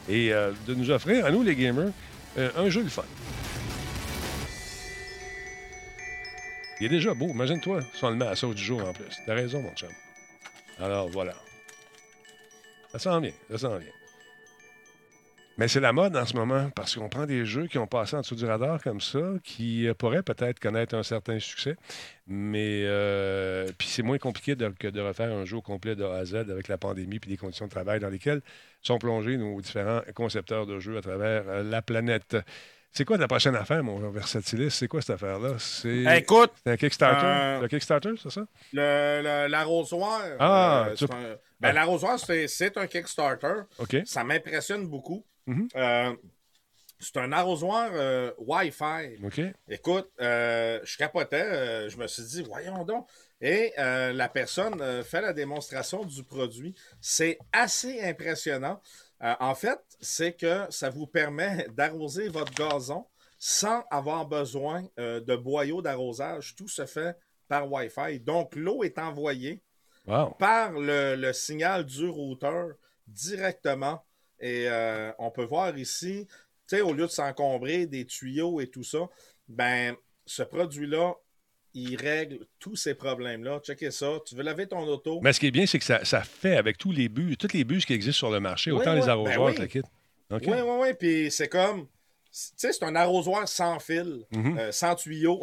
et 0.08 0.32
euh, 0.32 0.52
de 0.66 0.74
nous 0.74 0.90
offrir, 0.90 1.26
à 1.26 1.30
nous 1.30 1.42
les 1.42 1.54
gamers, 1.54 1.90
euh, 2.38 2.48
un 2.56 2.70
jeu 2.70 2.82
le 2.82 2.88
fun. 2.88 3.04
Il 6.80 6.86
est 6.86 6.88
déjà 6.88 7.12
beau. 7.12 7.28
Imagine-toi 7.28 7.80
si 7.94 8.02
on 8.04 8.10
le 8.10 8.16
met 8.16 8.24
à 8.26 8.30
la 8.30 8.36
sauce 8.36 8.54
du 8.54 8.62
jour 8.64 8.82
en 8.82 8.92
plus. 8.94 9.04
T'as 9.26 9.34
raison, 9.34 9.60
mon 9.60 9.72
chum. 9.74 9.90
Alors, 10.80 11.10
voilà. 11.10 11.34
Ça 12.92 12.98
s'en 12.98 13.20
vient, 13.20 13.32
ça 13.50 13.58
s'en 13.58 13.78
vient. 13.78 13.92
Mais 15.60 15.68
c'est 15.68 15.80
la 15.80 15.92
mode 15.92 16.16
en 16.16 16.24
ce 16.24 16.34
moment 16.34 16.70
parce 16.70 16.94
qu'on 16.94 17.10
prend 17.10 17.26
des 17.26 17.44
jeux 17.44 17.66
qui 17.66 17.76
ont 17.76 17.86
passé 17.86 18.16
en 18.16 18.22
dessous 18.22 18.34
du 18.34 18.46
radar 18.46 18.82
comme 18.82 19.02
ça, 19.02 19.20
qui 19.44 19.86
euh, 19.86 19.92
pourraient 19.92 20.22
peut-être 20.22 20.58
connaître 20.58 20.94
un 20.94 21.02
certain 21.02 21.38
succès, 21.38 21.76
mais 22.26 22.84
euh, 22.86 23.68
puis 23.76 23.86
c'est 23.86 24.02
moins 24.02 24.16
compliqué 24.16 24.56
que 24.56 24.88
de 24.88 25.00
refaire 25.02 25.30
un 25.30 25.44
jeu 25.44 25.60
complet 25.60 25.94
de 25.96 26.04
A 26.04 26.16
à 26.16 26.24
Z 26.24 26.34
avec 26.34 26.68
la 26.68 26.78
pandémie 26.78 27.18
puis 27.18 27.30
les 27.30 27.36
conditions 27.36 27.66
de 27.66 27.70
travail 27.70 28.00
dans 28.00 28.08
lesquelles 28.08 28.40
sont 28.80 28.98
plongés 28.98 29.36
nos 29.36 29.60
différents 29.60 30.00
concepteurs 30.14 30.64
de 30.64 30.78
jeux 30.78 30.96
à 30.96 31.02
travers 31.02 31.46
euh, 31.48 31.62
la 31.62 31.82
planète. 31.82 32.38
C'est 32.92 33.04
quoi 33.04 33.16
ta 33.18 33.28
prochaine 33.28 33.54
affaire, 33.54 33.84
mon 33.84 34.10
Versatilis? 34.10 34.70
C'est 34.72 34.88
quoi 34.88 35.00
cette 35.00 35.14
affaire-là? 35.14 35.54
C'est 35.58 36.04
Écoute, 36.18 36.50
c'est 36.64 36.72
un 36.72 36.76
Kickstarter? 36.76 37.24
Euh, 37.26 37.60
Le 37.60 37.68
Kickstarter, 37.68 38.10
c'est 38.20 38.30
ça? 38.30 38.42
l'arrosoir. 39.48 40.22
Ah, 40.38 40.86
euh, 40.88 40.94
tu- 40.94 41.04
un- 41.04 41.36
ben, 41.60 41.72
l'arrosoir, 41.72 42.18
c'est 42.18 42.48
c'est 42.48 42.76
un 42.76 42.86
Kickstarter. 42.86 43.62
OK. 43.78 43.96
Ça 44.04 44.24
m'impressionne 44.24 44.86
beaucoup. 44.88 45.24
Mhm. 45.46 45.68
Euh, 45.76 46.14
c'est 46.98 47.16
un 47.16 47.32
arrosoir 47.32 47.90
euh, 47.94 48.32
Wi-Fi. 48.38 49.16
OK. 49.24 49.40
Écoute, 49.68 50.10
je 50.18 50.96
capotais, 50.98 51.88
je 51.88 51.96
me 51.96 52.06
suis 52.06 52.24
dit, 52.24 52.42
voyons 52.42 52.84
donc. 52.84 53.06
Et 53.40 53.72
la 53.78 54.28
personne 54.28 55.02
fait 55.04 55.20
la 55.20 55.32
démonstration 55.32 56.04
du 56.04 56.24
produit. 56.24 56.74
C'est 57.00 57.38
assez 57.52 58.02
impressionnant. 58.02 58.80
Euh, 59.22 59.34
en 59.40 59.54
fait, 59.54 59.80
c'est 60.00 60.32
que 60.32 60.66
ça 60.70 60.90
vous 60.90 61.06
permet 61.06 61.66
d'arroser 61.76 62.28
votre 62.28 62.52
gazon 62.54 63.06
sans 63.38 63.82
avoir 63.90 64.26
besoin 64.26 64.84
euh, 64.98 65.20
de 65.20 65.36
boyaux 65.36 65.82
d'arrosage. 65.82 66.54
Tout 66.56 66.68
se 66.68 66.86
fait 66.86 67.16
par 67.48 67.70
Wi-Fi. 67.70 68.20
Donc, 68.20 68.54
l'eau 68.54 68.82
est 68.84 68.98
envoyée 68.98 69.62
Wow. 70.06 70.30
par 70.38 70.72
le, 70.72 71.14
le 71.14 71.32
signal 71.34 71.84
du 71.84 72.08
routeur 72.08 72.70
directement. 73.06 74.02
Et 74.40 74.66
euh, 74.68 75.12
on 75.18 75.30
peut 75.30 75.44
voir 75.44 75.76
ici, 75.76 76.26
tu 76.66 76.76
sais, 76.76 76.80
au 76.80 76.94
lieu 76.94 77.04
de 77.06 77.10
s'encombrer 77.10 77.86
des 77.86 78.06
tuyaux 78.06 78.60
et 78.60 78.70
tout 78.70 78.82
ça, 78.82 79.08
ben, 79.46 79.94
ce 80.24 80.42
produit-là, 80.42 81.14
il 81.74 81.96
règle 81.96 82.40
tous 82.58 82.76
ces 82.76 82.94
problèmes-là. 82.94 83.60
Checkez 83.64 83.90
ça. 83.90 84.18
Tu 84.26 84.34
veux 84.34 84.42
laver 84.42 84.66
ton 84.66 84.80
auto? 84.86 85.20
Mais 85.22 85.32
ce 85.32 85.40
qui 85.40 85.46
est 85.46 85.50
bien, 85.50 85.66
c'est 85.66 85.78
que 85.78 85.84
ça, 85.84 86.04
ça 86.04 86.22
fait 86.22 86.56
avec 86.56 86.78
tous 86.78 86.92
les 86.92 87.08
bus, 87.08 87.36
toutes 87.38 87.52
les 87.52 87.64
bus 87.64 87.84
qui 87.84 87.92
existent 87.92 88.18
sur 88.18 88.30
le 88.30 88.40
marché, 88.40 88.72
Oui, 88.72 88.78
autant 88.80 88.90
oui, 88.92 89.00
les 89.00 89.06
ben 89.06 89.12
arrosoirs 89.12 89.48
oui. 89.50 89.54
que 89.54 89.62
le 89.62 89.66
kit. 89.68 89.82
OK. 90.30 90.42
Oui, 90.46 90.52
oui, 90.62 90.76
oui. 90.80 90.88
Puis 90.98 91.30
c'est 91.30 91.48
comme, 91.48 91.82
tu 91.86 91.88
sais, 92.56 92.72
c'est 92.72 92.84
un 92.84 92.94
arrosoir 92.96 93.46
sans 93.48 93.78
fil, 93.78 94.24
Mhm. 94.32 94.58
euh, 94.58 94.72
sans 94.72 94.94
tuyau. 94.94 95.40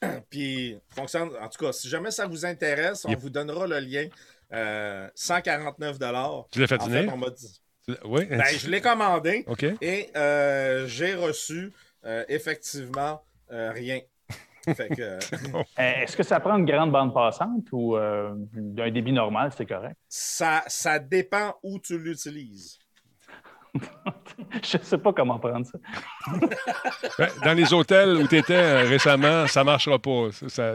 Puis 0.30 0.76
fonctionne. 0.94 1.30
En 1.40 1.48
tout 1.48 1.64
cas, 1.64 1.72
si 1.72 1.88
jamais 1.88 2.10
ça 2.10 2.26
vous 2.26 2.44
intéresse, 2.46 3.04
on 3.04 3.10
Yep. 3.10 3.18
vous 3.18 3.30
donnera 3.30 3.66
le 3.66 3.78
lien. 3.80 4.08
Euh, 4.52 5.08
149 5.14 5.98
Tu 6.50 6.60
l'as 6.60 6.66
fait 6.66 6.80
En 6.80 6.86
dîner? 6.86 7.02
fait, 7.04 7.10
on 7.12 7.16
m'a 7.16 7.30
dit. 7.30 7.60
Oui. 8.04 8.24
Ben, 8.26 8.42
je 8.46 8.68
l'ai 8.68 8.80
commandé. 8.80 9.44
OK. 9.46 9.64
Et 9.80 10.10
euh, 10.16 10.86
j'ai 10.86 11.14
reçu 11.14 11.72
euh, 12.04 12.24
effectivement 12.28 13.22
rien. 13.50 14.00
Que, 14.66 15.00
euh, 15.00 15.18
Euh, 15.78 15.92
Est-ce 16.02 16.16
que 16.16 16.22
ça 16.22 16.38
prend 16.40 16.56
une 16.56 16.64
grande 16.66 16.92
bande 16.92 17.14
passante 17.14 17.64
ou 17.72 17.96
euh, 17.96 18.32
d'un 18.52 18.90
débit 18.90 19.12
normal, 19.12 19.50
c'est 19.56 19.66
correct? 19.66 19.96
ça, 20.08 20.62
ça 20.66 20.98
dépend 20.98 21.54
où 21.62 21.78
tu 21.78 21.98
l'utilises. 21.98 22.78
Je 24.64 24.78
ne 24.78 24.82
sais 24.82 24.98
pas 24.98 25.12
comment 25.12 25.38
prendre 25.38 25.64
ça. 25.64 25.78
Ben, 27.18 27.28
Dans 27.44 27.52
les 27.56 27.72
hôtels 27.72 28.16
où 28.16 28.26
tu 28.26 28.36
étais 28.36 28.82
récemment, 28.82 29.46
ça 29.46 29.60
ne 29.60 29.66
marchera 29.66 29.98
pas. 29.98 30.28
Ça, 30.32 30.48
ça, 30.48 30.74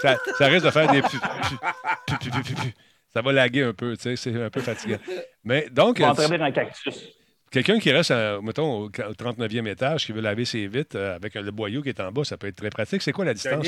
ça- 0.00 0.16
ça 0.38 0.46
risque 0.46 0.64
de 0.66 0.70
faire 0.70 0.90
des. 0.90 1.02
pu- 1.02 1.08
pu- 1.08 2.18
pu- 2.18 2.18
pu- 2.18 2.30
pu- 2.30 2.42
pu- 2.42 2.54
pu. 2.54 2.74
Ça 3.12 3.22
va 3.22 3.32
laguer 3.32 3.62
un 3.64 3.72
peu, 3.72 3.96
tu 3.96 4.02
sais, 4.02 4.16
c'est 4.16 4.42
un 4.42 4.50
peu 4.50 4.60
fatigant. 4.60 4.98
Mais 5.42 5.68
donc, 5.70 5.96
On 6.00 6.04
va 6.04 6.10
entraîner 6.12 6.44
un 6.44 6.52
cactus. 6.52 7.15
Quelqu'un 7.50 7.78
qui 7.78 7.90
reste, 7.92 8.10
à, 8.10 8.40
mettons, 8.40 8.84
au 8.84 8.88
39e 8.90 9.66
étage, 9.68 10.06
qui 10.06 10.12
veut 10.12 10.20
laver 10.20 10.44
ses 10.44 10.66
vitres 10.66 10.96
euh, 10.96 11.14
avec 11.16 11.34
le 11.34 11.50
boyau 11.50 11.82
qui 11.82 11.88
est 11.90 12.00
en 12.00 12.12
bas, 12.12 12.24
ça 12.24 12.36
peut 12.36 12.46
être 12.48 12.56
très 12.56 12.70
pratique. 12.70 13.02
C'est 13.02 13.12
quoi 13.12 13.24
la 13.24 13.34
distance? 13.34 13.66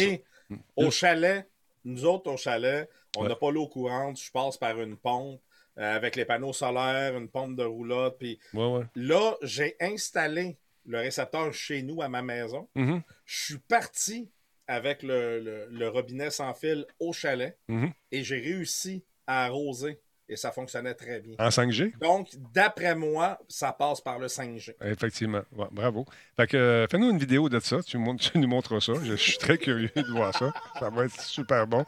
Au 0.76 0.91
chalet, 0.91 1.49
nous 1.85 2.05
autres, 2.05 2.31
au 2.33 2.37
chalet, 2.37 2.89
on 3.16 3.22
Ouais. 3.22 3.29
n'a 3.29 3.37
pas 3.37 3.51
l'eau 3.51 3.66
courante. 3.68 4.18
Je 4.20 4.31
passe 4.31 4.57
par 4.57 4.81
une 4.81 4.97
pompe 4.97 5.41
euh, 5.79 5.95
avec 5.97 6.16
les 6.16 6.24
panneaux 6.24 6.53
solaires, 6.53 7.16
une 7.16 7.29
pompe 7.29 7.57
de 7.57 7.64
roulotte. 7.64 8.16
Puis 8.18 8.39
Ouais, 8.55 8.66
ouais. 8.66 8.85
là, 8.95 9.37
j'ai 9.43 9.76
installé 9.81 10.57
le 10.87 10.99
récepteur 10.99 11.53
chez 11.53 11.83
nous 11.83 12.01
à 12.03 12.09
ma 12.09 12.22
maison. 12.22 12.68
Mhm. 12.74 13.03
Je 13.26 13.45
suis 13.45 13.59
parti 13.59 14.31
avec 14.66 15.03
le, 15.03 15.39
le- 15.41 15.68
le 15.70 15.89
robinet 15.89 16.31
sans 16.31 16.53
fil 16.55 16.85
au 16.99 17.12
chalet 17.12 17.57
Mhm. 17.68 17.93
et 18.12 18.22
j'ai 18.24 18.39
réussi 18.41 19.05
à 19.26 19.45
arroser 19.45 20.01
et 20.29 20.37
ça 20.37 20.53
fonctionnait 20.53 20.95
très 20.95 21.20
bien. 21.20 21.35
En 21.39 21.49
5G? 21.49 21.99
Donc, 21.99 22.29
d'après 22.55 22.95
moi, 22.95 23.39
ça 23.49 23.72
passe 23.72 24.01
par 24.01 24.18
le 24.18 24.26
5G. 24.26 24.74
Effectivement. 24.83 25.43
Ouais, 25.57 25.68
bravo. 25.70 26.07
Fait 26.37 26.47
que 26.47 26.57
euh, 26.57 26.87
fais-nous 26.89 27.11
une 27.11 27.18
vidéo 27.18 27.49
de 27.49 27.61
ça. 27.61 27.83
Tu 27.83 27.99
nous 27.99 28.49
montres 28.49 28.83
ça. 28.83 28.93
Je, 29.03 29.14
suis 29.14 29.39
très 29.39 29.59
curieux 29.59 29.91
de 29.95 30.12
voir 30.12 30.37
ça. 30.37 30.53
Ça 30.79 30.91
va 30.91 31.05
être 31.05 31.20
super 31.20 31.66
bon. 31.66 31.85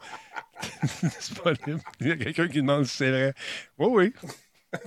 Disponible. 1.03 1.81
Il 2.01 2.09
y 2.09 2.13
a 2.13 2.17
quelqu'un 2.17 2.49
qui 2.49 2.59
demande 2.59 2.85
si 2.85 2.97
c'est 2.97 3.11
vrai. 3.11 3.35
Oui, 3.79 3.89
oui. 3.93 4.13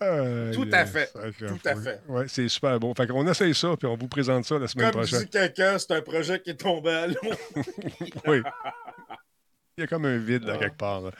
Tout 0.00 0.68
à 0.72 0.86
fait. 0.86 1.10
Tout 1.38 1.58
à 1.64 1.76
fait. 1.76 2.00
Oui, 2.08 2.24
c'est 2.28 2.48
super 2.48 2.78
bon. 2.80 2.94
Fait 2.94 3.06
qu'on 3.06 3.26
essaye 3.26 3.54
ça, 3.54 3.76
puis 3.76 3.86
on 3.86 3.96
vous 3.96 4.08
présente 4.08 4.44
ça 4.44 4.58
la 4.58 4.66
semaine 4.68 4.90
Comme 4.90 5.00
prochaine. 5.02 5.20
dit 5.20 5.28
quelqu'un, 5.28 5.78
c'est 5.78 5.92
un 5.92 6.02
projet 6.02 6.40
qui 6.40 6.50
est 6.50 6.54
tombé 6.60 6.90
à 6.90 7.06
l'eau. 7.06 7.16
Oui. 8.26 8.42
Il 9.76 9.80
y 9.80 9.84
a 9.84 9.86
comme 9.88 10.04
un 10.04 10.18
vide 10.18 10.44
là, 10.44 10.56
quelque 10.56 10.76
part. 10.76 11.00
là. 11.00 11.10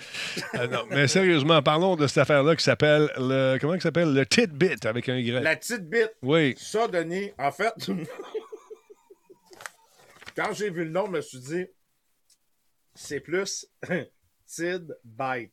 Euh, 0.54 0.68
non, 0.68 0.84
mais 0.88 1.08
sérieusement, 1.08 1.60
parlons 1.60 1.96
de 1.96 2.06
cette 2.06 2.18
affaire-là 2.18 2.54
qui 2.54 2.62
s'appelle 2.62 3.10
le. 3.16 3.58
Comment 3.60 3.78
s'appelle? 3.80 4.14
Le 4.14 4.24
Titbit 4.24 4.86
avec 4.86 5.08
un 5.08 5.16
Y. 5.16 5.42
La 5.42 5.56
petite 5.56 5.90
bite. 5.90 6.14
Oui. 6.22 6.54
Ça, 6.56 6.86
Denis, 6.86 7.32
en 7.36 7.50
fait, 7.50 7.74
quand 10.36 10.52
j'ai 10.52 10.70
vu 10.70 10.84
le 10.84 10.90
nom, 10.90 11.06
je 11.06 11.10
me 11.10 11.20
suis 11.20 11.40
dit, 11.40 11.66
c'est 12.94 13.18
plus 13.20 13.66
Tid 14.46 14.96
Bite. 15.04 15.52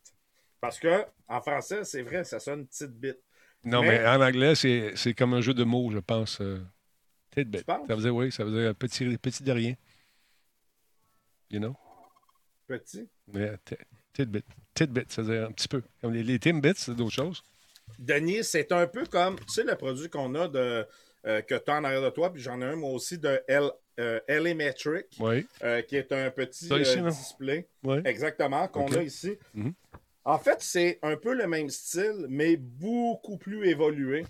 Parce 0.61 0.79
que, 0.79 1.03
en 1.27 1.41
français, 1.41 1.83
c'est 1.83 2.03
vrai, 2.03 2.23
ça 2.23 2.39
sonne 2.39 2.65
petite 2.67 2.91
bite. 2.91 3.19
Non, 3.63 3.81
Mais- 3.81 3.99
mais, 3.99 4.07
en 4.07 4.21
anglais, 4.21 4.55
c'est 4.55 4.93
c'est 4.95 5.13
comme 5.13 5.33
un 5.33 5.41
jeu 5.41 5.53
de 5.53 5.63
mots, 5.63 5.91
je 5.91 5.99
pense. 5.99 6.39
euh. 6.41 6.59
Tu 7.35 7.45
penses? 7.45 7.87
Ça 7.87 7.95
veut 7.95 8.01
dire, 8.01 8.15
oui, 8.15 8.31
ça 8.31 8.43
veut 8.43 8.51
dire 8.63 8.75
petit, 8.75 9.17
petit 9.17 9.43
de 9.43 9.51
rien. 9.51 9.73
You 11.49 11.59
know? 11.59 11.75
Petit? 12.67 13.07
Mais, 13.27 13.57
t- 13.65 13.77
tidbit. 14.13 14.43
Tidbit, 14.73 15.05
ça 15.09 15.21
veut 15.21 15.35
dire 15.37 15.47
un 15.47 15.51
petit 15.51 15.67
peu. 15.67 15.81
Comme 16.01 16.13
les, 16.13 16.23
les 16.23 16.39
Timbits, 16.39 16.73
c'est 16.75 16.95
d'autres 16.95 17.11
choses. 17.13 17.43
Denis, 17.99 18.43
c'est 18.43 18.71
un 18.71 18.87
peu 18.87 19.05
comme, 19.05 19.37
tu 19.39 19.45
sais, 19.49 19.63
le 19.63 19.75
produit 19.75 20.09
qu'on 20.09 20.33
a 20.35 20.47
de, 20.47 20.85
euh, 21.25 21.41
que 21.41 21.55
tu 21.55 21.71
as 21.71 21.75
en 21.77 21.83
arrière 21.83 22.01
de 22.01 22.09
toi, 22.09 22.31
puis 22.31 22.41
j'en 22.41 22.61
ai 22.61 22.65
un 22.65 22.75
moi 22.75 22.91
aussi 22.91 23.17
de 23.17 23.41
L, 23.47 23.69
euh, 23.99 24.19
Oui. 25.19 25.47
euh, 25.63 25.81
qui 25.83 25.95
est 25.97 26.11
un 26.11 26.29
petit 26.31 26.65
ici, 26.65 27.01
display. 27.01 27.67
Oui. 27.83 27.99
Exactement, 28.05 28.67
qu'on 28.67 28.87
a 28.93 29.03
ici. 29.03 29.37
Mhm. 29.53 29.73
En 30.23 30.37
fait, 30.37 30.57
c'est 30.59 30.99
un 31.01 31.15
peu 31.17 31.33
le 31.33 31.47
même 31.47 31.69
style, 31.69 32.25
mais 32.29 32.55
beaucoup 32.57 33.37
plus 33.37 33.67
évolué. 33.67 34.23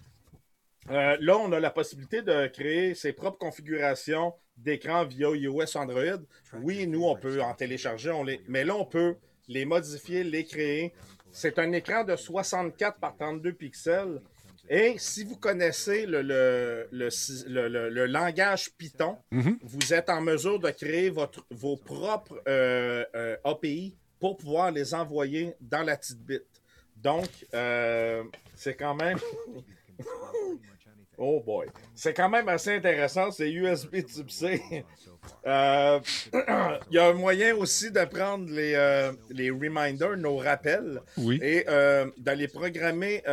Euh, 0.90 1.18
là, 1.20 1.38
on 1.38 1.52
a 1.52 1.60
la 1.60 1.70
possibilité 1.70 2.22
de 2.22 2.48
créer 2.48 2.96
ses 2.96 3.14
propres 3.14 3.38
configurations 3.38 4.34
d'écran 4.58 5.06
via 5.06 5.30
iOS 5.36 5.78
Android. 5.78 6.22
Oui, 6.62 6.88
nous, 6.88 7.04
on 7.04 7.16
peut 7.16 7.42
en 7.42 7.54
télécharger, 7.54 8.10
on 8.12 8.24
les... 8.24 8.42
mais 8.48 8.64
là, 8.64 8.76
on 8.76 8.86
peut 8.86 9.16
les 9.48 9.66
modifier, 9.66 10.24
les 10.24 10.46
créer. 10.46 10.94
C'est 11.32 11.60
un 11.60 11.72
écran 11.72 12.04
de 12.04 12.16
64 12.16 13.00
par 13.00 13.16
32 13.16 13.54
pixels. 13.54 14.22
Et 14.70 14.96
si 14.98 15.24
vous 15.26 15.36
connaissez 15.38 16.06
le, 16.06 16.22
le, 16.22 16.88
le, 16.92 17.10
le- 17.48 17.68
le- 17.68 17.90
le 17.90 18.06
langage 18.06 18.72
Python, 18.78 19.18
Mhm. 19.32 19.60
vous 19.64 19.94
êtes 19.94 20.10
en 20.10 20.22
mesure 20.22 20.60
de 20.60 20.70
créer 20.72 21.10
votre, 21.10 21.46
vos 21.52 21.76
propres 21.78 22.42
euh, 22.48 23.04
euh, 23.16 23.36
API 23.44 23.98
pour 24.22 24.38
pouvoir 24.38 24.72
les 24.72 24.94
envoyer 24.94 25.56
dans 25.60 25.82
la 25.82 25.98
petite 25.98 26.20
bit. 26.20 26.44
Donc, 26.96 27.28
euh, 27.56 28.24
c'est 28.56 28.76
quand 28.76 28.94
même. 28.94 29.18
oh 31.18 31.42
boy. 31.44 31.66
C'est 31.96 32.14
quand 32.14 32.30
même 32.30 32.48
assez 32.48 32.76
intéressant. 32.76 33.32
C'est 33.32 33.52
USB 33.52 34.06
Type 34.06 34.30
C. 34.30 34.62
Euh, 35.48 36.00
Il 36.92 36.96
y 36.96 37.00
a 37.00 37.08
un 37.08 37.14
moyen 37.14 37.56
aussi 37.56 37.90
de 37.92 38.06
prendre 38.06 38.48
les, 38.52 38.76
euh, 38.76 39.12
les 39.32 39.50
reminders, 39.50 40.16
nos 40.18 40.38
rappels, 40.38 41.02
Oui. 41.18 41.40
et 41.42 41.66
euh, 41.68 42.06
d'aller 42.18 42.48
programmer 42.48 43.24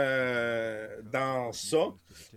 dans 1.13 1.53
ça. 1.53 1.89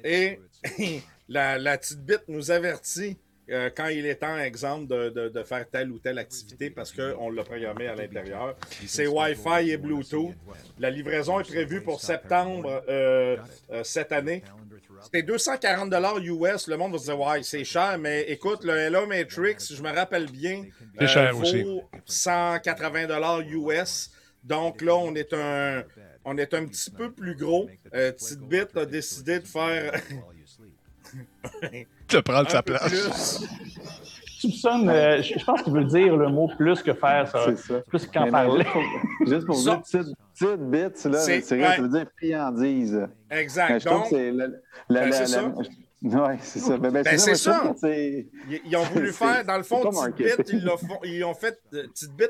Et 0.04 0.40
la, 1.30 1.58
la 1.58 1.78
petite 1.78 2.02
bite 2.02 2.28
nous 2.28 2.52
avertit 2.52 3.18
euh, 3.52 3.70
quand 3.76 3.88
il 3.88 4.06
est 4.06 4.16
temps, 4.16 4.38
exemple, 4.38 4.88
de, 4.88 5.10
de- 5.10 5.30
de 5.30 5.44
faire 5.44 5.68
telle 5.70 5.92
ou 5.92 6.00
telle 6.00 6.18
activité 6.20 6.70
parce 6.70 6.92
qu'on 6.92 7.30
l'a 7.30 7.44
programmé 7.44 7.88
à 7.88 7.96
l'intérieur. 7.96 8.56
C'est 8.88 9.08
Wi-Fi 9.08 9.70
et 9.72 9.78
Bluetooth. 9.78 10.34
La 10.80 10.90
livraison 10.90 11.40
est 11.40 11.44
prévue 11.48 11.82
pour 11.82 12.02
septembre 12.02 12.84
euh, 12.90 13.38
euh, 13.72 13.84
cette 13.84 14.12
année. 14.12 14.44
C'était 15.04 15.24
240 15.24 15.92
US. 16.24 16.68
Le 16.68 16.78
monde 16.78 16.94
va 16.94 16.98
se 17.00 17.06
dire, 17.06 17.20
ouais, 17.20 17.44
c'est 17.44 17.64
cher, 17.64 17.98
mais 17.98 18.22
écoute, 18.30 18.64
le 18.64 18.78
Hello 18.78 19.08
Matrix, 19.08 19.58
je 19.74 19.82
me 19.82 19.90
rappelle 19.92 20.30
bien, 20.30 20.66
C'est 21.00 21.08
cher 21.08 21.34
vaut 21.34 21.42
aussi. 21.42 21.66
180 22.06 23.42
US. 23.50 24.12
Donc 24.44 24.82
là, 24.82 24.96
on 24.96 25.14
est 25.16 25.34
un, 25.34 25.84
on 26.26 26.38
est 26.38 26.54
un 26.54 26.66
petit 26.66 26.92
peu 26.92 27.12
plus 27.12 27.36
gros. 27.36 27.70
Euh, 27.94 28.12
Tidbit 28.12 28.68
a 28.76 28.86
décidé 28.86 29.40
de 29.40 29.48
faire 29.48 29.94
De 32.12 32.20
prendre 32.22 32.50
sa 32.50 32.62
place. 32.62 33.42
euh, 34.90 35.22
je 35.22 35.46
pense 35.46 35.62
qu'il 35.62 35.74
veut 35.74 35.84
dire 35.86 36.16
le 36.18 36.30
mot 36.30 36.50
plus 36.58 36.82
que 36.82 36.94
faire 36.94 37.28
ça. 37.28 37.46
C'est 37.46 37.58
ça. 37.58 37.80
Plus 37.88 38.08
qu'en 38.08 38.30
parler. 38.30 38.66
Juste 38.66 38.72
pour, 38.74 39.28
juste 39.28 39.46
pour 39.46 39.56
Ça- 39.58 39.76
dire, 39.76 39.82
petite, 39.82 40.16
petite 40.34 40.62
bits, 40.72 41.10
là, 41.12 41.20
C'est- 41.20 41.42
vrai, 41.56 41.68
ouais. 41.68 41.76
ça 41.76 41.82
veut 41.82 41.90
dire 41.90 42.06
friandise. 42.18 43.08
Exact. 43.30 43.80
je 43.80 43.90
Donc, 43.90 44.06
c'est 44.10 44.32
la, 44.32 44.48
la, 44.48 44.54
Ben, 45.02 45.10
la- 45.10 45.12
c'est 45.12 45.22
la- 45.22 45.28
ça. 45.28 45.54
Ouais, 46.04 46.38
c'est 46.42 46.60
ça. 46.60 46.78
Ben, 46.78 46.92
ben, 46.92 47.04
Ben, 47.04 47.18
c'est 47.20 47.36
ça. 47.36 47.72
ils, 47.84 48.28
ils 48.66 48.76
ont 48.76 48.84
voulu 48.86 49.12
faire, 49.14 49.46
dans 49.46 49.58
le 49.58 49.64
fond, 49.64 49.84
marketing. 49.92 50.60
ils 50.60 50.66
l'ont 50.66 50.78
ils 51.04 51.24
ont 51.24 51.36
fait, 51.36 51.60
euh, 51.76 51.86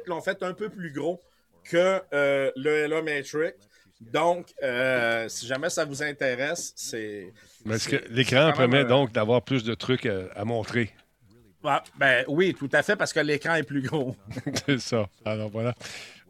l'ont 0.08 0.20
fait 0.22 0.44
un 0.44 0.54
peu 0.54 0.68
plus 0.68 0.92
gros 0.92 1.20
que 1.64 2.02
euh, 2.14 2.52
le 2.58 2.70
Hello 2.72 3.02
Matrix. 3.02 3.54
Donc, 4.02 4.48
euh, 4.64 5.30
si 5.30 5.48
jamais 5.48 5.70
ça 5.70 5.86
vous 5.86 6.04
intéresse, 6.04 6.74
c'est. 6.76 7.32
Que 7.64 8.04
l'écran 8.10 8.52
permet 8.54 8.86
donc 8.86 9.12
d'avoir 9.12 9.42
plus 9.42 9.64
de 9.64 9.74
trucs 9.74 10.06
à, 10.06 10.20
à 10.36 10.46
montrer? 10.46 10.92
Ah, 11.64 11.84
ben 11.98 12.26
oui, 12.28 12.56
tout 12.58 12.70
à 12.74 12.82
fait, 12.82 12.96
parce 12.96 13.14
que 13.14 13.20
l'écran 13.20 13.54
est 13.56 13.64
plus 13.64 13.82
gros. 13.84 14.16
c'est 14.66 14.80
ça. 14.80 15.08
Alors 15.26 15.50
voilà. 15.50 15.76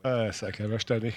Ah, 0.04 0.32
ça 0.32 0.50
je 0.58 0.64
suis 0.64 0.86
tanné. 0.86 1.14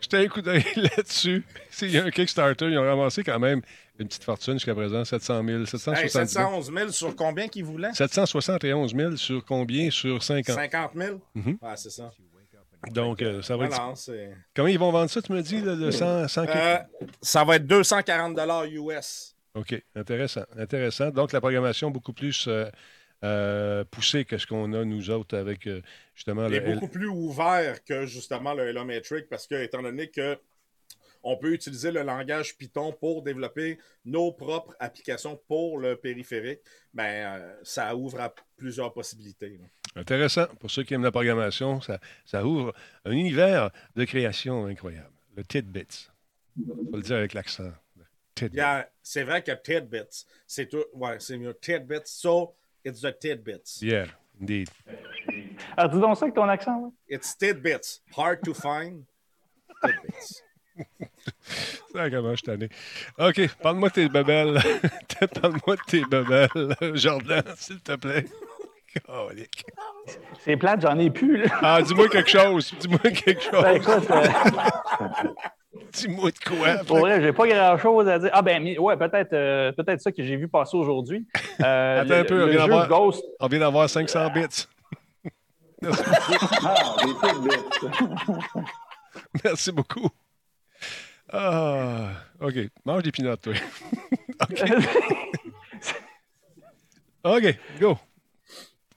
J'étais 0.00 0.18
un 0.18 0.28
coup 0.28 0.40
d'œil 0.42 0.64
là-dessus. 0.76 1.44
S'il 1.70 1.90
y 1.90 1.98
a 1.98 2.04
un 2.04 2.10
Kickstarter, 2.10 2.66
ils 2.66 2.78
ont 2.78 2.82
ramassé 2.86 3.22
quand 3.24 3.38
même 3.38 3.60
une 3.98 4.06
petite 4.08 4.24
fortune 4.24 4.54
jusqu'à 4.54 4.74
présent, 4.74 5.04
700 5.04 5.42
000, 5.44 5.58
Hey, 5.60 5.66
770 5.66 6.12
000. 6.12 6.26
711 6.26 6.72
000 6.74 6.88
sur 6.90 7.16
combien 7.16 7.48
qu'ils 7.48 7.64
voulaient? 7.64 7.92
771 7.94 8.94
000 8.94 9.16
sur 9.16 9.44
combien? 9.44 9.90
Sur 9.90 10.22
50. 10.22 10.54
50 10.54 10.90
000 10.94 11.20
Mhm. 11.34 11.58
Ah, 11.62 11.76
c'est 11.76 11.90
ça. 11.90 12.10
Donc, 12.90 13.22
euh, 13.22 13.42
ça 13.42 13.56
va 13.56 13.66
être... 13.66 13.94
Comment 14.54 14.68
ils 14.68 14.78
vont 14.78 14.90
vendre 14.90 15.10
ça, 15.10 15.22
tu 15.22 15.32
me 15.32 15.42
dis, 15.42 15.60
le 15.60 15.90
100, 15.90 16.28
100 16.28 16.46
Euh, 16.48 16.78
ça 17.20 17.44
va 17.44 17.56
être 17.56 17.66
240 17.66 18.38
US. 18.70 19.36
OK, 19.54 19.82
intéressant. 19.94 20.44
Intéressant. 20.56 21.10
Donc, 21.10 21.32
la 21.32 21.40
programmation 21.40 21.90
beaucoup 21.90 22.12
plus 22.12 22.48
euh, 23.24 23.84
poussée 23.90 24.24
que 24.24 24.38
ce 24.38 24.46
qu'on 24.46 24.72
a, 24.72 24.84
nous 24.84 25.10
autres, 25.10 25.36
avec 25.36 25.68
justement 26.14 26.46
Il 26.46 26.54
est 26.54 26.60
le... 26.60 26.74
beaucoup 26.74 26.88
plus 26.88 27.08
ouvert 27.08 27.82
que 27.84 28.06
justement 28.06 28.54
le 28.54 28.68
Hello 28.68 28.84
Matrix 28.84 29.24
parce 29.28 29.46
que, 29.46 29.62
étant 29.62 29.82
donné 29.82 30.08
que 30.08 30.38
on 31.22 31.36
peut 31.36 31.52
utiliser 31.52 31.90
le 31.90 32.02
langage 32.02 32.56
Python 32.56 32.92
pour 32.92 33.22
développer 33.22 33.78
nos 34.04 34.30
propres 34.30 34.76
applications 34.78 35.40
pour 35.48 35.78
le 35.78 35.96
périphérique, 35.96 36.60
ben, 36.94 37.42
ça 37.64 37.96
ouvre 37.96 38.20
à 38.20 38.32
plusieurs 38.56 38.92
possibilités. 38.92 39.58
là. 39.60 39.66
Intéressant. 39.96 40.46
Pour 40.60 40.70
ceux 40.70 40.82
qui 40.82 40.94
aiment 40.94 41.02
la 41.02 41.10
programmation, 41.10 41.80
ça, 41.80 41.98
ça 42.24 42.44
ouvre 42.44 42.74
un 43.04 43.12
univers 43.12 43.70
de 43.96 44.04
création 44.04 44.66
incroyable. 44.66 45.10
Le 45.36 45.42
Tidbits. 45.42 46.08
faut 46.90 46.96
le 46.96 47.02
dire 47.02 47.16
avec 47.16 47.34
l'accent. 47.34 47.72
Yeah, 48.52 48.90
c'est 49.02 49.22
vrai 49.24 49.42
que 49.42 49.52
Tidbits, 49.52 50.26
c'est 50.46 50.68
tout. 50.68 50.84
Ouais, 50.92 51.16
c'est 51.18 51.38
mieux. 51.38 51.54
Tidbits, 51.54 52.02
so 52.04 52.54
it's 52.84 53.00
the 53.00 53.18
Tidbits. 53.18 53.80
Yeah, 53.80 54.06
indeed. 54.40 54.68
Alors, 55.76 55.90
dis 55.92 56.00
donc 56.00 56.16
ça 56.18 56.26
avec 56.26 56.34
ton 56.34 56.48
accent. 56.48 56.80
là. 56.82 56.90
It's 57.08 57.36
Tidbits. 57.36 58.02
Hard 58.14 58.42
to 58.42 58.52
find. 58.52 59.04
Tidbits. 59.82 60.42
Ça, 61.92 62.10
comment 62.10 62.34
je 62.36 62.42
t'en 62.42 62.60
ai. 62.60 62.68
OK, 63.18 63.48
parle-moi 63.62 63.88
de 63.88 63.94
tes 63.94 64.08
bebelles. 64.10 64.60
parle-moi 65.40 65.76
de 65.76 65.82
tes 65.86 66.04
bebelles, 66.04 66.96
Jordan, 66.96 67.42
s'il 67.56 67.80
te 67.80 67.96
plaît. 67.96 68.26
C'est 70.40 70.56
plate, 70.56 70.80
j'en 70.82 70.98
ai 70.98 71.10
plus. 71.10 71.38
Là. 71.38 71.48
Ah, 71.62 71.82
dis-moi 71.82 72.08
quelque 72.08 72.30
chose. 72.30 72.72
Dis-moi 72.78 72.98
quelque 72.98 73.42
chose. 73.42 73.62
Ben, 73.62 73.76
écoute, 73.76 74.10
euh, 74.10 74.26
Dis-moi 75.92 76.30
de 76.30 76.38
quoi. 76.38 76.84
Pour 76.86 76.98
vrai, 76.98 77.20
j'ai 77.22 77.32
pas 77.32 77.46
grand-chose 77.46 78.08
à 78.08 78.18
dire. 78.18 78.30
Ah 78.32 78.42
ben, 78.42 78.78
ouais, 78.78 78.96
peut-être 78.96 79.32
euh, 79.32 79.72
peut-être 79.72 80.00
ça 80.00 80.12
que 80.12 80.22
j'ai 80.22 80.36
vu 80.36 80.48
passer 80.48 80.76
aujourd'hui. 80.76 81.26
Euh, 81.62 82.00
Attends 82.02 82.14
un 82.14 82.24
peu, 82.24 82.44
on 82.44 82.46
vient 82.48 82.58
d'avoir- 82.66 82.88
Ghost. 82.88 83.24
On 83.40 83.46
vient 83.46 83.58
d'avoir 83.60 83.88
500 83.88 84.30
bits. 84.30 84.66
Ah, 85.84 86.96
des 87.04 87.14
tidbits. 87.14 87.90
Merci 89.44 89.72
beaucoup. 89.72 90.08
Ah, 91.32 92.10
OK. 92.40 92.54
Mange 92.84 93.02
des 93.02 93.12
pinottes, 93.12 93.42
toi. 93.42 93.52
OK, 97.24 97.58
go. 97.80 97.98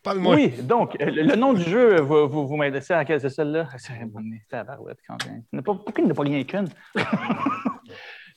Parle-moi. 0.03 0.35
Oui, 0.35 0.49
donc, 0.63 0.95
euh, 1.01 1.05
le, 1.05 1.23
le 1.23 1.35
nom 1.35 1.53
du 1.53 1.63
jeu, 1.63 1.99
vous, 1.99 2.27
vous, 2.29 2.47
vous 2.47 2.55
m'aidez 2.55 2.79
à 2.91 3.03
quelle 3.05 3.19
c'est 3.19 3.29
celle-là? 3.29 3.67
C'est 3.77 4.05
bon, 4.05 4.21
c'est 4.49 4.55
à 4.57 4.63
barouette 4.63 4.99
quand 5.07 5.17
même. 5.25 5.63
Pourquoi 5.63 5.93
il 5.97 6.05
n'y 6.05 6.11
a 6.11 6.13
pas 6.13 6.23
rien 6.23 6.43
qu'une? 6.43 6.67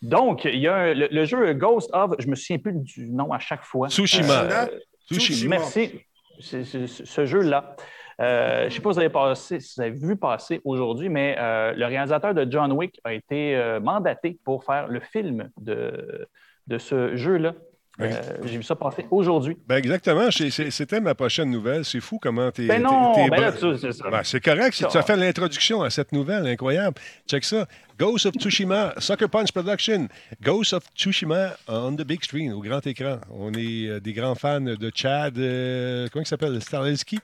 donc, 0.02 0.44
il 0.44 0.58
y 0.58 0.66
a 0.68 0.74
un- 0.74 0.94
le, 0.94 1.08
le 1.10 1.24
jeu 1.24 1.52
Ghost 1.54 1.90
of, 1.92 2.14
je 2.18 2.26
me 2.28 2.34
souviens 2.34 2.58
plus 2.58 2.72
du 2.74 3.08
nom 3.10 3.32
à 3.32 3.38
chaque 3.38 3.62
fois. 3.64 3.88
Tsushima. 3.88 4.48
Tsushima. 4.48 4.68
Tsushima. 5.10 5.50
Merci. 5.56 6.00
Ce 6.40 7.24
jeu-là. 7.26 7.76
Euh, 8.20 8.62
je 8.62 8.64
ne 8.66 8.70
sais 8.70 8.80
pas 8.80 8.90
si 8.90 8.94
vous 8.94 8.98
avez, 9.00 9.08
passé, 9.08 9.60
si 9.60 9.74
vous 9.76 9.82
avez 9.82 9.90
vu 9.98 10.16
passer 10.16 10.60
aujourd'hui, 10.64 11.08
mais 11.08 11.34
euh, 11.38 11.72
le 11.74 11.86
réalisateur 11.86 12.34
de 12.34 12.46
John 12.50 12.70
Wick 12.72 13.00
a 13.04 13.14
été 13.14 13.56
euh, 13.56 13.80
mandaté 13.80 14.38
pour 14.44 14.64
faire 14.64 14.86
le 14.88 15.00
film 15.00 15.50
de, 15.60 16.26
de 16.66 16.78
ce 16.78 17.16
jeu-là. 17.16 17.54
Euh, 18.00 18.10
J'ai 18.44 18.56
vu 18.56 18.62
ça 18.62 18.74
passer 18.74 19.06
aujourd'hui. 19.10 19.56
Ben 19.66 19.76
exactement. 19.76 20.30
C'était 20.30 21.00
ma 21.00 21.14
prochaine 21.14 21.50
nouvelle. 21.50 21.84
C'est 21.84 22.00
fou 22.00 22.18
comment 22.20 22.50
t'es. 22.50 22.66
Ben 22.66 22.82
non, 22.82 23.12
ben 23.28 23.40
là, 23.40 23.52
c'est 23.52 23.92
ça. 23.92 24.10
Ben, 24.10 24.22
c'est 24.24 24.40
correct. 24.40 24.72
si 24.74 24.84
Tu 24.86 24.96
as 24.96 25.02
fait 25.02 25.16
l'introduction 25.16 25.82
à 25.82 25.90
cette 25.90 26.10
nouvelle. 26.12 26.46
Incroyable. 26.46 26.96
Check 27.28 27.44
ça. 27.44 27.66
Ghost 27.98 28.26
of 28.26 28.34
Tsushima, 28.34 28.94
Sucker 28.98 29.28
Punch 29.28 29.52
Production. 29.52 30.08
Ghost 30.42 30.72
of 30.72 30.84
Tsushima 30.96 31.54
on 31.68 31.94
the 31.94 32.02
big 32.04 32.24
screen, 32.24 32.52
au 32.52 32.60
grand 32.60 32.84
écran. 32.86 33.18
On 33.30 33.52
est 33.52 33.86
euh, 33.88 34.00
des 34.00 34.14
grands 34.14 34.34
fans 34.34 34.60
de 34.60 34.90
Chad. 34.94 35.36
euh, 35.38 36.08
comment 36.12 36.22
il 36.22 36.26
s'appelle? 36.26 36.60
Stahelski. 36.62 37.20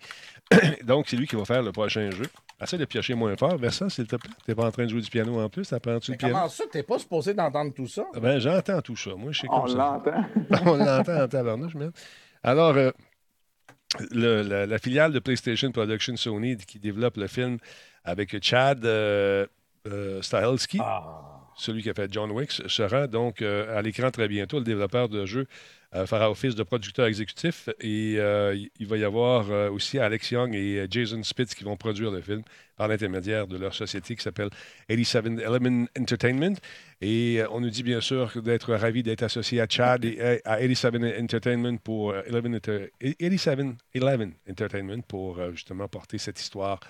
Donc, 0.85 1.07
c'est 1.09 1.17
lui 1.17 1.27
qui 1.27 1.37
va 1.37 1.45
faire 1.45 1.63
le 1.63 1.73
prochain 1.73 2.11
jeu. 2.11 2.27
Essaye 2.61 2.79
de 2.79 2.85
piocher 2.87 3.15
moins 3.15 3.37
fort. 3.37 3.57
Versa, 3.57 3.89
s'il 3.89 4.07
te 4.09 4.17
plaît. 4.17 4.31
T'es 4.45 4.55
pas 4.55 4.65
en 4.67 4.71
train 4.73 4.85
de 4.85 4.89
jouer 4.91 5.01
du 5.01 5.09
piano 5.11 5.41
en 5.41 5.49
plus. 5.49 5.69
T'apprends-tu 5.69 6.11
le 6.13 6.17
piano? 6.17 6.35
comment 6.35 6.49
ça, 6.49 6.65
t'es 6.71 6.83
pas 6.83 6.99
supposé 6.99 7.33
d'entendre 7.35 7.73
tout 7.73 7.87
ça? 7.87 8.05
Ben, 8.21 8.39
j'entends 8.41 8.83
tout 8.83 8.97
ça. 8.97 9.11
Moi, 9.17 9.31
je 9.33 9.41
sais 9.43 9.47
On 9.51 9.61
comme 9.61 9.69
ça. 9.69 9.77
l'entend. 9.77 10.25
On 10.67 10.77
l'entend 10.77 11.23
en 11.23 11.29
tabarnouche, 11.29 11.75
man. 11.77 11.93
Alors, 12.43 12.77
euh, 12.77 12.91
le- 14.11 14.43
la, 14.43 14.67
la 14.67 14.79
filiale 14.79 15.13
de 15.13 15.19
PlayStation 15.19 15.71
Production 15.73 16.17
Sony 16.17 16.57
qui 16.57 16.79
développe 16.79 17.17
le 17.17 17.27
film 17.27 17.59
avec 18.05 18.43
Chad 18.45 18.85
euh, 18.85 19.47
euh, 19.87 20.21
Stahelski, 20.23 20.81
celui 21.57 21.83
qui 21.83 21.91
a 21.91 21.95
fait 21.95 22.13
John 22.13 22.31
Wick, 22.33 22.51
sera 22.51 23.07
donc 23.07 23.41
euh, 23.43 23.77
à 23.79 23.83
l'écran 23.83 24.11
très 24.11 24.29
bientôt. 24.29 24.59
Le 24.59 24.65
développeur 24.65 25.09
de 25.09 25.25
jeu 25.27 25.47
euh, 25.95 26.07
fera 26.07 26.31
office 26.31 26.55
de 26.55 26.63
producteur 26.63 27.07
exécutif 27.07 27.69
et 27.81 28.17
euh, 28.19 28.55
il- 28.79 28.87
va 28.87 28.97
y 28.99 29.05
avoir 29.05 29.51
euh, 29.51 29.71
aussi 29.71 29.99
Alex 29.99 30.31
Young 30.31 30.55
et 30.55 30.87
Jason 30.91 31.23
Spitz 31.23 31.55
qui 31.55 31.65
vont 31.65 31.77
produire 31.77 32.11
le 32.11 32.21
film 32.21 32.43
par 32.77 32.89
l'intermédiaire 32.89 33.47
de 33.47 33.57
leur 33.57 33.75
société 33.75 34.15
qui 34.15 34.23
s'appelle 34.23 34.51
87 34.89 35.27
Element 35.41 35.87
Entertainment. 35.99 36.57
Et 37.01 37.43
on 37.51 37.61
nous 37.61 37.71
dit 37.71 37.83
bien 37.83 38.01
sûr 38.01 38.31
d'être 38.43 38.75
ravis 38.75 39.03
d'être 39.03 39.23
associé 39.23 39.61
à 39.61 39.67
Chad 39.69 40.05
et 40.05 40.41
à 40.45 40.59
87 40.59 41.21
Entertainment 41.23 41.77
pour 41.79 42.11
euh, 42.13 42.23
11 42.31 42.47
Enter- 42.57 42.91
87 43.01 43.67
11 43.95 44.29
Entertainment 44.51 45.01
pour 45.09 45.41
justement 45.53 45.89
porter 45.89 46.19
cette 46.19 46.41
histoire, 46.41 46.81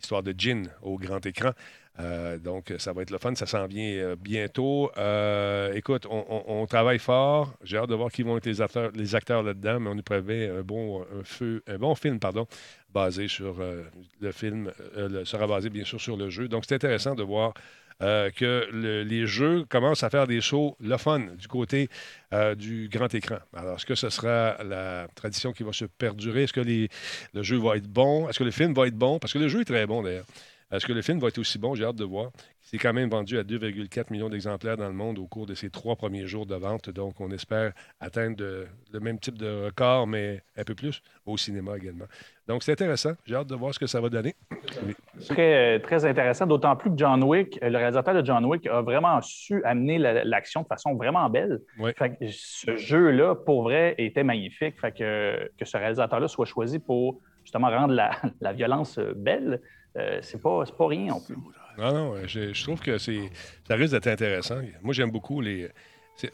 histoire 0.00 0.22
de 0.22 0.34
Jin 0.36 0.64
au 0.82 0.96
grand 0.96 1.24
écran. 1.24 1.52
Euh, 2.00 2.38
donc, 2.38 2.72
ça 2.78 2.92
va 2.92 3.02
être 3.02 3.10
le 3.10 3.18
fun. 3.18 3.34
Ça 3.34 3.46
s'en 3.46 3.66
vient 3.66 3.90
euh, 3.96 4.16
bientôt. 4.16 4.90
Euh, 4.96 5.72
écoute, 5.74 6.06
on, 6.08 6.66
travaille 6.66 6.98
fort. 6.98 7.52
J'ai 7.64 7.76
hâte 7.76 7.88
de 7.88 7.94
voir 7.94 8.10
qui 8.10 8.22
vont 8.22 8.36
être 8.36 8.46
les 8.46 8.60
acteurs, 8.60 8.90
les 8.94 9.14
acteurs 9.14 9.42
là-dedans, 9.42 9.80
mais 9.80 9.90
on 9.90 9.94
nous 9.94 10.02
prévait 10.02 10.48
un 10.48 10.62
bon, 10.62 11.04
un 11.66 11.78
bon 11.78 11.94
film, 11.94 12.20
pardon, 12.20 12.46
basé 12.92 13.26
sur 13.26 13.56
le 14.20 14.32
film, 14.32 14.70
sera 15.24 15.46
basé 15.46 15.70
bien 15.70 15.84
sûr 15.84 16.00
sur 16.00 16.16
le 16.16 16.30
jeu. 16.30 16.48
Donc, 16.48 16.64
c'est 16.66 16.74
intéressant 16.74 17.14
de 17.14 17.22
voir 17.22 17.54
euh, 18.02 18.30
que 18.30 18.68
le- 18.72 19.02
les 19.02 19.26
jeux 19.26 19.64
commencent 19.68 20.02
à 20.04 20.10
faire 20.10 20.26
des 20.26 20.40
shows 20.40 20.76
le 20.80 20.96
fun 20.96 21.20
du 21.38 21.48
côté 21.48 21.88
euh, 22.32 22.54
du 22.54 22.88
grand 22.88 23.12
écran. 23.14 23.38
Alors, 23.54 23.76
est-ce 23.76 23.86
que 23.86 23.94
ce 23.94 24.08
sera 24.10 24.62
la 24.64 25.08
tradition 25.14 25.52
qui 25.52 25.62
va 25.64 25.72
se 25.72 25.84
perdurer? 25.86 26.44
Est-ce 26.44 26.52
que 26.52 26.60
les- 26.60 26.88
le 27.34 27.42
jeu 27.42 27.58
va 27.58 27.76
être 27.76 27.88
bon? 27.88 28.28
Est-ce 28.28 28.38
que 28.38 28.44
le 28.44 28.50
film 28.50 28.72
va 28.74 28.86
être 28.86 28.94
bon? 28.96 29.18
Parce 29.18 29.32
que 29.32 29.38
le 29.38 29.48
jeu 29.48 29.62
est 29.62 29.64
très 29.64 29.86
bon 29.86 30.02
d'ailleurs. 30.02 30.26
Est-ce 30.70 30.84
que 30.86 30.92
le 30.92 31.00
film 31.00 31.18
va 31.18 31.28
être 31.28 31.38
aussi 31.38 31.58
bon? 31.58 31.74
J'ai 31.74 31.84
hâte 31.84 31.96
de 31.96 32.04
voir. 32.04 32.30
C'est 32.60 32.76
quand 32.76 32.92
même 32.92 33.08
vendu 33.08 33.38
à 33.38 33.42
2,4 33.42 34.10
millions 34.12 34.28
d'exemplaires 34.28 34.76
dans 34.76 34.86
le 34.88 34.92
monde 34.92 35.18
au 35.18 35.26
cours 35.26 35.46
de 35.46 35.54
ses 35.54 35.70
trois 35.70 35.96
premiers 35.96 36.26
jours 36.26 36.44
de 36.44 36.54
vente. 36.54 36.90
Donc, 36.90 37.18
on 37.20 37.30
espère 37.30 37.72
atteindre 38.00 38.36
de- 38.36 38.66
le 38.92 39.00
même 39.00 39.18
type 39.18 39.38
de 39.38 39.64
record, 39.64 40.06
mais 40.06 40.42
un 40.58 40.64
peu 40.64 40.74
plus 40.74 41.00
au 41.24 41.38
cinéma 41.38 41.76
également. 41.78 42.04
Donc, 42.46 42.62
c'est 42.62 42.72
intéressant. 42.72 43.12
J'ai 43.24 43.34
hâte 43.34 43.46
de 43.46 43.54
voir 43.54 43.72
ce 43.72 43.78
que 43.78 43.86
ça 43.86 43.98
va 44.02 44.10
donner. 44.10 44.34
Très, 45.28 45.80
très 45.80 46.04
intéressant, 46.04 46.46
d'autant 46.46 46.76
plus 46.76 46.90
que 46.90 46.96
John 46.98 47.22
Wick, 47.24 47.58
euh, 47.62 47.70
le 47.70 47.76
réalisateur 47.78 48.14
de 48.14 48.24
John 48.24 48.44
Wick, 48.44 48.66
a 48.66 48.82
vraiment 48.82 49.20
su 49.22 49.62
amener 49.64 49.98
la- 49.98 50.22
l'action 50.24 50.62
de 50.62 50.66
façon 50.66 50.94
vraiment 50.94 51.28
belle. 51.30 51.60
Ouais. 51.78 51.94
Fait 51.96 52.10
que 52.10 52.26
ce 52.30 52.76
jeu-là, 52.76 53.34
pour 53.34 53.62
vrai, 53.62 53.94
était 53.98 54.22
magnifique. 54.24 54.78
Fait 54.80 54.92
que, 54.92 55.50
que 55.58 55.64
ce 55.64 55.76
réalisateur-là 55.76 56.28
soit 56.28 56.46
choisi 56.46 56.78
pour 56.78 57.20
justement 57.42 57.68
rendre 57.70 57.94
la, 57.94 58.10
la 58.40 58.52
violence 58.52 58.98
euh, 58.98 59.12
belle, 59.16 59.60
euh, 59.98 60.18
c'est 60.22 60.40
pas, 60.40 60.64
c'est 60.66 60.76
pas 60.76 60.86
rien 60.86 61.06
non 61.06 61.20
plus. 61.20 61.36
Non, 61.78 61.92
non, 61.92 62.14
euh, 62.14 62.24
je, 62.26 62.52
je 62.52 62.62
trouve 62.62 62.80
que 62.80 62.98
c'est, 62.98 63.30
ça 63.66 63.74
risque 63.74 63.92
d'être 63.92 64.08
intéressant. 64.08 64.60
Moi, 64.82 64.92
j'aime 64.94 65.10
beaucoup 65.10 65.40
les, 65.40 65.68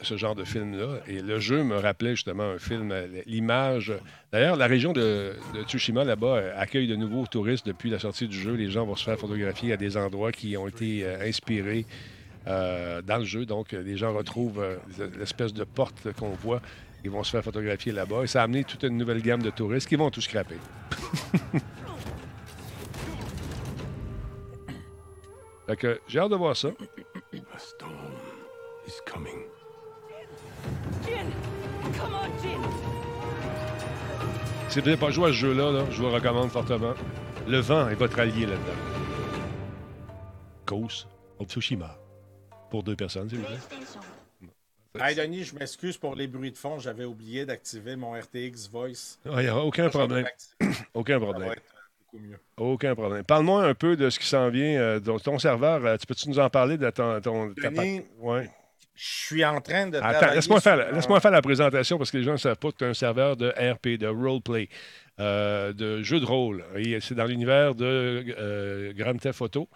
ce 0.01 0.17
genre 0.17 0.35
de 0.35 0.43
film-là. 0.43 0.99
Et 1.07 1.21
le 1.21 1.39
jeu 1.39 1.63
me 1.63 1.77
rappelait 1.77 2.15
justement 2.15 2.43
un 2.43 2.57
film, 2.57 2.91
euh, 2.91 3.07
l'image. 3.25 3.93
D'ailleurs, 4.31 4.55
la 4.55 4.67
région 4.67 4.93
de, 4.93 5.33
de 5.53 5.63
Tsushima, 5.63 6.03
là-bas, 6.03 6.41
accueille 6.57 6.87
de 6.87 6.95
nouveaux 6.95 7.25
touristes 7.27 7.65
depuis 7.65 7.89
la 7.89 7.99
sortie 7.99 8.27
du 8.27 8.37
jeu. 8.37 8.53
Les 8.53 8.69
gens 8.69 8.85
vont 8.85 8.95
se 8.95 9.03
faire 9.03 9.17
photographier 9.17 9.73
à 9.73 9.77
des 9.77 9.97
endroits 9.97 10.31
qui 10.31 10.57
ont 10.57 10.67
été 10.67 11.03
euh, 11.03 11.27
inspirés 11.27 11.85
euh, 12.47 13.01
dans 13.01 13.17
le 13.17 13.25
jeu. 13.25 13.45
Donc, 13.45 13.71
les 13.71 13.97
gens 13.97 14.13
retrouvent 14.13 14.61
euh, 14.61 14.77
l'espèce 15.17 15.53
de 15.53 15.63
porte 15.63 16.11
qu'on 16.13 16.29
voit. 16.29 16.61
Ils 17.03 17.11
vont 17.11 17.23
se 17.23 17.29
faire 17.29 17.43
photographier 17.43 17.91
là-bas. 17.91 18.23
Et 18.23 18.27
ça 18.27 18.41
a 18.41 18.43
amené 18.45 18.63
toute 18.63 18.83
une 18.83 18.97
nouvelle 18.97 19.21
gamme 19.21 19.43
de 19.43 19.51
touristes 19.51 19.87
qui 19.87 19.95
vont 19.95 20.09
tout 20.09 20.21
scraper. 20.21 20.57
Fait 25.67 25.75
que 25.75 25.99
j'ai 26.07 26.19
hâte 26.19 26.31
de 26.31 26.35
voir 26.35 26.55
ça. 26.55 26.69
A 27.53 27.59
storm 27.59 27.91
is 28.87 28.93
coming. 29.05 29.45
Jin! 31.03 31.25
Come 31.97 32.13
on, 32.13 32.43
Jin! 32.43 32.61
Si 34.69 34.79
vous 34.79 34.85
n'avez 34.85 34.97
pas 34.97 35.09
joué 35.11 35.25
à 35.25 35.27
ce 35.29 35.37
jeu-là, 35.37 35.71
là, 35.71 35.85
je 35.89 35.97
vous 35.97 36.03
le 36.03 36.13
recommande 36.13 36.49
fortement. 36.51 36.93
Le 37.47 37.59
vent 37.59 37.87
est 37.89 37.95
votre 37.95 38.19
allié 38.19 38.45
là-dedans. 38.45 38.73
Ghost 40.67 41.07
of 41.39 41.47
Tsushima. 41.47 41.97
Pour 42.69 42.83
deux 42.83 42.95
personnes, 42.95 43.29
s'il 43.29 43.39
vous 43.39 43.45
plaît. 43.45 43.57
Hey 44.99 45.15
Denis, 45.15 45.43
je 45.43 45.55
m'excuse 45.55 45.97
pour 45.97 46.15
les 46.15 46.27
bruits 46.27 46.51
de 46.51 46.57
fond. 46.57 46.79
J'avais 46.79 47.05
oublié 47.05 47.45
d'activer 47.45 47.95
mon 47.95 48.13
RTX 48.13 48.69
Voice. 48.71 49.17
Il 49.25 49.31
n'y 49.37 49.47
a 49.47 49.57
aucun 49.57 49.89
problème. 49.89 50.25
Aucun 50.93 51.19
Ça 51.19 51.25
va 51.25 51.31
problème. 51.31 51.55
être 52.15 52.21
beaucoup 52.23 52.27
mieux. 52.27 52.39
Aucun 52.57 52.95
problème. 52.95 53.23
Parle-moi 53.23 53.63
un 53.65 53.73
peu 53.73 53.95
de 53.95 54.09
ce 54.09 54.19
qui 54.19 54.25
s'en 54.27 54.49
vient. 54.49 54.79
euh, 54.79 54.99
de 54.99 55.17
ton 55.19 55.37
serveur, 55.39 55.85
euh, 55.85 55.97
tu 55.97 56.05
peux-tu 56.05 56.29
nous 56.29 56.39
en 56.39 56.49
parler 56.49 56.77
de 56.77 56.89
ton. 56.89 57.19
ton 57.21 57.47
Denis, 57.47 58.01
ouais. 58.19 58.49
Je 58.97 59.03
suis 59.25 59.43
en 59.43 59.59
train 59.59 59.87
de. 59.87 59.97
Attends, 60.01 60.33
laisse-moi 60.33 60.61
faire, 60.61 60.87
un- 60.87 60.91
laisse-moi 60.95 61.19
faire 61.19 61.31
la 61.31 61.41
présentation 61.41 61.97
parce 61.97 62.11
que 62.11 62.17
les 62.17 62.23
gens 62.23 62.31
ne 62.33 62.37
savent 62.37 62.55
pas 62.57 62.71
que 62.71 62.77
tu 62.77 62.85
as 62.85 62.87
un 62.87 62.93
serveur 62.93 63.35
de 63.35 63.49
RP, 63.49 63.97
de 63.97 64.07
roleplay, 64.07 64.69
euh, 65.19 65.73
de 65.73 66.01
jeu 66.01 66.21
de 66.21 66.25
rôle. 66.25 66.63
Et 66.77 67.01
c'est 67.01 67.13
dans 67.15 67.25
l'univers 67.25 67.75
de 67.75 68.23
euh, 68.37 68.93
Grand 68.93 69.17
Theft 69.17 69.41
Auto. 69.41 69.67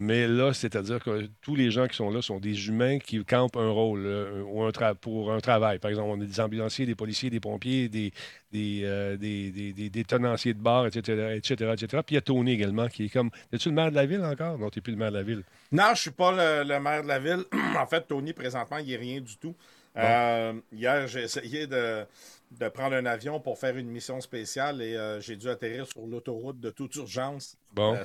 Mais 0.00 0.28
là, 0.28 0.52
c'est-à-dire 0.52 1.02
que 1.02 1.28
tous 1.42 1.56
les 1.56 1.72
gens 1.72 1.88
qui 1.88 1.96
sont 1.96 2.10
là 2.10 2.22
sont 2.22 2.38
des 2.38 2.68
humains 2.68 2.98
qui 3.00 3.24
campent 3.24 3.56
un 3.56 3.68
rôle 3.70 4.04
euh, 4.06 4.42
ou 4.44 4.62
un 4.62 4.70
pour 4.94 5.32
un 5.32 5.40
travail. 5.40 5.80
Par 5.80 5.90
exemple, 5.90 6.08
on 6.10 6.20
a 6.20 6.24
des 6.24 6.40
ambulanciers, 6.40 6.86
des 6.86 6.94
policiers, 6.94 7.30
des 7.30 7.40
pompiers, 7.40 7.88
des, 7.88 8.12
des, 8.52 8.82
euh, 8.84 9.16
des, 9.16 9.50
des- 9.50 9.90
des- 9.90 10.04
tenanciers 10.04 10.54
de 10.54 10.60
bar, 10.60 10.86
etc., 10.86 11.34
etc., 11.36 11.72
etc. 11.72 12.02
Puis 12.06 12.12
il 12.12 12.14
y 12.14 12.18
a 12.18 12.20
Tony 12.20 12.52
également 12.52 12.86
qui 12.86 13.06
est 13.06 13.08
comme... 13.08 13.30
Es-tu 13.52 13.70
le 13.70 13.74
maire 13.74 13.90
de 13.90 13.96
la 13.96 14.06
ville 14.06 14.22
encore? 14.22 14.56
Non, 14.56 14.70
tu 14.70 14.78
n'es 14.78 14.82
plus 14.82 14.92
le 14.92 14.98
maire 14.98 15.10
de 15.10 15.16
la 15.16 15.24
ville. 15.24 15.42
Non, 15.72 15.86
je 15.94 16.00
suis 16.02 16.10
pas 16.12 16.30
le, 16.30 16.68
le 16.68 16.78
maire 16.80 17.02
de 17.02 17.08
la 17.08 17.18
ville. 17.18 17.44
en 17.76 17.86
fait, 17.86 18.06
Tony, 18.06 18.32
présentement, 18.32 18.78
il 18.78 18.86
n'est 18.86 18.96
rien 18.96 19.20
du 19.20 19.36
tout. 19.36 19.56
Euh, 19.96 20.52
hier, 20.72 21.08
j'ai 21.08 21.22
essayé 21.22 21.66
de, 21.66 22.04
de 22.50 22.68
prendre 22.68 22.94
un 22.96 23.06
avion 23.06 23.40
pour 23.40 23.58
faire 23.58 23.76
une 23.76 23.88
mission 23.88 24.20
spéciale 24.20 24.80
et 24.82 24.96
euh, 24.96 25.20
j'ai 25.20 25.36
dû 25.36 25.48
atterrir 25.48 25.86
sur 25.86 26.06
l'autoroute 26.06 26.60
de 26.60 26.70
toute 26.70 26.94
urgence. 26.96 27.56
Bon. 27.72 27.94
Euh, 27.94 28.04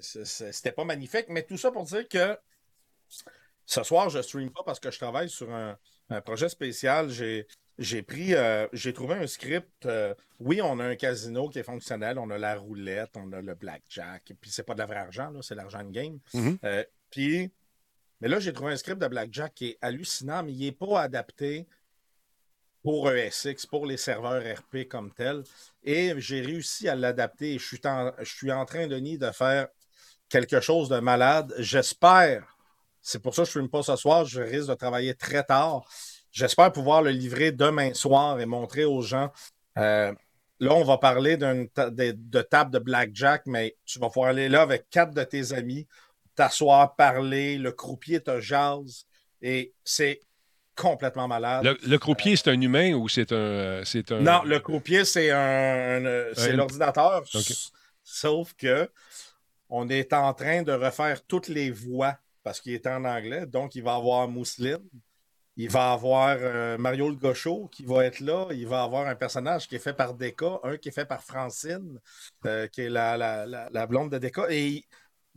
C'était 0.00 0.72
pas 0.72 0.84
magnifique, 0.84 1.26
mais 1.28 1.42
tout 1.42 1.58
ça 1.58 1.70
pour 1.70 1.84
dire 1.84 2.08
que 2.08 2.36
ce 3.66 3.82
soir, 3.82 4.10
je 4.10 4.20
stream 4.22 4.50
pas 4.50 4.62
parce 4.64 4.80
que 4.80 4.90
je 4.90 4.98
travaille 4.98 5.28
sur 5.28 5.52
un, 5.52 5.76
un 6.10 6.20
projet 6.20 6.48
spécial. 6.48 7.08
J'ai. 7.10 7.46
Pris, 8.02 8.34
euh, 8.34 8.68
j'ai 8.72 8.92
trouvé 8.92 9.14
un 9.14 9.26
script. 9.26 9.88
oui, 10.38 10.60
on 10.62 10.78
a 10.78 10.84
un 10.84 10.94
casino 10.94 11.48
qui 11.48 11.58
est 11.58 11.64
fonctionnel, 11.64 12.18
on 12.18 12.30
a 12.30 12.38
la 12.38 12.56
roulette, 12.56 13.10
on 13.16 13.32
a 13.32 13.40
le 13.40 13.54
blackjack, 13.54 14.32
puis 14.40 14.50
c'est 14.50 14.62
pas 14.62 14.74
de 14.74 14.78
la 14.78 14.86
vraie 14.86 14.98
argent, 14.98 15.32
c'est 15.42 15.54
l'argent 15.56 15.82
de 15.82 15.90
game. 15.90 16.18
Mhm. 16.34 16.58
Euh, 16.64 16.84
puis 17.10 17.50
Mais 18.20 18.28
là, 18.28 18.38
j'ai 18.38 18.52
trouvé 18.52 18.72
un 18.72 18.76
script 18.76 19.00
de 19.02 19.08
Blackjack 19.08 19.52
qui 19.52 19.70
est 19.70 19.78
hallucinant, 19.82 20.44
mais 20.44 20.52
il 20.52 20.60
n'est 20.60 20.70
pas 20.72 21.00
adapté 21.00 21.66
pour 22.82 23.10
ESX, 23.10 23.66
pour 23.66 23.86
les 23.86 23.96
serveurs 23.96 24.42
RP 24.42 24.88
comme 24.88 25.12
tel. 25.12 25.42
Et 25.84 26.14
j'ai 26.18 26.40
réussi 26.40 26.88
à 26.88 26.94
l'adapter 26.94 27.58
je 27.58 27.64
suis, 27.64 27.80
en, 27.84 28.12
je 28.18 28.34
suis 28.34 28.52
en 28.52 28.64
train, 28.64 28.86
Denis, 28.86 29.18
de 29.18 29.30
faire 29.30 29.68
quelque 30.28 30.60
chose 30.60 30.88
de 30.88 30.98
malade. 30.98 31.54
J'espère, 31.58 32.56
c'est 33.00 33.22
pour 33.22 33.34
ça 33.34 33.42
que 33.42 33.50
je 33.50 33.58
ne 33.58 33.62
filme 33.64 33.70
pas 33.70 33.82
ce 33.82 33.96
soir, 33.96 34.24
je 34.24 34.40
risque 34.40 34.68
de 34.68 34.74
travailler 34.74 35.14
très 35.14 35.44
tard. 35.44 35.84
J'espère 36.30 36.72
pouvoir 36.72 37.02
le 37.02 37.10
livrer 37.10 37.52
demain 37.52 37.94
soir 37.94 38.40
et 38.40 38.46
montrer 38.46 38.84
aux 38.84 39.02
gens. 39.02 39.30
Euh, 39.78 40.12
là, 40.60 40.74
on 40.74 40.84
va 40.84 40.98
parler 40.98 41.36
de, 41.36 41.68
de 42.12 42.42
table 42.42 42.70
de 42.70 42.78
blackjack, 42.78 43.42
mais 43.46 43.76
tu 43.84 43.98
vas 43.98 44.08
pouvoir 44.08 44.30
aller 44.30 44.48
là 44.48 44.62
avec 44.62 44.88
quatre 44.88 45.12
de 45.12 45.22
tes 45.24 45.52
amis, 45.52 45.86
t'asseoir, 46.34 46.96
parler, 46.96 47.58
le 47.58 47.72
croupier 47.72 48.20
te 48.20 48.40
jase. 48.40 49.04
Et 49.42 49.74
c'est 49.84 50.20
complètement 50.76 51.28
malade. 51.28 51.76
Le, 51.84 51.96
croupier, 51.98 52.36
c'est 52.36 52.50
un 52.50 52.60
humain 52.60 52.92
ou 52.94 53.08
c'est 53.08 53.32
un, 53.32 53.82
c'est 53.84 54.10
un. 54.12 54.20
Non, 54.20 54.42
le 54.44 54.58
croupier, 54.60 55.04
c'est 55.04 55.30
un, 55.30 56.02
c'est 56.34 56.52
l'ordinateur. 56.52 57.24
Sauf 58.02 58.54
que 58.54 58.90
on 59.68 59.88
est 59.88 60.12
en 60.12 60.34
train 60.34 60.62
de 60.62 60.72
refaire 60.72 61.24
toutes 61.24 61.48
les 61.48 61.70
voix 61.70 62.18
parce 62.42 62.60
qu'il 62.60 62.72
est 62.72 62.86
en 62.86 63.04
anglais. 63.04 63.46
Donc, 63.46 63.74
il 63.74 63.82
va 63.82 63.94
avoir 63.94 64.28
Mousseline. 64.28 64.82
Il 65.56 65.70
va 65.70 65.92
avoir 65.92 66.36
euh, 66.40 66.78
Mario 66.78 67.10
le 67.10 67.16
Gaucho 67.16 67.68
qui 67.70 67.84
va 67.84 68.04
être 68.06 68.20
là. 68.20 68.48
Il 68.52 68.66
va 68.66 68.82
avoir 68.82 69.06
un 69.06 69.14
personnage 69.14 69.68
qui 69.68 69.76
est 69.76 69.78
fait 69.78 69.92
par 69.92 70.14
Deka, 70.14 70.60
un 70.62 70.76
qui 70.78 70.88
est 70.88 70.92
fait 70.92 71.04
par 71.04 71.22
Francine, 71.22 72.00
euh, 72.46 72.66
qui 72.68 72.82
est 72.82 72.88
la, 72.88 73.16
la, 73.46 73.86
blonde 73.86 74.10
de 74.10 74.18
Deka. 74.18 74.46
Et 74.50 74.66
il, 74.66 74.84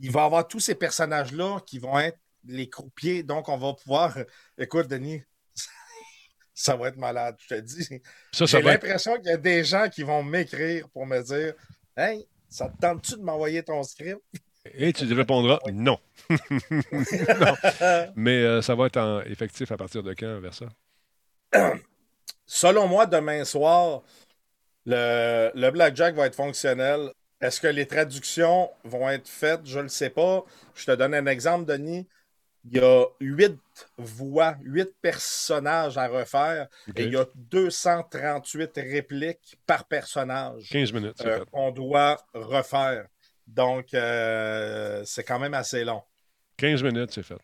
il 0.00 0.10
va 0.10 0.24
avoir 0.24 0.48
tous 0.48 0.60
ces 0.60 0.74
personnages-là 0.74 1.60
qui 1.66 1.78
vont 1.78 1.98
être 1.98 2.18
les 2.48 2.68
croupiers. 2.68 3.22
Donc, 3.22 3.48
on 3.48 3.56
va 3.56 3.74
pouvoir. 3.74 4.16
Écoute, 4.58 4.88
Denis, 4.88 5.22
ça 6.54 6.76
va 6.76 6.88
être 6.88 6.96
malade, 6.96 7.36
je 7.38 7.54
te 7.54 7.60
dis. 7.60 8.00
J'ai 8.32 8.62
l'impression 8.62 9.16
qu'il 9.16 9.26
y 9.26 9.30
a 9.30 9.36
des 9.36 9.64
gens 9.64 9.88
qui 9.88 10.02
vont 10.02 10.22
m'écrire 10.22 10.88
pour 10.90 11.06
me 11.06 11.20
dire 11.22 11.54
Hey, 11.96 12.26
ça 12.48 12.68
te 12.68 12.78
tente-tu 12.78 13.16
de 13.16 13.22
m'envoyer 13.22 13.62
ton 13.62 13.82
script? 13.82 14.20
Et 14.74 14.92
tu 14.92 15.12
répondras 15.12 15.60
non. 15.72 15.98
Mais 18.16 18.42
euh, 18.42 18.60
ça 18.62 18.74
va 18.74 18.86
être 18.86 19.22
effectif 19.26 19.70
à 19.70 19.76
partir 19.76 20.02
de 20.02 20.12
quand 20.12 20.40
vers 20.40 20.54
ça? 20.54 20.66
Selon 22.46 22.88
moi, 22.88 23.06
demain 23.06 23.44
soir, 23.44 24.02
le, 24.84 25.52
le 25.54 25.70
Blackjack 25.70 26.16
va 26.16 26.26
être 26.26 26.34
fonctionnel 26.34 27.10
est-ce 27.40 27.60
que 27.60 27.66
les 27.66 27.86
traductions 27.86 28.70
vont 28.84 29.08
être 29.10 29.28
faites? 29.28 29.60
Je 29.64 29.78
ne 29.78 29.84
le 29.84 29.88
sais 29.88 30.10
pas. 30.10 30.44
Je 30.74 30.86
te 30.86 30.92
donne 30.92 31.14
un 31.14 31.26
exemple, 31.26 31.66
Denis. 31.66 32.08
Il 32.68 32.78
y 32.78 32.80
a 32.80 33.04
huit 33.20 33.58
voix, 33.96 34.56
huit 34.62 34.90
personnages 35.00 35.96
à 35.98 36.08
refaire 36.08 36.66
et 36.96 37.04
il 37.04 37.12
y 37.12 37.16
a 37.16 37.26
238 37.34 38.72
répliques 38.76 39.58
par 39.66 39.84
personnage. 39.84 40.68
15 40.70 40.92
minutes. 40.92 41.20
Euh, 41.24 41.44
qu'on 41.52 41.70
doit 41.70 42.16
refaire. 42.34 43.06
Donc, 43.46 43.94
euh, 43.94 45.02
c'est 45.04 45.22
quand 45.22 45.38
même 45.38 45.54
assez 45.54 45.84
long. 45.84 46.02
15 46.56 46.82
minutes, 46.82 47.12
c'est 47.12 47.22
fait. 47.22 47.38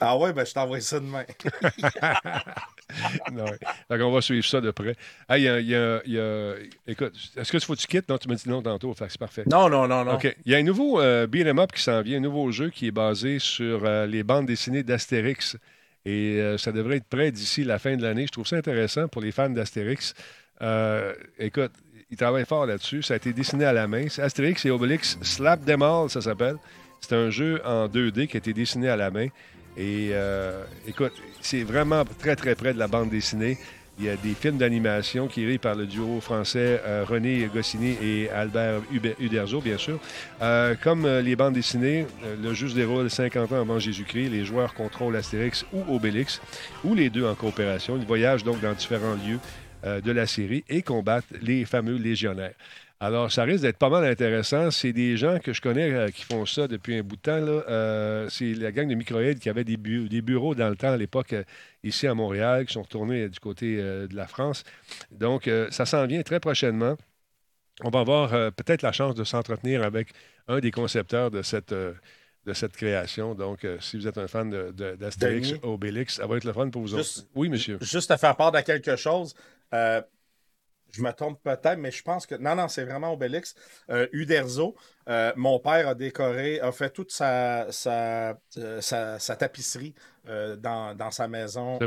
Ah 0.00 0.16
ouais, 0.18 0.32
ben 0.32 0.44
je 0.44 0.52
t'envoie 0.52 0.80
ça 0.80 1.00
demain. 1.00 1.24
non, 3.32 3.46
Donc, 3.90 4.00
on 4.00 4.12
va 4.12 4.20
suivre 4.20 4.44
ça 4.44 4.60
de 4.60 4.70
près. 4.70 4.94
Ah, 5.28 5.38
il 5.38 5.44
y 5.44 5.48
a, 5.48 5.60
y 5.60 6.18
a, 6.18 6.54
Écoute, 6.86 7.14
est-ce 7.36 7.50
que 7.50 7.56
tu 7.58 7.66
faut 7.66 7.74
que 7.74 7.80
tu 7.80 7.86
quittes? 7.86 8.08
Non, 8.08 8.18
tu 8.18 8.28
m'as 8.28 8.34
dit 8.34 8.48
non 8.48 8.62
tantôt. 8.62 8.94
c'est 8.98 9.18
parfait. 9.18 9.44
Non, 9.50 9.68
non, 9.70 9.88
non, 9.88 10.04
non. 10.04 10.14
OK. 10.14 10.36
Il 10.44 10.52
y 10.52 10.54
a 10.54 10.58
un 10.58 10.62
nouveau 10.62 11.00
euh, 11.00 11.26
beat'em 11.26 11.58
up 11.58 11.72
qui 11.72 11.82
s'en 11.82 12.02
vient, 12.02 12.18
un 12.18 12.20
nouveau 12.20 12.50
jeu 12.52 12.70
qui 12.70 12.88
est 12.88 12.92
basé 12.92 13.38
sur 13.38 13.84
euh, 13.84 14.06
les 14.06 14.22
bandes 14.22 14.46
dessinées 14.46 14.82
d'Astérix. 14.82 15.56
Et 16.04 16.40
euh, 16.40 16.56
ça 16.56 16.70
devrait 16.70 16.98
être 16.98 17.08
prêt 17.08 17.32
d'ici 17.32 17.64
la 17.64 17.78
fin 17.80 17.96
de 17.96 18.02
l'année. 18.02 18.26
Je 18.26 18.32
trouve 18.32 18.46
ça 18.46 18.56
intéressant 18.56 19.08
pour 19.08 19.22
les 19.22 19.32
fans 19.32 19.50
d'Astérix. 19.50 20.14
Euh, 20.62 21.12
écoute, 21.38 21.72
ils 22.10 22.16
travaillent 22.16 22.46
fort 22.46 22.64
là-dessus. 22.64 23.02
Ça 23.02 23.14
a 23.14 23.16
été 23.16 23.32
dessiné 23.32 23.64
à 23.64 23.72
la 23.72 23.88
main. 23.88 24.06
C'est 24.08 24.22
Astérix 24.22 24.64
et 24.64 24.70
Obélix 24.70 25.18
Slap 25.22 25.64
Them 25.64 25.82
All, 25.82 26.08
ça 26.08 26.20
s'appelle. 26.20 26.56
C'est 27.00 27.14
un 27.16 27.30
jeu 27.30 27.60
en 27.64 27.88
2D 27.88 28.28
qui 28.28 28.36
a 28.36 28.38
été 28.38 28.52
dessiné 28.52 28.88
à 28.88 28.96
la 28.96 29.10
main. 29.10 29.26
Et 29.76 30.10
euh, 30.12 30.64
écoute, 30.86 31.12
c'est 31.40 31.62
vraiment 31.62 32.04
très, 32.18 32.36
très 32.36 32.54
près 32.54 32.72
de 32.72 32.78
la 32.78 32.88
bande 32.88 33.10
dessinée. 33.10 33.58
Il 33.98 34.04
y 34.04 34.10
a 34.10 34.16
des 34.16 34.34
films 34.34 34.58
d'animation 34.58 35.26
qui 35.26 35.46
rirent 35.46 35.60
par 35.60 35.74
le 35.74 35.86
duo 35.86 36.20
français 36.20 36.82
euh, 36.84 37.04
René 37.06 37.48
Goscinny 37.52 37.96
et 38.02 38.28
Albert 38.28 38.82
Uderzo, 39.18 39.62
bien 39.62 39.78
sûr. 39.78 39.98
Euh, 40.42 40.74
comme 40.82 41.06
les 41.06 41.34
bandes 41.34 41.54
dessinées, 41.54 42.06
le 42.42 42.52
jeu 42.52 42.68
se 42.68 42.74
déroule 42.74 43.08
50 43.08 43.52
ans 43.52 43.60
avant 43.60 43.78
Jésus-Christ. 43.78 44.28
Les 44.28 44.44
joueurs 44.44 44.74
contrôlent 44.74 45.16
Astérix 45.16 45.64
ou 45.72 45.94
Obélix, 45.94 46.42
ou 46.84 46.94
les 46.94 47.08
deux 47.08 47.24
en 47.24 47.34
coopération. 47.34 47.96
Ils 47.96 48.06
voyagent 48.06 48.44
donc 48.44 48.60
dans 48.60 48.72
différents 48.72 49.14
lieux 49.14 49.40
de 49.84 50.12
la 50.12 50.26
série 50.26 50.64
et 50.68 50.82
combattent 50.82 51.24
les 51.40 51.64
fameux 51.64 51.96
légionnaires. 51.96 52.54
Alors, 52.98 53.30
ça 53.30 53.44
risque 53.44 53.62
d'être 53.62 53.76
pas 53.76 53.90
mal 53.90 54.04
intéressant. 54.04 54.70
C'est 54.70 54.94
des 54.94 55.18
gens 55.18 55.38
que 55.38 55.52
je 55.52 55.60
connais 55.60 55.92
euh, 55.92 56.08
qui 56.08 56.24
font 56.24 56.46
ça 56.46 56.66
depuis 56.66 56.96
un 56.96 57.02
bout 57.02 57.16
de 57.16 57.20
temps. 57.20 57.32
Euh, 57.36 58.26
c'est 58.30 58.54
la 58.54 58.72
gang 58.72 58.88
de 58.88 58.94
Microïd 58.94 59.38
qui 59.38 59.50
avait 59.50 59.64
des, 59.64 59.76
bureaux 59.76 60.54
dans 60.54 60.70
le 60.70 60.76
temps, 60.76 60.92
à 60.92 60.96
l'époque, 60.96 61.34
euh, 61.34 61.44
ici 61.84 62.06
à 62.06 62.14
Montréal, 62.14 62.64
qui 62.64 62.72
sont 62.72 62.82
retournés 62.82 63.28
du 63.28 63.38
côté 63.38 63.76
de 63.76 64.16
la 64.16 64.26
France. 64.26 64.64
Donc, 65.10 65.50
ça 65.70 65.84
s'en 65.84 66.06
vient 66.06 66.22
très 66.22 66.40
prochainement. 66.40 66.96
On 67.82 67.90
va 67.90 68.00
avoir 68.00 68.30
peut-être 68.52 68.80
la 68.80 68.92
chance 68.92 69.14
de 69.14 69.24
s'entretenir 69.24 69.82
avec 69.82 70.08
un 70.48 70.60
des 70.60 70.70
concepteurs 70.70 71.30
de 71.30 71.42
cette, 71.42 71.74
de 71.74 72.52
cette 72.54 72.72
création. 72.72 73.34
Donc, 73.34 73.66
si 73.80 73.98
vous 73.98 74.08
êtes 74.08 74.18
un 74.18 74.26
fan 74.26 74.50
d'Astérix 74.72 75.52
Obélix, 75.62 76.16
ça 76.16 76.26
va 76.26 76.38
être 76.38 76.44
le 76.44 76.54
fun 76.54 76.70
pour 76.70 76.82
vous 76.82 76.94
autres. 76.94 77.26
Oui, 77.34 77.50
monsieur. 77.50 77.78
Juste 77.82 78.10
à 78.10 78.16
faire 78.16 78.34
part 78.34 78.50
de 78.50 78.60
quelque 78.60 78.96
chose. 78.96 79.34
Je 80.96 81.02
me 81.02 81.12
trompe 81.12 81.42
peut-être, 81.42 81.76
mais 81.78 81.90
je 81.90 82.02
pense 82.02 82.26
que. 82.26 82.34
Non, 82.36 82.54
non, 82.54 82.68
c'est 82.68 82.84
vraiment 82.84 83.12
Obélix. 83.12 83.54
Euh, 83.90 84.06
Uderzo, 84.12 84.74
euh, 85.08 85.30
mon 85.36 85.58
père 85.58 85.88
a 85.88 85.94
décoré, 85.94 86.58
a 86.60 86.72
fait 86.72 86.88
toute 86.88 87.12
sa, 87.12 87.66
sa, 87.70 88.38
euh, 88.56 88.80
sa, 88.80 89.36
tapisserie 89.36 89.94
dans, 90.24 91.10
sa 91.10 91.28
maison 91.28 91.78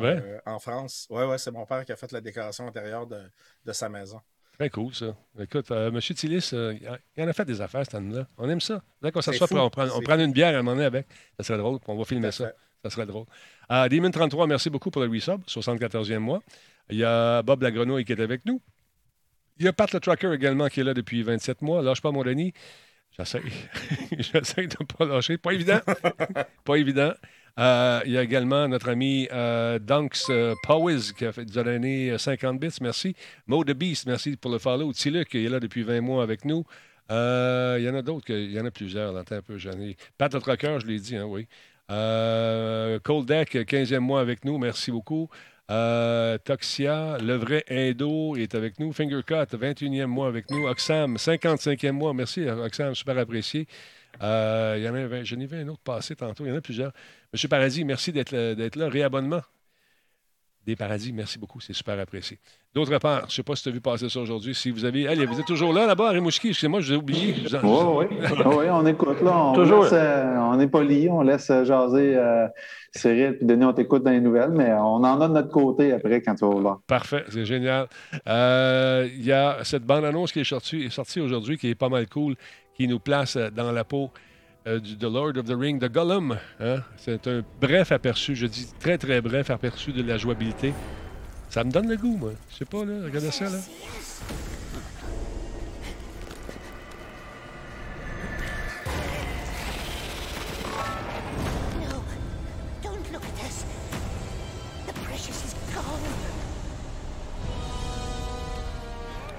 en 0.46 0.60
France. 0.60 1.08
Oui, 1.10 1.24
oui, 1.24 1.40
c'est 1.40 1.52
mon 1.52 1.66
père 1.66 1.86
qui 1.86 1.92
a 1.92 1.96
fait 1.96 2.12
la 2.12 2.22
décoration 2.22 2.68
intérieure 2.68 3.08
de, 3.08 3.74
sa 3.74 3.90
maison. 3.90 4.22
Très 4.60 4.70
cool, 4.70 4.94
ça. 4.94 5.16
Écoute, 5.40 5.72
M. 5.72 6.00
Tillis, 6.00 6.50
il 6.52 7.24
en 7.24 7.28
a 7.28 7.34
fait 7.34 7.46
des 7.46 7.62
affaires, 7.62 7.86
cette 7.86 7.96
année-là. 7.96 8.28
On 8.38 8.48
aime 8.48 8.62
ça. 8.62 8.84
Là, 9.02 9.12
qu'on 9.12 9.22
s'assoit, 9.22 9.48
on 9.52 9.70
prend, 9.70 9.88
on 9.96 10.02
prend 10.02 10.20
une 10.20 10.34
bière 10.34 10.56
à 10.56 10.60
un 10.60 10.62
moment 10.62 10.76
donné 10.76 10.86
avec. 10.86 11.08
Ça 11.38 11.46
serait 11.46 11.58
drôle, 11.58 11.80
on 11.88 11.98
va 11.98 12.06
filmer 12.06 12.32
ça. 12.32 12.52
Ça 12.84 12.90
serait 12.92 13.08
drôle. 13.08 13.26
Demon 13.70 14.12
33, 14.12 14.46
merci 14.46 14.70
beaucoup 14.70 14.92
pour 14.92 15.02
le 15.02 15.10
resub, 15.10 15.42
74e 15.48 16.20
mois. 16.20 16.42
Il 16.90 16.98
y 16.98 17.04
a 17.04 17.42
Bob 17.42 17.62
Lagrenouille 17.62 18.06
qui 18.06 18.14
est 18.14 18.22
avec 18.22 18.46
nous. 18.46 18.62
Il 19.60 19.66
y 19.66 19.68
a 19.68 19.74
Pat 19.74 19.92
le 19.92 20.00
Trucker 20.00 20.32
également 20.34 20.70
qui 20.70 20.80
est 20.80 20.84
là 20.86 20.94
depuis 20.94 21.22
27 21.22 21.62
mois. 21.62 21.82
Lâche 21.82 22.02
pas 22.02 22.12
mon 22.12 22.24
Denis. 22.24 22.54
J'essaie. 23.18 23.42
J'essaie 24.18 24.68
de 24.68 24.76
ne 24.80 24.86
pas 24.86 25.04
lâcher. 25.04 25.38
Pas 25.38 25.52
évident. 25.52 25.80
pas 26.64 26.76
évident. 26.76 27.12
Euh, 27.60 28.00
il 28.06 28.14
y 28.14 28.18
a 28.18 28.24
également 28.24 28.70
notre 28.70 28.88
ami 28.88 29.28
euh, 29.34 29.78
Dunks 29.78 30.30
euh, 30.30 30.56
Powis 30.64 31.12
qui 31.18 31.26
a 31.26 31.34
fait, 31.34 31.44
nous 31.44 31.60
a 31.60 31.64
donné 31.64 32.18
50 32.18 32.58
bits. 32.58 32.78
Merci. 32.80 33.16
Mo 33.48 33.66
the 33.66 33.72
Beast, 33.72 34.06
merci 34.06 34.38
pour 34.38 34.50
le 34.50 34.60
follow. 34.60 34.94
Tiluk 34.94 35.28
qui 35.28 35.46
est 35.46 35.50
là 35.50 35.60
depuis 35.60 35.84
20 35.84 36.00
mois 36.00 36.24
avec 36.24 36.46
nous. 36.46 36.64
Euh, 37.12 37.76
il 37.80 37.84
y 37.84 37.90
en 37.90 37.96
a 37.96 38.02
d'autres. 38.02 38.30
Il 38.30 38.54
y 38.54 38.60
en 38.62 38.66
a 38.66 38.72
plusieurs. 38.72 39.12
Là, 39.12 39.24
un 39.30 39.42
peu, 39.42 39.58
j'en 39.58 39.78
ai. 39.78 39.98
Pat 40.18 40.34
le 40.34 40.40
Trucker, 40.40 40.78
je 40.80 40.88
l'ai 40.88 41.00
dit, 41.00 41.18
hein, 41.18 41.26
oui. 41.26 41.48
Cold 41.90 43.26
Deck, 43.26 43.56
15e 43.56 44.00
mois 44.00 44.22
avec 44.22 44.46
nous. 44.46 44.58
Merci 44.58 44.92
beaucoup. 44.92 45.30
Euh, 45.70 46.38
Toxia, 46.40 47.18
le 47.20 47.36
vrai 47.36 47.64
Indo 47.70 48.36
est 48.36 48.56
avec 48.56 48.80
nous. 48.80 48.92
Fingercut, 48.92 49.56
21e 49.56 50.08
mois 50.08 50.28
avec 50.28 50.50
nous. 50.50 50.68
Oxam, 50.68 51.16
55e 51.16 51.92
mois. 51.92 52.14
Merci, 52.14 52.48
Oxam, 52.48 52.96
super 52.96 53.18
apprécié. 53.18 53.68
Euh, 54.22 55.24
j'en 55.24 55.40
ai 55.40 55.46
vu 55.46 55.58
un 55.58 55.68
autre 55.68 55.84
passé 55.84 56.16
tantôt. 56.16 56.46
Il 56.46 56.50
y 56.50 56.52
en 56.52 56.58
a 56.58 56.62
plusieurs. 56.62 56.92
Monsieur 57.32 57.48
Paradis, 57.48 57.86
merci 57.86 58.12
d'être 58.12 58.32
là. 58.32 58.90
Réabonnement 58.90 59.42
des 60.66 60.76
paradis. 60.76 61.12
Merci 61.12 61.40
beaucoup, 61.40 61.60
c'est 61.60 61.74
super 61.74 62.00
apprécié. 62.00 62.38
D'autre 62.74 62.96
part, 63.00 63.22
je 63.22 63.26
ne 63.26 63.32
sais 63.32 63.44
pas 63.44 63.56
si 63.56 63.64
tu 63.64 63.70
as 63.70 63.72
vu 63.72 63.82
passer 63.82 64.10
ça 64.10 64.20
aujourd'hui. 64.20 64.54
Si 64.54 64.70
vous 64.70 64.86
avez. 64.86 65.08
Allez, 65.08 65.26
vous 65.26 65.40
êtes 65.40 65.46
toujours 65.46 65.74
là, 65.74 65.88
là-bas, 65.88 66.10
à 66.10 66.12
Rimouski. 66.12 66.50
Excusez-moi, 66.50 66.82
je 66.82 66.88
vous 66.88 66.94
ai 66.94 66.98
oublié. 66.98 67.36
Oui, 67.38 67.60
oui. 67.64 68.06
oui, 68.46 68.66
on 68.70 68.86
écoute. 68.86 69.22
Là, 69.22 69.36
on, 69.36 69.54
toujours. 69.54 69.88
Euh, 69.92 70.36
on 70.38 70.60
est 70.60 70.68
poli, 70.68 71.10
on 71.10 71.22
laisse 71.22 71.48
jaser 71.48 72.16
euh, 72.16 72.48
Cyril 72.92 73.38
puis 73.38 73.46
Denis, 73.46 73.66
on 73.66 73.74
t'écoute 73.74 74.04
dans 74.04 74.12
les 74.12 74.22
nouvelles, 74.22 74.52
mais 74.52 74.72
on 74.74 75.04
en 75.04 75.22
a 75.22 75.28
de 75.28 75.34
notre 75.34 75.50
côté 75.50 75.94
après 75.94 76.22
quand 76.22 76.36
tu 76.36 76.46
vas 76.46 76.54
voir. 76.54 76.80
Parfait, 76.88 77.24
c'est 77.30 77.46
génial. 77.46 77.88
Euh, 78.28 79.08
il 79.12 79.26
y 79.26 79.32
a 79.32 79.64
cette 79.64 79.84
bande-annonce 79.84 80.32
qui 80.32 80.42
est 80.42 80.44
sortie, 80.44 80.84
est 80.84 80.90
sortie 80.90 81.22
aujourd'hui, 81.22 81.58
qui 81.58 81.70
est 81.70 81.76
pas 81.76 81.90
mal 81.90 82.08
cool, 82.08 82.36
qui 82.76 82.88
nous 82.88 83.00
place 83.00 83.38
dans 83.38 83.72
la 83.72 83.84
peau 83.84 84.12
euh, 84.68 84.80
du 84.80 84.98
The 84.98 85.04
Lord 85.04 85.38
of 85.38 85.46
the 85.46 85.56
Ring, 85.58 85.80
de 85.80 85.88
Gollum. 85.88 86.38
Hein? 86.60 86.84
C'est 86.98 87.28
un 87.28 87.44
bref 87.62 87.92
aperçu, 87.92 88.36
je 88.36 88.46
dis 88.46 88.68
très 88.80 88.98
très 88.98 89.22
bref 89.22 89.50
aperçu 89.50 89.92
de 89.92 90.04
la 90.04 90.18
jouabilité. 90.18 90.74
Ça 91.50 91.64
me 91.64 91.72
donne 91.72 91.88
le 91.88 91.98
goût, 91.98 92.18
moi. 92.18 92.32
Je 92.52 92.58
sais 92.58 92.66
pas, 92.66 92.86
là. 92.86 93.06
Regardez 93.06 93.32
ça, 93.32 93.46
là. 93.46 93.58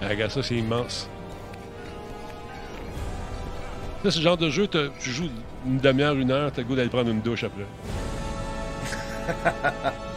Ah, 0.03 0.09
regarde 0.09 0.33
ça, 0.33 0.43
c'est 0.43 0.57
immense. 0.57 1.09
Le 4.05 4.11
genre 4.11 4.37
de 4.39 4.49
jeu, 4.49 4.67
tu 4.99 5.11
joues 5.11 5.29
une 5.67 5.79
demi-heure, 5.79 6.15
une 6.15 6.31
heure, 6.31 6.51
t'as 6.51 6.63
le 6.63 6.69
goût 6.69 6.75
d'aller 6.75 6.89
prendre 6.89 7.11
une 7.11 7.21
douche 7.21 7.45
après. 7.45 7.67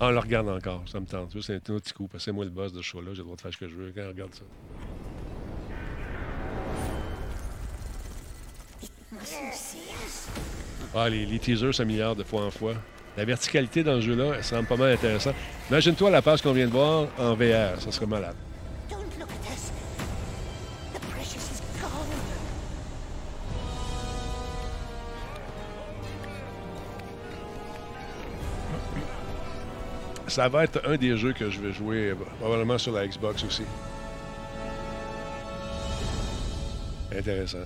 Ah, 0.00 0.08
on 0.08 0.10
le 0.10 0.18
regarde 0.18 0.48
encore, 0.50 0.82
ça 0.86 1.00
me 1.00 1.06
tente. 1.06 1.40
C'est 1.40 1.70
un 1.70 1.74
autre 1.74 1.84
petit 1.84 1.94
coup, 1.94 2.08
parce 2.08 2.24
que 2.24 2.24
c'est 2.26 2.32
moi 2.32 2.44
le 2.44 2.50
boss 2.50 2.72
de 2.72 2.82
ce 2.82 2.82
show-là, 2.82 3.12
j'ai 3.12 3.18
le 3.18 3.24
droit 3.24 3.36
de 3.36 3.40
faire 3.40 3.52
ce 3.52 3.56
que 3.56 3.68
je 3.68 3.74
veux 3.74 3.92
quand 3.94 4.02
on 4.02 4.08
regarde 4.08 4.34
ça. 4.34 4.44
Ah, 10.94 11.08
les, 11.08 11.24
les 11.24 11.38
teasers 11.38 11.74
s'améliorent 11.74 12.16
de 12.16 12.24
fois 12.24 12.44
en 12.44 12.50
fois. 12.50 12.74
La 13.16 13.24
verticalité 13.24 13.84
dans 13.84 13.96
ce 13.96 14.06
jeu-là, 14.06 14.32
elle 14.36 14.44
semble 14.44 14.66
pas 14.66 14.76
mal 14.76 14.92
intéressant. 14.92 15.32
Imagine-toi 15.70 16.10
la 16.10 16.22
passe 16.22 16.42
qu'on 16.42 16.52
vient 16.52 16.66
de 16.66 16.72
voir 16.72 17.06
en 17.18 17.34
VR, 17.34 17.80
ça 17.80 17.92
serait 17.92 18.06
malade. 18.06 18.34
Ça 30.26 30.48
va 30.48 30.64
être 30.64 30.80
un 30.84 30.96
des 30.96 31.16
jeux 31.16 31.32
que 31.32 31.48
je 31.48 31.60
vais 31.60 31.72
jouer 31.72 32.10
euh, 32.10 32.16
probablement 32.40 32.76
sur 32.76 32.92
la 32.92 33.06
Xbox 33.06 33.44
aussi. 33.44 33.62
Intéressant. 37.16 37.58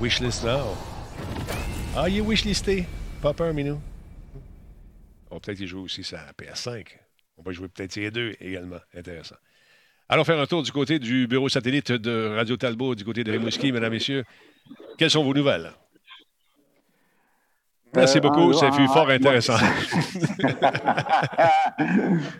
Wishlist 0.00 0.44
now. 0.44 0.76
Ah, 1.96 2.08
il 2.08 2.18
est 2.18 2.20
wishlisté. 2.20 2.86
Pas 3.20 3.32
peur, 3.32 3.52
Minou. 3.52 3.78
On 5.30 5.34
va 5.36 5.40
peut-être 5.40 5.60
y 5.60 5.66
jouer 5.66 5.80
aussi 5.82 6.02
la 6.12 6.32
PS5. 6.32 6.86
On 7.38 7.42
va 7.42 7.52
y 7.52 7.54
jouer 7.54 7.68
peut-être 7.68 7.96
les 7.96 8.10
deux 8.10 8.34
également. 8.40 8.78
Intéressant. 8.94 9.36
Allons 10.08 10.24
faire 10.24 10.38
un 10.38 10.46
tour 10.46 10.62
du 10.62 10.72
côté 10.72 10.98
du 10.98 11.26
bureau 11.26 11.48
satellite 11.48 11.92
de 11.92 12.34
Radio 12.36 12.56
Talbot, 12.56 12.94
du 12.94 13.04
côté 13.04 13.24
de 13.24 13.32
Rimouski, 13.32 13.72
mesdames, 13.72 13.92
messieurs. 13.92 14.24
Quelles 14.98 15.10
sont 15.10 15.24
vos 15.24 15.32
nouvelles? 15.34 15.70
Merci 17.94 18.18
Euh, 18.18 18.20
beaucoup, 18.22 18.50
en- 18.50 18.52
ça 18.54 18.72
fut 18.72 18.82
en- 18.82 18.88
fort 18.92 19.06
ouais. 19.06 19.14
intéressant. 19.14 19.54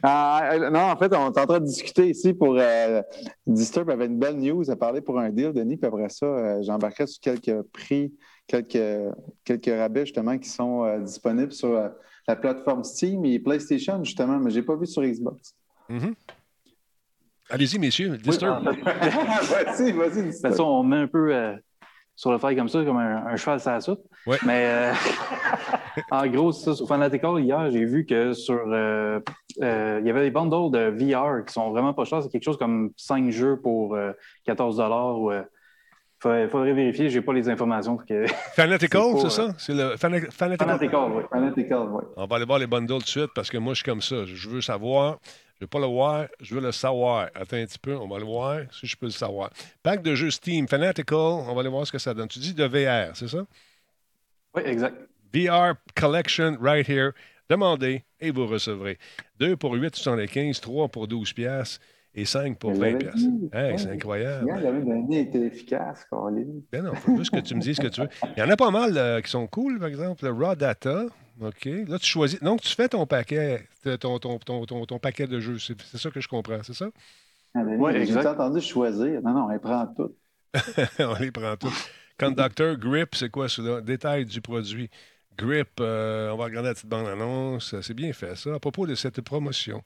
Ah, 0.02 0.50
euh, 0.52 0.70
non, 0.70 0.80
en 0.80 0.96
fait, 0.96 1.12
on 1.14 1.32
est 1.32 1.38
en 1.38 1.46
train 1.46 1.60
de 1.60 1.64
discuter 1.66 2.08
ici 2.10 2.32
pour. 2.34 2.56
euh, 2.58 3.02
Disturb 3.46 3.90
avait 3.90 4.06
une 4.06 4.18
belle 4.18 4.36
news 4.36 4.68
à 4.70 4.76
parler 4.76 5.00
pour 5.00 5.18
un 5.18 5.30
deal, 5.30 5.52
Denis, 5.52 5.76
puis 5.76 5.86
après 5.86 6.08
ça, 6.08 6.26
euh, 6.26 6.62
j'embarquerai 6.62 7.06
sur 7.06 7.20
quelques 7.20 7.62
prix, 7.72 8.12
quelques, 8.60 9.14
quelques 9.44 9.78
rabais, 9.78 10.04
justement, 10.06 10.36
qui 10.38 10.48
sont 10.48 10.84
euh, 10.84 10.98
disponibles 11.00 11.52
sur 11.52 11.70
euh, 11.70 11.88
la 12.28 12.36
plateforme 12.36 12.84
Steam 12.84 13.24
et 13.24 13.38
PlayStation, 13.38 14.02
justement, 14.04 14.38
mais 14.38 14.50
je 14.50 14.60
n'ai 14.60 14.66
pas 14.66 14.76
vu 14.76 14.86
sur 14.86 15.02
Xbox. 15.02 15.54
Mhm. 15.88 16.14
Allez-y, 17.50 17.78
messieurs. 17.78 18.16
Disturb. 18.18 18.64
vas-y, 18.84 19.92
vas-y, 19.92 20.22
de 20.26 20.30
toute 20.30 20.40
façon, 20.40 20.64
on 20.64 20.82
met 20.82 20.96
un 20.96 21.06
peu 21.06 21.34
euh, 21.34 21.54
sur 22.16 22.30
le 22.30 22.38
fer 22.38 22.54
comme 22.56 22.68
ça, 22.68 22.84
comme 22.84 22.96
un, 22.98 23.26
un 23.26 23.36
cheval 23.36 23.60
sur 23.60 23.70
la 23.70 23.80
soupe. 23.80 24.04
Ouais. 24.26 24.38
Mais 24.46 24.64
euh, 24.66 24.92
en 26.10 26.26
gros, 26.28 26.52
c'est 26.52 26.66
ça, 26.66 26.74
sur 26.74 26.86
Fanatical, 26.86 27.40
hier, 27.40 27.70
j'ai 27.70 27.84
vu 27.84 28.06
que 28.06 28.32
sur. 28.32 28.62
euh, 28.68 29.20
euh, 29.60 29.98
il 30.00 30.06
y 30.06 30.10
avait 30.10 30.22
des 30.22 30.30
bundles 30.30 30.70
de 30.70 30.88
VR 30.90 31.44
qui 31.44 31.52
sont 31.52 31.70
vraiment 31.70 31.92
pas 31.92 32.04
chers. 32.04 32.22
C'est 32.22 32.30
quelque 32.30 32.44
chose 32.44 32.56
comme 32.58 32.90
5 32.96 33.30
jeux 33.30 33.60
pour 33.60 33.94
euh, 33.94 34.12
14 34.44 34.80
ou, 34.80 35.30
euh, 36.26 36.48
faudrait, 36.48 36.72
vérifier, 36.72 37.08
j'ai 37.10 37.20
pas 37.20 37.32
les 37.32 37.48
informations. 37.48 37.96
que- 37.96 38.26
Fanatical, 38.54 39.02
C'est 39.20 39.30
ça? 39.30 39.54
C'est 39.58 39.74
le 39.74 39.94
Fana- 39.96 40.30
Fanatical. 40.30 40.68
Fanatical, 40.68 41.10
oui. 41.12 41.22
Fanatical, 41.30 41.88
oui. 41.90 42.02
On 42.16 42.26
va 42.26 42.36
aller 42.36 42.44
voir 42.44 42.58
les 42.58 42.66
bundles 42.66 42.88
tout 42.94 42.98
de 42.98 43.06
suite 43.06 43.30
parce 43.34 43.50
que 43.50 43.58
moi, 43.58 43.72
je 43.74 43.78
suis 43.78 43.84
comme 43.84 44.02
ça. 44.02 44.24
Je 44.24 44.48
veux 44.48 44.60
savoir. 44.60 45.18
Je 45.56 45.64
veux 45.64 45.68
pas 45.68 45.78
le 45.78 45.86
voir, 45.86 46.26
je 46.40 46.56
veux 46.56 46.60
le 46.60 46.72
savoir. 46.72 47.28
Attends 47.36 47.56
un 47.56 47.64
petit 47.66 47.78
peu, 47.78 47.94
on 47.96 48.08
va 48.08 48.18
le 48.18 48.24
voir 48.24 48.62
si 48.72 48.84
je 48.88 48.96
peux 48.96 49.06
le 49.06 49.12
savoir. 49.12 49.50
Pack 49.84 50.02
de 50.02 50.12
jeux 50.16 50.32
Steam, 50.32 50.66
Fanatical, 50.66 51.16
on 51.16 51.54
va 51.54 51.60
aller 51.60 51.70
voir 51.70 51.86
ce 51.86 51.92
que 51.92 51.98
ça 51.98 52.12
donne. 52.14 52.26
Tu 52.26 52.40
dis 52.40 52.52
de 52.52 52.64
VR, 52.64 53.14
c'est 53.16 53.28
ça? 53.28 53.44
Oui, 54.56 54.62
exact. 54.66 54.96
VR 55.32 55.74
Collection 55.94 56.56
right 56.60 56.88
here. 56.88 57.12
Demandez 57.48 58.02
et 58.20 58.32
vous 58.32 58.46
recevrez. 58.48 58.98
2 59.38 59.56
pour 59.56 59.74
8,75, 59.76 60.60
3 60.60 60.88
pour 60.88 61.06
12 61.06 61.32
piastres 61.32 61.80
et 62.14 62.24
5 62.24 62.58
pour 62.58 62.74
Je 62.74 62.80
20 62.80 62.86
l'avais 62.86 62.98
piastres. 62.98 63.18
dit. 63.20 63.48
Hey, 63.52 63.78
c'est 63.78 63.90
incroyable. 63.90 64.46
Donné 64.84 65.20
était 65.20 65.46
efficace, 65.46 66.04
Colin. 66.10 66.44
Ben 66.70 66.82
non, 66.84 66.94
faut 66.94 67.16
juste 67.16 67.30
que 67.30 67.40
tu 67.40 67.54
me 67.54 67.60
dises 67.60 67.76
ce 67.76 67.80
que 67.82 67.88
tu 67.88 68.00
veux. 68.02 68.08
Il 68.36 68.40
y 68.40 68.42
en 68.42 68.50
a 68.50 68.56
pas 68.56 68.70
mal 68.70 68.96
euh, 68.96 69.20
qui 69.20 69.30
sont 69.30 69.46
cool, 69.46 69.78
par 69.78 69.88
exemple, 69.88 70.24
le 70.24 70.30
Raw 70.32 70.54
Data. 70.54 71.06
OK. 71.40 71.64
Là, 71.88 71.98
tu 71.98 72.06
choisis. 72.06 72.40
Donc, 72.40 72.60
tu 72.60 72.74
fais 72.74 72.88
ton 72.88 73.06
paquet, 73.06 73.66
ton, 74.00 74.18
ton, 74.18 74.38
ton, 74.38 74.66
ton, 74.66 74.84
ton 74.84 74.98
paquet 74.98 75.26
de 75.26 75.40
jeux. 75.40 75.58
C'est 75.58 75.80
c'est 75.82 75.98
ça 75.98 76.10
que 76.10 76.20
je 76.20 76.28
comprends, 76.28 76.62
c'est 76.62 76.74
ça? 76.74 76.90
Ouais, 77.54 77.92
J'ai 77.94 78.02
exact. 78.02 78.26
entendu 78.26 78.60
choisir. 78.60 79.20
Non, 79.22 79.32
non, 79.32 79.50
elle 79.50 79.60
prend 79.60 79.86
tout. 79.86 80.14
On 81.00 81.14
les 81.18 81.30
prend 81.30 81.56
tous. 81.56 81.90
Conductor, 82.20 82.76
grip, 82.76 83.14
c'est 83.14 83.30
quoi 83.30 83.48
celui-là? 83.48 83.80
Détail 83.80 84.26
du 84.26 84.40
produit. 84.40 84.90
Grip, 85.36 85.70
euh, 85.80 86.30
on 86.30 86.36
va 86.36 86.44
regarder 86.44 86.68
la 86.68 86.74
petite 86.74 86.88
bande-annonce. 86.88 87.74
C'est 87.80 87.94
bien 87.94 88.12
fait, 88.12 88.36
ça. 88.36 88.54
À 88.54 88.58
propos 88.58 88.86
de 88.86 88.94
cette 88.94 89.20
promotion. 89.22 89.82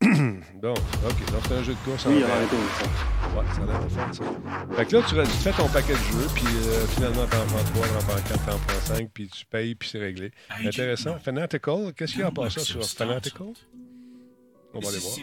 donc, 0.60 0.76
OK. 0.78 1.32
Donc, 1.32 1.42
c'est 1.48 1.54
un 1.54 1.62
jeu 1.62 1.72
de 1.74 1.78
course 1.90 2.06
en 2.06 2.10
Oui, 2.10 2.16
il 2.18 2.24
a 2.24 2.34
arrêté. 2.34 2.56
Ouais, 2.56 3.44
ça 3.54 3.62
a 3.62 3.66
l'air 3.66 3.84
de 3.84 3.88
faire 3.88 4.14
ça. 4.14 4.76
Fait 4.76 4.86
que 4.86 4.96
là, 4.96 5.02
tu, 5.02 5.14
tu 5.14 5.38
fais 5.38 5.52
ton 5.52 5.68
paquet 5.68 5.92
de 5.92 5.98
jeux, 5.98 6.28
puis 6.34 6.46
euh, 6.46 6.86
finalement, 6.88 7.22
t'en 7.26 7.44
prends 7.46 7.64
3, 7.74 7.88
t'en 7.88 8.06
prends 8.06 8.28
4, 8.28 8.46
t'en 8.46 8.58
prends 8.58 8.80
5, 8.80 9.10
puis 9.12 9.28
tu 9.28 9.46
payes, 9.46 9.74
puis 9.74 9.88
c'est 9.88 9.98
réglé. 9.98 10.30
Intéressant. 10.64 11.16
Fanatical, 11.18 11.92
qu'est-ce 11.94 12.12
qu'il 12.12 12.20
y 12.20 12.24
a 12.24 12.28
à 12.28 12.30
part 12.30 12.50
ça 12.50 12.60
sur 12.60 12.84
Fanatical? 12.84 13.48
On 14.74 14.80
va 14.80 14.88
aller 14.88 14.98
voir. 14.98 15.14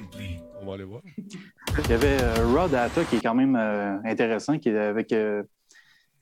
On 0.62 0.66
va 0.66 0.74
aller 0.76 0.84
voir. 0.86 1.02
Il 1.18 1.90
y 1.90 1.94
avait 1.94 2.22
euh, 2.22 2.48
Raw 2.56 2.70
Data 2.70 3.04
qui 3.04 3.18
est 3.18 3.22
quand 3.22 3.36
même 3.36 3.56
euh, 3.58 3.98
intéressant, 4.06 4.58
qui 4.58 4.70
est 4.70 4.78
avec 4.78 5.12
euh, 5.12 5.44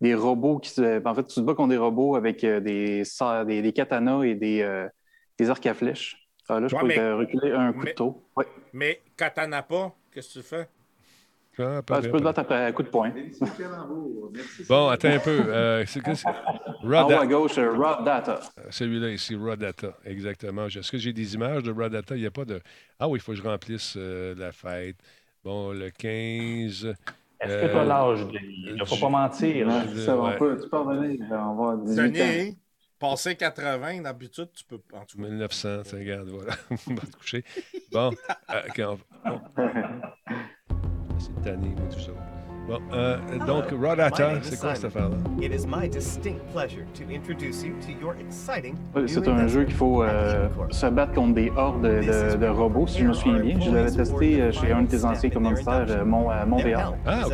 des 0.01 0.15
robots 0.15 0.57
qui 0.59 0.71
se. 0.71 1.07
En 1.07 1.15
fait, 1.15 1.27
tu 1.27 1.35
te 1.35 1.41
bats 1.41 1.53
contre 1.53 1.69
des 1.69 1.77
robots 1.77 2.15
avec 2.15 2.43
euh, 2.43 2.59
des, 2.59 3.03
des, 3.45 3.61
des 3.61 3.73
katanas 3.73 4.23
et 4.23 4.33
des, 4.33 4.61
euh, 4.61 4.87
des 5.37 5.49
arcs 5.49 5.65
à 5.65 5.73
flèches. 5.75 6.28
Ah, 6.51 6.59
là, 6.59 6.67
je 6.67 6.75
Ouais, 6.75 6.81
peux 6.81 6.87
mais- 6.87 7.13
reculer 7.13 7.51
un 7.51 7.71
mais- 7.71 7.91
couteau. 7.91 8.23
Ouais. 8.35 8.45
Mais 8.73 9.01
katana 9.15 9.61
pas, 9.61 9.93
qu'est-ce 10.11 10.33
que 10.35 10.39
tu 10.39 10.45
fais? 10.45 10.67
Ah, 11.61 11.81
pas 11.81 11.97
Ah, 11.97 12.01
je 12.01 12.09
peux 12.09 12.19
te 12.19 12.23
battre 12.23 12.39
après 12.39 12.65
un 12.67 12.71
coup 12.71 12.83
de 12.83 12.87
poing. 12.87 13.11
Bon, 14.69 14.87
attends 14.87 15.09
un 15.09 15.19
peu. 15.19 15.41
Euh, 15.47 15.83
c'est 15.85 16.01
Raw 16.01 17.11
à 17.21 17.27
gauche, 17.27 17.57
euh, 17.57 17.71
Raw 17.73 18.01
Data. 18.03 18.39
Celui-là 18.69 19.09
ici, 19.09 19.35
Raw 19.35 19.55
Data, 19.57 19.93
exactement. 20.05 20.67
Est-ce 20.67 20.89
que 20.89 20.97
j'ai 20.97 21.11
des 21.11 21.35
images 21.35 21.63
de 21.63 21.71
Raw 21.71 21.89
Data? 21.89 22.15
Il 22.15 22.21
n'y 22.21 22.27
a 22.27 22.31
pas 22.31 22.45
de. 22.45 22.61
Ah 22.97 23.09
oui, 23.09 23.19
il 23.19 23.21
faut 23.21 23.33
que 23.33 23.37
je 23.37 23.43
remplisse 23.43 23.95
euh, 23.97 24.33
la 24.37 24.51
fête. 24.53 24.95
Bon, 25.43 25.71
le 25.71 25.89
15. 25.89 26.85
Est-ce 27.41 27.51
Euh, 27.51 27.67
que 27.67 27.71
tu 27.73 27.77
as 27.77 27.85
l'âge, 27.85 28.25
Denis? 28.27 28.63
Il 28.67 28.75
ne 28.75 28.85
faut 28.85 28.95
pas 28.97 29.09
mentir. 29.09 29.67
Ouais, 29.67 29.73
je- 29.93 29.99
ça, 29.99 30.17
on 30.17 30.27
ouais. 30.29 30.37
peut, 30.37 30.57
tu 30.61 30.69
peux 30.69 30.77
revenir. 30.77 31.19
On 31.31 31.55
va 31.55 31.75
18 31.85 32.21
ans. 32.21 32.55
Passé 32.99 33.35
80, 33.35 34.01
d'habitude, 34.01 34.49
tu 34.53 34.63
peux. 34.65 34.81
En 34.93 35.05
tout 35.05 35.17
cas. 35.17 35.23
1900, 35.23 35.83
tu 35.83 35.95
regarde, 35.95 36.27
voilà. 36.29 36.53
on 36.87 36.93
va 36.95 37.01
te 37.01 37.15
coucher. 37.17 37.43
Bon, 37.91 38.11
euh, 38.51 38.61
ok, 38.67 38.81
on- 39.25 39.31
on- 39.31 39.41
c'est 41.19 41.41
tanné, 41.41 41.69
moi, 41.69 41.87
tout 41.91 41.99
ça. 41.99 42.11
Bon, 42.69 42.77
euh, 42.93 43.17
donc, 43.47 43.63
Raw 43.71 43.95
Data, 43.95 44.33
c'est 44.43 44.59
quoi 44.59 44.75
cette 44.75 44.85
affaire-là? 44.85 45.15
It 45.41 45.51
is 45.51 45.65
my 45.65 45.89
distinct 45.89 46.39
pleasure 46.53 46.83
to 46.93 47.03
introduce 47.11 47.63
you 47.63 47.73
to 47.81 47.91
your 47.99 48.13
exciting 48.19 48.75
Ouais, 48.95 49.01
new 49.01 49.07
C'est 49.07 49.27
un 49.27 49.47
jeu 49.47 49.63
qu'il 49.63 49.73
faut 49.73 50.03
euh, 50.03 50.47
se 50.69 50.85
battre 50.85 51.13
contre 51.13 51.33
des 51.33 51.51
hordes 51.57 51.81
de, 51.81 52.33
de- 52.33 52.37
de 52.37 52.47
robots, 52.47 52.85
si 52.85 52.99
je 52.99 53.05
me 53.07 53.13
souviens 53.13 53.39
bien. 53.39 53.59
Je 53.59 53.71
l'avais 53.71 53.89
testé 53.89 54.39
euh, 54.41 54.51
chez 54.51 54.71
un 54.71 54.83
de 54.83 54.87
tes 54.87 55.03
anciens 55.03 55.31
commanditaires, 55.31 55.87
euh, 55.89 56.05
Mont- 56.05 56.29
à 56.29 56.45
Montréal. 56.45 56.89
Ah, 57.07 57.21
ok. 57.25 57.33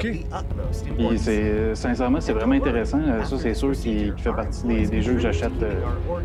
Puis 0.97 1.17
c'est, 1.19 1.75
sincèrement, 1.75 2.21
c'est 2.21 2.31
vraiment 2.33 2.55
intéressant. 2.55 3.01
Ça, 3.25 3.37
c'est 3.37 3.53
sûr 3.55 3.73
qui, 3.73 4.13
qui 4.15 4.21
fait 4.21 4.31
partie 4.31 4.65
des, 4.65 4.87
des 4.87 5.01
jeux 5.01 5.15
que 5.15 5.19
j'achète 5.19 5.51
euh, 5.61 5.73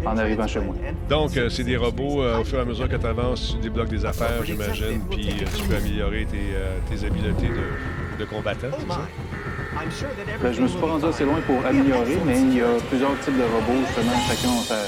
en 0.07 0.17
arrivant 0.19 0.47
chez 0.47 0.61
moi. 0.61 0.77
Donc, 1.09 1.37
euh, 1.37 1.49
c'est 1.49 1.65
des 1.65 1.77
robots, 1.77 2.23
euh, 2.23 2.41
au 2.41 2.45
fur 2.45 2.59
et 2.59 2.63
à 2.63 2.65
mesure 2.65 2.89
que 2.89 2.95
tu 2.97 3.07
avances, 3.07 3.57
tu 3.57 3.59
débloques 3.61 3.89
des 3.89 4.05
affaires, 4.07 4.45
j'imagine, 4.45 5.01
puis 5.11 5.31
euh, 5.31 5.45
tu 5.57 5.65
peux 5.67 5.75
améliorer 5.75 6.27
tes, 6.27 6.37
euh, 6.55 6.77
tes 6.89 7.05
habiletés 7.05 7.49
de, 7.49 7.55
de 8.21 8.25
combattant, 8.27 8.69
Oh 8.77 8.85
Ben, 10.43 10.53
je 10.53 10.61
me 10.61 10.69
suis 10.69 10.79
pas 10.79 10.87
rendu 10.87 11.07
assez 11.07 11.25
loin 11.25 11.41
pour 11.47 11.65
améliorer, 11.65 12.19
mais 12.27 12.39
il 12.41 12.55
y 12.57 12.61
a 12.61 12.77
plusieurs 12.89 13.17
types 13.21 13.37
de 13.39 13.45
robots, 13.49 13.81
justement, 13.87 14.13
chacun 14.29 14.53
a 14.61 14.63
sa, 14.69 14.81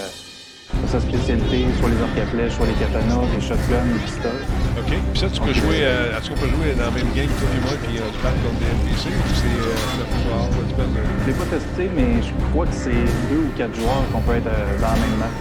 sa 0.93 1.01
spécialité, 1.01 1.65
soit 1.81 1.89
les 1.89 2.01
arcs 2.05 2.19
à 2.21 2.27
flèches, 2.29 2.53
soit 2.53 2.67
les 2.67 2.77
katanas, 2.77 3.25
les 3.33 3.41
shotguns, 3.41 3.89
les 3.89 4.03
pistoles. 4.05 4.45
OK. 4.77 4.93
Puis 4.93 5.21
ça, 5.21 5.29
tu 5.33 5.41
peux 5.41 5.55
jouer, 5.55 5.81
euh, 5.81 6.13
est-ce 6.19 6.29
qu'on 6.29 6.37
peut 6.45 6.53
jouer 6.53 6.77
dans 6.77 6.93
la 6.93 6.97
même 6.99 7.09
game, 7.17 7.31
toi 7.41 7.49
et 7.57 7.61
moi, 7.65 7.75
puis 7.81 7.97
euh, 7.97 8.05
tu 8.13 8.19
parles 8.21 8.37
contre 8.45 8.61
des 8.61 8.69
NPC, 8.69 9.05
ou 9.17 9.25
c'est 9.33 9.49
euh, 9.49 10.01
le 10.01 10.05
pouvoir, 10.13 10.45
là, 10.53 10.61
tu 10.69 10.75
parles 10.77 10.93
de- 10.93 11.09
Je 11.25 11.27
l'ai 11.33 11.39
pas 11.41 11.49
testé, 11.57 11.85
mais 11.97 12.09
je 12.21 12.33
crois 12.53 12.67
que 12.69 12.77
c'est 12.77 13.05
deux 13.33 13.43
ou 13.49 13.51
quatre 13.57 13.73
joueurs 13.81 14.05
qu'on 14.13 14.21
peut 14.21 14.37
être 14.37 14.53
euh, 14.53 14.77
dans 14.77 14.93
la 14.93 15.01
même 15.01 15.17
map. 15.17 15.33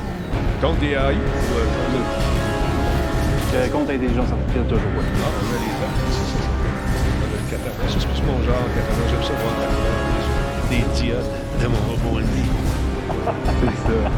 contre 0.63 0.79
des 0.79 0.95
AI 0.95 1.17
ou 1.19 1.43
euh, 1.59 1.67
contre 1.75 1.91
le... 1.91 2.03
Euh, 3.51 3.67
contre 3.67 3.91
intelligence 3.91 4.31
artificielle, 4.31 4.63
toujours. 4.71 4.95
ouais. 4.95 5.03
Ah, 5.11 5.27
les 5.59 5.75
katana. 7.51 7.89
C'est 7.89 8.07
plus 8.07 8.21
mon 8.23 8.41
genre, 8.43 8.65
katana. 8.73 9.07
J'aime 9.09 9.23
ça 9.23 9.33
de 11.61 11.67
mon 11.67 11.77
robot. 11.77 12.19
C'est 13.59 13.67
ça. 13.87 14.11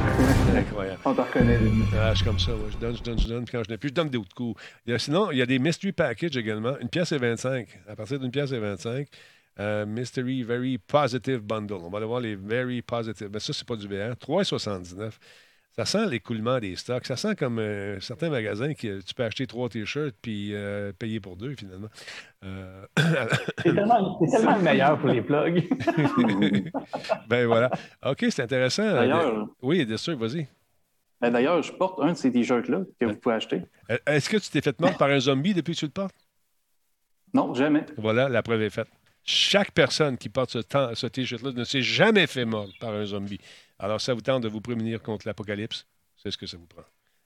C'est 0.51 0.57
incroyable. 0.59 0.99
On 1.03 1.13
te 1.13 1.21
reconnaît, 1.21 1.57
Denis. 1.57 1.83
Ah, 1.99 2.11
je 2.11 2.17
suis 2.17 2.25
comme 2.25 2.39
ça, 2.39 2.51
ouais. 2.51 2.57
je 2.71 2.77
donne, 2.77 2.95
je 2.95 3.03
donne, 3.03 3.19
je 3.19 3.27
donne, 3.27 3.43
puis 3.45 3.51
quand 3.57 3.63
je 3.65 3.71
n'ai 3.71 3.77
plus, 3.77 3.89
je 3.89 3.93
donne 3.93 4.09
des 4.09 4.17
autres 4.17 4.33
coups. 4.35 4.61
Il 4.85 4.91
y 4.91 4.95
a- 4.95 4.99
sinon, 4.99 5.31
il 5.31 5.37
y 5.39 5.41
a 5.41 5.45
des 5.45 5.59
mystery 5.59 5.91
packages 5.91 6.37
également. 6.37 6.77
Une 6.79 6.89
pièce 6.89 7.11
et 7.11 7.17
25. 7.17 7.67
À 7.89 7.95
partir 7.95 8.19
d'une 8.19 8.31
pièce 8.31 8.51
et 8.51 8.59
25, 8.59 9.07
euh, 9.59 9.85
Mystery 9.85 10.43
Very 10.43 10.77
Positive 10.77 11.39
Bundle. 11.39 11.73
On 11.83 11.89
va 11.89 11.97
aller 11.97 12.07
voir 12.07 12.19
les 12.21 12.35
Very 12.35 12.81
Positive. 12.81 13.29
Mais 13.33 13.39
ça, 13.39 13.51
c'est 13.51 13.67
pas 13.67 13.75
du 13.75 13.87
VR. 13.87 14.15
3,79. 14.15 15.19
Ça 15.75 15.85
sent 15.85 16.05
l'écoulement 16.07 16.59
des 16.59 16.75
stocks. 16.75 17.05
Ça 17.07 17.15
sent 17.17 17.35
comme 17.35 17.57
euh, 17.57 17.99
certains 17.99 18.29
magasins 18.29 18.75
qui 18.75 18.89
tu 19.03 19.13
peux 19.15 19.23
acheter 19.23 19.47
trois 19.47 19.69
t-shirts 19.69 20.15
puis 20.21 20.53
euh, 20.53 20.93
payer 20.93 21.19
pour 21.19 21.35
deux, 21.35 21.55
finalement. 21.55 21.87
Euh, 22.43 22.85
C'est 23.63 23.73
tellement, 23.73 24.19
le 24.21 24.61
meilleur 24.61 24.99
pour 24.99 25.09
les 25.09 25.21
plugs. 25.23 25.67
ben 27.27 27.47
voilà. 27.47 27.71
OK, 28.05 28.25
c'est 28.29 28.43
intéressant. 28.43 28.83
D'ailleurs- 28.83 29.47
Oui, 29.63 29.83
bien 29.85 29.97
sûr, 29.97 30.15
vas-y. 30.17 30.47
Ben, 31.21 31.31
D'ailleurs, 31.31 31.63
je 31.63 31.71
porte 31.73 31.99
un 32.01 32.11
de 32.11 32.17
ces 32.17 32.31
t-shirts-là 32.31 32.81
que 32.99 33.05
vous 33.05 33.15
pouvez 33.15 33.35
acheter. 33.35 33.63
Euh, 33.89 33.97
Est-ce 34.05 34.29
que 34.29 34.37
tu 34.37 34.49
t'es 34.51 34.61
fait 34.61 34.79
mordre 34.79 34.97
par 34.97 35.09
un 35.09 35.19
zombie 35.19 35.53
depuis 35.55 35.73
que 35.73 35.79
tu 35.79 35.85
le 35.85 35.91
portes? 35.91 36.15
Non, 37.33 37.53
jamais. 37.55 37.85
Voilà, 37.97 38.29
la 38.29 38.43
preuve 38.43 38.61
est 38.61 38.69
faite. 38.69 38.89
Chaque 39.23 39.71
personne 39.71 40.17
qui 40.17 40.29
porte 40.29 40.49
ce 40.51 41.07
t-shirt-là 41.07 41.51
ne 41.53 41.63
s'est 41.63 41.81
jamais 41.81 42.27
fait 42.27 42.45
mordre 42.45 42.73
par 42.79 42.91
un 42.93 43.05
zombie. 43.05 43.39
Alors, 43.83 43.99
ça 43.99 44.13
vous 44.13 44.21
tente 44.21 44.43
de 44.43 44.47
vous 44.47 44.61
prémunir 44.61 45.03
contre 45.03 45.27
l'apocalypse? 45.27 45.85
C'est 46.15 46.31
ce 46.31 46.37
que 46.37 46.45
ça 46.45 46.55
vous 46.55 46.65
prend. 46.65 46.85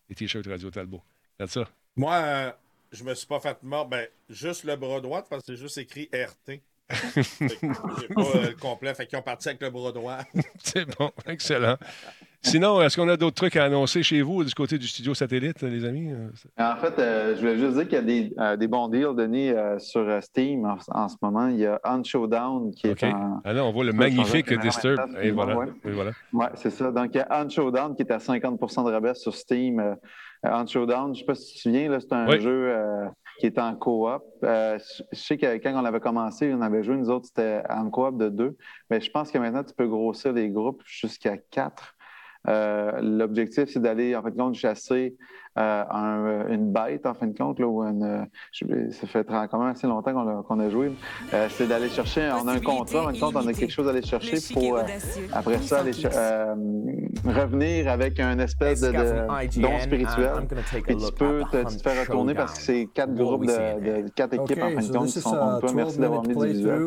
Les 0.10 0.16
t-shirts 0.16 0.48
Radio 0.48 0.72
Talbot. 0.72 1.04
Regarde 1.38 1.52
ça. 1.52 1.70
Moi, 1.96 2.16
euh, 2.16 2.52
je 2.92 3.04
me 3.04 3.14
suis 3.14 3.28
pas 3.28 3.40
fait 3.40 3.62
mort. 3.62 3.88
Ben, 3.88 4.08
juste 4.28 4.64
le 4.64 4.76
bras 4.76 5.00
droit, 5.00 5.22
parce 5.22 5.44
que 5.44 5.54
c'est 5.54 5.62
juste 5.62 5.78
écrit 5.78 6.10
RT. 6.12 6.60
J'ai 6.90 8.08
pas 8.08 8.22
euh, 8.22 8.48
le 8.50 8.56
complet. 8.56 8.96
Fait 8.96 9.06
qu'ils 9.06 9.20
ont 9.20 9.22
parti 9.22 9.50
avec 9.50 9.62
le 9.62 9.70
bras 9.70 9.92
droit. 9.92 10.18
C'est 10.64 10.86
bon, 10.98 11.12
excellent. 11.28 11.78
Sinon, 12.48 12.82
est-ce 12.82 12.96
qu'on 12.98 13.10
a 13.10 13.18
d'autres 13.18 13.36
trucs 13.36 13.56
à 13.58 13.66
annoncer 13.66 14.04
chez 14.04 14.22
vous 14.22 14.44
du 14.44 14.54
côté 14.54 14.78
du 14.78 14.88
studio 14.88 15.14
satellite, 15.14 15.62
les 15.62 15.84
amis? 15.86 16.12
En 16.58 16.76
fait, 16.78 16.98
euh, 17.00 17.36
je 17.36 17.42
voulais 17.42 17.58
juste 17.58 17.74
dire 17.76 17.84
qu'il 17.84 17.94
y 17.94 17.98
a 17.98 18.02
des, 18.02 18.34
euh, 18.40 18.56
des 18.58 18.68
bons 18.68 18.88
deals, 18.88 19.16
Denis, 19.16 19.50
euh, 19.50 19.78
sur 19.80 20.22
Steam 20.24 20.66
en, 20.66 20.78
en 20.94 21.08
ce 21.10 21.16
moment. 21.22 21.48
Il 21.48 21.58
y 21.58 21.66
a 21.66 21.80
On 21.84 22.04
Showdown 22.04 22.72
qui 22.72 22.88
est 22.88 23.04
en. 23.04 23.42
Ah 23.44 23.54
là, 23.54 23.66
on 23.66 23.72
voit 23.72 23.84
le 23.84 23.94
magnifique 23.94 24.54
Disturb. 24.60 25.00
Et 25.22 25.32
voilà. 25.32 25.58
ouais. 25.58 25.68
Et 25.86 25.92
voilà. 25.92 26.12
Oui, 26.34 26.46
c'est 26.56 26.70
ça. 26.70 26.92
Donc, 26.92 27.12
il 27.14 27.18
y 27.18 27.22
a 27.22 27.28
On 27.46 27.50
Showdown 27.50 27.96
qui 27.96 28.04
est 28.04 28.12
à 28.12 28.18
50% 28.18 28.86
de 28.86 28.92
rabais 28.92 29.14
sur 29.16 29.36
Steam. 29.36 29.96
On 30.44 30.66
Showdown, 30.66 31.08
je 31.08 31.10
ne 31.10 31.16
sais 31.16 31.26
pas 31.26 31.36
si 31.36 31.48
tu 31.52 31.56
te 31.56 31.62
souviens, 31.64 32.00
c'est 32.00 32.14
un 32.14 32.28
Oui. 32.28 32.40
jeu 32.40 32.74
qui 33.40 33.46
est 33.48 33.60
en 33.60 33.76
coop. 33.76 34.22
Euh, 34.44 34.78
je 34.80 35.04
je 35.12 35.20
sais 35.20 35.38
que 35.38 35.58
quand 35.58 35.74
on 35.76 35.86
avait 35.86 36.00
commencé, 36.00 36.52
on 36.54 36.62
avait 36.62 36.82
joué, 36.84 36.96
nous 36.96 37.10
autres, 37.10 37.28
c'était 37.28 37.62
en 37.70 37.90
coop 37.90 38.18
de 38.18 38.30
deux. 38.30 38.56
Mais 38.90 39.00
je 39.02 39.12
pense 39.12 39.32
que 39.32 39.38
maintenant, 39.38 39.64
tu 39.64 39.74
peux 39.76 39.88
grossir 39.88 40.34
les 40.34 40.50
groupes 40.50 40.82
jusqu'à 40.86 41.38
quatre. 41.38 41.94
Euh, 42.48 43.00
L'objectif, 43.02 43.70
c'est 43.70 43.82
d'aller, 43.82 44.16
en 44.16 44.22
de 44.32 44.36
compte, 44.38 44.56
chasser 44.56 45.16
euh, 45.58 45.84
un- 45.90 46.48
une 46.50 46.72
bête, 46.72 47.06
en 47.06 47.14
fin 47.14 47.28
de 47.28 47.38
compte, 47.38 47.60
là, 47.60 47.68
ou 47.68 47.84
une, 47.84 48.04
euh, 48.04 48.24
je- 48.52 48.92
ça 48.92 49.08
fait 49.08 49.26
quand 49.28 49.60
même 49.60 49.70
assez 49.70 49.88
longtemps 49.88 50.14
qu'on 50.14 50.40
a, 50.40 50.44
qu'on 50.44 50.60
a 50.60 50.70
joué. 50.70 50.92
Euh, 51.34 51.48
c'est 51.50 51.68
d'aller 51.68 51.90
chercher, 51.90 52.30
on 52.44 52.48
a 52.48 52.52
un 52.54 52.60
contrat, 52.60 53.02
en 53.02 53.06
fin 53.08 53.12
de 53.14 53.20
compte, 53.20 53.36
on 53.36 53.48
a 53.48 53.54
quelque 53.54 53.72
chose 53.72 53.88
à 53.88 53.92
aller 53.92 54.02
chercher 54.04 54.38
pour, 54.54 54.78
euh, 54.78 54.82
après 55.34 55.58
ça, 55.60 55.80
aller 55.80 55.92
euh, 56.06 56.56
revenir 57.26 57.90
avec 57.90 58.20
un 58.20 58.38
espèce 58.40 58.82
de, 58.82 58.88
de 58.92 58.94
don 59.62 59.70
spirituel. 59.80 60.32
Et 60.88 60.96
tu 60.96 61.12
peux 61.14 61.42
te, 61.52 61.58
tu 61.70 61.78
te 61.78 61.82
faire 61.82 62.02
retourner 62.08 62.34
parce 62.36 62.54
que 62.58 62.64
c'est 62.64 62.88
quatre 62.94 63.14
groupes 63.16 63.46
de, 63.46 64.02
de 64.04 64.10
quatre 64.10 64.34
équipes, 64.34 64.58
en 64.64 64.70
fin 64.70 64.82
de 64.82 64.82
compte, 64.98 65.08
qui 65.08 65.22
sont 65.22 65.30
contre 65.32 65.60
toi. 65.60 65.70
Merci 65.76 66.00
d'avoir 66.00 66.22
mis 66.24 66.28
du 66.28 66.34
visuel. 66.54 66.80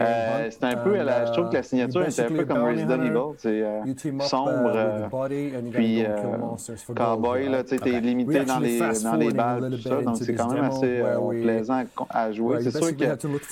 Euh, 0.00 0.48
c'est 0.50 0.64
un 0.64 0.76
peu, 0.76 0.96
la- 1.02 1.26
je 1.26 1.32
trouve 1.32 1.48
que 1.50 1.54
la 1.56 1.62
signature 1.62 2.00
est 2.02 2.20
un 2.20 2.24
peu 2.28 2.44
comme 2.44 2.56
Resident 2.70 3.02
Evil. 3.02 3.18
C'est 3.38 3.62
euh, 3.62 3.80
sombre, 4.28 4.72
euh, 4.74 5.08
puis 5.72 6.04
euh, 6.04 6.16
cowboy, 6.94 7.48
là, 7.48 7.62
tu 7.64 7.68
sais, 7.70 7.78
t'es 7.78 8.00
limité 8.14 8.44
dans 8.44 8.58
les, 8.58 8.78
dans 8.78 9.16
les 9.16 9.30
balles, 9.32 9.70
tout 9.70 9.88
ça. 9.88 10.02
Donc, 10.02 10.16
c'est 10.16 10.34
quand 10.34 10.52
même 10.52 10.64
assez 10.64 11.00
euh, 11.00 11.42
plaisant 11.42 11.84
à, 12.08 12.32
jouer. 12.32 12.58
C'est 12.62 12.76
sûr 12.76 12.96
que 12.96 13.04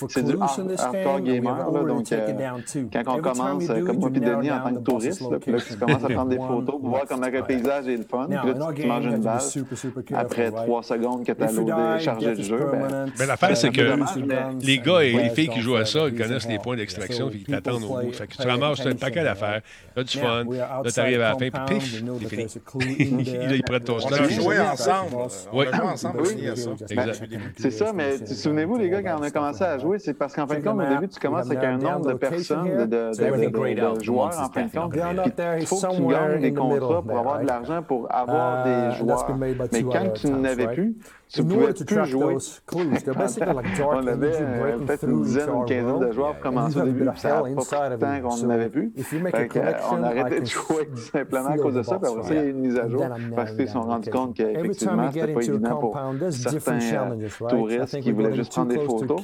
c'est 0.09 0.23
du 0.23 0.33
hard- 0.39 0.75
hardcore 0.77 1.21
gamer, 1.21 1.71
là, 1.71 1.83
donc 1.83 2.11
euh, 2.11 2.57
quand 2.91 3.17
on 3.17 3.21
commence, 3.21 3.69
euh, 3.69 3.85
comme 3.85 3.97
moi 3.97 4.09
puis 4.11 4.21
Denis, 4.21 4.51
en 4.51 4.59
tant 4.61 4.73
que 4.73 4.79
touriste, 4.79 5.21
là, 5.21 5.37
puis 5.39 5.51
là, 5.51 5.57
tu 5.59 5.75
commences 5.75 6.03
à 6.03 6.09
prendre 6.09 6.29
des 6.29 6.37
photos 6.47 6.79
pour 6.79 6.89
voir 6.89 7.03
comment 7.07 7.27
le 7.27 7.43
paysage 7.43 7.87
est 7.87 7.97
le 7.97 8.03
fun, 8.03 8.27
puis 8.27 8.35
là, 8.35 8.71
tu 8.75 8.87
manges 8.87 9.05
une 9.05 9.17
balle. 9.17 9.41
Après 10.13 10.51
trois 10.51 10.83
secondes 10.83 11.25
que 11.25 11.31
tu 11.31 11.43
as 11.43 11.51
loadé, 11.51 12.03
chargé 12.03 12.35
le 12.35 12.43
jeu, 12.43 12.59
ben, 12.71 13.11
Mais 13.19 13.25
l'affaire, 13.25 13.57
c'est 13.57 13.69
que 13.69 14.61
les 14.61 14.79
gars 14.79 15.03
et 15.03 15.13
les 15.13 15.29
filles 15.29 15.49
qui 15.49 15.61
jouent 15.61 15.75
à 15.75 15.85
ça, 15.85 16.07
ils 16.07 16.15
connaissent 16.15 16.47
les 16.47 16.59
points 16.59 16.75
d'extraction 16.75 17.29
puis 17.29 17.43
ils 17.47 17.51
t'attendent 17.51 17.83
au 17.83 18.01
bout. 18.01 18.11
Fait 18.13 18.27
que 18.27 18.35
tu 18.35 18.47
ramasses 18.47 18.85
un 18.85 18.95
paquet 18.95 19.23
d'affaires, 19.23 19.61
t'as 19.95 20.03
du 20.03 20.17
fun, 20.17 20.43
là, 20.45 20.91
t'arrives 20.91 21.21
à 21.21 21.29
la 21.29 21.37
fin, 21.37 21.49
puis 21.49 21.79
pif, 21.79 22.03
c'est 22.47 22.61
fini. 22.69 23.23
ils 23.51 23.63
prennent 23.63 23.83
ton 23.83 23.95
On 23.95 23.99
stock. 23.99 24.19
Joué 24.55 24.59
ensemble. 24.67 25.09
On 25.51 25.57
Oui. 25.59 25.65
a 25.71 25.75
joué 25.75 25.85
ensemble 25.85 26.21
à 26.21 26.25
ça. 26.55 26.69
C'est 27.57 27.71
ça, 27.71 27.93
mais 27.93 28.25
souvenez-vous, 28.25 28.77
les 28.77 28.89
gars, 28.89 29.03
quand 29.03 29.17
on 29.19 29.23
a 29.23 29.31
commencé 29.31 29.63
à 29.63 29.77
jouer, 29.77 29.99
c'est 29.99 30.13
parce 30.13 30.33
qu'en 30.35 30.47
fin 30.47 30.59
de 30.59 30.63
compte, 30.63 30.79
au 30.81 30.85
début, 30.87 31.07
tu 31.07 31.19
commences 31.19 31.47
avec 31.47 31.63
un 31.63 31.77
nombre 31.77 32.07
de 32.07 32.13
personnes, 32.13 32.67
de, 32.77 32.85
de- 32.85 34.03
joueurs, 34.03 34.27
en 34.39 34.49
fin 34.51 34.65
de 34.65 34.71
compte. 34.71 34.91
Puis 34.91 35.01
Il 35.59 35.65
faut 35.65 35.75
que 35.77 35.95
tu 35.95 36.07
gagnes 36.07 36.41
des 36.41 36.53
contrats 36.53 37.01
pour 37.01 37.17
avoir 37.19 37.39
de 37.41 37.47
l'argent, 37.47 37.81
pour 37.83 38.07
avoir 38.13 38.63
des 38.63 38.95
joueurs. 38.97 39.37
Mais 39.37 39.83
quand 39.83 40.13
tu 40.13 40.29
n'avais 40.29 40.67
plus, 40.67 40.95
tu 41.31 41.43
pouvais 41.43 41.73
plus 41.73 42.05
jouer. 42.05 42.37
On 42.73 44.07
avait 44.07 44.31
euh, 44.41 44.77
peut-être 44.79 45.03
une 45.03 45.23
dizaine, 45.23 45.49
une 45.49 45.65
quinzaine 45.65 45.99
de 45.99 46.11
joueurs 46.11 46.33
pour 46.33 46.41
commencer 46.41 46.79
au 46.79 46.85
début, 46.85 47.05
puis 47.05 47.19
ça 47.19 47.29
n'a 47.29 47.35
pas 47.35 47.41
pris 47.43 47.53
de 47.55 47.95
temps 47.95 48.29
qu'on 48.29 48.37
n'en 48.37 48.49
avait 48.49 48.69
plus. 48.69 48.91
Fait 48.97 49.57
euh, 49.57 49.73
on 49.91 50.03
a 50.03 50.07
arrêté 50.07 50.41
de 50.41 50.45
jouer 50.45 50.87
tout 50.87 50.97
simplement 50.97 51.49
à 51.49 51.57
cause 51.57 51.75
de 51.75 51.83
ça, 51.83 51.99
puis 51.99 52.11
après 52.11 52.23
ça, 52.23 52.33
il 52.33 52.37
y 52.37 52.39
a 52.39 52.43
eu 52.43 52.49
une 52.51 52.59
mise 52.59 52.77
à 52.77 52.87
jour, 52.87 53.05
parce 53.35 53.51
qu'ils 53.51 53.67
se 53.67 53.73
sont 53.73 53.81
rendus 53.81 54.09
compte 54.09 54.35
qu'effectivement, 54.35 55.11
c'était 55.11 55.33
pas 55.33 55.41
évident 55.41 55.77
pour 55.77 55.99
certains 56.29 56.79
euh, 56.79 57.47
touristes 57.49 58.01
qui 58.01 58.11
voulaient 58.11 58.35
juste 58.35 58.51
prendre 58.51 58.69
des 58.69 58.79
photos. 58.79 59.21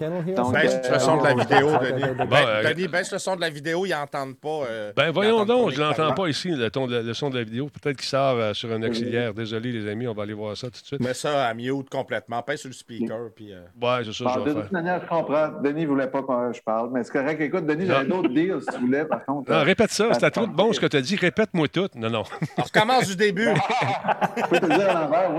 Baisse 0.51 0.79
euh, 0.85 0.93
le 0.93 0.99
son 0.99 1.17
de 1.17 1.23
la 1.23 1.33
vidéo, 1.33 1.69
Denis. 1.81 2.29
Ben, 2.29 2.45
euh, 2.47 2.73
Denis, 2.73 2.87
baisse 2.87 3.11
le 3.11 3.19
son 3.19 3.35
de 3.35 3.41
la 3.41 3.49
vidéo, 3.49 3.85
ils 3.85 3.91
n'entendent 3.91 4.37
pas. 4.37 4.63
Ben 4.95 5.11
voyons 5.11 5.45
donc, 5.45 5.71
je 5.71 5.81
l'entends 5.81 6.13
pas 6.13 6.27
ici, 6.27 6.49
le, 6.49 6.69
son 7.13 7.29
de 7.29 7.37
la 7.37 7.43
vidéo. 7.43 7.69
Peut-être 7.69 7.97
qu'il 7.97 8.07
sort 8.07 8.37
euh, 8.37 8.53
sur 8.53 8.71
un 8.71 8.81
auxiliaire. 8.83 9.33
Désolé, 9.33 9.71
les 9.71 9.89
amis, 9.89 10.07
on 10.07 10.13
va 10.13 10.23
aller 10.23 10.33
voir 10.33 10.55
ça 10.55 10.67
tout 10.67 10.81
de 10.81 10.85
suite. 10.85 10.99
Mets 10.99 11.13
ça 11.13 11.45
à 11.45 11.53
mute 11.53 11.89
complètement. 11.97 12.41
Pèse 12.43 12.59
sur 12.61 12.69
le 12.69 12.73
speaker. 12.73 13.29
Puis, 13.35 13.51
euh, 13.53 13.61
Ouais, 13.81 14.03
c'est 14.05 14.13
ça, 14.13 14.23
Bon, 14.25 14.33
je 14.35 14.39
de 14.39 14.53
toute 14.53 14.61
faire. 14.63 14.73
manière, 14.73 15.01
je 15.03 15.07
comprends. 15.07 15.47
Denis 15.63 15.83
ne 15.83 15.87
voulait 15.87 16.07
pas 16.07 16.21
que 16.21 16.53
je 16.53 16.61
parle, 16.61 16.89
mais 16.93 17.03
c'est 17.03 17.11
correct. 17.11 17.39
Écoute, 17.41 17.65
Denis, 17.65 17.85
j'avais 17.87 18.07
d'autres 18.07 18.29
deals 18.29 18.61
si 18.61 18.75
tu 18.75 18.81
voulais, 18.81 19.05
par 19.05 19.25
contre. 19.25 19.51
Non, 19.51 19.63
répète 19.63 19.91
ça, 19.91 20.13
c'était 20.13 20.31
trop 20.31 20.45
de 20.47 20.53
bon 20.53 20.71
ce 20.73 20.79
que 20.79 20.85
tu 20.85 20.97
as 20.97 21.01
dit. 21.01 21.15
Répète-moi 21.15 21.67
tout. 21.67 21.87
Non, 21.95 22.09
non. 22.09 22.23
On 22.57 22.61
recommence 22.61 23.07
du 23.07 23.15
début. 23.15 23.47
Je 24.37 24.41
peux 24.49 24.59
te 24.59 24.65
dire 24.65 24.89
à 24.89 25.01
l'envers. 25.05 25.31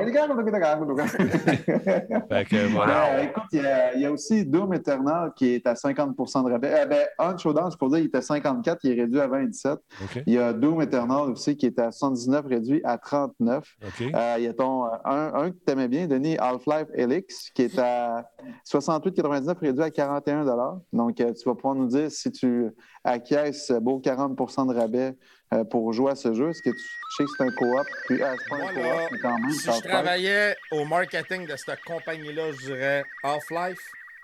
Fait 2.28 2.44
que, 2.44 2.66
voilà. 2.72 3.16
Ben, 3.16 3.24
écoute, 3.28 3.43
il 3.52 3.62
y, 3.62 3.66
a, 3.66 3.94
il 3.94 4.01
y 4.02 4.06
a 4.06 4.12
aussi 4.12 4.44
Doom 4.44 4.74
Eternal 4.74 5.32
qui 5.36 5.55
est 5.55 5.66
à 5.66 5.74
50% 5.74 6.44
de 6.47 6.51
rabais. 6.52 6.74
Eh 6.82 6.86
ben, 6.86 7.06
On 7.18 7.36
Showdown, 7.36 7.70
je 7.70 7.76
peux 7.76 7.89
dire, 7.89 7.98
il 7.98 8.06
était 8.06 8.18
à 8.18 8.22
54, 8.22 8.80
il 8.85 8.93
est 8.98 9.02
réduit 9.02 9.20
à 9.20 9.26
27. 9.26 9.72
OK. 9.72 10.22
Il 10.26 10.32
y 10.32 10.39
a 10.39 10.52
Doom 10.52 10.82
Eternal 10.82 11.30
aussi 11.30 11.56
qui 11.56 11.66
est 11.66 11.78
à 11.78 11.90
79, 11.90 12.47
réduit 12.47 12.80
à 12.85 12.98
39. 12.98 13.64
OK. 13.82 14.06
Euh, 14.14 14.35
il 14.39 14.44
y 14.44 14.47
a 14.48 14.52
ton, 14.52 14.85
euh, 14.86 14.89
un, 15.05 15.32
un 15.35 15.51
que 15.51 15.56
tu 15.66 15.72
aimais 15.72 15.89
bien, 15.89 16.06
Denis, 16.06 16.36
Half-Life 16.49 16.89
Helix, 16.95 17.51
qui 17.55 17.62
est 17.62 17.79
à 17.79 18.31
68,99, 18.70 19.59
réduit 19.59 19.83
à 19.83 19.91
41 19.91 20.45
Donc, 20.93 21.20
euh, 21.20 21.33
tu 21.33 21.49
vas 21.49 21.55
pouvoir 21.55 21.75
nous 21.75 21.87
dire 21.87 22.11
si 22.11 22.31
tu 22.31 22.69
acquiesces 23.05 23.66
ce 23.66 23.75
beau 23.75 24.01
40% 24.01 24.73
de 24.73 24.79
rabais 24.79 25.16
euh, 25.55 25.65
pour 25.65 25.93
jouer 25.93 26.12
à 26.12 26.15
ce 26.15 26.35
jeu. 26.35 26.51
Est-ce 26.51 26.62
que 26.62 26.70
tu 26.70 26.77
sais 27.16 27.25
que 27.25 27.31
c'est 27.37 27.45
un 27.45 27.51
co-op? 27.51 27.87
Puis, 28.07 28.23
ah, 28.23 28.35
c'est 28.39 28.49
pas 28.49 28.57
un 28.57 28.75
co-op, 28.75 29.09
mais 29.12 29.19
quand 29.19 29.39
même, 29.39 29.51
si 29.51 29.70
je 29.70 29.89
travaillais 29.89 30.57
au 30.73 30.85
marketing 30.85 31.47
de 31.47 31.57
cette 31.57 31.83
compagnie-là, 31.87 32.53
je 32.53 32.66
dirais 32.66 33.05
Half-Life, 33.23 33.81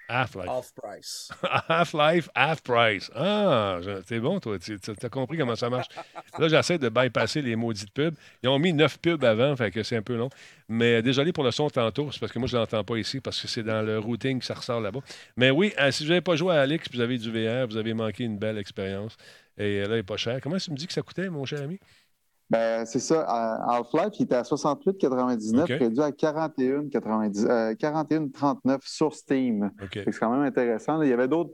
Half-Life. 0.09 0.49
Half-Price. 0.49 1.31
Half-Life, 1.69 2.29
half-price. 2.35 3.11
Ah, 3.15 3.79
t'es 4.07 4.21
bon, 4.21 4.39
toi. 4.39 4.59
Tu 4.59 4.79
as 5.03 5.09
compris 5.09 5.39
comment 5.39 5.57
ça 5.57 5.71
marche. 5.71 5.89
Là, 6.39 6.49
j'essaie 6.49 6.79
de 6.79 6.89
bypasser 6.89 7.41
les 7.41 7.57
maudites 7.57 7.93
pubs. 7.93 8.15
Ils 8.43 8.49
ont 8.49 8.59
mis 8.59 8.73
neuf 8.73 8.99
pubs 8.99 9.25
avant, 9.25 9.57
fait 9.57 9.71
que 9.71 9.83
c'est 9.83 9.97
un 9.97 10.03
peu 10.03 10.17
long. 10.17 10.29
Mais 10.69 10.97
euh, 10.97 11.03
désolé 11.03 11.33
pour 11.33 11.45
le 11.45 11.51
son 11.51 11.71
tantôt, 11.71 12.11
c'est 12.13 12.21
parce 12.21 12.33
que 12.33 12.39
moi, 12.39 12.49
je 12.49 12.57
ne 12.57 12.61
l'entends 12.61 12.85
pas 12.85 12.97
ici, 12.97 13.21
parce 13.21 13.41
que 13.41 13.49
c'est 13.49 13.63
dans 13.63 13.83
le 13.83 13.99
routing 13.99 14.41
que 14.41 14.45
ça 14.45 14.55
ressort 14.55 14.81
là-bas. 14.81 15.01
Mais 15.37 15.51
oui, 15.51 15.73
euh, 15.81 15.91
si 15.91 16.05
vous 16.05 16.11
n'avez 16.11 16.21
pas 16.21 16.37
joué 16.37 16.55
à 16.55 16.61
Alex, 16.63 16.89
vous 16.93 17.01
avez 17.01 17.19
du 17.19 17.31
VR, 17.31 17.67
vous 17.67 17.77
avez 17.77 17.95
manqué 17.95 18.25
une 18.25 18.39
belle 18.39 18.59
expérience. 18.59 19.17
Et 19.57 19.81
euh, 19.81 19.83
là, 19.83 19.95
il 19.95 19.99
n'est 19.99 20.03
pas 20.03 20.17
cher. 20.17 20.41
Comment 20.43 20.57
tu 20.59 20.71
me 20.71 20.77
dis 20.77 20.87
que 20.87 20.93
ça 20.93 21.03
coûtait, 21.03 21.29
mon 21.29 21.45
cher 21.45 21.63
ami? 21.63 21.79
Ben, 22.55 22.87
c'est 22.87 23.01
ça. 23.01 23.25
À 23.27 23.77
Half-Life, 23.77 24.11
il 24.21 24.23
était 24.25 24.37
à 24.37 24.43
68,99, 24.43 25.63
OK. 25.63 25.69
réduit 25.69 26.01
à 26.03 26.11
41,90, 26.11 27.47
euh, 27.49 27.75
41,39 27.75 28.79
sur 28.85 29.13
Steam. 29.15 29.71
C'est 29.93 30.19
quand 30.19 30.31
même 30.31 30.43
intéressant. 30.43 30.99
là. 30.99 31.05
Il 31.05 31.11
y 31.11 31.13
avait 31.13 31.29
d'autres 31.29 31.53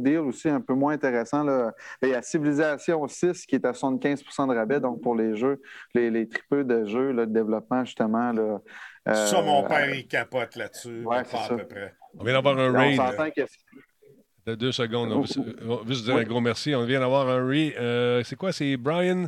deals 0.00 0.18
aussi 0.18 0.48
un 0.48 0.60
peu 0.60 0.74
moins 0.74 0.92
intéressants. 0.94 1.42
Là. 1.44 1.72
Ben, 2.02 2.08
Il 2.08 2.10
y 2.12 2.14
a 2.14 2.22
Civilization 2.22 3.06
6 3.08 3.46
qui 3.46 3.54
est 3.54 3.64
à 3.64 3.72
75% 3.72 4.46
de 4.48 4.54
rabais, 4.54 4.80
donc 4.80 5.00
pour 5.00 5.14
les 5.16 5.34
jeux, 5.36 5.60
les, 5.94 6.10
les 6.10 6.28
tripeux 6.28 6.64
de 6.64 6.84
jeux, 6.84 7.12
là, 7.12 7.26
de 7.26 7.32
développement, 7.32 7.84
justement. 7.84 8.32
Là, 8.32 8.60
euh, 9.08 9.14
ça, 9.26 9.40
mon 9.42 9.62
père, 9.64 9.94
il 9.94 10.06
capote 10.06 10.56
là-dessus. 10.56 11.04
ouais, 11.04 11.18
à 11.18 11.48
peu 11.48 11.66
près. 11.66 11.94
On 12.18 12.24
vient 12.24 12.34
d'avoir 12.34 12.58
un 12.58 12.74
On 12.74 12.78
raid. 12.78 13.32
que 13.34 13.42
De 14.46 14.54
deux 14.54 14.72
secondes. 14.72 15.10
On 15.12 15.20
veut, 15.22 15.56
Oh, 15.68 15.78
on 15.80 15.84
veut 15.84 15.94
se 15.94 16.04
dire 16.04 16.14
oui. 16.16 16.20
un 16.20 16.24
gros 16.24 16.40
merci. 16.40 16.74
On 16.74 16.84
vient 16.84 17.00
d'avoir 17.00 17.28
un 17.28 17.40
re- 17.48 17.74
euh, 17.78 18.22
c'est 18.24 18.36
quoi? 18.36 18.52
C'est 18.52 18.76
Brian. 18.76 19.26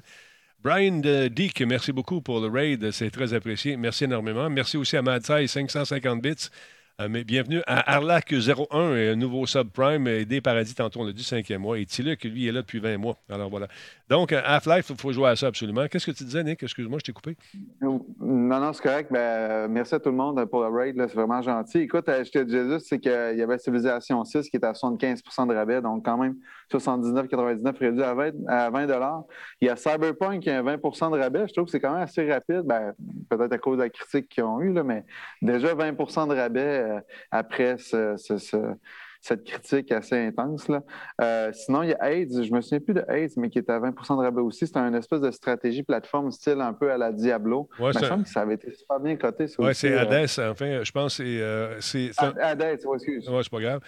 Brian 0.66 0.98
de 0.98 1.28
Dick, 1.28 1.62
merci 1.62 1.92
beaucoup 1.92 2.20
pour 2.20 2.40
le 2.40 2.48
raid. 2.48 2.90
C'est 2.90 3.12
très 3.12 3.32
apprécié. 3.34 3.76
Merci 3.76 4.02
énormément. 4.02 4.50
Merci 4.50 4.76
aussi 4.76 4.96
à 4.96 5.02
Madsai, 5.02 5.46
550 5.46 6.20
bits. 6.20 6.50
Euh, 6.98 7.08
mais 7.10 7.24
bienvenue 7.24 7.60
à 7.66 7.94
Arlac 7.96 8.32
01, 8.32 8.96
et 8.96 9.10
un 9.10 9.16
nouveau 9.16 9.44
subprime, 9.44 10.06
aidé 10.06 10.40
Paradis, 10.40 10.74
tantôt 10.74 11.00
on 11.00 11.04
l'a 11.04 11.12
dit, 11.12 11.22
cinquième 11.22 11.60
mois. 11.60 11.78
Et 11.78 11.84
Tiluk, 11.84 12.24
lui, 12.24 12.48
est 12.48 12.52
là 12.52 12.62
depuis 12.62 12.78
20 12.78 12.96
mois. 12.96 13.18
Alors 13.28 13.50
voilà. 13.50 13.68
Donc, 14.08 14.32
euh, 14.32 14.40
Half-Life, 14.42 14.86
il 14.88 14.96
faut 14.96 15.12
jouer 15.12 15.28
à 15.28 15.36
ça 15.36 15.48
absolument. 15.48 15.88
Qu'est-ce 15.88 16.06
que 16.06 16.12
tu 16.12 16.24
disais, 16.24 16.42
Nick? 16.42 16.62
Excuse-moi, 16.62 16.98
je 17.00 17.04
t'ai 17.04 17.12
coupé. 17.12 17.36
Non, 17.82 18.00
non, 18.18 18.72
c'est 18.72 18.82
correct. 18.82 19.12
Euh, 19.12 19.66
merci 19.68 19.94
à 19.96 19.98
tout 19.98 20.10
le 20.10 20.16
monde 20.16 20.42
pour 20.46 20.62
le 20.62 20.68
raid. 20.68 20.96
C'est 20.96 21.14
vraiment 21.14 21.42
gentil. 21.42 21.80
Écoute, 21.80 22.08
euh, 22.08 22.24
je 22.24 22.30
te 22.30 22.38
disais 22.38 22.66
juste, 22.66 22.86
c'est 22.88 22.98
qu'il 22.98 23.10
y 23.10 23.42
avait 23.42 23.58
Civilization 23.58 24.24
6 24.24 24.48
qui 24.48 24.56
était 24.56 24.66
à 24.66 24.72
75% 24.72 25.48
de 25.48 25.54
rabais, 25.54 25.82
donc 25.82 26.04
quand 26.04 26.16
même 26.16 26.36
79,99 26.72 27.78
réduit 27.78 28.02
à 28.02 28.14
20, 28.14 28.30
à 28.48 28.70
20 28.70 29.26
Il 29.60 29.66
y 29.66 29.70
a 29.70 29.76
Cyberpunk 29.76 30.40
qui 30.42 30.50
a 30.50 30.62
20% 30.62 31.12
de 31.12 31.18
rabais. 31.18 31.46
Je 31.48 31.52
trouve 31.52 31.66
que 31.66 31.72
c'est 31.72 31.80
quand 31.80 31.92
même 31.92 32.02
assez 32.02 32.30
rapide. 32.32 32.62
Ben, 32.64 32.94
Peut-être 33.28 33.52
à 33.52 33.58
cause 33.58 33.76
de 33.76 33.82
la 33.82 33.90
critique 33.90 34.28
qu'ils 34.28 34.44
ont 34.44 34.60
eue, 34.60 34.72
mais 34.84 35.04
déjà 35.42 35.74
20% 35.74 36.28
de 36.28 36.34
rabais 36.34 36.85
euh, 36.86 37.00
après 37.30 37.76
ce- 37.78 38.16
ce- 38.16 38.38
ce- 38.38 38.74
cette 39.22 39.42
critique 39.44 39.90
assez 39.90 40.14
intense. 40.16 40.68
Là. 40.68 40.82
Euh, 41.20 41.50
sinon, 41.52 41.82
il 41.82 41.88
y 41.88 41.94
a 41.94 42.04
AIDS. 42.12 42.44
Je 42.44 42.52
me 42.52 42.60
souviens 42.60 42.78
plus 42.78 42.94
de 42.94 43.04
AIDS, 43.08 43.32
mais 43.36 43.50
qui 43.50 43.58
est 43.58 43.68
à 43.68 43.80
20% 43.80 44.16
de 44.16 44.22
rabais 44.22 44.40
aussi. 44.40 44.68
C'est 44.68 44.76
une 44.76 44.94
espèce 44.94 45.20
de 45.20 45.32
stratégie 45.32 45.82
plateforme 45.82 46.30
style 46.30 46.60
un 46.60 46.72
peu 46.72 46.92
à 46.92 46.96
la 46.96 47.10
Diablo. 47.12 47.68
Ouais, 47.80 47.90
Mais 47.94 48.04
un- 48.04 48.08
semble 48.08 48.22
que 48.24 48.28
ça 48.30 48.42
avait 48.42 48.54
été 48.54 48.72
super 48.72 49.00
bien 49.00 49.16
coté. 49.16 49.46
Oui, 49.58 49.74
c'est 49.74 49.90
euh. 49.92 50.00
Hades. 50.02 50.28
Enfin, 50.50 50.84
je 50.84 50.92
pense 50.92 51.18
que 51.18 51.76
c'est. 51.80 52.10
Ah, 52.18 52.32
Hades, 52.40 52.62
ouais, 52.84 52.94
excuse. 52.96 53.28
Ouais, 53.28 53.40
c'est 53.42 53.50
pas 53.50 53.60
grave. 53.60 53.80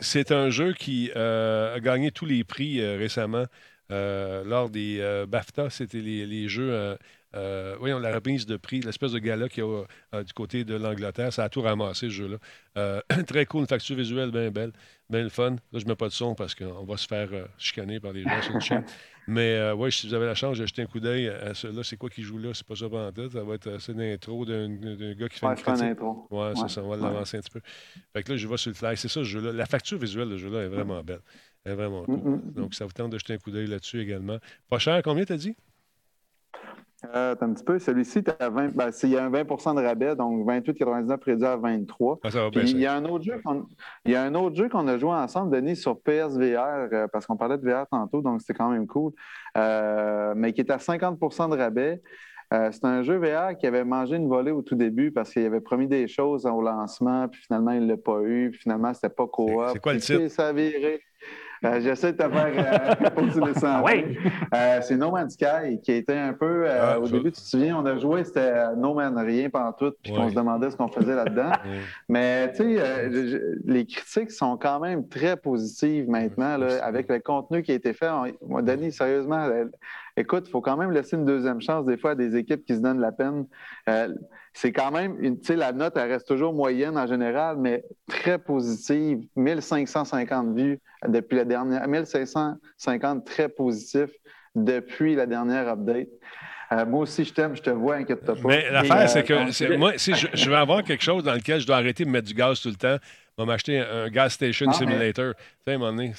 C'est, 0.00 0.32
un 0.32 0.50
jeu 0.50 0.72
qui 0.72 1.12
a 1.12 1.78
gagné 1.78 2.10
tous 2.10 2.26
les 2.26 2.42
prix 2.42 2.84
récemment 2.96 3.44
lors 3.90 4.68
des 4.68 5.24
BAFTA. 5.28 5.70
C'était 5.70 5.98
les, 5.98 6.26
les 6.26 6.48
jeux. 6.48 6.96
Euh, 7.34 7.52
euh, 7.52 7.76
voyons, 7.78 7.98
la 7.98 8.14
remise 8.14 8.46
de 8.46 8.56
prix, 8.56 8.80
l'espèce 8.80 9.12
de 9.12 9.18
gala 9.18 9.48
qu'il 9.48 9.62
y 9.64 9.66
a 9.66 9.84
euh, 10.14 10.22
du 10.22 10.32
côté 10.32 10.64
de 10.64 10.74
l'Angleterre. 10.74 11.32
Ça 11.32 11.44
a 11.44 11.48
tout 11.48 11.62
ramassé, 11.62 12.06
ce 12.06 12.10
jeu-là. 12.10 12.36
Euh, 12.78 13.00
très 13.26 13.46
cool, 13.46 13.62
une 13.62 13.66
facture 13.66 13.96
visuelle 13.96 14.30
bien 14.30 14.50
belle, 14.50 14.72
bien 15.08 15.22
le 15.22 15.28
fun. 15.28 15.52
Là, 15.72 15.78
je 15.78 15.84
mets 15.86 15.96
pas 15.96 16.08
de 16.08 16.12
son 16.12 16.34
parce 16.34 16.54
qu'on 16.54 16.84
va 16.84 16.96
se 16.96 17.06
faire 17.06 17.28
chicaner 17.58 18.00
par 18.00 18.12
les 18.12 18.22
gens 18.22 18.42
sur 18.42 18.54
le 18.54 18.60
chat. 18.60 18.82
Mais 19.28 19.70
ouais, 19.72 19.90
si 19.92 20.08
vous 20.08 20.14
avez 20.14 20.26
la 20.26 20.34
chance, 20.34 20.56
j'ai 20.56 20.66
jeté 20.66 20.82
un 20.82 20.86
coup 20.86 20.98
d'œil 20.98 21.28
à 21.28 21.54
ceux-là. 21.54 21.82
C'est 21.84 21.96
quoi 21.96 22.10
qui 22.10 22.22
joue 22.22 22.38
là? 22.38 22.50
C'est 22.54 22.66
pas 22.66 22.74
ça 22.74 22.88
pendant 22.88 23.12
tout. 23.12 23.30
Ça 23.30 23.44
va 23.44 23.54
être 23.54 23.80
c'est 23.80 23.92
une 23.92 24.00
intro 24.00 24.44
d'un, 24.44 24.68
gars 25.14 25.28
qui 25.28 25.38
fait 25.38 25.46
Ouais, 25.46 25.52
une 25.52 25.62
critique. 25.62 25.84
intro. 25.84 26.26
Ouais, 26.30 26.52
c'est 26.56 26.68
ça. 26.68 26.82
On 26.82 26.88
va 26.88 26.96
Ouais. 26.96 27.02
l'avancer 27.02 27.36
un 27.36 27.40
petit 27.40 27.50
peu. 27.50 27.60
Fait 28.12 28.22
que 28.24 28.32
là, 28.32 28.36
je 28.36 28.48
vais 28.48 28.56
sur 28.56 28.70
le 28.70 28.74
fly. 28.74 28.96
C'est 28.96 29.06
ça, 29.08 29.20
ce 29.20 29.24
jeu-là. 29.24 29.52
La 29.52 29.66
facture 29.66 29.96
visuelle 29.98 30.28
de 30.28 30.36
ce 30.36 30.42
jeu-là 30.42 30.62
est 30.64 30.68
vraiment 30.68 31.02
belle. 31.04 31.20
Elle 31.64 31.72
est 31.72 31.76
vraiment 31.76 32.02
cool. 32.04 32.16
Mm, 32.16 32.34
mm. 32.34 32.52
Donc, 32.54 32.74
ça 32.74 32.84
vous 32.84 32.90
tente 32.92 33.12
de 33.12 33.18
jeter 33.18 33.34
un 33.34 33.38
coup 33.38 33.52
d'œil 33.52 33.68
là-dessus 33.68 34.00
également. 34.00 34.38
Pas 34.68 34.80
cher, 34.80 35.00
combien 35.04 35.24
t'as 35.24 35.36
dit? 35.36 35.54
Euh, 37.14 37.34
un 37.40 37.52
petit 37.52 37.64
peu. 37.64 37.78
Celui-ci, 37.78 38.22
t'as 38.22 38.48
20, 38.48 38.74
ben, 38.74 38.90
il 39.02 39.08
y 39.08 39.16
a 39.16 39.24
un 39.24 39.30
20% 39.30 39.74
de 39.74 39.82
rabais, 39.82 40.14
donc 40.14 40.46
28,99 40.46 41.24
réduit 41.24 41.46
à 41.46 41.56
23. 41.56 42.20
Ah, 42.22 42.30
ça 42.30 42.42
va 42.42 42.50
bien. 42.50 42.60
Puis, 42.60 42.70
ça. 42.70 42.76
il 42.76 42.80
y 42.80 42.86
a 42.86 42.94
un 42.94 43.04
autre 43.04 43.24
jeu 43.24 43.40
qu'on 43.44 43.66
il 44.04 44.12
y 44.12 44.14
a 44.14 44.22
un 44.22 44.34
autre 44.34 44.56
jeu 44.56 44.68
qu'on 44.68 44.86
a 44.86 44.98
joué 44.98 45.10
ensemble, 45.10 45.54
Denis, 45.54 45.76
sur 45.76 46.00
PSVR, 46.00 46.88
euh, 46.92 47.08
parce 47.12 47.26
qu'on 47.26 47.36
parlait 47.36 47.58
de 47.58 47.68
VR 47.68 47.86
tantôt, 47.90 48.22
donc 48.22 48.40
c'était 48.40 48.54
quand 48.54 48.70
même 48.70 48.86
cool, 48.86 49.12
euh, 49.56 50.32
mais 50.36 50.52
qui 50.52 50.60
est 50.60 50.70
à 50.70 50.78
50% 50.78 51.48
de 51.50 51.56
rabais. 51.56 52.00
C'est 52.70 52.84
un 52.84 53.02
jeu 53.02 53.16
VR 53.16 53.56
qui 53.56 53.66
avait 53.66 53.82
mangé 53.82 54.16
une 54.16 54.28
volée 54.28 54.50
au 54.50 54.60
tout 54.60 54.74
début 54.74 55.10
parce 55.10 55.30
qu'il 55.32 55.42
avait 55.46 55.62
promis 55.62 55.86
des 55.88 56.06
choses 56.06 56.44
au 56.44 56.60
lancement, 56.60 57.26
puis 57.26 57.40
finalement, 57.40 57.70
il 57.70 57.86
ne 57.86 57.88
l'a 57.88 57.96
pas 57.96 58.20
eu, 58.20 58.50
puis 58.50 58.60
finalement, 58.60 58.92
c'était 58.92 59.08
pas 59.08 59.26
coop. 59.26 59.48
C'est- 59.72 59.80
quoi 59.80 59.94
le 59.94 60.00
titre? 60.00 60.28
Euh, 61.64 61.80
J'essaie 61.80 62.12
de 62.12 62.16
te 62.16 62.28
faire 62.28 62.96
euh, 63.04 63.10
pour 63.14 63.30
tu 63.32 63.40
ouais? 63.84 64.16
Euh, 64.54 64.78
c'est 64.82 64.96
No 64.96 65.10
Man's 65.12 65.34
Sky 65.34 65.80
qui 65.82 65.92
a 65.92 65.96
été 65.96 66.18
un 66.18 66.32
peu. 66.32 66.64
euh, 66.66 66.94
Ah, 66.94 66.98
au 67.00 67.06
début, 67.06 67.30
tu 67.30 67.40
te 67.40 67.46
souviens, 67.46 67.76
on 67.78 67.86
a 67.86 67.96
joué, 67.98 68.24
c'était 68.24 68.74
No 68.76 68.94
Man 68.94 69.16
rien 69.18 69.48
pantoute, 69.48 69.96
puis 70.02 70.12
Ouais. 70.12 70.18
qu'on 70.18 70.30
se 70.30 70.34
demandait 70.34 70.70
ce 70.70 70.76
qu'on 70.76 70.88
faisait 70.88 71.14
là-dedans. 71.14 71.50
Ouais. 71.64 71.78
Mais 72.08 72.52
tu 72.52 72.76
sais, 72.78 73.10
les 73.64 73.86
critiques 73.86 74.32
sont 74.32 74.56
quand 74.56 74.80
même 74.80 75.06
très 75.08 75.36
positives 75.36 76.08
maintenant, 76.08 76.58
Ouais, 76.58 76.68
là, 76.78 76.84
avec 76.84 77.08
le 77.08 77.20
contenu 77.20 77.62
qui 77.62 77.72
a 77.72 77.74
été 77.74 77.92
fait. 77.92 78.08
On- 78.08 78.24
Moi, 78.48 78.62
Denis, 78.62 78.90
sérieusement, 78.92 79.48
écoute, 80.16 80.44
il 80.48 80.50
faut 80.50 80.60
quand 80.60 80.76
même 80.76 80.90
laisser 80.90 81.16
une 81.16 81.24
deuxième 81.24 81.60
chance 81.60 81.86
des 81.86 81.96
fois 81.96 82.10
à 82.10 82.14
des 82.14 82.36
équipes 82.36 82.64
qui 82.64 82.74
se 82.74 82.80
donnent 82.80 83.00
la 83.00 83.12
peine. 83.12 83.46
C'est 84.54 84.72
quand 84.72 84.90
même, 84.90 85.16
une- 85.20 85.38
tu 85.40 85.46
sais, 85.46 85.56
la 85.56 85.72
note, 85.72 85.94
elle 85.96 86.10
reste 86.12 86.28
toujours 86.28 86.52
moyenne 86.52 86.98
en 86.98 87.06
général, 87.06 87.56
mais 87.58 87.84
très 88.08 88.38
positive. 88.38 89.20
1550 89.36 90.54
vues 90.54 90.78
depuis 91.08 91.36
la 91.36 91.44
dernière, 91.44 91.86
1550 91.88 93.24
très 93.24 93.48
positifs 93.48 94.10
depuis 94.54 95.14
la 95.14 95.26
dernière 95.26 95.68
update. 95.68 96.08
Euh, 96.72 96.86
moi 96.86 97.00
aussi, 97.00 97.24
je 97.24 97.32
t'aime, 97.34 97.54
je 97.56 97.62
te 97.62 97.70
vois, 97.70 97.96
inquiète-toi 97.96 98.34
pas. 98.34 98.40
Mais 98.48 98.70
l'affaire, 98.70 99.00
Et, 99.00 99.04
euh, 99.04 99.06
c'est 99.08 99.24
que 99.24 99.50
c'est- 99.52 99.76
moi, 99.76 99.92
si 99.96 100.14
je, 100.14 100.26
je 100.32 100.48
vais 100.50 100.56
avoir 100.56 100.82
quelque 100.82 101.02
chose 101.04 101.22
dans 101.22 101.34
lequel 101.34 101.60
je 101.60 101.66
dois 101.66 101.76
arrêter 101.76 102.04
de 102.04 102.10
mettre 102.10 102.26
du 102.28 102.34
gaz 102.34 102.60
tout 102.60 102.68
le 102.70 102.76
temps, 102.76 102.96
je 103.36 103.42
vais 103.42 103.46
m'acheter 103.46 103.78
un, 103.80 104.04
un 104.04 104.08
gas 104.10 104.30
station 104.30 104.66
Non, 104.66 104.72
mais- 104.72 104.78
simulator. 104.78 105.34
Tu 105.34 105.42
sais, 105.64 105.72
à 105.72 105.74
un 105.74 105.78
moment 105.78 105.92
donné, 105.92 106.12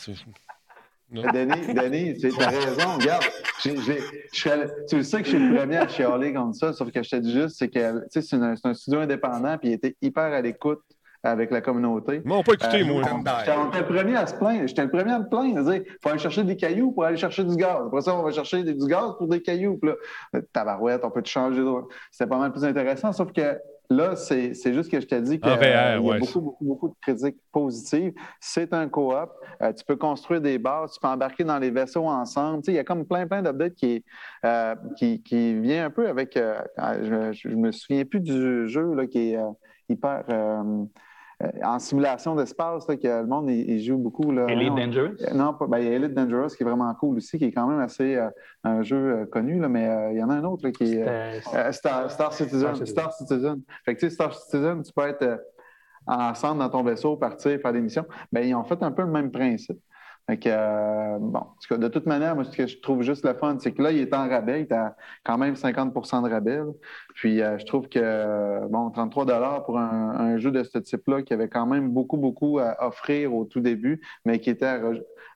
c'est- 1.14 1.22
Non. 1.22 1.32
Denis, 1.32 1.74
Denis, 1.74 2.18
tu 2.18 2.28
as 2.42 2.48
raison. 2.50 2.98
Regarde, 3.00 3.24
j'ai- 3.64 3.78
j'ai- 3.78 4.00
je 4.34 4.50
allé- 4.50 4.66
tu 4.90 4.98
le 4.98 5.04
sais 5.04 5.20
que 5.20 5.26
je 5.26 5.36
suis 5.36 5.40
le 5.50 5.56
premier 5.56 5.78
à 5.78 5.88
chialer 5.88 6.34
comme 6.34 6.54
ça, 6.54 6.74
sauf 6.74 6.92
que 6.92 7.04
je 7.04 7.10
te 7.10 7.16
dis 7.18 7.32
juste, 7.34 7.58
c'est 7.58 7.70
que 7.70 8.00
tu 8.12 8.22
sais, 8.22 8.38
c'est 8.38 8.66
un 8.68 8.74
studio 8.74 9.00
indépendant, 9.02 9.58
puis 9.58 9.70
il 9.70 9.74
était 9.74 9.96
hyper 10.02 10.24
à 10.24 10.42
l'écoute 10.42 10.82
avec 11.26 11.52
la 11.52 11.62
communauté. 11.62 12.22
Ils 12.26 12.28
m'ont 12.28 12.44
pas 12.44 12.54
écouté, 12.54 12.82
Euh, 12.82 12.86
moi. 12.86 13.02
on- 13.14 13.24
J'étais 13.46 13.58
on 13.58 13.80
le 13.80 13.86
premier 13.86 14.16
à 14.18 14.28
se 14.28 14.36
plaindre. 14.36 14.68
J'étais 14.68 14.84
le 14.84 14.90
premier 14.90 15.12
à 15.14 15.20
me 15.20 15.30
plaindre. 15.30 15.74
Il 15.74 15.86
faut 16.02 16.10
aller 16.10 16.20
chercher 16.20 16.44
des 16.44 16.58
cailloux 16.58 16.92
pour 16.92 17.06
aller 17.06 17.16
chercher 17.16 17.46
du 17.46 17.56
gaz. 17.56 17.78
Après 17.88 18.02
ça, 18.02 18.14
on 18.14 18.24
va 18.24 18.32
chercher 18.32 18.62
du 18.64 18.74
gaz 18.88 19.12
pour 19.18 19.28
des 19.30 19.42
cailloux. 19.42 19.78
Puis 19.78 19.90
là, 19.92 19.96
euh, 20.36 20.42
tabarouette, 20.52 21.00
on 21.06 21.12
peut 21.12 21.22
te 21.22 21.30
changer. 21.30 21.64
C'était 22.12 22.28
pas 22.30 22.38
mal 22.38 22.52
plus 22.52 22.66
intéressant. 22.66 23.14
Sauf 23.14 23.32
que 23.32 23.58
là, 23.96 24.16
c'est 24.16 24.74
juste 24.74 24.92
que 24.92 25.00
je 25.00 25.08
te 25.08 25.16
dis 25.16 25.40
qu'il 25.40 25.52
En 25.52 25.58
VR, 25.58 25.64
y 25.64 25.74
a 25.74 26.00
beaucoup, 26.00 26.42
beaucoup, 26.42 26.66
beaucoup 26.66 26.90
de 26.90 26.96
critiques 27.02 27.38
positives. 27.52 28.14
C'est 28.40 28.74
un 28.74 28.88
coop. 28.90 29.14
Euh, 29.62 29.74
tu 29.74 29.84
peux 29.86 29.96
construire 29.96 30.42
des 30.42 30.58
bases. 30.58 30.94
Tu 30.94 31.00
peux 31.00 31.08
embarquer 31.08 31.44
dans 31.44 31.60
les 31.60 31.72
vaisseaux 31.72 32.08
ensemble. 32.08 32.62
Tu 32.62 32.66
sais, 32.66 32.72
il 32.74 32.76
y 32.76 32.80
a 32.80 32.84
comme 32.84 33.06
plein, 33.06 33.28
plein 33.28 33.42
d'updates 33.42 33.76
qui, 33.76 34.04
euh, 34.46 34.76
qui, 34.98 35.22
qui 35.22 35.60
vient 35.60 35.86
un 35.86 35.90
peu 35.90 36.08
avec... 36.08 36.38
euh, 36.38 36.60
je, 36.78 37.32
je 37.34 37.56
me 37.56 37.72
souviens 37.72 38.06
plus 38.06 38.20
du 38.22 38.68
jeu 38.68 38.94
là, 38.94 39.08
qui 39.08 39.32
est 39.32 39.38
euh, 39.38 39.50
hyper... 39.90 40.24
euh, 41.44 41.48
en 41.64 41.80
simulation 41.80 42.36
d'espace, 42.36 42.86
que 42.86 43.22
le 43.22 43.26
monde 43.26 43.50
il, 43.50 43.70
il 43.70 43.84
joue 43.84 43.98
beaucoup. 43.98 44.32
Là, 44.32 44.48
Elite. 44.48 44.76
Dangerous? 44.76 45.16
Euh, 45.22 45.34
Non, 45.34 45.54
pas, 45.54 45.68
ben, 45.68 45.80
il 45.80 45.86
y 45.86 45.88
a 45.90 45.92
Elite 45.94 46.14
Dangerous 46.14 46.50
qui 46.50 46.64
est 46.64 46.66
vraiment 46.66 46.94
cool 46.96 47.18
aussi, 47.18 47.38
qui 47.38 47.46
est 47.46 47.52
quand 47.52 47.68
même 47.68 47.80
assez 47.80 48.16
euh, 48.16 48.30
un 48.64 48.82
jeu 48.84 48.98
euh, 48.98 49.26
connu, 49.26 49.60
là, 49.60 49.68
mais 49.68 49.88
euh, 49.88 50.12
il 50.14 50.20
y 50.20 50.24
en 50.24 50.30
a 50.30 50.36
un 50.36 50.44
autre 50.44 50.66
là, 50.66 50.72
qui 50.72 50.96
est 50.96 51.42
Star, 51.72 52.10
Star 52.10 52.34
Citizen. 52.34 52.76
Star 52.76 52.88
Star 52.88 53.14
Citizen. 53.14 53.62
Fait 53.84 53.96
que 53.96 54.00
tu 54.00 54.08
sais, 54.08 54.14
Star 54.14 54.34
Citizen, 54.34 54.82
tu 54.82 54.94
peux 54.94 55.08
être 55.08 55.44
ensemble 56.08 56.60
dans 56.60 56.70
ton 56.70 56.84
vaisseau, 56.84 57.18
partir, 57.18 57.60
faire 57.60 57.74
des 57.74 57.82
missions. 57.82 58.06
Ben, 58.32 58.48
ils 58.48 58.56
ont 58.56 58.64
fait 58.64 58.82
un 58.82 58.92
peu 58.92 59.04
le 59.04 59.12
même 59.12 59.32
principe. 59.32 59.80
Fait 60.30 60.38
que, 60.38 60.48
euh, 60.50 61.18
bon, 61.20 61.40
en 61.40 61.56
tout 61.62 61.68
cas, 61.68 61.78
de 61.78 61.88
toute 61.90 62.06
manière, 62.06 62.34
moi, 62.34 62.46
ce 62.46 62.56
que 62.56 62.66
je 62.66 62.80
trouve 62.80 63.02
juste 63.02 63.26
le 63.26 63.34
fun, 63.34 63.58
c'est 63.60 63.74
que 63.74 63.82
là, 63.82 63.92
il 63.92 63.98
est 64.00 64.14
en 64.14 64.30
rabais, 64.30 64.62
il 64.62 64.64
est 64.64 64.72
à 64.72 64.96
quand 65.26 65.38
même 65.38 65.56
50% 65.56 66.22
de 66.24 66.30
rabais. 66.30 66.58
là. 66.60 66.66
Puis, 67.16 67.42
euh, 67.42 67.58
je 67.58 67.66
trouve 67.66 67.90
que, 67.90 68.66
bon, 68.70 68.90
33 68.90 69.26
pour 69.66 69.78
un, 69.80 70.12
un 70.18 70.38
jeu 70.38 70.52
de 70.52 70.64
ce 70.64 70.78
type-là, 70.78 71.24
qui 71.24 71.34
avait 71.34 71.50
quand 71.50 71.66
même 71.66 71.90
beaucoup, 71.90 72.16
beaucoup 72.18 72.58
à 72.60 72.88
offrir 72.88 73.34
au 73.36 73.44
tout 73.44 73.60
début, 73.60 74.00
mais 74.24 74.40
qui 74.40 74.50
était 74.50 74.66
à 74.66 74.80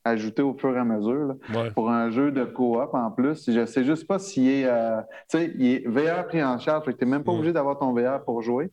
ajouté 0.06 0.42
au 0.42 0.54
fur 0.58 0.74
et 0.74 0.80
à 0.80 0.86
mesure. 0.86 1.28
là 1.28 1.36
Ouais. 1.54 1.72
pour 1.72 1.90
un 1.92 2.10
jeu 2.10 2.32
de 2.32 2.46
coop 2.46 2.94
en 2.94 3.12
plus. 3.12 3.52
Je 3.52 3.66
sais 3.66 3.84
juste 3.84 4.08
pas 4.08 4.20
s'il 4.20 4.48
est. 4.48 4.66
euh, 4.66 5.02
tu 5.30 5.38
sais, 5.38 5.52
il 5.58 5.66
est 5.68 5.88
VR 5.88 6.26
pris 6.28 6.42
en 6.42 6.58
charge, 6.60 6.86
fait 6.86 6.94
que 6.94 7.00
tu 7.00 7.04
n'es 7.06 7.12
même 7.12 7.26
pas 7.26 7.34
Mm. 7.34 7.36
obligé 7.36 7.52
d'avoir 7.52 7.78
ton 7.78 7.92
VR 7.94 8.24
pour 8.24 8.42
jouer. 8.42 8.72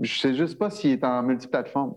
Je 0.00 0.18
sais 0.18 0.32
juste 0.34 0.58
pas 0.58 0.70
s'il 0.70 0.92
est 0.92 1.04
en 1.04 1.22
multiplateforme. 1.22 1.96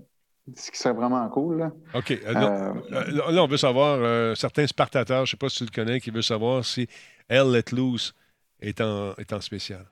Ce 0.55 0.71
qui 0.71 0.77
serait 0.77 0.93
vraiment 0.93 1.27
cool. 1.29 1.57
Là. 1.59 1.71
OK. 1.93 2.11
euh, 2.11 2.33
là, 2.33 2.51
Euh, 2.51 2.73
euh, 2.91 3.31
là, 3.31 3.43
on 3.43 3.47
veut 3.47 3.57
savoir, 3.57 3.99
euh, 4.01 4.35
certains 4.35 4.67
Spartateurs, 4.67 5.25
je 5.25 5.31
ne 5.31 5.31
sais 5.31 5.37
pas 5.37 5.49
si 5.49 5.59
tu 5.59 5.65
le 5.65 5.71
connais, 5.71 5.99
qui 6.01 6.11
veut 6.11 6.21
savoir 6.21 6.65
si 6.65 6.87
Elle 7.29 7.51
Let 7.51 7.71
Loose 7.71 8.13
est 8.59 8.81
en, 8.81 9.13
est 9.15 9.31
en 9.31 9.39
spécial. 9.41 9.85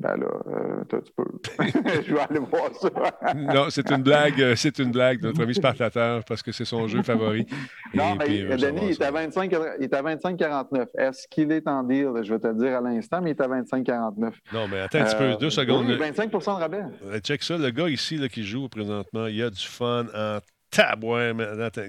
ben 0.00 0.16
là, 0.16 0.77
euh, 0.94 1.00
toi, 1.00 1.02
tu 1.02 1.12
peux. 1.16 2.02
je 2.06 2.14
vais 2.14 2.20
aller 2.20 2.38
voir 2.38 2.74
ça. 2.74 3.34
non, 3.34 3.66
c'est 3.70 3.90
une 3.90 4.02
blague, 4.02 4.40
euh, 4.40 4.54
c'est 4.56 4.78
une 4.78 4.90
blague 4.90 5.20
de 5.20 5.28
notre 5.28 5.42
ami 5.42 5.54
Spartateur 5.54 6.24
parce 6.24 6.42
que 6.42 6.52
c'est 6.52 6.64
son 6.64 6.88
jeu 6.88 7.02
favori. 7.02 7.46
Non, 7.94 8.14
Et 8.16 8.18
mais 8.18 8.24
puis, 8.24 8.62
Denis, 8.62 8.80
il 8.82 8.90
est 8.90 9.02
à 9.02 9.10
25 9.10 9.50
il 9.78 9.84
est 9.84 9.94
à 9.94 10.02
25,49. 10.02 10.86
Est-ce 10.98 11.26
qu'il 11.28 11.50
est 11.52 11.66
en 11.66 11.82
deal? 11.82 12.10
Je 12.22 12.34
vais 12.34 12.38
te 12.38 12.46
le 12.48 12.54
dire 12.54 12.76
à 12.76 12.80
l'instant, 12.82 13.20
mais 13.22 13.30
il 13.30 13.32
est 13.36 13.40
à 13.40 13.48
25,49. 13.48 14.32
Non, 14.52 14.68
mais 14.68 14.80
attends 14.80 14.98
un 14.98 15.04
petit 15.04 15.16
peu, 15.16 15.36
deux 15.36 15.48
secondes. 15.50 15.86
Oui, 15.86 15.96
là. 15.96 16.10
25% 16.10 16.56
de 16.56 16.60
rabais. 16.60 16.82
Euh, 17.06 17.18
Check 17.20 17.42
ça, 17.42 17.56
le 17.56 17.70
gars 17.70 17.88
ici 17.88 18.16
là, 18.18 18.28
qui 18.28 18.44
joue 18.44 18.68
présentement, 18.68 19.26
il 19.26 19.42
a 19.42 19.48
du 19.50 19.64
fun 19.64 20.06
en 20.14 20.38
tabouin, 20.70 21.32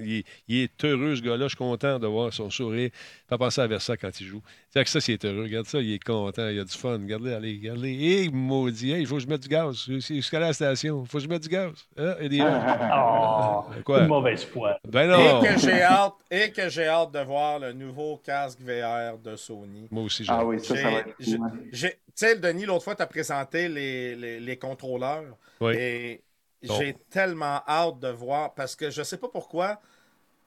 il, 0.02 0.18
est- 0.18 0.24
il 0.48 0.56
est 0.64 0.84
heureux, 0.84 1.16
ce 1.16 1.22
gars-là. 1.22 1.44
Je 1.44 1.48
suis 1.50 1.56
content 1.56 1.98
de 1.98 2.06
voir 2.06 2.32
son 2.32 2.50
sourire. 2.50 2.90
Pas 3.28 3.38
penser 3.38 3.60
à 3.60 3.66
Versa 3.66 3.96
quand 3.96 4.20
il 4.20 4.26
joue. 4.26 4.42
C'est 4.70 4.82
que 4.84 4.90
ça, 4.90 5.00
c'est 5.00 5.24
heureux. 5.24 5.42
Regarde 5.42 5.66
ça, 5.66 5.80
il 5.80 5.92
est 5.92 6.02
content, 6.02 6.48
il 6.48 6.58
a 6.60 6.64
du 6.64 6.72
fun. 6.76 6.92
Regardez, 6.92 7.32
allez, 7.32 7.58
regardez. 7.60 7.90
Hé, 7.92 8.28
maudit, 8.30 8.92
Hey, 8.92 9.00
il 9.02 9.06
faut 9.06 9.16
que 9.16 9.20
je 9.22 9.26
mette 9.28 9.42
du 9.42 9.48
gaz. 9.48 9.84
Jusqu'à 9.88 10.38
la 10.40 10.52
station. 10.52 11.02
Il 11.04 11.08
faut 11.08 11.18
que 11.18 11.24
je 11.24 11.28
mette 11.28 11.42
du 11.42 11.48
gaz. 11.48 11.72
Hein, 11.96 12.14
Eddie 12.20 12.40
Hunt? 12.40 12.60
Oh, 12.94 13.64
Quoi? 13.84 14.00
une 14.02 14.06
mauvaise 14.08 14.44
foi. 14.44 14.78
Ben 14.88 15.06
non. 15.08 15.42
Et 15.42 15.46
que 15.54 15.58
j'ai 15.60 15.82
hâte, 15.82 16.14
et 16.30 16.50
que 16.50 16.68
j'ai 16.68 16.86
hâte 16.86 17.12
de 17.12 17.20
voir 17.20 17.58
le 17.58 17.72
nouveau 17.72 18.16
casque 18.24 18.58
VR 18.60 19.18
de 19.18 19.36
Sony. 19.36 19.88
Moi 19.90 20.04
aussi, 20.04 20.24
j'ai 20.24 20.32
Ah 20.32 20.40
hâte. 20.40 20.46
oui, 20.46 20.60
ça, 20.60 20.76
ça 20.76 20.90
va 20.90 20.98
être 21.00 21.14
J'ai- 21.18 21.36
cool, 21.36 21.46
ouais. 21.46 21.68
j'ai- 21.72 21.90
Tu 21.90 22.26
sais, 22.26 22.36
Denis, 22.38 22.64
l'autre 22.66 22.84
fois, 22.84 22.94
tu 22.94 23.02
as 23.02 23.06
présenté 23.06 23.68
les, 23.68 24.14
les, 24.16 24.40
les 24.40 24.56
contrôleurs. 24.56 25.36
Oui. 25.60 25.74
Et 25.76 26.20
Bon. 26.68 26.78
j'ai 26.78 26.94
tellement 27.10 27.62
hâte 27.66 27.98
de 28.00 28.08
voir 28.08 28.54
parce 28.54 28.76
que 28.76 28.90
je 28.90 29.02
sais 29.02 29.16
pas 29.16 29.28
pourquoi. 29.28 29.80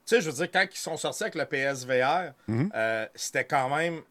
Tu 0.06 0.16
sais, 0.16 0.22
je 0.22 0.30
veux 0.30 0.36
dire, 0.36 0.52
quand 0.52 0.66
ils 0.72 0.78
sont 0.78 0.98
sortis 0.98 1.24
avec 1.24 1.36
le 1.36 1.46
PSVR, 1.46 2.34
Mhm. 2.48 2.72
euh, 2.76 3.08
c'était 3.16 3.46
quand 3.46 3.70
même 3.76 4.02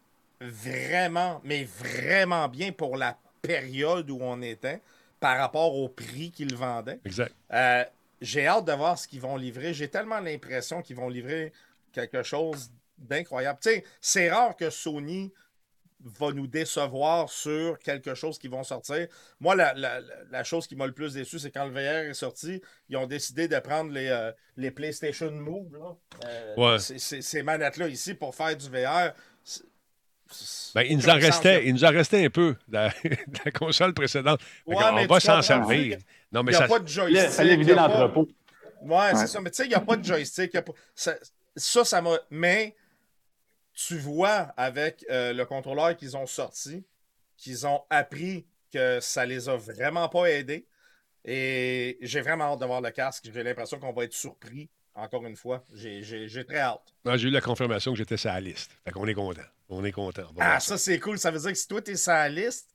vraiment, 0.41 1.39
mais 1.43 1.63
vraiment 1.63 2.47
bien 2.49 2.71
pour 2.71 2.97
la 2.97 3.17
période 3.41 4.09
où 4.09 4.17
on 4.21 4.41
était 4.41 4.81
par 5.19 5.37
rapport 5.37 5.75
au 5.75 5.87
prix 5.89 6.31
qu'ils 6.31 6.55
vendaient. 6.55 6.99
Exact. 7.05 7.33
Euh, 7.53 7.85
j'ai 8.21 8.47
hâte 8.47 8.65
de 8.65 8.73
voir 8.73 8.97
ce 8.97 9.07
qu'ils 9.07 9.21
vont 9.21 9.37
livrer. 9.37 9.73
J'ai 9.73 9.87
tellement 9.87 10.19
l'impression 10.19 10.81
qu'ils 10.81 10.95
vont 10.95 11.09
livrer 11.09 11.53
quelque 11.91 12.23
chose 12.23 12.71
d'incroyable. 12.97 13.59
Tu 13.61 13.69
sais, 13.69 13.83
c'est 14.01 14.31
rare 14.31 14.55
que 14.55 14.69
Sony 14.69 15.31
va 16.03 16.31
nous 16.31 16.47
décevoir 16.47 17.29
sur 17.29 17.79
quelque 17.79 18.13
chose 18.13 18.37
qui 18.37 18.47
vont 18.49 18.63
sortir. 18.63 19.07
Moi, 19.39 19.55
la, 19.55 19.73
la- 19.73 20.01
la- 20.31 20.43
chose 20.43 20.67
qui 20.67 20.75
m'a 20.75 20.85
le 20.85 20.91
plus 20.93 21.13
déçu, 21.13 21.39
c'est 21.39 21.51
quand 21.51 21.65
le 21.65 21.71
VR 21.71 22.09
est 22.09 22.13
sorti, 22.13 22.61
ils 22.89 22.97
ont 22.97 23.07
décidé 23.07 23.47
de 23.47 23.57
prendre 23.59 23.91
les, 23.91 24.07
euh, 24.09 24.31
les 24.57 24.69
PlayStation 24.71 25.31
Move, 25.31 25.73
là. 25.73 25.95
Euh, 26.25 26.55
Ouais. 26.57 26.79
ces- 26.79 26.99
ces, 26.99 27.21
ces 27.21 27.41
manettes-là 27.43 27.87
ici 27.87 28.13
pour 28.13 28.35
faire 28.35 28.55
du 28.55 28.69
VR. 28.69 29.13
Ben, 30.73 30.81
il 30.89 30.97
nous 30.97 31.09
en 31.09 31.13
restait, 31.15 31.67
il 31.67 31.73
nous 31.73 31.85
en 31.85 31.91
restait 31.91 32.25
un 32.25 32.29
peu 32.29 32.55
de 32.67 32.73
la, 32.73 32.89
de 33.03 33.39
la 33.45 33.51
console 33.51 33.93
précédente. 33.93 34.39
Ouais, 34.65 34.75
mais 34.95 35.05
va 35.05 35.19
s'en 35.19 35.41
servir. 35.41 35.97
Non, 36.31 36.41
mais 36.43 36.51
Il 36.51 36.55
n'y 36.57 36.63
a 36.63 36.67
ça. 36.67 36.73
pas 36.73 36.79
de 36.79 36.87
joystick. 36.87 37.29
Fallait 37.31 37.55
vider 37.55 37.73
a 37.73 37.75
pas- 37.75 37.87
l'entrepôt. 37.87 38.27
Ouais, 38.81 38.95
Ouais. 38.97 39.15
c'est 39.15 39.27
ça. 39.27 39.39
Mais 39.41 39.51
tu 39.51 39.57
sais, 39.57 39.65
il 39.65 39.69
n'y 39.69 39.75
a 39.75 39.79
pas 39.81 39.95
de 39.95 40.03
joystick. 40.03 40.49
il 40.53 40.55
y 40.55 40.59
a 40.59 40.63
pas- 40.63 40.73
Ça, 40.95 41.13
ça, 41.55 41.85
ça 41.85 42.01
m'a. 42.01 42.17
Mais 42.31 42.75
tu 43.73 43.97
vois 43.97 44.53
avec 44.57 45.05
euh, 45.09 45.33
le 45.33 45.45
contrôleur 45.45 45.95
qu'ils 45.97 46.15
ont 46.15 46.25
sorti, 46.27 46.83
qu'ils 47.37 47.65
ont 47.67 47.81
appris 47.89 48.45
que 48.71 48.99
ça 48.99 49.25
les 49.25 49.49
a 49.49 49.55
vraiment 49.55 50.09
pas 50.09 50.27
aidés. 50.29 50.67
Et 51.25 51.97
j'ai 52.01 52.21
vraiment 52.21 52.53
hâte 52.53 52.59
de 52.59 52.65
voir 52.65 52.81
le 52.81 52.91
casque. 52.91 53.29
J'ai 53.33 53.43
l'impression 53.43 53.79
qu'on 53.79 53.93
va 53.93 54.03
être 54.03 54.13
surpris, 54.13 54.69
encore 54.93 55.25
une 55.25 55.35
fois. 55.37 55.63
J'ai- 55.73 56.03
très 56.45 56.59
hâte. 56.59 56.93
Ah, 57.05 57.15
J'ai 57.17 57.29
eu 57.29 57.31
la 57.31 57.41
confirmation 57.41 57.91
que 57.93 57.97
j'étais 57.97 58.17
sur 58.17 58.29
la 58.31 58.41
liste. 58.41 58.71
Fait 58.83 58.91
qu'on 58.91 59.07
est 59.07 59.13
content. 59.13 59.41
On 59.69 59.83
est 59.85 59.91
content. 59.91 60.23
On 60.35 60.39
Ah, 60.39 60.59
ça, 60.59 60.77
c'est 60.77 60.99
cool. 60.99 61.17
Ça 61.17 61.31
veut 61.31 61.39
dire 61.39 61.51
que 61.51 61.57
si 61.57 61.67
toi, 61.67 61.81
t'es 61.81 61.95
sur 61.95 62.11
la 62.11 62.27
liste, 62.29 62.72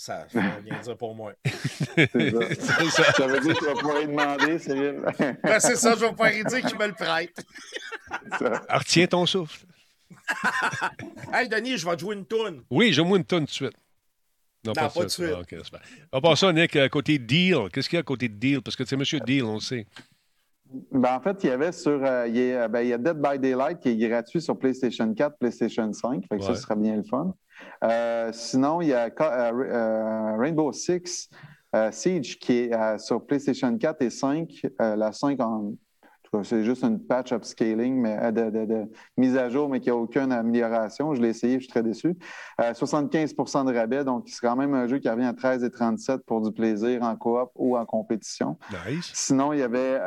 ça 0.00 0.26
veut 0.32 0.40
rien 0.64 0.80
dire 0.80 0.96
pour 0.96 1.14
moi. 1.14 1.32
C'est 1.44 2.30
ça. 2.30 2.38
C'est 2.48 2.90
ça. 2.90 3.12
Ça 3.12 3.26
veut 3.26 3.40
dire 3.40 3.52
que 3.54 3.58
tu 3.58 3.64
vas 3.66 3.74
pouvoir 3.74 4.00
y 4.00 4.06
demander, 4.06 4.58
Cyril. 4.60 5.02
Ben, 5.42 5.58
c'est 5.60 5.74
ça, 5.76 5.94
je 5.96 6.00
vais 6.06 6.12
pas 6.14 6.30
dire 6.30 6.62
qu'il 6.66 6.78
me 6.78 6.86
le 6.86 6.92
prête. 6.94 7.44
Alors, 8.30 8.60
retiens 8.70 9.06
ton 9.08 9.26
souffle. 9.26 9.66
Hey, 11.32 11.48
Denis, 11.48 11.76
je 11.78 11.86
vais 11.88 11.96
te 11.96 12.00
jouer 12.00 12.14
une 12.14 12.24
toune. 12.26 12.62
Oui, 12.70 12.92
j'ai 12.92 13.02
moi 13.02 13.18
une 13.18 13.24
tonne 13.24 13.40
tout 13.40 13.46
de 13.46 13.50
suite. 13.50 13.76
Non, 14.64 14.72
Non, 14.76 14.88
pas 14.88 15.04
de 15.04 15.08
suite. 15.08 15.30
Ah, 15.34 15.40
ok, 15.40 15.56
super. 15.64 15.80
On 16.12 16.20
passe 16.20 16.40
ça, 16.40 16.52
Nick, 16.52 16.74
euh, 16.76 16.88
côté 16.88 17.18
deal. 17.18 17.68
Qu'est-ce 17.72 17.88
qu'il 17.88 17.96
y 17.96 18.00
a 18.00 18.02
côté 18.02 18.28
deal? 18.28 18.60
Parce 18.62 18.76
que 18.76 18.84
c'est 18.84 18.96
Monsieur 18.96 19.20
Deal, 19.20 19.44
on 19.44 19.54
le 19.54 19.60
sait. 19.60 19.86
Ben, 20.92 21.14
en 21.14 21.20
fait, 21.20 21.36
il 21.44 21.46
y 21.48 21.50
avait 21.52 21.72
sur. 21.72 22.04
euh, 22.04 22.26
il, 22.28 22.36
y 22.36 22.52
a, 22.52 22.68
ben, 22.68 22.80
il 22.82 22.88
y 22.88 22.92
a 22.92 22.98
Dead 22.98 23.16
by 23.20 23.38
Daylight 23.38 23.80
qui 23.80 23.90
est 23.90 24.08
gratuit 24.08 24.40
sur 24.42 24.58
PlayStation 24.58 25.12
4, 25.14 25.38
PlayStation 25.38 25.90
5. 25.92 26.24
Fait 26.28 26.36
que 26.38 26.42
ça, 26.44 26.50
Ouais. 26.50 26.56
ce 26.56 26.62
sera 26.62 26.74
bien 26.76 26.96
le 26.96 27.04
fun. 27.04 27.34
Euh, 27.84 28.30
sinon, 28.32 28.80
il 28.80 28.88
y 28.88 28.92
a 28.94 29.06
euh, 29.06 29.52
euh, 29.52 30.36
Rainbow 30.36 30.72
Six 30.72 31.28
Siege 31.92 32.38
qui 32.38 32.52
est 32.70 32.98
sur 32.98 33.24
PlayStation 33.26 33.76
4 33.76 34.02
et 34.02 34.10
5. 34.10 34.66
Euh, 34.80 34.96
la 34.96 35.12
5 35.12 35.38
en. 35.40 35.44
en 35.44 35.70
tout 36.22 36.38
cas, 36.38 36.44
C'est 36.44 36.64
juste 36.64 36.82
une 36.82 36.98
patch 36.98 37.32
upscaling, 37.32 37.94
mais 38.00 38.32
de, 38.32 38.50
de- 38.50 38.64
de 38.64 38.84
mise 39.18 39.36
à 39.36 39.48
jour, 39.50 39.68
mais 39.68 39.78
qui 39.80 39.88
n'a 39.90 39.96
aucune 39.96 40.32
amélioration. 40.32 41.14
Je 41.14 41.20
l'ai 41.22 41.28
essayé, 41.28 41.54
je 41.54 41.64
suis 41.64 41.68
très 41.68 41.82
déçu. 41.82 42.16
Euh, 42.60 42.72
75% 42.72 43.64
de 43.70 43.74
rabais, 43.76 44.02
donc 44.04 44.24
c'est 44.28 44.40
quand 44.40 44.56
même 44.56 44.72
un 44.74 44.86
jeu 44.88 44.98
qui 44.98 45.08
revient 45.10 45.24
à 45.26 45.32
13,37 45.32 46.18
pour 46.26 46.40
du 46.40 46.52
plaisir 46.52 47.02
en 47.02 47.14
coop 47.16 47.50
ou 47.54 47.76
en 47.76 47.84
compétition. 47.84 48.56
Nice. 48.88 49.10
Sinon, 49.14 49.52
il 49.52 49.58
y 49.58 49.62
avait, 49.62 50.00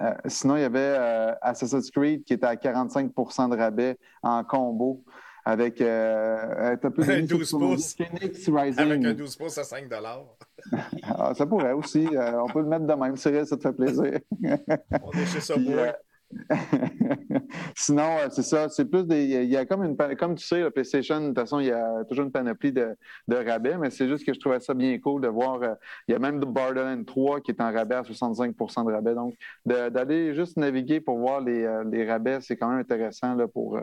euh, 0.00 0.12
sinon, 0.26 0.56
il 0.56 0.60
y 0.62 0.64
avait 0.64 0.78
euh, 0.98 1.32
Assassin's 1.40 1.90
Creed 1.90 2.24
qui 2.24 2.34
était 2.34 2.46
à 2.46 2.56
45% 2.56 3.48
de 3.50 3.56
rabais 3.56 3.98
en 4.22 4.44
combo 4.44 5.02
avec 5.46 5.80
euh, 5.80 5.86
euh, 5.86 6.76
Un 7.08 7.22
de 7.22 7.26
12 7.26 7.50
pouces. 7.52 7.94
Phoenix 7.94 8.48
Rising. 8.48 8.80
Avec 8.84 9.04
un 9.04 9.14
12 9.14 9.36
pouces 9.36 9.58
à 9.58 9.62
5 9.64 9.84
Ah, 11.04 11.32
ça 11.34 11.46
pourrait 11.46 11.72
aussi. 11.72 12.04
euh, 12.16 12.42
on 12.42 12.48
peut 12.48 12.60
le 12.62 12.66
mettre 12.66 12.84
de 12.84 12.92
même. 12.94 13.16
Cyril, 13.16 13.46
ça 13.46 13.56
te 13.56 13.62
fait 13.62 13.72
plaisir. 13.72 14.18
On 14.42 15.12
est 15.12 15.26
chez 15.40 15.52
euh, 15.52 15.92
Sinon, 17.76 18.16
c'est 18.30 18.42
ça. 18.42 18.68
C'est 18.68 18.86
plus 18.86 19.04
des. 19.06 19.24
Il 19.24 19.48
y 19.48 19.56
a 19.56 19.64
comme 19.64 19.84
une. 19.84 19.96
Comme 20.16 20.34
tu 20.34 20.44
sais, 20.44 20.62
la 20.62 20.72
PlayStation, 20.72 21.20
de 21.20 21.26
toute 21.28 21.38
façon, 21.38 21.60
il 21.60 21.66
y 21.66 21.70
a 21.70 22.04
toujours 22.08 22.24
une 22.24 22.32
panoplie 22.32 22.72
de, 22.72 22.96
de 23.28 23.36
rabais, 23.36 23.78
mais 23.78 23.90
c'est 23.90 24.08
juste 24.08 24.26
que 24.26 24.34
je 24.34 24.40
trouvais 24.40 24.58
ça 24.58 24.74
bien 24.74 24.98
cool 24.98 25.20
de 25.22 25.28
voir. 25.28 25.62
euh, 25.62 25.74
il 26.08 26.12
y 26.12 26.14
a 26.16 26.18
même 26.18 26.40
Borderlands 26.40 27.04
3 27.04 27.40
qui 27.40 27.52
est 27.52 27.60
en 27.60 27.72
rabais 27.72 27.94
à 27.94 28.02
65 28.02 28.56
de 28.56 28.92
rabais. 28.92 29.14
Donc, 29.14 29.34
de- 29.64 29.88
d'aller 29.90 30.34
juste 30.34 30.56
naviguer 30.56 31.00
pour 31.00 31.18
voir 31.18 31.40
les, 31.40 31.64
les 31.92 32.10
rabais, 32.10 32.38
c'est 32.40 32.56
quand 32.56 32.68
même 32.70 32.80
intéressant 32.80 33.36
là, 33.36 33.46
pour, 33.46 33.76
euh, 33.76 33.80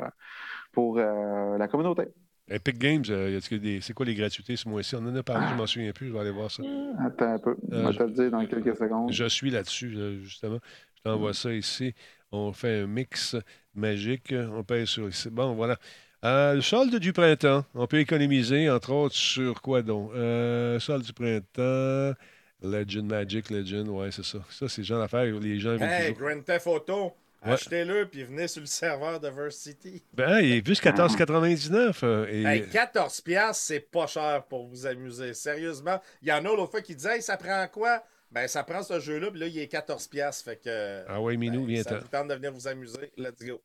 pour 0.74 0.98
euh, 0.98 1.58
la 1.58 1.68
communauté. 1.70 2.04
Epic 2.50 2.78
Games, 2.78 3.04
euh, 3.10 3.40
c'est 3.82 3.94
quoi 3.94 4.06
les 4.06 4.16
gratuités 4.16 4.58
ce 4.58 4.68
mois-ci? 4.68 4.96
On 4.98 5.00
en 5.08 5.16
a 5.16 5.24
parlé, 5.24 5.48
je 5.50 5.56
m'en 5.56 5.66
souviens 5.66 5.94
plus. 5.94 6.10
Je 6.10 6.14
vais 6.14 6.20
aller 6.20 6.32
voir 6.32 6.52
ça. 6.52 6.62
Attends 7.00 7.34
un 7.36 7.40
peu. 7.40 7.56
Je 7.72 7.76
Euh, 7.78 7.90
vais 7.90 7.98
te 7.98 8.04
le 8.04 8.12
dire 8.12 8.32
dans 8.32 8.46
quelques 8.46 8.76
secondes. 8.76 9.12
Je 9.14 9.26
suis 9.30 9.50
là-dessus, 9.50 9.92
là, 9.92 10.12
justement. 10.22 10.60
Je 10.98 11.02
t'envoie 11.04 11.34
ça 11.34 11.54
ici. 11.54 11.94
On 12.34 12.52
fait 12.52 12.82
un 12.82 12.88
mix 12.88 13.38
magique. 13.74 14.34
On 14.52 14.64
pèse 14.64 14.90
sur 14.90 15.08
ici. 15.08 15.30
Bon, 15.30 15.54
voilà. 15.54 15.78
Euh, 16.26 16.56
le 16.56 16.62
solde 16.62 16.94
du 16.98 17.14
printemps. 17.14 17.64
On 17.76 17.88
peut 17.88 18.00
économiser, 18.00 18.70
entre 18.70 18.92
autres, 18.92 19.16
sur 19.16 19.62
quoi 19.62 19.82
donc? 19.82 20.12
Euh, 20.14 20.80
solde 20.80 21.04
du 21.06 21.14
printemps. 21.14 22.14
Legend, 22.62 23.06
Magic, 23.10 23.50
Legend. 23.50 23.88
Ouais, 23.90 24.10
c'est 24.12 24.24
ça. 24.24 24.40
Ça, 24.50 24.68
c'est 24.70 24.82
le 24.82 24.86
genre 24.86 25.00
d'affaires 25.00 25.34
où 25.36 25.40
les 25.40 25.60
gens. 25.60 25.76
viennent 25.76 25.90
Hey, 25.90 26.14
Grand 26.14 26.42
Theft 26.44 26.68
Auto, 26.68 27.12
Ouais. 27.46 27.52
achetez-le 27.54 28.08
puis 28.08 28.24
venez 28.24 28.48
sur 28.48 28.62
le 28.62 28.68
serveur 28.68 29.20
de 29.20 29.28
Verse 29.28 29.56
City. 29.58 30.04
Ben, 30.14 30.40
il 30.40 30.54
est 30.54 30.66
juste 30.68 30.84
14,99. 30.84 32.00
euh, 32.04 32.26
et... 32.30 32.44
Hey, 32.44 32.70
14 32.70 33.22
piastres, 33.22 33.64
c'est 33.64 33.80
pas 33.80 34.08
cher 34.08 34.44
pour 34.48 34.68
vous 34.68 34.86
amuser. 34.86 35.34
Sérieusement, 35.34 36.00
il 36.22 36.30
y 36.30 36.32
en 36.32 36.38
a 36.38 36.42
l'autre 36.42 36.72
fois 36.72 36.82
qui 36.82 36.96
disaient 36.96 37.16
hey, 37.16 37.22
ça 37.22 37.38
prend 37.38 37.66
quoi? 37.72 38.04
Ben 38.32 38.48
ça 38.48 38.64
prend 38.64 38.82
ce 38.82 39.00
jeu-là, 39.00 39.30
puis 39.30 39.40
là 39.40 39.48
il 39.48 39.60
est 39.60 39.68
14 39.68 40.08
piastres, 40.08 40.46
fait 40.46 40.56
que 40.64 41.04
Ah 41.08 41.22
ouais, 41.22 41.38
Minou, 41.38 41.62
ben, 41.62 41.68
viens 41.68 41.84
ça 41.84 42.00
vous 42.00 42.08
tente 42.08 42.28
de 42.30 42.34
venir 42.34 42.52
vous 42.52 42.68
amuser. 42.68 43.12
Let's 43.18 43.44
go. 43.46 43.62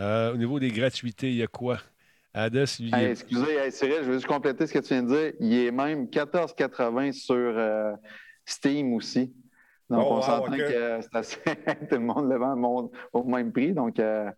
Euh, 0.00 0.32
au 0.32 0.36
niveau 0.36 0.58
des 0.58 0.70
gratuités, 0.70 1.28
il 1.28 1.36
y 1.36 1.42
a 1.42 1.46
quoi? 1.46 1.78
Adas, 2.34 2.78
lui, 2.80 2.90
Hey, 2.94 3.10
excusez, 3.10 3.56
hey, 3.58 3.70
Cyril, 3.70 3.98
je 3.98 4.06
veux 4.06 4.14
juste 4.14 4.26
compléter 4.26 4.66
ce 4.66 4.72
que 4.72 4.78
tu 4.78 4.88
viens 4.94 5.02
de 5.02 5.08
dire. 5.14 5.32
Il 5.40 5.52
est 5.52 5.70
même 5.70 6.06
14,80 6.06 7.12
sur 7.12 7.34
euh, 7.36 7.92
Steam 8.46 8.94
aussi. 8.94 9.34
Donc, 9.92 10.06
Oh, 10.06 10.12
on 10.12 10.16
wow, 10.16 10.22
s'entend 10.22 10.52
que 10.56 11.00
c'est 11.02 11.16
assez... 11.16 11.36
tout 11.88 11.94
le 11.96 11.98
monde 12.00 12.30
le 12.30 12.36
vend 12.38 12.54
au- 12.62 12.92
au 13.12 13.24
même 13.24 13.52
prix. 13.52 13.72
Donc, 13.72 13.98
euh, 13.98 14.30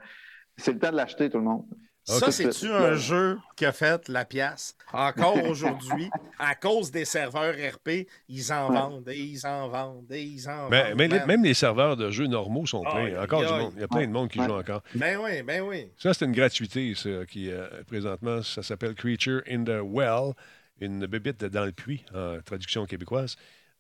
c'est 0.57 0.73
le 0.73 0.79
temps 0.79 0.91
de 0.91 0.97
l'acheter, 0.97 1.31
tout 1.31 1.39
le 1.39 1.45
monde. 1.45 1.65
Ça, 2.07 2.27
Ok. 2.27 2.33
c'est-tu 2.35 2.71
un 2.71 2.93
jeu 2.97 3.39
qui 3.57 3.65
a 3.65 3.73
fait 3.73 4.09
la 4.11 4.27
pièce? 4.27 4.77
Encore 4.93 5.43
aujourd'hui, 5.49 6.11
à 6.39 6.55
cause 6.55 6.91
des 6.91 7.07
serveurs 7.07 7.55
RP, 7.55 8.07
ils 8.29 8.53
en 8.53 8.69
Ouais. 8.69 8.77
vendent 8.77 9.09
et 9.09 9.19
ils 9.19 9.47
en 9.47 9.69
vendent 9.69 10.13
et 10.13 10.23
ils 10.23 10.47
en 10.47 10.69
Ben, 10.69 10.89
vendent. 10.89 10.99
mais 10.99 11.09
les- 11.09 11.25
même 11.25 11.43
les 11.43 11.55
serveurs 11.55 11.97
de 11.97 12.11
jeux 12.11 12.27
normaux 12.27 12.67
sont 12.67 12.83
pleins. 12.83 13.23
Encore 13.23 13.41
du 13.41 13.47
monde. 13.53 13.73
Il 13.77 13.81
y 13.81 13.85
a 13.85 13.89
plein 13.89 14.07
de 14.07 14.13
monde 14.13 14.29
qui 14.29 14.39
Ouais. 14.39 14.47
joue 14.47 14.53
encore. 14.53 14.83
Ben 14.95 15.19
oui, 15.19 15.43
ben 15.43 15.63
oui. 15.63 15.89
Ça, 15.97 16.13
c'est 16.13 16.27
une 16.27 16.33
gratuité, 16.33 16.95
ça, 16.95 17.25
qui, 17.27 17.51
euh, 17.51 17.69
présentement, 17.87 18.43
ça 18.43 18.63
s'appelle 18.63 18.95
Creature 18.95 19.41
in 19.49 19.65
the 19.65 19.81
Well, 19.83 20.35
une 20.83 21.07
bébite 21.07 21.43
dans 21.47 21.65
le 21.65 21.73
puits, 21.73 22.05
en 22.15 22.37
traduction 22.45 22.85
québécoise, 22.85 23.37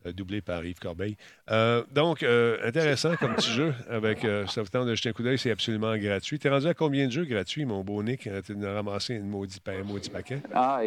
euh, 0.06 0.12
doublée 0.12 0.40
par 0.40 0.64
Yves 0.64 0.78
Corbeil. 0.78 1.16
Euh, 1.50 1.82
donc, 1.92 2.22
euh, 2.22 2.58
intéressant 2.64 3.16
comme 3.16 3.34
petit 3.34 3.50
jeu, 3.50 3.74
avec, 3.88 4.24
euh, 4.24 4.46
ça 4.46 4.62
vous 4.62 4.68
tente 4.68 4.86
de 4.86 4.94
jeter 4.94 5.10
un 5.10 5.12
coup 5.12 5.22
d'œil, 5.22 5.38
c'est 5.38 5.50
absolument 5.50 5.96
gratuit. 5.96 6.38
T'es 6.38 6.48
rendu 6.48 6.66
à 6.66 6.74
combien 6.74 7.06
de 7.06 7.12
jeux 7.12 7.24
gratuits, 7.24 7.64
mon 7.64 7.82
beau 7.82 8.02
Nick? 8.02 8.28
Tu 8.44 8.66
as 8.66 8.74
ramassé 8.74 9.16
un 9.16 9.22
maudit 9.22 9.60
paquet? 9.60 10.40
Ah, 10.52 10.82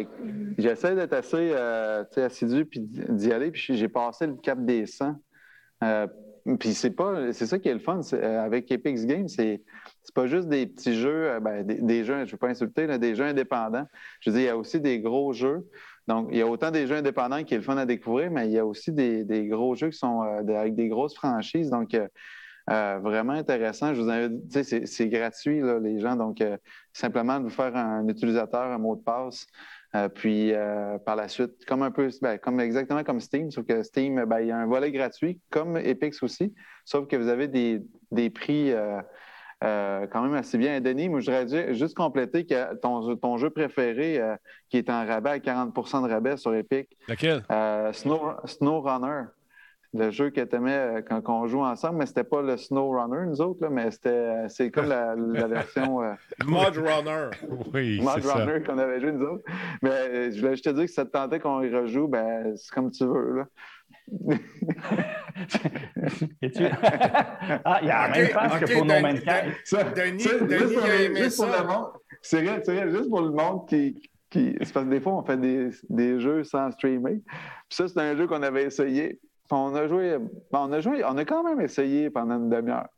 j'essaie 0.56 0.94
d'être 0.94 1.12
assez 1.12 1.52
assidu 2.16 2.64
puis 2.64 2.80
d'y 2.80 3.32
aller. 3.32 3.50
Puis 3.50 3.76
j'ai 3.76 3.88
passé 3.88 4.26
le 4.26 4.34
cap 4.34 4.64
des 4.64 4.86
100. 4.86 5.14
Euh, 5.84 6.06
puis 6.58 6.72
c'est 6.72 6.90
pas, 6.90 7.32
c'est 7.32 7.46
ça 7.46 7.58
qui 7.58 7.68
est 7.68 7.74
le 7.74 7.78
fun 7.78 8.00
avec 8.12 8.70
Epic 8.72 8.96
Games, 9.06 9.28
c'est 9.28 9.60
pas 10.14 10.26
juste 10.26 10.48
des 10.48 10.66
petits 10.66 10.94
jeux, 10.94 11.38
ben, 11.40 11.62
des, 11.64 12.04
jeux, 12.04 12.24
je 12.24 12.32
veux 12.32 12.38
pas 12.38 12.48
insulter, 12.48 12.86
des 12.98 13.14
jeux 13.14 13.24
indépendants. 13.24 13.86
Je 14.20 14.30
veux 14.30 14.36
dire, 14.36 14.44
il 14.44 14.46
y 14.46 14.50
a 14.50 14.56
aussi 14.56 14.80
des 14.80 14.98
gros 15.00 15.32
jeux. 15.32 15.68
Donc, 16.08 16.28
il 16.32 16.38
y 16.38 16.40
a 16.40 16.46
autant 16.46 16.70
des 16.70 16.86
jeux 16.86 16.96
indépendants 16.96 17.44
qui 17.44 17.52
est 17.52 17.58
le 17.58 17.62
fun 17.62 17.76
à 17.76 17.84
découvrir, 17.84 18.30
mais 18.30 18.46
il 18.46 18.52
y 18.52 18.58
a 18.58 18.64
aussi 18.64 18.92
des, 18.92 19.46
gros 19.46 19.74
jeux 19.74 19.90
qui 19.90 19.98
sont 19.98 20.22
euh, 20.22 20.58
avec 20.58 20.74
des 20.74 20.88
grosses 20.88 21.14
franchises. 21.14 21.68
Donc, 21.68 21.92
euh, 21.92 22.08
euh, 22.70 22.98
vraiment 23.02 23.34
intéressant. 23.34 23.92
Je 23.92 24.00
vous 24.00 24.08
invite, 24.08 24.86
c'est- 24.86 25.08
gratuit, 25.08 25.60
là, 25.60 25.78
les 25.78 26.00
gens. 26.00 26.16
Donc, 26.16 26.42
simplement 26.94 27.38
de 27.38 27.44
vous 27.44 27.50
faire 27.50 27.76
un 27.76 28.08
utilisateur, 28.08 28.62
un 28.62 28.78
mot 28.78 28.96
de 28.96 29.02
passe. 29.02 29.46
Puis, 30.14 30.52
par 31.06 31.16
la 31.16 31.28
suite, 31.28 31.64
comme 31.66 31.82
un 31.82 31.90
peu, 31.90 32.10
ben, 32.20 32.38
comme 32.38 32.60
exactement 32.60 33.04
comme 33.04 33.20
Steam, 33.20 33.50
sauf 33.50 33.64
que 33.64 33.82
Steam, 33.82 34.22
ben, 34.26 34.40
il 34.40 34.48
y 34.48 34.50
a 34.50 34.58
un 34.58 34.66
volet 34.66 34.92
gratuit, 34.92 35.40
comme 35.50 35.78
Epix 35.78 36.22
aussi, 36.22 36.54
sauf 36.84 37.06
que 37.06 37.16
vous 37.16 37.28
avez 37.28 37.48
des, 37.48 38.30
prix 38.30 38.74
euh, 39.64 40.06
quand 40.06 40.22
même 40.22 40.34
assez 40.34 40.56
bien. 40.56 40.76
Et 40.76 40.80
Denis, 40.80 41.08
moi, 41.08 41.20
je 41.20 41.30
voudrais 41.30 41.74
juste 41.74 41.96
compléter 41.96 42.46
que 42.46 42.74
ton, 42.76 43.16
ton 43.16 43.38
jeu 43.38 43.50
préféré, 43.50 44.20
euh, 44.20 44.36
qui 44.68 44.76
est 44.76 44.88
en 44.88 45.04
rabais 45.04 45.30
à 45.30 45.38
40% 45.38 46.06
de 46.06 46.12
rabais 46.12 46.36
sur 46.36 46.54
Epic, 46.54 46.96
euh, 47.50 47.92
Snow, 47.92 48.80
Runner. 48.80 49.24
Le 49.94 50.10
jeu 50.10 50.28
que 50.28 50.42
tu 50.42 50.54
aimais 50.54 51.02
quand 51.08 51.22
on 51.28 51.46
joue 51.46 51.62
ensemble, 51.62 51.96
mais 51.96 52.06
c'était 52.06 52.22
pas 52.22 52.42
le 52.42 52.58
Snow 52.58 52.90
Runner, 52.90 53.26
nous 53.26 53.40
autres, 53.40 53.62
là, 53.62 53.70
mais 53.70 53.90
c'était 53.90 54.46
c'est 54.48 54.70
comme 54.70 54.86
la, 54.86 55.14
la 55.16 55.46
version 55.46 56.00
Mod 56.46 56.76
Runner. 56.76 57.30
Oui, 57.72 57.98
Mod. 58.02 58.22
Runner 58.22 58.62
qu'on 58.62 58.76
avait 58.76 59.00
joué 59.00 59.12
nous 59.12 59.26
autres. 59.26 59.44
Mais 59.80 60.30
je 60.30 60.38
voulais 60.38 60.52
juste 60.52 60.66
te 60.66 60.70
dire 60.70 60.82
que 60.82 60.88
si 60.88 60.94
ça 60.94 61.06
te 61.06 61.10
tentait 61.10 61.40
qu'on 61.40 61.62
y 61.62 61.74
rejoue, 61.74 62.06
ben 62.06 62.54
c'est 62.54 62.70
comme 62.70 62.90
tu 62.90 63.06
veux. 63.06 63.38
Là. 63.38 63.46
Es-tu- 66.42 66.64
ah, 67.64 67.78
il 67.82 67.88
y 67.88 67.90
a 67.90 68.08
la 68.08 68.16
même 68.16 68.26
Ok, 68.26 68.32
face 68.32 68.52
ok, 68.54 68.60
que 68.68 68.72
pour 68.74 68.84
No 68.84 68.94
Denis- 68.94 69.02
Man's 69.02 69.20
Sky. 69.20 69.50
Ça, 69.64 69.84
Denis- 69.84 70.20
ça, 70.20 70.38
Denis 70.38 70.58
juste 70.58 70.74
pour 70.74 70.84
a 70.84 70.88
les- 70.88 71.04
aimé 71.04 71.22
juste 71.22 71.36
pour 71.36 71.46
ça. 71.48 71.62
le 71.62 71.68
monde. 71.68 71.86
C'est 72.22 72.42
vrai, 72.42 72.62
c'est 72.64 72.74
vrai, 72.74 72.90
juste 72.90 73.08
pour 73.08 73.20
le 73.22 73.30
monde 73.30 73.68
qui. 73.68 74.10
qui 74.30 74.56
c'est 74.60 74.72
parce 74.72 74.86
que 74.86 74.90
des 74.90 75.00
fois, 75.00 75.12
on 75.14 75.22
fait 75.22 75.36
des, 75.36 75.70
des 75.88 76.20
jeux 76.20 76.44
sans 76.44 76.70
streamer. 76.72 77.22
Puis 77.68 77.76
ça, 77.76 77.88
c'est 77.88 78.00
un 78.00 78.16
jeu 78.16 78.26
qu'on 78.26 78.42
avait 78.42 78.64
essayé. 78.64 79.08
Puis 79.20 79.52
on 79.52 79.74
a 79.74 79.86
joué. 79.88 80.18
bon, 80.18 80.30
on 80.68 80.72
a 80.72 80.80
joué, 80.80 81.04
on 81.04 81.16
a 81.16 81.24
quand 81.24 81.42
même 81.44 81.60
essayé 81.60 82.10
pendant 82.10 82.36
une 82.36 82.50
demi-heure. 82.50 82.88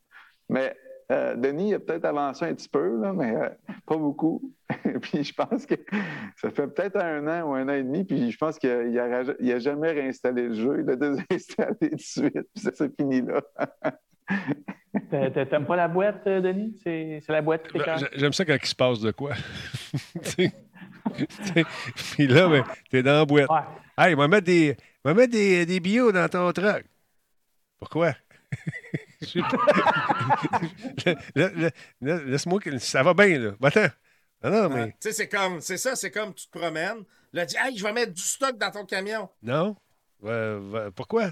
Mais 0.49 0.75
euh, 1.11 1.35
Denis 1.35 1.75
a 1.75 1.81
peut-être 1.81 2.05
avancé 2.05 2.45
un 2.45 2.55
petit 2.55 2.69
peu, 2.69 3.01
là, 3.01 3.13
mais 3.13 3.35
euh, 3.35 3.49
pas 3.87 3.97
beaucoup. 3.97 4.53
puis 5.03 5.25
je 5.25 5.35
pense 5.35 5.67
que 5.67 5.75
ça 6.37 6.51
fait 6.51 6.67
peut-être 6.69 6.97
un 6.97 7.27
an 7.27 7.49
ou 7.49 7.55
un 7.55 7.69
an 7.69 7.73
et 7.73 7.83
demi, 7.83 8.05
puis 8.05 8.31
je 8.31 8.39
pense 8.39 8.59
qu'il 8.59 8.93
n'a 8.93 9.59
jamais 9.59 9.91
réinstallé 9.93 10.49
le 10.49 10.55
jeu. 10.55 10.77
Il 10.81 10.87
l'a 10.87 10.97
désinstallé 11.29 11.77
tout 11.81 11.89
de 11.97 12.01
suite, 12.01 12.33
puis 12.55 12.63
ça 12.63 12.73
s'est 12.75 12.91
fini 12.99 13.23
là. 13.23 13.43
T'a- 15.11 15.31
t'a- 15.31 15.47
T'aimes 15.47 15.67
pas 15.67 15.77
la 15.77 15.89
boîte, 15.89 16.25
euh, 16.27 16.41
Denis? 16.41 16.79
C'est 16.85 17.21
la 17.29 17.43
boîte 17.43 17.67
j'ai- 17.75 18.07
J'aime 18.19 18.33
ça 18.33 18.45
quand 18.45 18.57
il 18.61 18.67
se 18.67 18.75
passe 18.75 19.01
de 19.01 19.11
quoi. 19.11 19.33
Puis 22.15 22.27
là, 22.27 22.49
ben, 22.49 22.65
t'es 22.91 23.03
dans 23.03 23.13
la 23.19 23.25
boîte. 23.25 23.49
Ouais. 23.51 23.59
Hey, 23.99 24.15
va 24.15 24.29
mettre 24.29 24.47
des, 24.47 24.77
va 25.05 25.15
mettre 25.15 25.33
des, 25.33 25.67
des 25.67 25.81
bio 25.81 26.13
dans 26.13 26.29
ton 26.29 26.53
truck. 26.53 26.85
Pourquoi? 27.79 28.13
Laisse-moi 32.01 32.61
que 32.61 32.79
ça 32.79 33.03
va 33.03 33.15
bien, 33.15 33.39
là. 33.39 33.51
Va-t'en. 33.61 33.87
Non, 34.43 34.51
non, 34.51 34.63
Ah, 34.65 34.69
mais. 34.69 34.87
Tu 34.93 34.97
sais, 35.01 35.13
c'est 35.13 35.29
comme, 35.29 35.61
c'est 35.61 35.77
ça, 35.77 35.95
c'est 35.97 36.11
comme 36.11 36.33
tu 36.35 36.47
te 36.47 36.59
promènes. 36.59 37.05
Là, 37.33 37.47
tu 37.47 37.57
dis, 37.57 37.63
hey, 37.63 37.77
je 37.77 37.85
vais 37.85 37.93
mettre 37.93 38.13
du 38.13 38.23
stock 38.23 38.57
dans 38.57 38.71
ton 38.71 38.85
camion. 38.87 39.29
Non? 39.43 39.77
Pourquoi? 40.97 41.31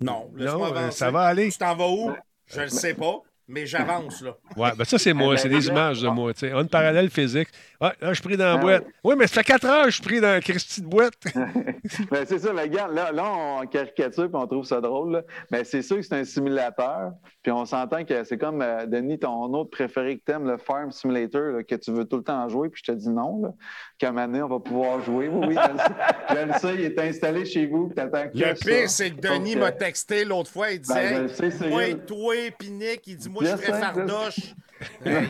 Non, 0.00 0.30
laisse-moi 0.34 0.68
Non, 0.70 0.74
euh, 0.74 0.78
avancer. 0.78 0.98
ça 0.98 1.10
va 1.10 1.22
aller. 1.22 1.50
Tu 1.50 1.58
t'en 1.58 1.76
vas 1.76 1.88
où? 1.88 2.12
Je 2.46 2.60
le 2.62 2.68
sais 2.68 2.94
pas, 2.94 3.20
mais 3.48 3.66
j'avance, 3.66 4.22
là. 4.22 4.36
Ouais, 4.56 4.70
ben 4.76 4.84
ça, 4.84 4.98
c'est 4.98 5.12
moi. 5.12 5.36
C'est 5.36 5.48
des 5.48 5.66
images 5.68 6.00
de 6.00 6.08
moi. 6.08 6.32
tu 6.32 6.40
sais. 6.40 6.52
Un 6.52 6.64
parallèle 6.64 7.10
physique. 7.10 7.48
Ouais, 7.80 7.90
là, 8.00 8.08
je 8.08 8.14
suis 8.14 8.22
pris 8.22 8.36
dans 8.36 8.44
la 8.54 8.56
boîte. 8.56 8.84
Oui, 9.02 9.14
mais 9.18 9.26
ça 9.26 9.34
fait 9.42 9.44
4 9.44 9.64
heures 9.66 9.84
que 9.84 9.90
je 9.90 9.94
suis 9.96 10.04
pris 10.04 10.20
dans 10.20 10.28
la 10.28 10.40
Christie 10.40 10.80
de 10.82 10.86
boîte. 10.86 11.14
Ben, 12.10 12.24
c'est 12.26 12.38
ça, 12.38 12.52
mais 12.52 12.62
regarde, 12.62 12.94
là, 12.94 13.10
là, 13.10 13.24
on 13.26 13.66
caricature 13.66 14.28
puis 14.28 14.40
on 14.40 14.46
trouve 14.46 14.64
ça 14.64 14.80
drôle. 14.80 15.12
là. 15.12 15.22
Mais 15.50 15.64
c'est 15.64 15.82
sûr 15.82 15.96
que 15.96 16.02
c'est 16.02 16.14
un 16.14 16.24
simulateur. 16.24 17.12
Puis 17.42 17.50
on 17.50 17.64
s'entend 17.64 18.04
que 18.04 18.22
c'est 18.24 18.38
comme, 18.38 18.62
euh, 18.62 18.86
Denis, 18.86 19.18
ton 19.18 19.52
autre 19.54 19.70
préféré 19.70 20.18
que 20.18 20.22
t'aimes, 20.24 20.46
le 20.46 20.58
Farm 20.58 20.92
Simulator, 20.92 21.42
là, 21.56 21.62
que 21.64 21.74
tu 21.74 21.90
veux 21.92 22.04
tout 22.04 22.18
le 22.18 22.22
temps 22.22 22.48
jouer. 22.48 22.68
Puis 22.68 22.82
je 22.86 22.92
te 22.92 22.96
dis 22.96 23.08
non, 23.08 23.42
là, 23.42 23.48
qu'à 23.98 24.08
un 24.08 24.12
moment 24.12 24.26
donné, 24.26 24.42
on 24.42 24.48
va 24.48 24.60
pouvoir 24.60 25.02
jouer. 25.02 25.28
Oui, 25.28 25.48
oui, 25.48 25.54
le 25.56 26.52
sais, 26.58 26.74
il 26.74 26.80
est 26.82 26.98
installé 27.00 27.44
chez 27.44 27.66
vous. 27.66 27.86
puis 27.88 27.96
t'attends 27.96 28.28
que 28.28 28.38
Le 28.38 28.54
ça. 28.54 28.64
pire, 28.64 28.88
c'est 28.90 29.10
que 29.10 29.20
Denis 29.20 29.56
m'a 29.56 29.66
euh, 29.66 29.70
texté 29.72 30.24
l'autre 30.24 30.50
fois. 30.50 30.70
Il 30.70 30.80
disait, 30.80 31.20
Ben, 31.20 31.28
sais, 31.28 31.50
c'est 31.50 31.68
moi, 31.68 31.82
toi, 32.06 32.34
puis 32.58 32.70
Nick, 32.70 33.06
il 33.06 33.16
dit, 33.16 33.28
moi, 33.32 33.42
Je 33.44 33.50
je 33.50 33.56
serais 33.56 33.72
sais, 33.72 33.80
fardoche. 33.80 34.54
Hey, 35.04 35.28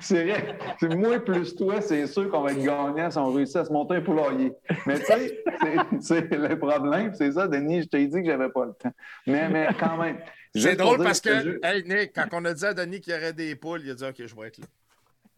c'est 0.00 0.24
vrai. 0.24 0.58
C'est 0.80 0.94
moi 0.94 1.18
plus 1.20 1.54
toi, 1.56 1.80
c'est 1.80 2.06
sûr 2.06 2.30
qu'on 2.30 2.40
va 2.42 2.52
être 2.52 2.62
gagnant 2.62 3.10
si 3.10 3.18
on 3.18 3.32
réussit 3.32 3.56
à 3.56 3.64
se 3.64 3.72
monter 3.72 3.96
un 3.96 4.00
poulailler. 4.00 4.52
Mais 4.86 4.98
tu 4.98 5.04
sais, 5.06 5.42
c'est- 6.00 6.30
le 6.34 6.58
problème, 6.58 7.12
c'est 7.14 7.32
ça, 7.32 7.46
Denis, 7.48 7.82
je 7.82 7.88
t'ai 7.88 8.06
dit 8.06 8.22
que 8.22 8.26
j'avais 8.26 8.48
pas 8.48 8.64
le 8.66 8.72
temps. 8.72 8.92
Mais, 9.26 9.48
mais 9.48 9.68
quand 9.78 9.96
même. 9.98 10.18
C'est 10.54 10.76
drôle 10.76 11.02
parce 11.02 11.18
ce 11.18 11.22
que, 11.22 11.60
hey, 11.66 11.84
Nick, 11.84 12.12
quand 12.14 12.26
on 12.32 12.44
a 12.46 12.54
dit 12.54 12.64
à 12.64 12.72
Denis 12.72 13.00
qu'il 13.00 13.12
y 13.12 13.16
aurait 13.16 13.32
des 13.34 13.54
poules, 13.56 13.82
il 13.84 13.90
a 13.90 13.94
dit, 13.94 14.04
OK, 14.04 14.14
je 14.26 14.34
vais 14.34 14.46
être 14.48 14.58
là. 14.58 14.66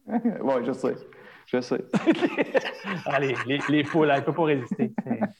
Oui, 0.41 0.53
je 0.65 0.71
sais. 0.71 0.95
Je 1.51 1.61
sais. 1.61 1.83
Allez, 3.07 3.35
les, 3.47 3.59
les 3.69 3.83
poules, 3.83 4.09
elle 4.11 4.19
ne 4.19 4.25
peut 4.25 4.33
pas 4.33 4.43
résister. 4.43 4.91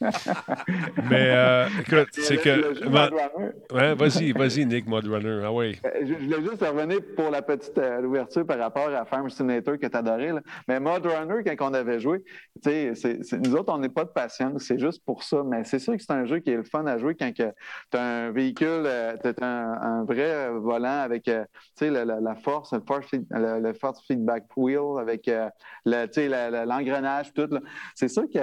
Mais 1.10 1.30
euh, 1.30 1.66
écoute, 1.80 2.08
c'est 2.12 2.36
que. 2.38 3.74
Ouais, 3.74 3.94
vas-y, 3.94 4.32
vas-y, 4.32 4.66
Nick 4.66 4.86
Modrunner. 4.88 5.42
Ah 5.44 5.52
oui. 5.52 5.78
euh, 5.84 5.90
Je, 6.02 6.06
je 6.06 6.24
voulais 6.24 6.40
juste 6.50 6.62
revenir 6.64 6.98
pour 7.16 7.30
la 7.30 7.42
petite 7.42 7.78
euh, 7.78 8.02
ouverture 8.02 8.44
par 8.46 8.58
rapport 8.58 8.88
à 8.88 9.04
Farm 9.04 9.28
Simulator 9.30 9.78
que 9.78 9.86
tu 9.86 9.96
adorais. 9.96 10.32
là. 10.32 10.40
Mais 10.68 10.80
Mod 10.80 11.06
Runner, 11.06 11.42
quand 11.56 11.70
on 11.70 11.74
avait 11.74 12.00
joué, 12.00 12.22
tu 12.62 12.70
sais, 12.70 12.94
c'est- 12.94 13.22
c'est- 13.22 13.38
nous 13.38 13.54
autres, 13.54 13.72
on 13.72 13.78
n'est 13.78 13.88
pas 13.88 14.04
de 14.04 14.10
patience, 14.10 14.64
c'est 14.64 14.78
juste 14.80 15.04
pour 15.04 15.22
ça. 15.22 15.42
Mais 15.44 15.64
c'est 15.64 15.78
sûr 15.78 15.94
que 15.96 16.02
c'est 16.02 16.12
un 16.12 16.24
jeu 16.24 16.38
qui 16.40 16.50
est 16.50 16.56
le 16.56 16.64
fun 16.64 16.86
à 16.86 16.98
jouer 16.98 17.14
quand 17.14 17.30
tu 17.32 17.42
as 17.96 18.02
un 18.02 18.30
véhicule, 18.32 18.88
tu 19.22 19.28
as 19.28 19.46
un, 19.46 19.72
un 20.00 20.04
vrai 20.04 20.50
volant 20.50 21.00
avec 21.02 21.24
tu 21.24 21.32
sais, 21.76 21.90
la, 21.90 22.04
la- 22.04 22.20
la 22.20 22.34
force, 22.34 22.72
le 22.72 22.80
force, 22.86 23.06
feed- 23.06 23.26
le, 23.30 23.60
le 23.60 23.72
force 23.74 24.04
feedback 24.06 24.44
wheel, 24.56 24.98
avec 25.00 25.28
euh, 25.28 25.48
le- 25.84 25.99
l'engrenage, 26.66 27.32
tout. 27.32 27.48
C'est 27.94 28.08
sûr 28.08 28.24
que 28.32 28.38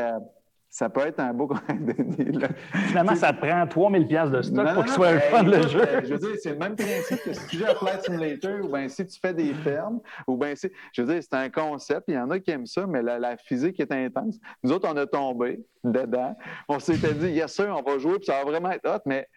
ça 0.70 0.90
peut 0.90 1.02
être 1.02 1.20
un 1.20 1.34
beau. 1.34 1.50
Finalement, 2.88 3.16
ça 3.16 3.32
te 3.34 3.40
prend 3.40 3.66
3000 3.66 4.08
pièces 4.08 4.30
de 4.30 4.42
stock 4.42 4.66
Non, 4.66 4.74
pour 4.74 4.84
qu'il 4.84 4.92
non, 4.92 4.96
soit 4.98 5.08
un 5.08 5.20
fun, 5.20 5.44
le 5.44 5.62
jeu. 5.68 5.82
euh, 5.82 6.02
Je 6.04 6.14
veux 6.14 6.20
dire, 6.20 6.30
c'est 6.42 6.52
le 6.52 6.58
même 6.58 6.76
principe 6.76 7.24
que 7.24 7.34
si 7.34 7.48
tu 7.48 7.58
joues 7.58 7.66
à 7.66 7.76
Flight 7.76 8.04
Simulator 8.04 8.66
ou 8.66 8.68
bien 8.72 8.88
si 8.90 9.06
tu 9.06 9.20
fais 9.20 9.34
des 9.34 9.54
fermes 9.54 10.00
ou 10.28 10.38
bien 10.38 10.56
si. 10.56 10.70
Je 10.94 11.02
veux 11.02 11.14
dire, 11.14 11.24
c'est 11.24 11.34
un 11.38 11.50
concept. 11.50 12.04
Il 12.10 12.16
y 12.16 12.18
en 12.20 12.30
a 12.30 12.40
qui 12.40 12.52
aiment 12.52 12.66
ça, 12.66 12.86
mais 12.86 13.02
la, 13.02 13.18
la 13.18 13.38
physique 13.38 13.80
est 13.80 13.92
intense. 13.92 14.38
Nous 14.62 14.72
autres, 14.72 14.90
on 14.92 14.98
a 14.98 15.06
tombé 15.06 15.62
dedans. 15.84 16.36
On 16.68 16.80
s'était 16.80 17.14
dit, 17.14 17.30
yes, 17.30 17.54
sir, 17.54 17.74
on 17.76 17.90
va 17.90 17.98
jouer, 17.98 18.18
puis 18.18 18.26
ça 18.26 18.34
va 18.34 18.44
vraiment 18.44 18.72
être 18.72 18.88
hot, 18.88 19.02
mais. 19.06 19.28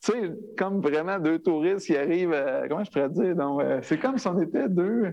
Tu 0.00 0.12
sais, 0.12 0.30
comme 0.56 0.80
vraiment 0.80 1.18
deux 1.18 1.40
touristes 1.40 1.86
qui 1.86 1.96
arrivent, 1.96 2.32
euh, 2.32 2.66
comment 2.68 2.84
je 2.84 2.90
pourrais 2.90 3.08
dire? 3.08 3.34
Donc, 3.34 3.60
euh, 3.60 3.80
c'est 3.82 3.98
comme 3.98 4.16
si 4.16 4.28
on 4.28 4.40
était 4.40 4.68
deux, 4.68 5.12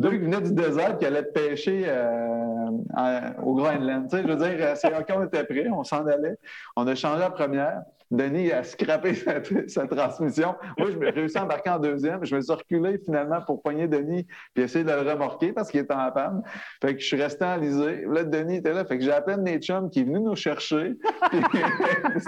deux 0.00 0.12
qui 0.12 0.18
venaient 0.18 0.40
du 0.40 0.52
désert 0.52 0.98
qui 0.98 1.04
allaient 1.04 1.22
pêcher 1.22 1.84
euh, 1.86 3.30
au 3.42 3.54
Groenland. 3.54 4.08
Tu 4.08 4.16
sais, 4.16 4.22
je 4.22 4.28
veux 4.28 4.36
dire, 4.36 4.56
euh, 4.60 4.74
c'est 4.74 4.88
OK, 4.88 5.06
on 5.14 5.24
était 5.24 5.44
prêts, 5.44 5.68
on 5.70 5.84
s'en 5.84 6.06
allait. 6.06 6.38
On 6.74 6.86
a 6.86 6.94
changé 6.94 7.20
la 7.20 7.30
première. 7.30 7.82
Denis 8.10 8.50
a 8.52 8.64
scrappé 8.64 9.14
sa, 9.14 9.34
sa 9.68 9.86
transmission. 9.86 10.54
Moi, 10.78 10.90
je 10.90 10.96
me 10.96 11.10
réussi 11.12 11.38
à 11.38 11.44
embarquer 11.44 11.70
en 11.70 11.78
deuxième. 11.78 12.24
Je 12.24 12.34
me 12.34 12.40
suis 12.40 12.52
reculé 12.52 12.98
finalement 13.04 13.40
pour 13.42 13.62
poigner 13.62 13.86
Denis 13.86 14.26
puis 14.54 14.64
essayer 14.64 14.84
de 14.84 14.90
le 14.90 15.08
remorquer 15.08 15.52
parce 15.52 15.70
qu'il 15.70 15.80
était 15.80 15.94
en 15.94 16.10
panne. 16.10 16.42
Fait 16.82 16.94
que 16.94 17.00
je 17.00 17.06
suis 17.06 17.22
resté 17.22 17.44
enlisé. 17.44 18.04
Là, 18.10 18.24
Denis 18.24 18.56
était 18.56 18.72
là. 18.72 18.84
Fait 18.84 18.98
que 18.98 19.04
j'ai 19.04 19.12
appelé 19.12 19.36
mes 19.36 19.58
chums 19.60 19.88
qui 19.90 20.00
est 20.00 20.04
venu 20.04 20.20
nous 20.20 20.34
chercher. 20.36 20.94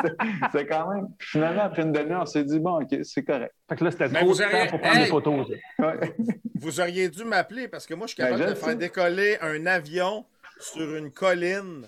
C'était 0.52 0.66
quand 0.66 0.88
même. 0.92 1.08
Finalement, 1.18 1.62
après 1.62 1.82
une 1.82 1.92
demi-heure, 1.92 2.22
on 2.22 2.26
s'est 2.26 2.44
dit, 2.44 2.58
bon, 2.60 2.80
OK, 2.82 2.96
c'est 3.02 3.24
correct. 3.24 3.54
Fait 3.68 3.76
que 3.76 3.84
là, 3.84 3.90
c'était 3.90 4.08
Mais 4.08 4.20
trop 4.20 4.28
vous 4.28 4.34
de 4.38 4.42
temps 4.42 4.48
auriez- 4.52 4.68
pour 4.68 4.80
prendre 4.80 4.96
Hey! 4.96 5.04
des 5.04 5.10
photos. 5.10 5.48
Ouais. 5.78 6.14
Vous 6.60 6.80
auriez 6.80 7.08
dû 7.08 7.24
m'appeler 7.24 7.68
parce 7.68 7.86
que 7.86 7.94
moi, 7.94 8.06
je 8.06 8.14
suis 8.14 8.22
Ben, 8.22 8.30
capable 8.30 8.50
de 8.50 8.54
faire 8.54 8.76
décoller 8.76 9.36
un 9.40 9.66
avion 9.66 10.24
sur 10.60 10.94
une 10.96 11.10
colline 11.10 11.86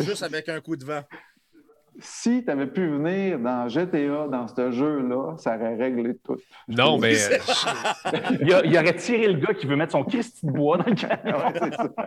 juste 0.00 0.22
avec 0.22 0.48
un 0.48 0.60
coup 0.60 0.76
de 0.76 0.84
vent. 0.84 1.02
Si 1.98 2.44
tu 2.44 2.50
avais 2.50 2.66
pu 2.66 2.86
venir 2.86 3.38
dans 3.38 3.68
GTA, 3.68 4.26
dans 4.28 4.46
ce 4.48 4.70
jeu-là, 4.70 5.36
ça 5.38 5.56
aurait 5.56 5.76
réglé 5.76 6.14
tout. 6.24 6.36
Non, 6.68 6.98
mais. 6.98 7.14
euh, 7.32 7.38
Il, 8.42 8.52
a- 8.52 8.64
il 8.64 8.76
aurait 8.76 8.94
tiré 8.96 9.28
le 9.28 9.40
gars 9.40 9.54
qui 9.54 9.66
veut 9.66 9.76
mettre 9.76 9.92
son 9.92 10.04
Christy 10.04 10.44
de 10.46 10.52
bois 10.52 10.76
dans 10.78 10.84
le 10.86 10.94
camion. 10.94 11.38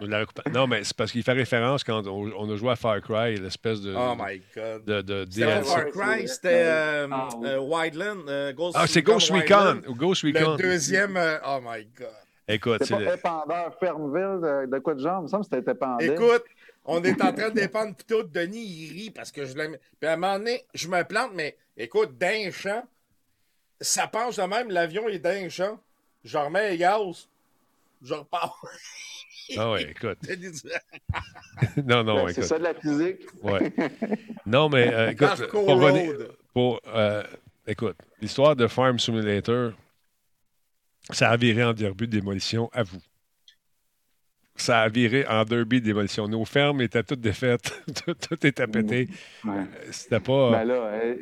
Ouais, 0.01 0.25
Non, 0.53 0.67
mais 0.67 0.83
c'est 0.83 0.95
parce 0.95 1.11
qu'il 1.11 1.23
fait 1.23 1.33
référence 1.33 1.83
quand 1.83 2.05
on, 2.07 2.31
on 2.37 2.51
a 2.51 2.55
joué 2.55 2.69
à 2.71 2.75
Far 2.75 3.01
Cry, 3.01 3.35
l'espèce 3.37 3.81
de. 3.81 3.93
Oh 3.95 4.13
my 4.17 4.41
God. 4.55 4.85
de, 4.85 5.01
de 5.01 5.25
DLC. 5.25 5.63
Far 5.63 5.85
Cry, 5.87 6.27
c'était 6.27 6.49
euh, 6.65 7.07
Ah, 7.11 7.27
oui. 7.37 7.47
euh, 7.47 7.59
Wildland. 7.59 8.29
euh, 8.29 8.53
Ghost 8.53 8.77
Ah, 8.79 8.85
c'est 8.87 9.01
Ghost. 9.01 9.31
Recon. 9.31 9.81
ou 9.87 9.95
Ghost 9.95 10.23
Le 10.23 10.37
Recon. 10.39 10.55
deuxième, 10.55 11.17
euh, 11.17 11.37
oh 11.47 11.59
my 11.63 11.85
God. 11.97 12.07
Écoute, 12.47 12.81
C'est 12.83 12.95
pas 12.95 12.99
le- 12.99 13.13
épandeur 13.13 13.75
Fermeville, 13.79 14.41
de, 14.41 14.71
de 14.71 14.79
quoi 14.79 14.95
de 14.95 14.99
genre? 14.99 15.19
Il 15.19 15.23
me 15.23 15.27
semble 15.27 15.45
que 15.45 15.49
c'était 15.55 15.71
épandeur. 15.71 16.11
Écoute, 16.13 16.43
on 16.91 17.03
est 17.03 17.21
en 17.21 17.31
train 17.33 17.49
de 17.49 17.53
dépendre 17.55 17.95
pis 17.95 18.05
tout. 18.05 18.23
Denis, 18.23 18.65
il 18.65 18.93
rit 18.93 19.11
parce 19.11 19.31
que 19.31 19.45
je 19.45 19.55
l'aime. 19.55 19.77
Puis 19.99 20.09
à 20.09 20.13
un 20.13 20.17
moment 20.17 20.37
donné, 20.39 20.65
je 20.73 20.87
me 20.87 21.03
plante, 21.03 21.31
mais 21.35 21.55
écoute, 21.77 22.17
d'un 22.17 22.49
champ, 22.51 22.83
ça 23.79 24.07
penche 24.07 24.37
de 24.37 24.41
même, 24.43 24.69
l'avion 24.69 25.07
est 25.07 25.19
d'un 25.19 25.49
champ. 25.49 25.79
Je 26.23 26.37
remets 26.37 26.71
les 26.71 26.77
gaz. 26.77 27.27
je 28.01 28.13
repars. 28.13 28.59
Ah 29.57 29.71
ouais, 29.71 29.83
écoute. 29.91 30.17
Non, 31.85 32.03
non, 32.03 32.15
Ben, 32.15 32.21
écoute. 32.29 32.35
c'est 32.35 32.43
ça 32.43 32.57
de 32.57 32.63
la 32.63 32.73
physique. 32.73 33.21
Ouais. 33.43 33.71
Non, 34.45 34.69
mais 34.69 34.93
euh, 34.93 35.11
écoute, 35.11 35.47
pour 35.49 35.65
pour, 36.53 36.81
euh, 36.87 37.23
écoute, 37.67 37.97
l'histoire 38.21 38.55
de 38.55 38.67
Farm 38.67 38.97
Simulator, 38.97 39.73
ça 41.11 41.29
a 41.29 41.37
viré 41.37 41.63
en 41.63 41.73
derby 41.73 42.07
de 42.07 42.11
démolition 42.17 42.69
à 42.73 42.83
vous. 42.83 43.01
Ça 44.61 44.81
a 44.81 44.89
viré 44.89 45.25
en 45.27 45.43
derby 45.45 45.79
de 45.79 45.85
démolition. 45.85 46.27
Nos 46.27 46.45
fermes 46.45 46.81
étaient 46.81 47.03
toutes 47.03 47.21
défaites. 47.21 47.81
tout, 48.05 48.13
tout 48.13 48.45
était 48.45 48.67
pété. 48.67 49.07
Ouais. 49.45 49.63
C'était 49.91 50.19
pas. 50.19 50.51
Ben 50.51 50.65
là, 50.65 50.73
euh, 50.73 51.15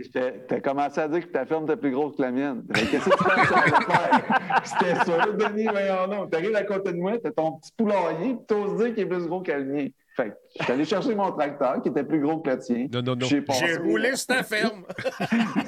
t'as 0.47 0.59
commencé 0.59 0.99
à 0.99 1.07
dire 1.07 1.21
que 1.21 1.31
ta 1.31 1.45
ferme 1.45 1.65
était 1.65 1.77
plus 1.77 1.91
grosse 1.91 2.15
que 2.15 2.21
la 2.23 2.31
mienne. 2.31 2.63
Mais 2.69 2.81
Qu'est-ce 2.87 3.05
que 3.05 3.17
tu 3.17 3.23
penses 3.23 3.51
à 3.51 3.81
faire? 3.81 4.61
C'était 4.63 5.05
sûr, 5.05 5.33
Denis, 5.35 5.67
voyons 5.67 6.07
non. 6.07 6.27
T'arrives 6.27 6.55
à 6.55 6.63
côté 6.63 6.91
de 6.91 6.97
moi, 6.97 7.13
t'as 7.21 7.31
ton 7.31 7.53
petit 7.53 7.71
poulailler, 7.77 8.35
puis 8.35 8.45
t'oses 8.47 8.77
dire 8.77 8.93
qu'il 8.93 9.03
est 9.03 9.07
plus 9.07 9.27
gros 9.27 9.41
que 9.41 9.51
le 9.51 9.65
mien. 9.65 9.87
Fait 10.17 10.29
que 10.29 10.33
je 10.59 10.63
suis 10.63 10.73
allé 10.73 10.85
chercher 10.85 11.13
mon 11.13 11.31
tracteur 11.31 11.79
qui 11.83 11.89
était 11.89 12.03
plus 12.03 12.19
gros 12.19 12.39
que 12.39 12.49
le 12.49 12.57
tien. 12.57 12.87
Non, 12.91 13.03
non, 13.03 13.15
non. 13.15 13.27
J'ai 13.27 13.43
roulé 13.77 14.15
sur 14.15 14.25
ta 14.27 14.41
ferme. 14.41 14.83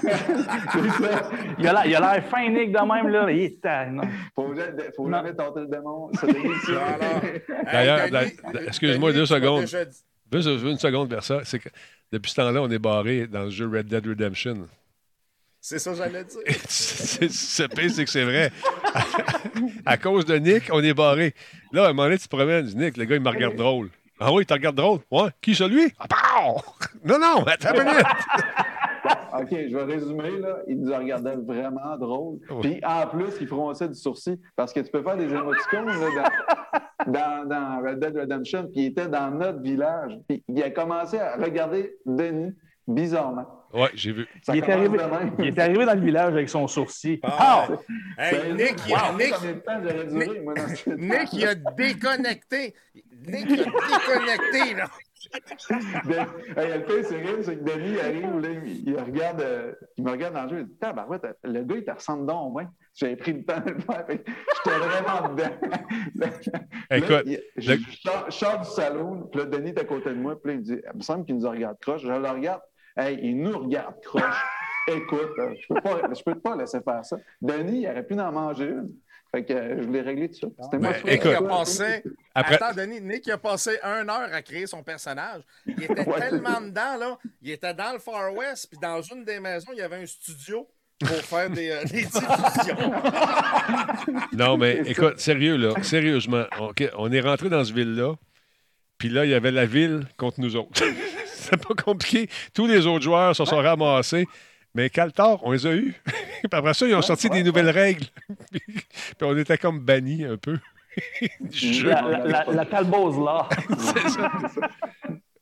Il 1.60 1.68
a 1.68 1.74
l'air- 1.74 1.86
il 1.86 1.96
a 1.96 2.00
l'air 2.14 2.24
fin, 2.30 2.50
Nick, 2.50 2.72
de 2.72 2.80
même, 2.80 3.08
là. 3.10 3.32
Il 3.32 3.40
est 3.42 3.66
à- 3.66 3.86
non. 3.86 4.04
Faut 4.36 4.54
jamais, 4.56 4.84
faut 4.96 5.08
Non. 5.08 5.18
jamais 5.18 5.34
tenter 5.36 5.62
le 5.62 5.68
démon. 5.68 6.10
D'ailleurs, 7.72 8.08
excuse-moi 8.68 9.14
deux 9.14 9.26
secondes. 9.26 9.62
Juste 9.68 10.48
une 10.64 10.78
seconde 10.78 11.10
vers 11.10 11.24
ça. 11.24 11.40
C'est 11.44 11.60
que 11.60 11.70
depuis 12.12 12.32
ce 12.32 12.36
temps-là, 12.38 12.62
on 12.62 12.70
est 12.70 12.80
barré 12.80 13.28
dans 13.28 13.44
le 13.44 13.50
jeu 13.50 13.68
Red 13.68 13.88
Dead 13.88 14.06
Redemption. 14.06 14.68
C'est 15.62 15.80
ça 15.80 15.92
que 15.92 15.98
j'allais 15.98 16.24
dire. 16.24 16.40
C'est- 16.68 17.30
Ce 17.32 17.64
pire, 17.64 17.92
c'est 17.92 18.06
que 18.06 18.10
c'est 18.10 18.24
vrai. 18.24 18.52
à 19.86 19.98
cause 19.98 20.26
de 20.26 20.38
Nick, 20.38 20.70
on 20.72 20.82
est 20.82 20.94
barré. 20.94 21.34
Là, 21.74 21.84
à 21.84 21.86
un 21.86 21.88
moment 21.90 22.04
donné, 22.06 22.18
tu 22.18 22.28
te 22.28 22.36
promènes, 22.36 22.66
Nick, 22.76 22.96
le 22.98 23.06
gars, 23.06 23.16
il 23.18 23.22
me 23.22 23.30
regarde 23.30 23.56
drôle. 23.56 23.90
Ah 24.20 24.34
oui, 24.34 24.44
il 24.44 24.46
te 24.46 24.54
regarde 24.54 24.76
drôle. 24.76 25.00
Ouais. 25.12 25.30
Qui, 25.42 25.56
celui? 25.56 25.94
Ah, 26.00 26.08
pow! 26.08 26.62
Non, 27.06 27.18
non, 27.18 27.44
attends 27.46 27.74
une 27.74 27.84
minute. 27.84 28.04
OK, 29.40 29.50
je 29.50 29.76
vais 29.76 29.84
résumer. 29.84 30.38
Là. 30.40 30.58
Il 30.68 30.82
nous 30.82 30.94
regardait 30.94 31.38
vraiment 31.38 31.98
drôle. 31.98 32.40
Ouais. 32.50 32.60
Puis 32.62 32.82
en 32.86 33.08
plus, 33.08 33.32
il 33.40 33.48
fronçait 33.48 33.88
du 33.88 33.96
sourcil 33.96 34.38
parce 34.56 34.74
que 34.74 34.82
tu 34.82 34.92
peux 34.92 35.02
faire 35.02 35.16
des 35.16 35.32
émoticônes 35.34 35.86
là, 35.86 36.32
dans, 37.06 37.12
dans, 37.12 37.48
dans 37.48 37.82
Red 37.82 38.00
Dead 38.00 38.18
Redemption. 38.18 38.64
Puis 38.64 38.82
il 38.82 38.86
était 38.88 39.08
dans 39.08 39.32
notre 39.32 39.62
village. 39.62 40.18
Puis 40.28 40.44
il 40.48 40.62
a 40.62 40.70
commencé 40.72 41.18
à 41.18 41.38
regarder 41.38 41.96
Denis 42.06 42.54
bizarrement. 42.88 43.59
Ouais, 43.74 43.90
j'ai 43.94 44.12
vu. 44.12 44.28
Il 44.48 44.58
est, 44.58 44.70
arrivé, 44.70 44.98
il 45.40 45.46
est 45.46 45.60
arrivé 45.60 45.86
dans 45.86 45.94
le 45.94 46.00
village 46.02 46.34
avec 46.34 46.50
son 46.50 46.68
sourcil. 46.68 47.20
Ah, 47.24 47.68
Ah! 47.70 47.76
Hey, 48.18 48.32
Ben, 48.34 48.56
Nick, 48.58 48.76
il 48.88 48.94
a, 48.96 49.12
wow, 49.12 49.18
Nick, 49.18 49.34
combien 49.36 49.54
de 49.54 49.60
temps 49.60 49.80
j'aurais 49.84 50.06
duré, 50.26 50.40
moi, 50.42 50.54
dans 50.56 50.68
cette 50.70 50.98
Nick, 50.98 51.34
il 51.34 51.46
a 51.46 51.56
déconnecté. 51.56 52.74
Nick, 53.28 53.46
il 53.50 53.62
a 53.62 53.66
déconnecté, 53.66 54.74
là. 54.76 54.88
De- 56.06 56.60
Hey, 56.60 56.74
le 56.80 56.86
pire, 56.86 57.06
c'est 57.08 57.18
rire, 57.18 57.38
c'est 57.44 57.58
que 57.58 57.64
Denis 57.64 58.00
arrive, 58.00 58.40
là, 58.40 58.50
il, 58.66 58.90
il 58.90 58.98
regarde, 59.00 59.42
euh, 59.42 59.74
il 59.98 60.04
me 60.04 60.12
regarde 60.12 60.34
dans 60.34 60.44
le 60.44 60.50
jeu, 60.50 60.60
il 60.62 60.66
dit 60.68 60.78
Tabarouette, 60.80 61.28
le 61.44 61.62
gars, 61.64 61.76
il 61.76 61.84
te 61.86 61.92
ressemble 61.92 62.26
donc, 62.26 62.56
ouais. 62.56 62.66
J'avais 62.96 63.16
pris 63.18 63.34
le 63.34 63.44
temps 63.46 63.60
de 63.60 63.72
le 63.72 63.80
faire, 63.80 64.06
j'étais 64.08 64.78
vraiment 64.78 65.30
dedans. 65.30 65.52
Écoute, 66.92 67.24
il- 67.26 67.42
je, 67.58 67.72
le- 67.74 67.78
je 67.92 67.98
sors, 68.02 68.26
je 68.30 68.36
sors 68.36 68.60
du 68.62 68.70
salon, 68.70 69.30
puis 69.32 69.42
là, 69.42 69.46
Denis 69.46 69.70
est 69.70 69.80
à 69.80 69.84
côté 69.86 70.10
de 70.10 70.16
moi, 70.16 70.42
puis 70.42 70.52
là, 70.52 70.54
il 70.54 70.60
me 70.60 70.64
dit 70.64 70.82
Il 70.94 70.98
me 70.98 71.02
semble 71.04 71.26
qu'il 71.26 71.38
nous 71.38 71.50
regarde 71.50 71.78
croche. 71.80 72.02
Je 72.02 72.08
le 72.08 72.30
regarde, 72.30 72.62
hey, 72.98 73.20
il 73.22 73.42
nous 73.42 73.58
regarde 73.60 73.96
croche. 74.04 74.44
Écoute, 74.88 75.32
euh, 75.38 75.54
je 75.62 75.74
peux 75.74 75.82
pas, 75.82 76.02
je 76.18 76.24
peux 76.24 76.40
pas 76.40 76.56
laisser 76.56 76.80
faire 76.82 77.06
ça. 77.06 77.18
Denis, 77.42 77.82
il 77.84 77.88
aurait 77.90 78.04
pu 78.04 78.20
en 78.20 78.32
manger 78.32 78.66
une. 78.70 78.90
Fait 79.32 79.46
que 79.46 79.54
euh, 79.54 79.84
je 79.84 79.88
l'ai 79.88 80.02
réglé 80.02 80.28
tout 80.30 80.32
de 80.32 80.36
suite. 80.38 80.54
C'était 80.64 80.80
moi 80.80 80.92
Ben, 80.92 81.02
qui- 81.04 81.10
Nick, 81.12 81.22
il 81.26 81.28
a 81.30 81.34
écoute. 81.34 81.48
passé. 81.48 82.04
Après- 82.34 82.56
Attends, 82.56 82.74
Denis, 82.74 83.00
Nick, 83.02 83.28
il 83.28 83.32
a 83.32 83.38
passé 83.38 83.78
une 83.84 84.10
heure 84.10 84.34
à 84.34 84.42
créer 84.42 84.66
son 84.66 84.82
personnage. 84.82 85.44
Il 85.68 85.84
était 85.84 86.04
Ouais, 86.10 86.20
tellement 86.20 86.56
ça. 86.56 86.62
dedans, 86.62 86.98
là. 87.00 87.18
Il 87.44 87.52
était 87.52 87.74
dans 87.76 87.94
le 87.94 88.00
Far 88.00 88.34
West, 88.34 88.68
puis 88.72 88.80
dans 88.82 89.00
une 89.04 89.24
des 89.24 89.40
maisons, 89.40 89.72
il 89.74 89.78
y 89.78 89.82
avait 89.84 89.98
un 90.02 90.06
studio 90.08 90.68
pour 91.00 91.10
faire 91.18 91.50
des, 91.52 91.70
euh, 91.70 91.84
des 91.84 92.02
diffusions. 92.06 92.92
Non, 94.34 94.58
mais 94.58 94.82
écoute, 94.86 95.20
sérieux, 95.20 95.58
là, 95.58 95.74
sérieusement, 95.84 96.46
OK, 96.62 96.84
on 96.98 97.12
est 97.12 97.22
rentré 97.22 97.50
dans 97.50 97.64
ce 97.64 97.74
ville-là, 97.74 98.16
puis 99.00 99.10
là, 99.10 99.26
il 99.26 99.32
y 99.32 99.34
avait 99.34 99.50
la 99.50 99.66
ville 99.66 100.06
contre 100.18 100.42
nous 100.42 100.56
autres. 100.56 100.84
C'est 101.26 101.58
pas 101.58 101.74
compliqué. 101.74 102.30
Tous 102.54 102.68
les 102.68 102.86
autres 102.86 103.04
joueurs 103.04 103.36
se 103.36 103.44
sont 103.46 103.58
ramassés, 103.58 104.28
mais 104.76 104.90
Caltar, 104.92 105.44
on 105.44 105.52
les 105.52 105.66
a 105.66 105.74
eus. 105.74 105.96
puis 106.06 106.50
après 106.52 106.74
ça, 106.76 106.86
ils 106.86 106.94
ont 106.94 107.02
sorti 107.02 107.30
des 107.30 107.42
nouvelles 107.42 107.70
règles. 107.70 108.06
puis 108.52 108.72
on 109.22 109.36
était 109.38 109.58
comme 109.58 109.80
bannis 109.80 110.26
un 110.26 110.38
peu 110.38 110.60
du 111.40 111.74
jeu. 111.74 111.90
La, 111.90 112.02
la, 112.02 112.28
la, 112.28 112.46
la 112.52 112.66
Talbose, 112.66 113.18
là. 113.20 113.48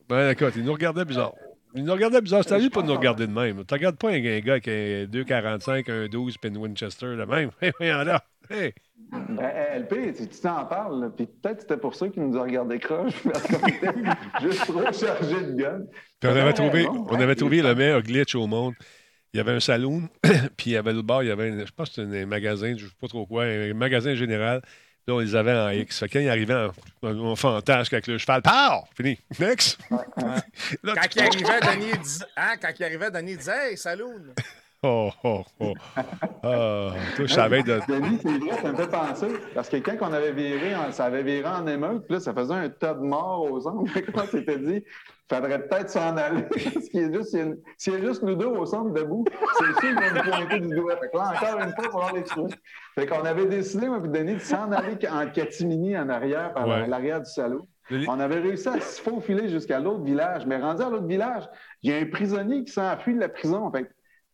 Ben, 0.07 0.31
écoute, 0.31 0.53
ils 0.55 0.63
nous 0.63 0.73
regardaient 0.73 1.03
bizarre. 1.03 1.33
Ils 1.77 1.83
nous 1.85 1.93
regardaient 1.93 2.21
bizarre. 2.21 2.43
C'est 2.43 2.55
à 2.55 2.57
lui 2.59 2.69
pas 2.69 2.81
de 2.81 2.87
nous 2.87 2.95
regarder 2.95 3.27
de 3.27 3.31
même. 3.31 3.63
Tu 3.65 3.73
regardes 3.73 3.97
pas 3.97 4.09
un, 4.09 4.13
un 4.15 4.39
gars 4.39 4.59
qui 4.59 4.69
a 4.69 5.05
2,45, 5.05 5.91
un 5.91 6.07
12, 6.07 6.37
puis 6.37 6.49
une 6.49 6.57
Winchester 6.57 7.15
de 7.15 7.23
même. 7.23 7.51
Hey, 7.61 7.71
voyons 7.77 8.03
là. 8.03 8.23
Hey. 8.49 8.73
Ben, 9.11 9.51
LP, 9.81 10.13
tu 10.17 10.27
t'en 10.41 10.65
parles, 10.65 11.11
puis 11.15 11.27
peut-être 11.27 11.61
c'était 11.61 11.77
pour 11.77 11.95
ça 11.95 12.09
qu'il 12.09 12.23
nous 12.23 12.37
a 12.37 12.41
regardé 12.43 12.79
croche, 12.79 13.13
parce 13.23 13.43
qu'on 13.47 13.65
était 13.67 13.87
juste 14.41 14.61
trop 14.65 14.91
chargé 14.91 15.45
de 15.45 15.51
gun. 15.53 15.81
Puis 16.19 16.29
on 16.29 16.35
avait 16.35 16.53
trouvé, 16.53 16.87
on 16.87 17.15
avait 17.19 17.35
trouvé 17.35 17.61
le 17.61 17.73
meilleur 17.75 18.01
glitch 18.01 18.35
au 18.35 18.47
monde. 18.47 18.73
Il 19.33 19.37
y 19.37 19.39
avait 19.39 19.51
un 19.53 19.59
saloon, 19.59 20.09
puis 20.57 20.71
il 20.71 20.71
y 20.71 20.77
avait 20.77 20.93
le 20.93 21.03
bar, 21.03 21.23
il 21.23 21.27
y 21.27 21.31
avait, 21.31 21.51
un- 21.51 21.65
je 21.65 21.71
pense 21.71 21.91
que 21.91 22.01
un 22.01 22.25
magasin, 22.25 22.75
je 22.75 22.85
ne 22.85 22.89
sais 22.89 22.95
pas 22.99 23.07
trop 23.07 23.25
quoi, 23.25 23.43
un 23.45 23.73
magasin 23.73 24.15
général. 24.15 24.61
Là, 25.07 25.13
on 25.13 25.19
les 25.19 25.35
avait 25.35 25.53
en 25.53 25.69
X. 25.69 25.99
Fait 25.99 26.09
que 26.09 26.13
quand 26.13 26.19
il 26.19 26.29
arrivait 26.29 26.53
en, 26.53 27.07
en, 27.07 27.17
en 27.31 27.35
fantasque 27.37 27.93
avec 27.93 28.07
le 28.07 28.17
cheval, 28.17 28.41
pow! 28.41 28.83
Fini. 28.95 29.17
Next! 29.39 29.77
Là, 30.83 30.93
Quand 30.95 31.15
il 31.15 31.21
arrivait, 31.21 31.59
Denis 31.61 32.19
hein, 32.35 32.53
quand 32.61 32.71
il 32.77 32.83
arrivait, 32.83 33.09
Denis 33.11 33.37
disait 33.37 33.71
Hey, 33.71 33.77
saloon! 33.77 34.33
Oh, 34.89 35.09
oh, 35.25 35.41
oh. 35.59 35.73
Ah, 36.43 36.91
toi, 37.15 37.25
je 37.25 37.33
savais 37.33 37.61
de. 37.63 37.79
Denis, 37.89 38.19
c'est 38.21 38.37
vrai, 38.37 38.61
ça 38.61 38.71
me 38.71 38.77
fait 38.77 38.87
penser. 38.89 39.27
Parce 39.53 39.67
que 39.69 39.77
quand 39.77 39.97
on 40.01 40.13
avait 40.13 40.31
viré, 40.31 40.75
en- 40.75 40.91
ça 40.91 41.05
avait 41.05 41.23
viré 41.23 41.47
en 41.47 41.67
émeute, 41.67 42.03
puis 42.05 42.13
là, 42.13 42.19
ça 42.21 42.33
faisait 42.33 42.53
un 42.53 42.69
tas 42.69 42.93
de 42.93 43.01
morts 43.01 43.51
aux 43.51 43.67
angles. 43.67 43.89
Fait 43.89 44.03
qu'on 44.03 44.25
s'était 44.25 44.57
dit, 44.57 44.83
il 45.29 45.35
faudrait 45.35 45.67
peut-être 45.67 45.89
s'en 45.89 46.15
aller. 46.15 46.43
Parce 46.73 46.87
qu'il 46.89 47.01
y 47.01 47.03
a 47.03 47.11
juste, 47.11 47.29
s'il 47.31 47.39
y 47.39 47.41
a 47.41 47.45
une- 47.45 47.57
s'il 47.77 47.93
y 47.93 47.95
a 47.97 47.99
juste 47.99 48.23
nous 48.23 48.35
deux 48.35 48.45
au 48.45 48.65
centre 48.65 48.93
debout, 48.93 49.25
c'est 49.57 49.65
sûr 49.65 49.75
qu'ils 49.81 49.95
vont 49.95 50.15
nous 50.15 50.31
pointer 50.31 50.59
du 50.61 50.75
doigt. 50.75 50.95
Fait 50.97 51.09
que 51.09 51.17
là, 51.17 51.33
encore 51.35 51.59
une 51.59 51.73
fois, 51.73 51.83
il 51.83 51.83
va 51.85 51.91
falloir 51.91 52.13
les 52.15 52.23
tuer. 52.23 52.57
Fait 52.95 53.05
qu'on 53.07 53.25
avait 53.25 53.45
décidé, 53.47 53.87
moi, 53.89 53.99
puis 54.01 54.09
Denis, 54.11 54.35
de 54.35 54.39
s'en 54.39 54.71
aller 54.71 54.97
en 55.11 55.27
catimini 55.29 55.97
en 55.97 56.07
arrière, 56.07 56.53
par 56.53 56.67
Ouais. 56.67 56.87
l'arrière 56.87 57.19
du 57.19 57.29
salon. 57.29 57.67
On 58.09 58.19
avait 58.19 58.39
réussi 58.41 58.67
à 58.67 58.81
se 58.81 59.01
faufiler 59.01 59.47
jusqu'à 59.47 59.79
l'autre 59.79 60.03
village. 60.03 60.45
Mais 60.45 60.57
rendu 60.57 60.81
à 60.83 60.89
l'autre 60.89 61.05
village, 61.07 61.43
il 61.83 61.89
y 61.91 61.93
a 61.93 61.97
un 61.97 62.05
prisonnier 62.05 62.63
qui 62.65 62.71
s'est 62.73 62.81
enfui 62.81 63.13
de 63.15 63.19
la 63.21 63.29
prison. 63.29 63.71
Fait 63.71 63.89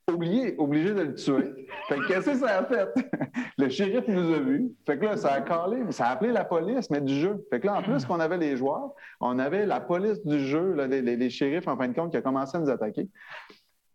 que, 0.07 0.13
obligé, 0.57 0.93
de 0.93 1.01
le 1.01 1.15
tuer. 1.15 1.67
Fait 1.87 1.95
que 1.95 2.07
qu'est-ce 2.07 2.25
que 2.31 2.37
ça 2.37 2.59
a 2.59 2.63
fait? 2.65 2.87
Le 3.57 3.69
shérif 3.69 4.03
nous 4.07 4.33
a 4.33 4.39
vus. 4.39 4.65
Fait 4.85 4.97
que 4.97 5.05
là, 5.05 5.15
ça 5.17 5.33
a 5.33 5.41
calé, 5.41 5.77
ça 5.91 6.07
a 6.07 6.11
appelé 6.11 6.31
la 6.31 6.43
police, 6.43 6.89
mais 6.89 7.01
du 7.01 7.19
jeu. 7.19 7.45
Fait 7.49 7.59
que 7.59 7.67
là, 7.67 7.75
en 7.75 7.83
plus 7.83 8.03
qu'on 8.05 8.19
avait 8.19 8.37
les 8.37 8.57
joueurs, 8.57 8.91
on 9.21 9.37
avait 9.39 9.65
la 9.65 9.79
police 9.79 10.25
du 10.25 10.39
jeu, 10.45 10.73
là, 10.73 10.87
les, 10.87 11.01
les- 11.01 11.15
les 11.15 11.29
shérifs, 11.29 11.67
en 11.67 11.77
fin 11.77 11.87
de 11.87 11.93
compte, 11.93 12.11
qui 12.11 12.17
a 12.17 12.21
commencé 12.21 12.57
à 12.57 12.59
nous 12.59 12.69
attaquer. 12.69 13.07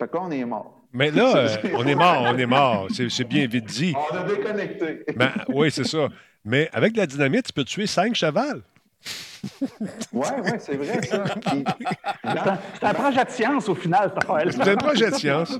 Fait 0.00 0.08
que 0.08 0.16
là, 0.16 0.22
on 0.24 0.30
est 0.30 0.44
mort. 0.44 0.80
Mais 0.92 1.10
là, 1.10 1.36
euh, 1.36 1.48
on 1.76 1.86
est 1.86 1.94
mort, 1.94 2.22
on 2.26 2.38
est 2.38 2.46
mort. 2.46 2.86
C'est 2.90 3.24
bien 3.24 3.46
vite 3.46 3.66
dit. 3.66 3.94
On 4.12 4.16
a 4.16 4.22
déconnecté. 4.22 5.04
Ben, 5.16 5.32
oui, 5.48 5.70
c'est 5.70 5.84
ça. 5.84 6.08
Mais 6.44 6.70
avec 6.72 6.92
de 6.92 6.98
la 6.98 7.06
dynamite, 7.06 7.46
tu 7.46 7.52
peux 7.52 7.64
tuer 7.64 7.86
cinq 7.86 8.14
chevals. 8.14 8.62
Ouais, 10.12 10.40
ouais, 10.42 10.58
c'est 10.58 10.76
vrai, 10.76 11.02
ça. 11.02 11.24
Puis, 11.40 11.64
C'est 12.80 12.86
un 12.86 12.94
projet 12.94 13.24
de 13.24 13.30
science, 13.30 13.68
au 13.68 13.74
final, 13.74 14.10
cette 14.14 14.24
affaire-là. 14.24 14.52
C'est 14.52 14.70
un 14.70 14.76
projet 14.76 15.10
de 15.10 15.14
science. 15.14 15.58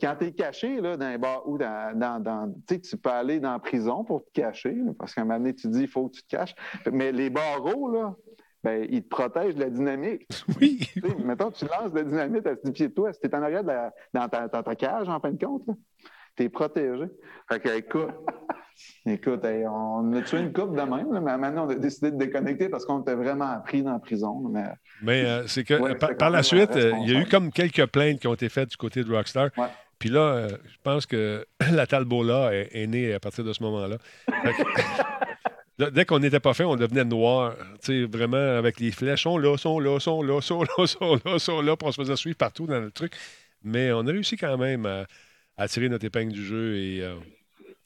Quand 0.00 0.16
tu 0.18 0.26
es 0.26 0.32
caché 0.32 0.80
là, 0.80 0.96
dans 0.96 1.06
un 1.06 1.18
bar 1.18 1.48
ou 1.48 1.56
dans. 1.56 1.96
dans, 1.98 2.20
dans- 2.20 2.52
tu 2.66 2.74
sais, 2.74 2.80
tu 2.80 2.96
peux 2.96 3.10
aller 3.10 3.38
dans 3.40 3.52
la 3.52 3.58
prison 3.60 4.04
pour 4.04 4.24
te 4.24 4.30
cacher, 4.32 4.72
là, 4.74 4.92
parce 4.98 5.14
qu'à 5.14 5.20
un 5.20 5.24
moment 5.24 5.38
donné, 5.38 5.54
tu 5.54 5.68
dis 5.68 5.82
il 5.82 5.88
faut 5.88 6.08
que 6.08 6.16
tu 6.16 6.22
te 6.24 6.28
caches. 6.28 6.54
Mais 6.90 7.12
les 7.12 7.30
barreaux, 7.30 7.90
là, 7.92 8.14
ben, 8.62 8.86
ils 8.90 9.02
te 9.04 9.08
protègent 9.08 9.54
de 9.54 9.60
la 9.60 9.70
dynamique. 9.70 10.26
Oui. 10.60 10.78
Tu 10.92 11.00
sais, 11.00 11.14
mettons, 11.24 11.50
tu 11.52 11.64
lances 11.66 11.92
de 11.92 11.98
la 11.98 12.04
dynamite 12.04 12.46
à 12.46 12.54
10 12.56 12.72
pieds 12.72 12.88
de 12.88 12.92
toi. 12.94 13.12
Si 13.12 13.20
tu 13.20 13.26
es 13.28 13.34
en 13.34 13.42
arrière 13.42 13.62
de 13.62 13.68
la- 13.68 13.92
dans, 14.12 14.28
ta, 14.28 14.74
cage, 14.74 15.08
en 15.08 15.20
fin 15.20 15.30
de 15.30 15.42
compte, 15.42 15.64
es 16.38 16.48
protégé. 16.48 17.04
Fait 17.48 17.60
que, 17.60 17.68
écoute, 17.76 18.10
écoute 19.06 19.44
hey, 19.44 19.66
on 19.66 20.12
a 20.12 20.22
tué 20.22 20.40
une 20.40 20.52
coupe 20.52 20.76
de 20.76 20.82
même, 20.82 21.12
là, 21.12 21.20
mais 21.20 21.36
maintenant, 21.36 21.66
on 21.66 21.70
a 21.70 21.74
décidé 21.74 22.10
de 22.10 22.16
déconnecter 22.16 22.68
parce 22.68 22.84
qu'on 22.84 23.02
était 23.02 23.14
vraiment 23.14 23.60
pris 23.60 23.82
dans 23.82 23.92
la 23.92 23.98
prison. 23.98 24.40
Mais, 24.50 24.64
Mais 25.02 25.24
euh, 25.24 25.46
c'est 25.46 25.64
que 25.64 25.74
Ouais, 25.74 25.94
par, 25.94 26.30
la 26.30 26.42
suite, 26.42 26.76
euh, 26.76 26.92
il 27.02 27.12
y 27.12 27.16
a 27.16 27.20
eu 27.20 27.26
comme 27.26 27.50
quelques 27.50 27.86
plaintes 27.86 28.20
qui 28.20 28.26
ont 28.26 28.34
été 28.34 28.48
faites 28.48 28.70
du 28.70 28.76
côté 28.76 29.04
de 29.04 29.12
Rockstar. 29.12 29.50
Ouais. 29.56 29.66
Puis 29.98 30.08
là, 30.08 30.20
euh, 30.20 30.48
je 30.48 30.76
pense 30.82 31.06
que 31.06 31.46
la 31.72 31.86
Talbola 31.86 32.54
est, 32.54 32.70
est 32.72 32.86
née 32.86 33.14
à 33.14 33.20
partir 33.20 33.44
de 33.44 33.52
ce 33.52 33.62
moment-là. 33.62 33.96
Dès 35.76 36.04
qu'on 36.04 36.20
n'était 36.20 36.40
pas 36.40 36.54
fait, 36.54 36.62
on 36.62 36.76
devenait 36.76 37.04
noir. 37.04 37.56
Tu 37.82 38.02
sais, 38.02 38.04
vraiment, 38.04 38.36
avec 38.36 38.78
les 38.78 38.92
flèches, 38.92 39.24
sont 39.24 39.38
là, 39.38 39.56
sont 39.56 39.80
là, 39.80 39.98
sont 39.98 40.22
là, 40.22 40.40
sont 40.40 40.62
là, 40.62 40.86
sont 40.86 41.18
là, 41.24 41.38
sont 41.38 41.62
là, 41.62 41.76
puis 41.76 41.88
on 41.88 41.92
se 41.92 42.00
faisait 42.00 42.16
suivre 42.16 42.36
partout 42.36 42.66
dans 42.66 42.78
le 42.78 42.92
truc. 42.92 43.14
Mais 43.64 43.90
on 43.90 44.06
a 44.06 44.10
réussi 44.10 44.36
quand 44.36 44.56
même 44.56 44.86
à, 44.86 45.04
à 45.56 45.68
tirer 45.68 45.88
notre 45.88 46.04
épingle 46.04 46.32
du 46.32 46.42
jeu 46.44 46.76
et 46.76 47.02
euh, 47.02 47.14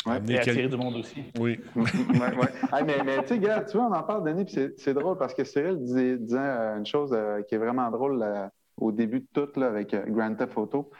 Ouais. 0.06 0.14
Amener 0.14 0.34
Et 0.36 0.38
quel- 0.38 0.50
attirer 0.50 0.68
du 0.68 0.76
monde 0.76 0.94
aussi. 0.96 1.22
Oui. 1.40 1.58
ouais, 1.76 1.84
ouais. 1.84 2.48
Hey, 2.72 2.84
mais 2.86 3.02
mais 3.04 3.20
tu 3.22 3.28
sais, 3.28 3.38
gars, 3.40 3.62
tu 3.64 3.76
vois, 3.76 3.88
on 3.88 3.92
en 3.92 4.02
parle, 4.04 4.24
Denis, 4.24 4.44
puis 4.44 4.54
c'est- 4.78 4.94
drôle 4.94 5.18
parce 5.18 5.34
que 5.34 5.42
Cyril 5.42 5.76
disait, 5.80 6.16
disait, 6.16 6.38
euh, 6.38 6.78
une 6.78 6.86
chose 6.86 7.10
euh, 7.12 7.42
qui 7.42 7.56
est 7.56 7.58
vraiment 7.58 7.90
drôle 7.90 8.22
euh, 8.22 8.46
au 8.76 8.92
début 8.92 9.20
de 9.20 9.26
tout 9.34 9.48
là, 9.60 9.66
avec 9.66 9.92
euh, 9.92 10.04
Grand 10.06 10.32
Theft 10.36 10.56
Auto. 10.56 10.90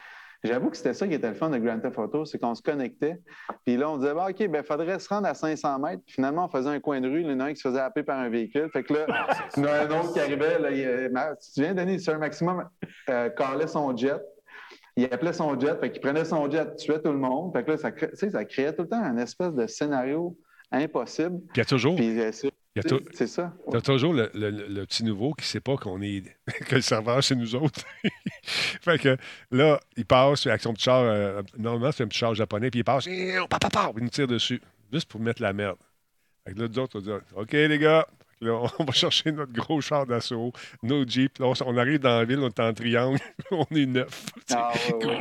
J'avoue 0.44 0.68
que 0.70 0.76
c'était 0.76 0.94
ça 0.94 1.06
qui 1.06 1.14
était 1.14 1.28
le 1.28 1.34
fun 1.36 1.48
de 1.48 1.58
Grand 1.58 1.78
Theft 1.78 1.96
Auto, 1.98 2.24
c'est 2.24 2.38
qu'on 2.38 2.54
se 2.56 2.60
connectait. 2.62 3.20
Puis 3.64 3.76
là, 3.76 3.88
on 3.88 3.98
disait, 3.98 4.14
bah, 4.14 4.26
OK, 4.30 4.46
ben, 4.48 4.62
faudrait 4.64 4.98
se 4.98 5.08
rendre 5.08 5.28
à 5.28 5.34
500 5.34 5.78
mètres. 5.78 6.02
Puis 6.04 6.14
finalement, 6.14 6.44
on 6.46 6.48
faisait 6.48 6.68
un 6.68 6.80
coin 6.80 7.00
de 7.00 7.08
rue. 7.08 7.20
Il 7.22 7.30
y 7.30 7.32
en 7.32 7.40
a 7.40 7.44
un 7.44 7.50
qui 7.50 7.56
se 7.60 7.68
faisait 7.68 7.80
happer 7.80 8.02
par 8.02 8.18
un 8.18 8.28
véhicule. 8.28 8.68
Fait 8.72 8.82
que 8.82 8.92
là, 8.94 9.06
il 9.56 9.62
y 9.62 9.66
en 9.66 9.68
a 9.68 9.72
un 9.84 10.00
autre 10.00 10.12
qui 10.12 10.20
arrivait. 10.20 10.58
Là, 10.58 10.70
il, 10.72 11.10
Ma- 11.12 11.30
tu 11.36 11.48
te 11.48 11.54
souviens, 11.54 11.74
Denis, 11.74 12.00
Sir 12.00 12.18
Maximum 12.18 12.68
euh, 13.10 13.30
calait 13.30 13.68
son 13.68 13.96
jet. 13.96 14.20
Il 14.98 15.04
appelait 15.12 15.32
son 15.32 15.58
jet. 15.58 15.78
Fait 15.80 15.90
qu'il 15.92 16.00
prenait 16.00 16.24
son 16.24 16.50
jet, 16.50 16.74
tuait 16.76 17.00
tout 17.00 17.12
le 17.12 17.18
monde. 17.18 17.52
Fait 17.52 17.64
que 17.64 17.70
là, 17.70 17.76
ça, 17.78 17.92
cré- 17.92 18.10
tu 18.10 18.16
sais, 18.16 18.30
ça 18.30 18.44
créait 18.44 18.72
tout 18.74 18.82
le 18.82 18.88
temps 18.88 19.02
un 19.02 19.16
espèce 19.18 19.52
de 19.54 19.66
scénario 19.66 20.36
impossible. 20.72 21.38
Puis 21.40 21.56
il 21.56 21.58
y 21.58 21.60
a 21.60 21.64
toujours, 21.64 21.96
Puis 21.96 22.20
euh, 22.20 22.30
c'est 22.32 23.26
ça. 23.26 23.52
il 23.68 23.74
y 23.74 23.76
a 23.76 23.80
toujours 23.80 24.12
le, 24.12 24.30
le- 24.34 24.50
le- 24.50 24.66
le 24.68 24.86
petit 24.86 25.02
nouveau 25.04 25.32
qui 25.34 25.42
ne 25.42 25.46
sait 25.46 25.60
pas 25.60 25.76
qu'on 25.76 26.00
est 26.02 26.22
que 26.66 26.74
le 26.76 26.80
serveur, 26.80 27.22
c'est 27.22 27.34
nous 27.34 27.54
autres. 27.56 27.80
fait 28.44 28.98
que 28.98 29.16
là, 29.50 29.80
il 29.96 30.04
passe 30.04 30.46
avec 30.46 30.60
son 30.62 30.72
petit 30.74 30.84
char. 30.84 31.02
euh, 31.02 31.42
normalement, 31.56 31.92
c'est 31.92 32.02
un 32.04 32.08
petit 32.08 32.18
char 32.18 32.34
japonais, 32.34 32.70
puis 32.70 32.80
il 32.80 32.84
passe, 32.84 33.06
et 33.06 33.36
pa, 33.48 33.58
pa, 33.58 33.68
pa, 33.70 33.92
il 33.96 34.02
nous 34.02 34.10
tire 34.10 34.26
dessus, 34.26 34.60
juste 34.92 35.08
pour 35.08 35.20
mettre 35.20 35.42
la 35.42 35.52
merde. 35.52 35.78
Fait 36.46 36.54
que 36.54 36.60
là, 36.60 36.68
nous 36.68 36.78
autres, 36.78 36.98
on 36.98 37.02
dit 37.02 37.10
OK, 37.36 37.52
les 37.52 37.78
gars. 37.78 38.06
On 38.42 38.84
va 38.84 38.92
chercher 38.92 39.32
notre 39.32 39.52
gros 39.52 39.80
char 39.80 40.06
d'assaut, 40.06 40.52
nos 40.82 41.06
Jeeps. 41.06 41.38
Là, 41.38 41.52
on, 41.66 41.76
arrive 41.76 41.98
dans 42.00 42.18
la 42.18 42.24
ville, 42.24 42.38
on 42.40 42.48
est 42.48 42.60
en 42.60 42.72
triangle, 42.72 43.18
on 43.50 43.66
est 43.74 43.86
neuf. 43.86 44.26
Ah, 44.52 44.72
ouais, 44.98 45.18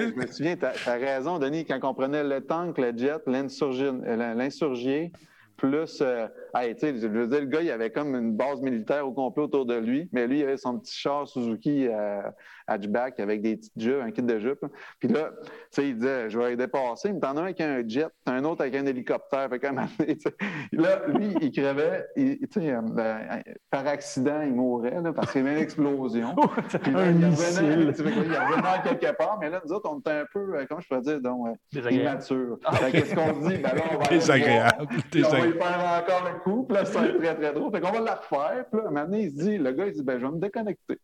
je 0.00 0.14
me 0.14 0.26
souviens, 0.26 0.56
tu 0.56 0.64
as, 0.64 0.94
raison, 0.94 1.38
Denis, 1.38 1.64
quand 1.64 1.78
on 1.82 1.94
prenait 1.94 2.24
le 2.24 2.40
tank, 2.40 2.78
le 2.78 2.96
jet, 2.96 3.20
l'insurgé, 3.26 5.12
plus. 5.56 6.00
euh, 6.00 6.26
hey, 6.54 6.74
tu 6.74 6.80
sais, 6.80 6.96
je 6.96 7.06
veux 7.06 7.26
dire, 7.26 7.40
le 7.40 7.46
gars, 7.46 7.62
il 7.62 7.70
avait 7.70 7.90
comme 7.90 8.14
une 8.14 8.36
base 8.36 8.60
militaire 8.60 9.06
au 9.06 9.12
complet 9.12 9.44
autour 9.44 9.66
de 9.66 9.76
lui, 9.76 10.08
mais 10.12 10.26
lui, 10.26 10.40
il 10.40 10.44
avait 10.44 10.56
son 10.56 10.78
petit 10.78 10.96
char 10.96 11.26
Suzuki 11.28 11.86
euh, 11.88 12.22
hatchback 12.66 13.20
avec 13.20 13.42
des 13.42 13.56
petites 13.56 13.80
jupes, 13.80 14.00
un 14.02 14.10
kit 14.10 14.22
de 14.22 14.38
jupe. 14.38 14.64
Puis 14.98 15.08
là, 15.08 15.30
tu 15.42 15.50
sais, 15.70 15.88
il 15.88 15.96
disait, 15.96 16.30
je 16.30 16.38
vais 16.38 16.50
les 16.50 16.56
dépasser, 16.56 17.12
mais 17.12 17.20
t'en 17.20 17.36
as 17.36 17.40
un 17.40 17.44
avec 17.44 17.60
un 17.60 17.82
jet, 17.86 18.06
t'as 18.24 18.32
un 18.32 18.44
autre 18.44 18.62
avec 18.62 18.74
un 18.76 18.86
hélicoptère. 18.86 19.48
Fait 19.48 19.60
là, 20.72 21.02
lui, 21.08 21.34
il 21.40 21.52
crevait, 21.52 22.06
tu 22.16 22.38
sais, 22.52 22.70
euh, 22.72 22.80
ben, 22.82 23.42
par 23.70 23.86
accident, 23.86 24.40
il 24.42 24.54
mourait, 24.54 25.00
là, 25.00 25.12
parce 25.12 25.32
qu'il 25.32 25.42
y 25.42 25.46
avait 25.46 25.56
une 25.56 25.62
explosion. 25.62 26.34
Puis 26.82 26.92
là, 26.92 27.00
Un 27.00 27.12
il 27.12 27.24
revenait, 27.26 27.92
tu 27.92 28.02
sais, 28.02 28.10
il 28.10 28.32
revenait 28.32 28.98
quelque 28.98 29.16
part, 29.16 29.38
mais 29.40 29.50
là, 29.50 29.60
nous 29.64 29.72
autres, 29.72 29.90
on 29.92 29.98
était 29.98 30.10
un 30.10 30.26
peu, 30.32 30.56
euh, 30.56 30.64
comment 30.68 30.80
je 30.80 30.88
pourrais 30.88 31.00
dire, 31.00 31.20
donc, 31.20 31.48
euh, 31.48 31.90
immature. 31.90 32.58
Fait 32.72 32.92
Qu'est-ce 32.92 33.14
qu'on 33.14 33.32
dit? 33.48 33.56
Ben 33.58 33.74
là, 33.74 33.82
on 33.92 33.98
va 33.98 34.06
Désagréable. 34.10 34.86
voir, 34.86 35.32
on 35.32 35.36
va 35.36 35.52
faire 35.52 36.02
encore 36.02 36.39
coup, 36.42 36.64
puis 36.64 36.76
là, 36.76 36.84
ça 36.84 37.00
va 37.00 37.06
être 37.08 37.18
très, 37.18 37.34
très 37.34 37.52
drôle. 37.52 37.70
Fait 37.72 37.80
qu'on 37.80 37.92
va 37.92 38.00
la 38.00 38.14
refaire, 38.16 38.64
puis 38.70 38.80
là, 38.80 38.86
un 38.86 38.90
moment 38.90 39.04
donné, 39.04 39.22
il 39.22 39.30
se 39.30 39.36
dit, 39.44 39.58
le 39.58 39.72
gars, 39.72 39.86
il 39.86 39.92
dit, 39.92 40.02
ben, 40.02 40.18
je 40.18 40.26
vais 40.26 40.32
me 40.32 40.40
déconnecter. 40.40 40.98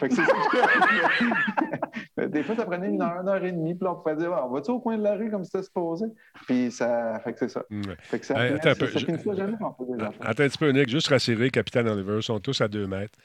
Fait 0.00 0.08
que 0.08 0.14
c'est 0.14 0.24
ça 0.24 0.32
Des 2.28 2.42
fois, 2.42 2.56
ça 2.56 2.64
prenait 2.64 2.88
une 2.88 3.02
heure, 3.02 3.20
une 3.20 3.28
heure 3.28 3.44
et 3.44 3.52
demie, 3.52 3.74
puis 3.74 3.84
là, 3.84 3.92
on 3.92 3.96
pouvait 3.96 4.16
dire, 4.16 4.32
Ah, 4.32 4.46
on 4.46 4.52
va-tu 4.52 4.70
au 4.70 4.80
coin 4.80 4.96
de 4.96 5.02
la 5.02 5.14
rue 5.14 5.30
comme 5.30 5.44
c'était 5.44 5.62
supposé? 5.62 6.06
Puis 6.46 6.70
ça, 6.70 7.20
fait 7.24 7.32
que 7.32 7.38
c'est 7.40 7.48
ça. 7.48 7.64
Ouais. 7.70 7.96
Fait 8.00 8.18
que 8.18 8.26
ça, 8.26 8.34
Hey, 8.46 8.54
attends 8.54 8.70
un 8.70 8.74
peu, 8.74 8.86
je- 8.86 8.98
jamais 8.98 9.52
des. 9.52 10.04
Attends 10.20 10.42
un 10.44 10.48
petit 10.48 10.58
peu, 10.58 10.70
Nick, 10.70 10.88
juste 10.88 11.08
rassurer, 11.08 11.50
Capitaine 11.50 11.88
Oliver, 11.88 12.16
ils 12.16 12.22
sont 12.22 12.40
tous 12.40 12.60
à 12.60 12.68
deux 12.68 12.86
mètres. 12.86 13.18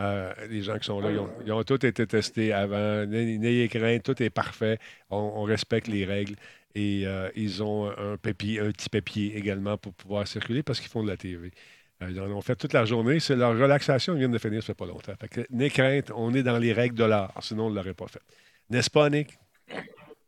Euh, 0.00 0.32
les 0.48 0.62
gens 0.62 0.78
qui 0.78 0.84
sont 0.86 1.00
là, 1.00 1.10
ils 1.10 1.18
ont, 1.18 1.28
ils 1.44 1.52
ont 1.52 1.62
tous 1.62 1.84
été 1.86 2.06
testés 2.06 2.52
avant. 2.52 3.04
N'ayez 3.06 3.38
n'ayez 3.38 3.68
crainte, 3.68 4.02
tout 4.02 4.20
est 4.22 4.30
parfait. 4.30 4.78
On, 5.10 5.32
on 5.36 5.42
respecte 5.42 5.86
les 5.86 6.04
règles. 6.04 6.34
Et 6.74 7.06
euh, 7.06 7.30
ils 7.34 7.62
ont 7.62 7.90
un, 7.90 8.16
papier, 8.16 8.60
un 8.60 8.70
petit 8.70 8.88
papier 8.88 9.36
également 9.36 9.76
pour 9.76 9.92
pouvoir 9.92 10.26
circuler 10.26 10.62
parce 10.62 10.80
qu'ils 10.80 10.90
font 10.90 11.02
de 11.02 11.08
la 11.08 11.16
TV. 11.16 11.50
Euh, 12.02 12.10
ils 12.10 12.20
en 12.20 12.30
ont 12.30 12.40
fait 12.40 12.56
toute 12.56 12.72
la 12.72 12.84
journée. 12.84 13.20
C'est 13.20 13.36
leur 13.36 13.52
relaxation, 13.52 14.14
ils 14.14 14.20
viennent 14.20 14.32
de 14.32 14.38
finir, 14.38 14.62
ça 14.62 14.68
fait 14.68 14.74
pas 14.74 14.86
longtemps. 14.86 15.12
Fait 15.20 15.28
que, 15.28 15.68
crainte, 15.68 16.10
on 16.14 16.32
est 16.34 16.42
dans 16.42 16.58
les 16.58 16.72
règles 16.72 16.96
de 16.96 17.04
l'art, 17.04 17.32
sinon 17.40 17.66
on 17.66 17.70
ne 17.70 17.76
l'aurait 17.76 17.94
pas 17.94 18.06
fait. 18.06 18.22
N'est-ce 18.70 18.90
pas, 18.90 19.10
Nick? 19.10 19.38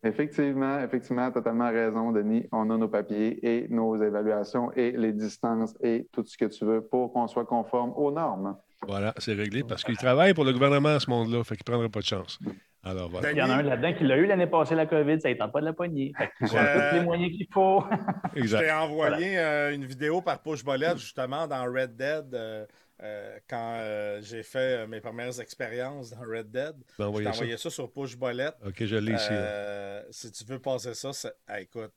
Effectivement, 0.03 0.81
effectivement, 0.81 1.31
totalement 1.31 1.71
raison, 1.71 2.13
Denis. 2.13 2.47
On 2.53 2.69
a 2.69 2.77
nos 2.77 2.89
papiers 2.89 3.39
et 3.43 3.69
nos 3.69 3.97
évaluations 4.03 4.71
et 4.73 4.93
les 4.93 5.15
distances 5.15 5.75
et 5.83 6.07
tout 6.13 6.23
ce 6.27 6.37
que 6.37 6.45
tu 6.45 6.67
veux 6.67 6.83
pour 6.83 7.11
qu'on 7.11 7.27
soit 7.27 7.47
conforme 7.47 7.95
aux 7.97 8.11
normes. 8.11 8.55
Voilà, 8.87 9.15
c'est 9.17 9.33
réglé 9.33 9.63
parce 9.65 9.83
qu'ils 9.83 9.97
travaillent 9.97 10.35
pour 10.35 10.45
le 10.45 10.53
gouvernement, 10.53 10.99
ce 11.01 11.09
monde-là. 11.09 11.43
Fait 11.43 11.57
qu'ils 11.57 11.65
ne 11.67 11.73
prendront 11.73 11.89
pas 11.89 12.01
de 12.01 12.05
chance. 12.05 12.39
Alors 12.85 13.09
voilà. 13.09 13.33
Il 13.33 13.39
y 13.39 13.43
en 13.43 13.51
a 13.51 13.55
un 13.55 13.63
là-dedans 13.63 13.95
qui 13.95 14.05
l'a 14.05 14.17
eu 14.17 14.27
l'année 14.27 14.47
passée, 14.47 14.75
la 14.75 14.87
COVID, 14.87 15.21
ça 15.21 15.29
ne 15.29 15.35
tente 15.35 15.53
pas 15.53 15.61
de 15.61 15.65
la 15.67 15.73
poignée. 15.73 16.13
Euh, 16.21 16.27
tous 16.91 16.95
les 16.97 17.01
moyens 17.03 17.33
qu'il 17.37 17.47
faut. 17.53 17.83
Je 18.37 18.57
t'ai 18.57 18.71
envoyé 18.71 19.39
euh, 19.39 19.75
une 19.75 19.85
vidéo 19.85 20.21
par 20.21 20.43
Push 20.43 20.65
Bolette, 20.65 20.99
justement, 20.99 21.47
dans 21.47 21.65
Red 21.65 21.97
Dead, 21.97 22.35
euh, 22.35 22.67
euh, 23.03 23.39
quand 23.49 23.77
euh, 23.81 24.21
j'ai 24.23 24.43
fait 24.43 24.85
euh, 24.85 24.87
mes 24.87 25.01
premières 25.01 25.41
expériences 25.41 26.11
dans 26.11 26.21
Red 26.21 26.51
Dead. 26.51 26.75
Ben, 26.77 26.83
Je 26.89 26.97
t'ai 26.97 27.03
envoyez 27.05 27.25
ça. 27.27 27.31
envoyé 27.33 27.57
ça 27.57 27.71
sur 27.71 27.91
Push 27.93 28.17
Bolette. 28.17 28.55
OK, 28.67 28.85
je 28.85 28.97
l'ai 28.97 29.13
ici. 29.13 29.31
là. 29.33 30.03
Si 30.11 30.31
tu 30.31 30.45
veux 30.45 30.59
passer 30.59 30.95
ça, 30.95 31.11
ah, 31.49 31.61
écoute. 31.61 31.93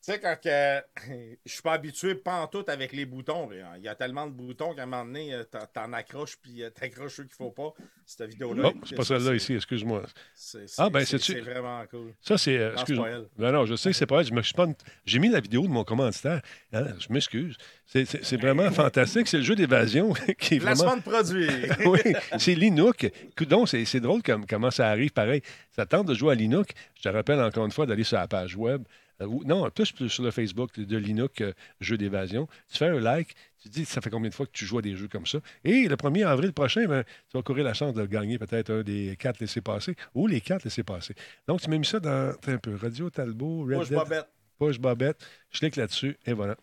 Tu 0.00 0.12
sais, 0.12 0.20
quand 0.20 0.36
que, 0.40 0.80
je 1.44 1.52
suis 1.52 1.60
pas 1.60 1.72
habitué 1.72 2.14
pas 2.14 2.36
en 2.40 2.46
tout 2.46 2.64
avec 2.68 2.92
les 2.92 3.04
boutons. 3.04 3.48
Il 3.76 3.82
y 3.82 3.88
a 3.88 3.94
tellement 3.96 4.26
de 4.28 4.32
boutons 4.32 4.72
qu'à 4.74 4.84
un 4.84 4.86
moment 4.86 5.04
donné, 5.04 5.34
euh, 5.34 5.42
t'en- 5.44 5.92
accroches 5.92 6.36
puis 6.40 6.62
euh, 6.62 6.70
t'accroches 6.70 7.14
ceux 7.16 7.24
qu'il 7.24 7.34
faut 7.34 7.50
pas. 7.50 7.72
Cette 8.06 8.30
vidéo-là. 8.30 8.70
Oh, 8.74 8.80
c'est 8.88 8.94
pas 8.94 9.04
celle-là 9.04 9.34
ici, 9.34 9.54
excuse-moi. 9.54 10.04
c'est- 10.34 10.66
Ah, 10.78 10.88
ben, 10.88 11.04
c'est- 11.04 11.18
c'est 11.18 11.40
vraiment 11.40 11.84
cool. 11.90 12.14
Ça, 12.22 12.38
c'est. 12.38 12.56
euh, 12.56 12.72
excuse-moi. 12.74 13.08
Non, 13.36 13.52
non, 13.52 13.66
je 13.66 13.74
sais 13.74 13.90
que 13.90 13.96
c'est 13.96 14.06
pas 14.06 14.20
elle. 14.20 14.26
Je 14.26 14.32
me 14.32 14.42
suis 14.42 14.54
pas- 14.54 14.68
J'ai 15.04 15.18
mis 15.18 15.28
la 15.30 15.40
vidéo 15.40 15.62
de 15.62 15.68
mon 15.68 15.82
commanditaire. 15.84 16.40
Hein, 16.72 16.86
je 17.00 17.12
m'excuse. 17.12 17.56
C'est- 17.84 18.36
vraiment 18.36 18.70
fantastique. 18.70 19.26
C'est 19.26 19.38
le 19.38 19.42
jeu 19.42 19.56
d'évasion 19.56 20.12
qui 20.38 20.54
est 20.54 20.58
vraiment. 20.58 20.76
Placement 20.84 20.96
de 20.96 21.02
produit. 21.02 21.48
oui, 21.86 22.14
c'est 22.38 22.54
Linux. 22.54 23.06
Coudon, 23.36 23.66
c'est 23.66 23.84
c'est 23.84 24.00
drôle 24.00 24.22
comme, 24.22 24.46
comment 24.46 24.70
ça 24.70 24.88
arrive 24.88 25.10
pareil. 25.10 25.42
Ça 25.72 25.84
tente 25.86 26.06
de 26.06 26.14
jouer 26.14 26.32
à 26.32 26.34
Linux. 26.36 26.72
Je 26.96 27.02
te 27.02 27.08
rappelle 27.08 27.40
encore 27.40 27.64
une 27.66 27.72
fois 27.72 27.84
d'aller 27.84 28.04
sur 28.04 28.16
la 28.16 28.28
page 28.28 28.54
web. 28.56 28.84
Euh, 29.20 29.26
ou- 29.26 29.42
non, 29.44 29.68
plus, 29.70 29.92
plus 29.92 30.08
sur 30.08 30.22
le 30.22 30.30
Facebook 30.30 30.78
de 30.78 30.96
Linux, 30.96 31.40
euh, 31.40 31.52
jeu 31.80 31.96
d'évasion. 31.96 32.46
Tu 32.70 32.78
fais 32.78 32.86
un 32.86 33.00
like, 33.00 33.34
tu 33.60 33.68
dis 33.68 33.84
ça 33.84 34.00
fait 34.00 34.10
combien 34.10 34.30
de 34.30 34.34
fois 34.34 34.46
que 34.46 34.52
tu 34.52 34.64
joues 34.64 34.78
à 34.78 34.82
des 34.82 34.94
jeux 34.96 35.08
comme 35.08 35.26
ça? 35.26 35.38
Et 35.64 35.88
le 35.88 35.96
1er 35.96 36.24
avril 36.26 36.52
prochain, 36.52 36.86
ben, 36.86 37.04
tu 37.04 37.36
vas 37.36 37.42
courir 37.42 37.64
la 37.64 37.74
chance 37.74 37.94
de 37.94 38.04
gagner 38.06 38.38
peut-être 38.38 38.70
un 38.70 38.82
des 38.82 39.16
quatre 39.18 39.40
laissés-passer 39.40 39.94
ou 40.14 40.26
les 40.26 40.40
quatre 40.40 40.64
laissés-passer. 40.64 41.14
Donc, 41.46 41.60
tu 41.60 41.68
m'as 41.70 41.78
mis 41.78 41.84
ça 41.86 42.00
dans 42.00 42.30
attends 42.30 42.52
un 42.52 42.58
peu. 42.58 42.76
Radio 42.76 43.10
Talbot, 43.10 43.64
Red 43.64 43.78
Push 43.80 43.88
Dead, 43.88 43.98
Bobette. 43.98 44.28
Push 44.58 44.78
Bobette. 44.78 45.26
Je 45.50 45.58
clique 45.60 45.76
là-dessus 45.76 46.16
et 46.26 46.32
voilà. 46.32 46.56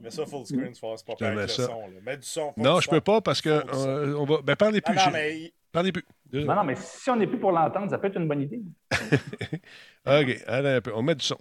Mets 0.00 0.10
ça 0.10 0.24
full 0.24 0.46
screen, 0.46 0.74
c'est 0.74 0.80
pas 0.80 0.96
te 0.96 1.04
pareil 1.18 1.36
mets 1.36 1.42
avec 1.42 1.50
ça. 1.50 1.62
le 1.62 1.68
son. 1.68 1.80
là. 1.82 2.00
Mets 2.02 2.16
du 2.16 2.26
son. 2.26 2.52
Non, 2.56 2.76
du 2.76 2.80
je 2.80 2.86
son. 2.86 2.90
peux 2.92 3.00
pas 3.02 3.20
parce 3.20 3.40
que 3.42 3.50
euh, 3.50 4.16
on 4.16 4.24
va. 4.24 4.38
Ben, 4.42 4.56
parlez 4.56 4.80
Ah 4.84 4.90
plus. 4.90 4.96
non, 4.98 5.10
mais 5.12 5.52
Parlez 5.70 5.92
plus. 5.92 6.04
Non, 6.32 6.54
non, 6.54 6.64
mais 6.64 6.74
si 6.76 7.08
on 7.10 7.16
n'est 7.16 7.26
plus 7.26 7.38
pour 7.38 7.52
l'entendre, 7.52 7.90
ça 7.90 7.98
peut 7.98 8.06
être 8.08 8.16
une 8.18 8.26
bonne 8.28 8.42
idée. 8.42 8.60
OK, 10.06 10.42
attends 10.46 10.66
un 10.68 10.80
peu. 10.80 10.92
On 10.94 11.02
met 11.02 11.14
du 11.14 11.24
son. 11.24 11.36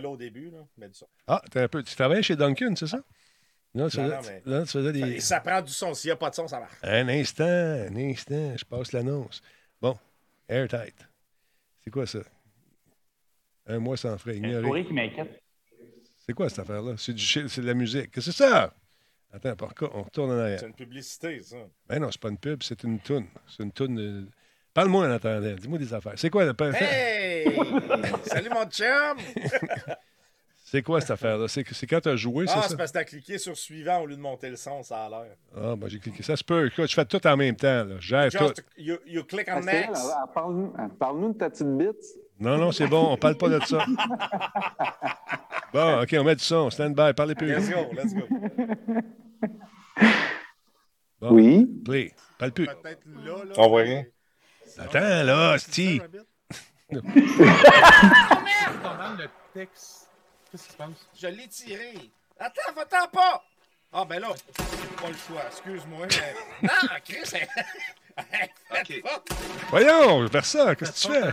Là 0.00 0.08
au 0.08 0.16
début, 0.16 0.50
là. 0.50 0.58
Mets 0.76 0.88
du 0.88 0.94
son. 0.94 1.06
Ah, 1.26 1.42
t'as 1.50 1.62
un 1.64 1.68
peu. 1.68 1.82
Tu 1.82 1.94
travaillais 1.94 2.22
chez 2.22 2.36
Duncan, 2.36 2.74
c'est 2.76 2.86
ça? 2.86 3.00
Non, 3.74 3.88
tu 3.88 3.98
Non, 3.98 4.04
faisais, 4.04 4.16
non, 4.16 4.22
mais- 4.46 4.58
non, 4.58 4.64
tu 4.64 4.70
faisais 4.72 4.92
des. 4.92 5.00
Et 5.00 5.20
ça 5.20 5.40
prend 5.40 5.60
du 5.62 5.72
son. 5.72 5.94
S'il 5.94 6.08
n'y 6.08 6.12
a 6.12 6.16
pas 6.16 6.30
de 6.30 6.34
son, 6.34 6.48
ça 6.48 6.58
marche. 6.60 6.74
Un 6.82 7.08
instant, 7.08 7.44
un 7.44 7.96
instant, 7.96 8.56
je 8.56 8.64
passe 8.64 8.92
l'annonce. 8.92 9.40
Bon, 9.80 9.96
Airtight. 10.48 10.96
C'est 11.84 11.90
quoi 11.90 12.06
ça? 12.06 12.20
Un 13.66 13.78
mois 13.78 13.96
sans 13.96 14.16
frais, 14.18 14.32
Un 14.32 14.36
ignoré. 14.36 14.84
qui 14.86 14.92
m'inquiète. 14.92 15.42
C'est 16.26 16.32
quoi 16.34 16.48
cette 16.48 16.60
affaire-là? 16.60 16.94
C'est 16.98 17.12
du 17.14 17.22
c'est 17.24 17.60
de 17.60 17.66
la 17.66 17.74
musique. 17.74 18.10
Qu'est-ce 18.10 18.26
que 18.26 18.32
c'est 18.32 18.44
ça? 18.44 18.74
Attends, 19.30 19.56
par 19.56 19.74
contre, 19.74 19.94
on 19.94 20.02
retourne 20.02 20.30
en 20.30 20.38
arrière. 20.38 20.58
C'est 20.60 20.66
une 20.66 20.74
publicité, 20.74 21.42
ça. 21.42 21.56
Ben 21.86 21.98
non, 22.00 22.10
c'est 22.10 22.20
pas 22.20 22.30
une 22.30 22.38
pub, 22.38 22.62
c'est 22.62 22.82
une 22.82 22.98
toune. 22.98 23.26
C'est 23.46 23.62
une 23.62 23.72
toune. 23.72 23.94
de- 23.96 24.26
Parle-moi 24.78 25.08
en 25.08 25.10
attendant. 25.10 25.54
Dis-moi 25.60 25.76
des 25.76 25.92
affaires. 25.92 26.12
C'est 26.14 26.30
quoi, 26.30 26.44
la... 26.44 26.54
Hey! 26.80 27.46
Salut, 28.22 28.48
mon 28.48 28.64
chum! 28.66 29.18
c'est 30.64 30.82
quoi 30.82 31.00
cette 31.00 31.10
affaire-là? 31.10 31.48
C'est, 31.48 31.64
c'est 31.72 31.88
quand 31.88 32.00
tu 32.00 32.10
as 32.10 32.14
joué, 32.14 32.44
Ah, 32.46 32.52
c'est 32.54 32.62
c'est 32.62 32.68
ça? 32.68 32.76
parce 32.76 32.92
que 32.92 32.98
t'as 32.98 33.04
cliqué 33.04 33.38
sur 33.38 33.56
suivant 33.56 34.02
au 34.02 34.06
lieu 34.06 34.14
de 34.14 34.20
monter 34.20 34.48
le 34.48 34.54
son, 34.54 34.84
ça 34.84 35.06
a 35.06 35.08
l'air. 35.08 35.34
Ah, 35.56 35.74
ben 35.74 35.88
j'ai 35.88 35.98
cliqué. 35.98 36.22
Ça 36.22 36.36
se 36.36 36.44
peut. 36.44 36.70
Je 36.76 36.94
fais 36.94 37.04
tout 37.06 37.26
en 37.26 37.36
même 37.36 37.56
temps. 37.56 37.86
Là. 37.86 37.96
Gère 37.98 38.30
tout. 38.30 38.38
Just, 38.38 38.64
you, 38.76 38.98
you 39.04 39.24
click 39.24 39.48
on 39.50 39.58
là, 39.58 39.72
next. 39.72 40.00
Parle-nous 40.32 40.72
parle-nous 40.96 41.32
de 41.32 41.38
ta 41.38 41.50
petite 41.50 41.76
bite. 41.76 41.96
Non, 42.38 42.56
non, 42.56 42.70
c'est 42.70 42.86
bon, 42.86 43.08
on 43.10 43.16
parle 43.16 43.36
pas 43.36 43.48
de 43.48 43.58
ça. 43.64 43.84
Bon, 45.74 46.02
OK, 46.02 46.16
on 46.18 46.24
met 46.24 46.36
du 46.36 46.44
son. 46.44 46.70
Stand 46.70 46.94
by, 46.94 47.12
parlez 47.14 47.34
plus. 47.34 47.48
Let's 47.48 47.68
go, 47.68 47.86
let's 47.92 48.14
go. 48.14 48.22
Bon, 51.20 51.34
Oui. 51.34 51.66
Play. 51.84 52.14
Parle 52.38 52.52
plus. 52.52 52.66
Peut-être 52.66 53.02
là, 53.06 53.44
là. 53.44 53.52
On 53.58 53.68
voit 53.68 53.82
rien. 53.82 54.04
Attends, 54.78 55.22
là, 55.24 55.58
Steve. 55.58 56.02
le 56.90 57.00
texte. 59.52 60.08
Qu'est-ce 60.50 60.66
qui 60.66 60.72
se 60.72 60.76
passe? 60.76 60.88
Je 61.18 61.26
l'ai 61.26 61.48
tiré. 61.48 62.10
Attends, 62.38 62.72
va-t'en 62.74 63.08
pas! 63.08 63.42
Ah, 63.92 64.04
ben 64.04 64.20
là, 64.20 64.28
pas 65.00 65.08
le 65.08 65.16
choix. 65.16 65.42
Excuse-moi, 65.46 66.06
mais. 66.10 66.34
Non, 66.68 66.88
Chris, 67.04 67.32
OK. 68.70 69.02
Voyons, 69.70 70.26
Versa, 70.26 70.74
qu'est-ce 70.74 71.08
que 71.08 71.12
tu 71.14 71.20
fais? 71.20 71.30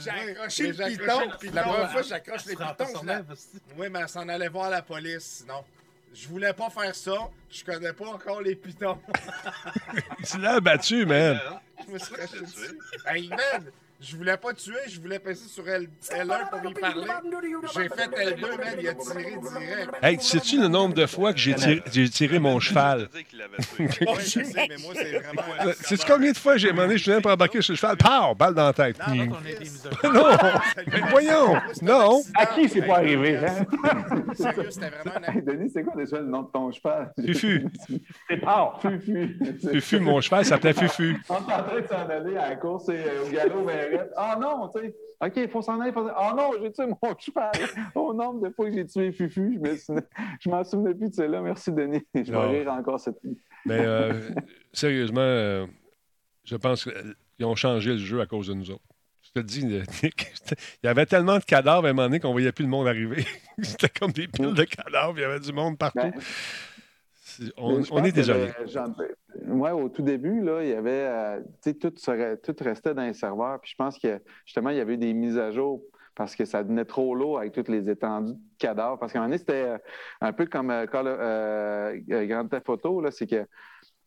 J'ai 0.00 0.10
accroché 0.10 0.72
le 0.72 0.96
piton, 0.96 1.30
puis 1.38 1.50
la 1.50 1.62
première 1.62 1.90
fois 1.92 2.02
que 2.02 2.08
j'accroche 2.08 2.44
les 2.46 2.56
Ça 2.56 2.76
pitons. 2.78 3.24
Oui, 3.76 3.88
mais 3.90 4.00
elle 4.00 4.08
s'en 4.08 4.28
allait 4.28 4.48
voir 4.48 4.70
la 4.70 4.82
police, 4.82 5.40
sinon. 5.40 5.64
Je 6.12 6.28
voulais 6.28 6.52
pas 6.52 6.70
faire 6.70 6.94
ça. 6.94 7.30
Je 7.50 7.64
connais 7.64 7.92
pas 7.92 8.08
encore 8.08 8.42
les 8.42 8.56
pitons. 8.56 8.98
Tu 10.24 10.38
l'as 10.38 10.60
battu, 10.60 11.06
man. 11.06 11.40
je 11.86 11.92
me 11.92 11.98
suis 11.98 12.14
dessus. 12.40 12.78
Hey, 13.06 13.28
man! 13.28 13.70
Je 14.02 14.16
voulais 14.16 14.36
pas 14.38 14.54
tuer, 14.54 14.78
je 14.88 14.98
voulais 14.98 15.18
passer 15.18 15.46
sur 15.46 15.68
L, 15.68 15.86
L1 16.10 16.48
pour 16.48 16.70
y 16.70 16.74
parler. 16.74 17.06
J'ai 17.74 17.88
fait 17.90 18.08
L2, 18.08 18.40
man, 18.40 18.74
il 18.80 18.88
a 18.88 18.94
tiré 18.94 19.22
direct. 19.24 19.90
Hey, 20.02 20.16
tu 20.16 20.24
sais-tu 20.24 20.58
le 20.58 20.68
nombre 20.68 20.94
de 20.94 21.04
fois 21.04 21.34
que 21.34 21.38
j'ai 21.38 21.54
tiré, 21.54 21.82
j'ai 21.92 22.08
tiré 22.08 22.38
mon 22.38 22.58
cheval? 22.60 23.08
Ouais, 23.78 23.88
je 24.20 24.42
sais, 24.42 24.66
mais 24.68 24.76
moi, 24.78 24.92
c'est 24.94 25.18
vraiment. 25.18 25.72
Sais-tu 25.80 26.06
combien 26.06 26.32
de 26.32 26.36
fois 26.36 26.56
j'ai 26.56 26.68
demandé, 26.68 26.98
je 26.98 27.10
venais 27.10 27.20
pour 27.20 27.30
embarquer 27.30 27.60
sur 27.62 27.72
le 27.72 27.76
cheval? 27.76 27.96
Pow! 27.96 28.34
Balle 28.34 28.54
dans 28.54 28.66
la 28.66 28.72
tête. 28.72 28.98
Non! 29.06 29.28
Mais 30.86 31.00
voyons! 31.10 31.56
Non! 31.82 32.22
À 32.34 32.46
qui 32.46 32.68
c'est 32.68 32.82
pas 32.82 32.96
arrivé, 32.96 33.36
hein? 33.36 33.64
Sérieux, 34.34 34.70
c'était 34.70 34.90
vraiment 34.90 35.26
Hey, 35.28 35.42
Denis, 35.42 35.70
c'est 35.72 35.82
quoi 35.82 35.94
déjà 35.96 36.18
le 36.20 36.26
nom 36.26 36.42
de 36.42 36.48
ton 36.50 36.72
cheval? 36.72 37.12
Fufu. 37.24 37.66
C'est 38.28 38.40
tard. 38.40 38.80
Fufu. 38.80 39.38
Fufu, 39.72 40.00
mon 40.00 40.20
cheval 40.20 40.44
s'appelait 40.44 40.72
Fufu. 40.72 41.16
On 41.28 41.34
est 41.34 41.36
en 41.36 41.42
train 41.42 41.80
de 41.80 41.86
s'en 41.86 42.08
aller 42.08 42.36
à 42.36 42.50
la 42.50 42.56
course 42.56 42.88
et 42.88 42.98
euh, 42.98 43.26
au 43.26 43.30
galop 43.30 43.68
Ah 44.16 44.38
non, 44.40 44.68
tu 44.68 44.80
sais. 44.80 44.94
OK, 45.22 45.32
il 45.36 45.48
faut 45.48 45.62
s'en 45.62 45.80
aller. 45.80 45.92
faut- 45.92 46.08
Ah 46.16 46.34
non, 46.36 46.52
j'ai 46.62 46.72
tué 46.72 46.86
mon 46.86 47.14
cheval. 47.18 47.50
Au 47.94 48.12
nombre 48.14 48.48
de 48.48 48.54
fois 48.54 48.66
que 48.70 48.74
j'ai 48.74 48.86
tué 48.86 49.12
Fufu, 49.12 49.54
je 49.54 49.70
me 49.70 49.76
souvenais- 49.76 50.06
m'en 50.46 50.92
plus 50.94 51.08
de 51.10 51.14
celle-là. 51.14 51.40
Merci, 51.42 51.72
Denis. 51.72 52.02
Je 52.14 52.32
vais 52.32 52.38
rire 52.60 52.72
encore 52.72 52.98
cette 53.00 53.22
nuit. 53.24 53.38
Mais 53.66 53.78
euh, 53.80 54.12
sérieusement, 54.72 55.20
euh, 55.20 55.66
je 56.44 56.56
pense 56.56 56.84
qu'ils 56.84 57.46
ont 57.46 57.54
changé 57.56 57.90
le 57.92 57.98
jeu 57.98 58.20
à 58.20 58.26
cause 58.26 58.46
de 58.48 58.54
nous 58.54 58.70
autres. 58.70 58.82
Je 59.22 59.40
te 59.40 59.46
dis, 59.46 59.64
Nick, 59.64 60.32
il 60.82 60.86
y 60.86 60.88
avait 60.88 61.06
tellement 61.06 61.38
de 61.38 61.44
cadavres 61.44 61.86
à 61.86 61.90
un 61.90 61.92
moment 61.92 62.08
donné 62.08 62.18
qu'on 62.20 62.32
voyait 62.32 62.50
plus 62.52 62.64
le 62.64 62.70
monde 62.70 62.88
arriver. 62.88 63.24
C'était 63.62 63.88
comme 63.90 64.10
des 64.12 64.26
piles 64.26 64.54
de 64.54 64.64
cadavres, 64.64 65.12
il 65.18 65.20
y 65.20 65.24
avait 65.24 65.38
du 65.40 65.52
monde 65.52 65.78
partout. 65.78 65.98
Ben, 66.00 66.12
on, 67.56 67.80
on 67.92 68.04
est 68.04 68.10
que 68.10 68.14
désolé. 68.16 68.48
Le- 69.50 69.56
ouais, 69.56 69.70
au 69.70 69.88
tout 69.88 70.02
début, 70.02 70.40
là, 70.42 70.62
il 70.62 70.70
y 70.70 70.74
avait, 70.74 70.90
euh, 70.90 71.40
tout, 71.80 72.54
restait 72.60 72.94
dans 72.94 73.02
les 73.02 73.14
serveurs. 73.14 73.60
Puis 73.60 73.72
je 73.72 73.76
pense 73.76 73.98
que 73.98 74.20
justement, 74.44 74.70
il 74.70 74.76
y 74.76 74.80
avait 74.80 74.94
eu 74.94 74.98
des 74.98 75.12
mises 75.12 75.38
à 75.38 75.50
jour 75.50 75.82
parce 76.14 76.36
que 76.36 76.44
ça 76.44 76.62
devenait 76.62 76.84
trop 76.84 77.14
lourd 77.14 77.38
avec 77.38 77.52
toutes 77.52 77.68
les 77.68 77.88
étendues 77.88 78.34
de 78.34 78.38
cadavres. 78.58 78.98
Parce 78.98 79.12
qu'à 79.12 79.20
un 79.20 79.22
moment 79.22 79.30
donné, 79.30 79.38
c'était 79.38 79.68
euh, 79.68 79.78
un 80.20 80.32
peu 80.32 80.46
comme 80.46 80.70
of- 80.70 80.88
euh, 80.94 81.98
euh, 82.10 82.26
Grand 82.26 82.46
Theft 82.46 82.68
Auto, 82.68 83.10
c'est 83.10 83.26
que, 83.26 83.46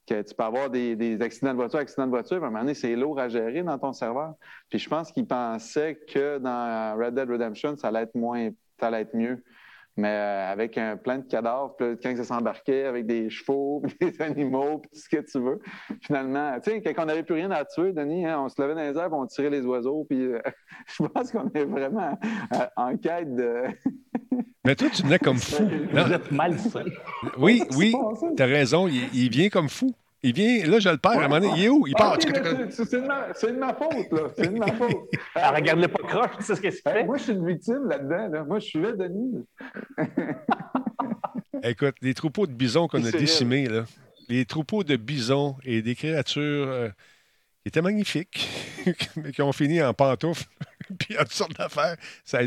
tu 0.06 0.36
peux 0.36 0.44
avoir 0.44 0.70
des, 0.70 1.18
accidents 1.22 1.52
de 1.52 1.58
voiture, 1.58 1.80
accidents 1.80 2.06
de 2.06 2.12
voiture, 2.12 2.38
puis 2.38 2.44
à 2.44 2.48
un 2.48 2.52
moment 2.52 2.60
donné, 2.60 2.74
c'est 2.74 2.96
lourd 2.96 3.20
à 3.20 3.30
gérer 3.30 3.64
dans 3.64 3.80
ton 3.80 3.94
serveur. 3.94 4.34
Puis 4.70 4.78
je 4.80 4.90
pense 4.90 5.12
qu'ils 5.12 5.26
pensaient 5.26 5.98
que 6.08 6.40
dans 6.40 6.98
Red 6.98 7.16
Dead 7.16 7.30
Redemption, 7.30 7.76
ça 7.78 7.88
allait 7.88 8.02
être 8.02 8.16
moins, 8.16 8.50
ça 8.80 8.88
allait 8.88 9.02
être 9.02 9.16
mieux. 9.16 9.42
Mais 9.96 10.10
euh, 10.10 10.52
avec 10.52 10.78
un 10.78 10.98
plein 10.98 11.20
de 11.20 11.28
cadavres, 11.28 11.76
puis 11.78 11.88
là, 11.88 11.96
quand 12.02 12.16
ça 12.16 12.24
s'embarquait 12.24 12.86
avec 12.86 13.06
des 13.06 13.30
chevaux, 13.30 13.84
puis 13.86 13.96
des 14.12 14.22
animaux, 14.22 14.80
puis 14.80 14.90
tout 14.92 15.00
ce 15.00 15.10
que 15.10 15.22
tu 15.22 15.40
veux. 15.40 15.60
Finalement, 16.02 16.60
tu 16.60 16.72
sais, 16.72 16.82
quand 16.82 17.04
on 17.04 17.06
n'avait 17.06 17.24
plus 17.24 17.36
rien 17.36 17.52
à 17.52 17.64
tuer, 17.64 17.94
Denis, 17.94 18.26
hein, 18.26 18.42
on 18.44 18.50
se 18.50 18.60
levait 18.60 18.74
dans 18.74 18.82
les 18.82 18.98
airs, 18.98 19.10
puis 19.10 19.20
on 19.20 19.28
tirait 19.28 19.52
les 19.52 19.66
oiseaux. 19.66 20.06
Puis 20.10 20.24
euh, 20.24 20.40
je 20.88 21.04
pense 21.06 21.32
qu'on 21.32 21.50
est 21.54 21.66
vraiment 21.66 22.18
euh, 22.54 22.66
en 22.76 22.98
quête 22.98 23.36
de. 23.36 23.64
Mais 24.66 24.76
toi, 24.76 24.88
tu 24.92 25.04
venais 25.04 25.20
comme 25.20 25.38
fou. 25.38 25.64
Non, 25.94 26.06
Vous 26.06 26.14
êtes 26.14 26.32
malsain. 26.32 26.86
oui, 27.38 27.64
oui, 27.76 27.94
t'as 28.38 28.46
raison. 28.46 28.88
Il, 28.88 29.10
il 29.14 29.30
vient 29.30 29.50
comme 29.50 29.68
fou. 29.70 29.94
Il 30.26 30.34
vient, 30.34 30.66
là, 30.66 30.80
je 30.80 30.88
le 30.90 30.98
perds. 30.98 31.12
À 31.12 31.26
un 31.26 31.28
moment 31.28 31.40
donné, 31.42 31.54
il 31.58 31.66
est 31.66 31.70
où? 31.70 31.86
Il 31.86 31.94
part. 31.96 32.14
Ah, 32.16 32.18
c'est- 32.22 32.86
c'est 32.86 33.02
de, 33.02 33.06
ma- 33.08 33.28
c'est 33.34 33.52
de 33.52 33.58
ma 33.60 33.74
faute, 33.74 34.10
là. 34.12 34.30
C'est 34.38 34.54
de 34.54 34.58
ma 34.58 34.68
faute. 34.72 34.96
Ah, 35.36 35.52
Regarde-le 35.52 35.88
pas 35.90 36.04
croche, 36.08 36.38
tu 36.38 36.44
sais 36.44 36.56
ce 36.56 36.62
qu'il 36.62 36.70
Hey, 36.70 36.78
fait. 36.82 37.04
moi, 37.04 37.18
je 37.18 37.24
suis 37.24 37.34
une 37.34 37.46
victime 37.46 37.88
là-dedans. 37.90 38.28
là. 38.32 38.44
Moi, 38.46 38.60
je 38.60 38.66
suivais 38.66 38.94
Denis. 38.94 39.46
Écoute, 41.64 41.96
les 42.02 42.14
troupeaux 42.14 42.48
de 42.48 42.54
bisons 42.54 42.88
qu'on 42.88 43.04
a 43.04 43.12
C'est 43.12 43.18
décimés, 43.18 43.68
là, 43.68 43.86
les 44.30 44.46
troupeaux 44.46 44.84
de 44.84 44.96
bisons 44.96 45.56
et 45.64 45.82
des 45.82 45.96
créatures 45.96 46.42
euh, 46.68 46.90
qui 47.62 47.68
étaient 47.68 47.82
magnifiques, 47.82 48.50
mais 49.18 49.32
qui 49.34 49.42
ont 49.42 49.52
fini 49.52 49.82
en 49.82 49.94
pantoufles, 49.94 50.46
puis 51.00 51.18
en 51.18 51.22
toutes 51.24 51.32
sortes 51.34 51.58
d'affaires. 51.58 51.96
Ça 52.26 52.40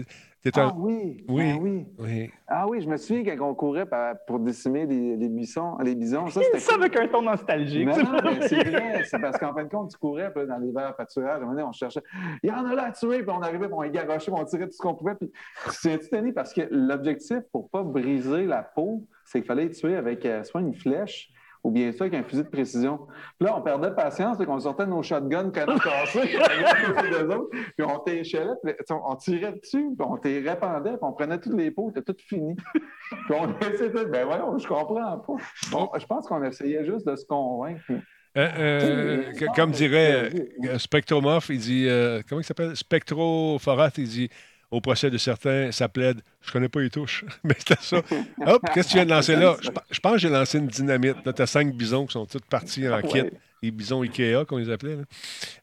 Ah 0.54 0.66
un... 0.66 0.74
oui, 0.76 1.24
Oui. 1.28 1.44
ben 1.44 1.58
oui. 1.60 1.86
Oui. 1.98 2.30
Ah 2.46 2.66
oui, 2.68 2.80
je 2.80 2.88
me 2.88 2.96
souviens 2.96 3.36
quand 3.36 3.48
on 3.48 3.54
courait 3.54 3.86
pour 4.26 4.38
décimer 4.38 4.86
les, 4.86 5.16
les 5.16 5.28
buissons, 5.28 5.76
les 5.78 5.94
bisons. 5.94 6.28
Ça, 6.28 6.40
c'était 6.42 6.58
ça 6.60 6.74
cool. 6.74 6.84
avec 6.84 6.96
un 6.96 7.08
ton 7.08 7.22
nostalgique. 7.22 7.86
Non, 7.86 7.94
c'est 7.94 8.02
non, 8.04 8.18
pas 8.18 8.32
mais 8.32 8.48
c'est 8.48 8.64
vrai. 8.70 9.02
C'est 9.04 9.20
parce 9.20 9.38
qu'en 9.38 9.52
fin 9.54 9.64
de 9.64 9.68
compte, 9.68 9.90
tu 9.90 9.98
courais 9.98 10.32
puis 10.32 10.46
dans 10.46 10.58
les 10.58 10.70
verts 10.70 10.94
pâturages. 10.94 11.32
À 11.32 11.36
un 11.36 11.40
moment 11.40 11.52
donné, 11.52 11.64
on 11.64 11.72
cherchait. 11.72 12.02
Il 12.42 12.50
y 12.50 12.52
en 12.52 12.64
a 12.64 12.74
là 12.74 12.84
à 12.86 12.92
tuer, 12.92 13.22
puis 13.22 13.30
on 13.30 13.42
arrivait, 13.42 13.66
puis 13.66 13.74
on 13.76 13.82
les 13.82 13.90
garochait, 13.90 14.30
puis 14.30 14.40
on 14.40 14.44
tirait 14.44 14.66
tout 14.66 14.72
ce 14.72 14.78
qu'on 14.82 14.94
pouvait. 14.94 15.14
Puis 15.14 15.30
c'est 15.70 15.98
tenu 16.10 16.32
parce 16.32 16.52
que 16.52 16.62
l'objectif 16.70 17.40
pour 17.52 17.68
pas 17.68 17.82
briser 17.82 18.44
la 18.46 18.62
peau, 18.62 19.04
c'est 19.24 19.40
qu'il 19.40 19.46
fallait 19.48 19.70
tuer 19.70 19.96
avec 19.96 20.24
euh, 20.24 20.44
soit 20.44 20.60
une 20.60 20.74
flèche 20.74 21.30
ou 21.66 21.70
bien 21.72 21.90
ça 21.90 22.04
avec 22.04 22.14
un 22.14 22.22
fusil 22.22 22.44
de 22.44 22.48
précision. 22.48 23.00
Puis 23.38 23.48
là, 23.48 23.56
on 23.58 23.60
perdait 23.60 23.90
patience, 23.90 24.38
puis 24.38 24.46
on 24.48 24.60
sortait 24.60 24.86
nos 24.86 25.02
shotguns 25.02 25.50
puis 25.50 25.62
on 25.66 27.30
autres, 27.32 27.50
puis 27.50 27.84
on 27.84 27.98
t'échelait, 27.98 28.54
on 28.88 29.16
tirait 29.16 29.52
dessus, 29.52 29.90
puis 29.98 30.06
on 30.08 30.16
t'y 30.16 30.38
répandait, 30.38 30.90
puis 30.90 30.98
on 31.02 31.12
prenait 31.12 31.40
toutes 31.40 31.56
les 31.56 31.72
peaux, 31.72 31.90
c'était 31.92 32.12
tout 32.12 32.18
fini. 32.28 32.54
puis 32.54 33.34
on 33.36 33.48
essayait, 33.68 33.90
de- 33.90 34.04
ben 34.04 34.26
voyons, 34.26 34.56
je 34.58 34.68
comprends 34.68 35.18
pas. 35.18 35.34
Bon, 35.72 35.90
je 35.98 36.06
pense 36.06 36.28
qu'on 36.28 36.42
essayait 36.44 36.84
juste 36.84 37.04
de 37.04 37.16
se 37.16 37.24
convaincre. 37.26 37.82
Euh, 37.90 38.48
euh, 38.58 39.22
comme 39.56 39.72
dirait 39.72 40.30
euh, 40.64 40.78
Spectromorph, 40.78 41.48
il 41.48 41.58
dit, 41.58 41.86
euh, 41.88 42.20
comment 42.28 42.40
il 42.40 42.44
s'appelle? 42.44 42.76
Spectrophorat, 42.76 43.90
il 43.96 44.08
dit, 44.08 44.28
au 44.70 44.80
procès 44.80 45.10
de 45.10 45.18
certains, 45.18 45.70
ça 45.72 45.88
plaide, 45.88 46.20
je 46.42 46.50
connais 46.52 46.68
pas 46.68 46.80
les 46.80 46.90
touches, 46.90 47.24
mais 47.44 47.54
c'était 47.58 47.76
ça. 47.80 47.98
Hop, 48.46 48.62
qu'est-ce 48.74 48.88
que 48.88 48.92
tu 48.92 48.96
viens 48.98 49.04
de 49.06 49.10
lancer 49.10 49.36
là? 49.36 49.56
Je, 49.60 49.70
pe- 49.70 49.80
je 49.90 50.00
pense 50.00 50.12
que 50.12 50.18
j'ai 50.18 50.28
lancé 50.28 50.58
une 50.58 50.66
dynamite. 50.66 51.24
Là, 51.24 51.32
t'as 51.32 51.46
cinq 51.46 51.72
bisons 51.74 52.06
qui 52.06 52.12
sont 52.12 52.26
tous 52.26 52.40
partis 52.50 52.88
en 52.88 53.00
kit. 53.02 53.20
Ouais. 53.22 53.32
Les 53.62 53.70
bisons 53.70 54.02
Ikea, 54.02 54.44
qu'on 54.46 54.58
les 54.58 54.68
appelait. 54.70 54.96
là. 54.96 55.02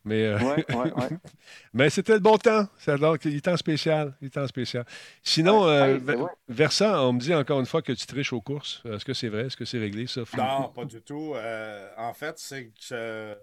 Mais, 0.04 0.24
euh, 0.24 0.40
Ouais, 0.40 0.66
ouais, 0.76 0.92
ouais. 0.94 1.10
mais 1.74 1.90
c'était 1.92 2.14
le 2.14 2.20
bon 2.20 2.38
temps. 2.38 2.68
C'est 2.80 2.92
alors 2.92 3.20
qu'il 3.20 3.36
est 3.36 3.42
temps 3.42 3.56
spécial. 3.56 4.16
Il 4.20 4.28
est 4.28 4.32
temps 4.32 4.48
spécial. 4.48 4.84
Sinon, 5.22 5.66
Ouais, 5.66 6.00
euh. 6.10 6.26
Versant, 6.50 7.08
on 7.08 7.14
me 7.14 7.20
dit 7.20 7.34
encore 7.36 7.60
une 7.60 7.68
fois 7.68 7.84
que 7.84 7.92
tu 7.94 8.06
triches 8.08 8.34
aux 8.34 8.42
courses. 8.42 8.82
Est-ce 8.86 9.06
que 9.06 9.14
c'est 9.14 9.30
vrai? 9.30 9.46
Est-ce 9.46 9.56
que 9.56 9.64
c'est 9.66 9.78
réglé, 9.78 10.08
ça? 10.08 10.22
Non, 10.36 10.70
pas 10.70 10.86
du 10.86 11.02
tout. 11.02 11.34
Euh, 11.36 11.88
en 11.98 12.14
fait, 12.14 12.40
c'est 12.40 12.66
que 12.66 12.72
euh, 12.94 13.36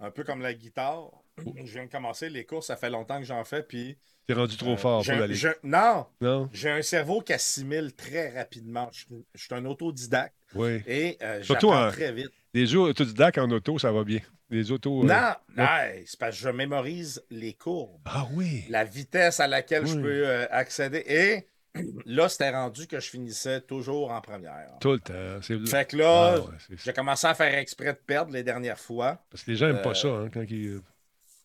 un 0.00 0.10
peu 0.10 0.24
comme 0.24 0.40
la 0.40 0.54
guitare. 0.54 1.10
Je 1.38 1.72
viens 1.72 1.86
de 1.86 1.90
commencer 1.90 2.28
les 2.28 2.44
courses, 2.44 2.66
ça 2.66 2.76
fait 2.76 2.90
longtemps 2.90 3.18
que 3.18 3.24
j'en 3.24 3.44
fais, 3.44 3.62
puis. 3.62 3.96
T'es 4.26 4.34
rendu 4.34 4.56
trop 4.56 4.72
euh, 4.72 4.76
fort 4.76 5.02
pour 5.02 5.12
aller. 5.14 5.34
je- 5.34 5.48
Non, 5.64 6.06
Non? 6.20 6.48
j'ai 6.52 6.70
un 6.70 6.82
cerveau 6.82 7.20
qui 7.22 7.32
assimile 7.32 7.92
très 7.94 8.30
rapidement. 8.38 8.88
Je, 8.92 9.06
je 9.34 9.42
suis 9.44 9.54
un 9.54 9.64
autodidacte 9.64 10.34
Oui. 10.54 10.80
et 10.86 11.18
euh, 11.22 11.40
j'apprends 11.42 11.88
en- 11.88 11.90
très 11.90 12.12
vite. 12.12 12.30
Les 12.54 12.66
jeux 12.66 12.80
autodidactes 12.80 13.38
en 13.38 13.50
auto, 13.50 13.78
ça 13.78 13.90
va 13.90 14.04
bien. 14.04 14.20
Les 14.50 14.70
autos. 14.70 15.02
euh, 15.02 15.06
Non, 15.06 15.32
non. 15.56 15.66
c'est 16.04 16.18
parce 16.20 16.36
que 16.36 16.42
je 16.44 16.48
mémorise 16.50 17.24
les 17.30 17.54
courbes, 17.54 17.98
Ah 18.04 18.28
oui. 18.32 18.64
la 18.68 18.84
vitesse 18.84 19.40
à 19.40 19.48
laquelle 19.48 19.86
je 19.86 19.94
peux 19.98 20.28
euh, 20.28 20.46
accéder. 20.50 21.02
Et 21.08 21.46
là, 22.06 22.28
c'était 22.28 22.50
rendu 22.50 22.86
que 22.86 23.00
je 23.00 23.08
finissais 23.08 23.62
toujours 23.62 24.12
en 24.12 24.20
première. 24.20 24.68
Tout 24.80 24.92
le 24.92 25.00
temps. 25.00 25.40
C'est... 25.40 25.58
Fait 25.66 25.88
que 25.88 25.96
là, 25.96 26.34
Ah 26.36 26.40
ouais, 26.40 26.76
j'ai 26.84 26.92
commencé 26.92 27.26
à 27.26 27.34
faire 27.34 27.54
exprès 27.58 27.94
de 27.94 27.98
perdre 28.06 28.30
les 28.32 28.42
dernières 28.42 28.78
fois. 28.78 29.24
Parce 29.30 29.42
que 29.42 29.50
les 29.50 29.56
gens 29.56 29.66
n'aiment 29.68 29.76
Euh, 29.78 29.82
pas 29.82 29.94
ça 29.94 30.08
hein, 30.08 30.28
quand 30.32 30.44
ils. 30.48 30.80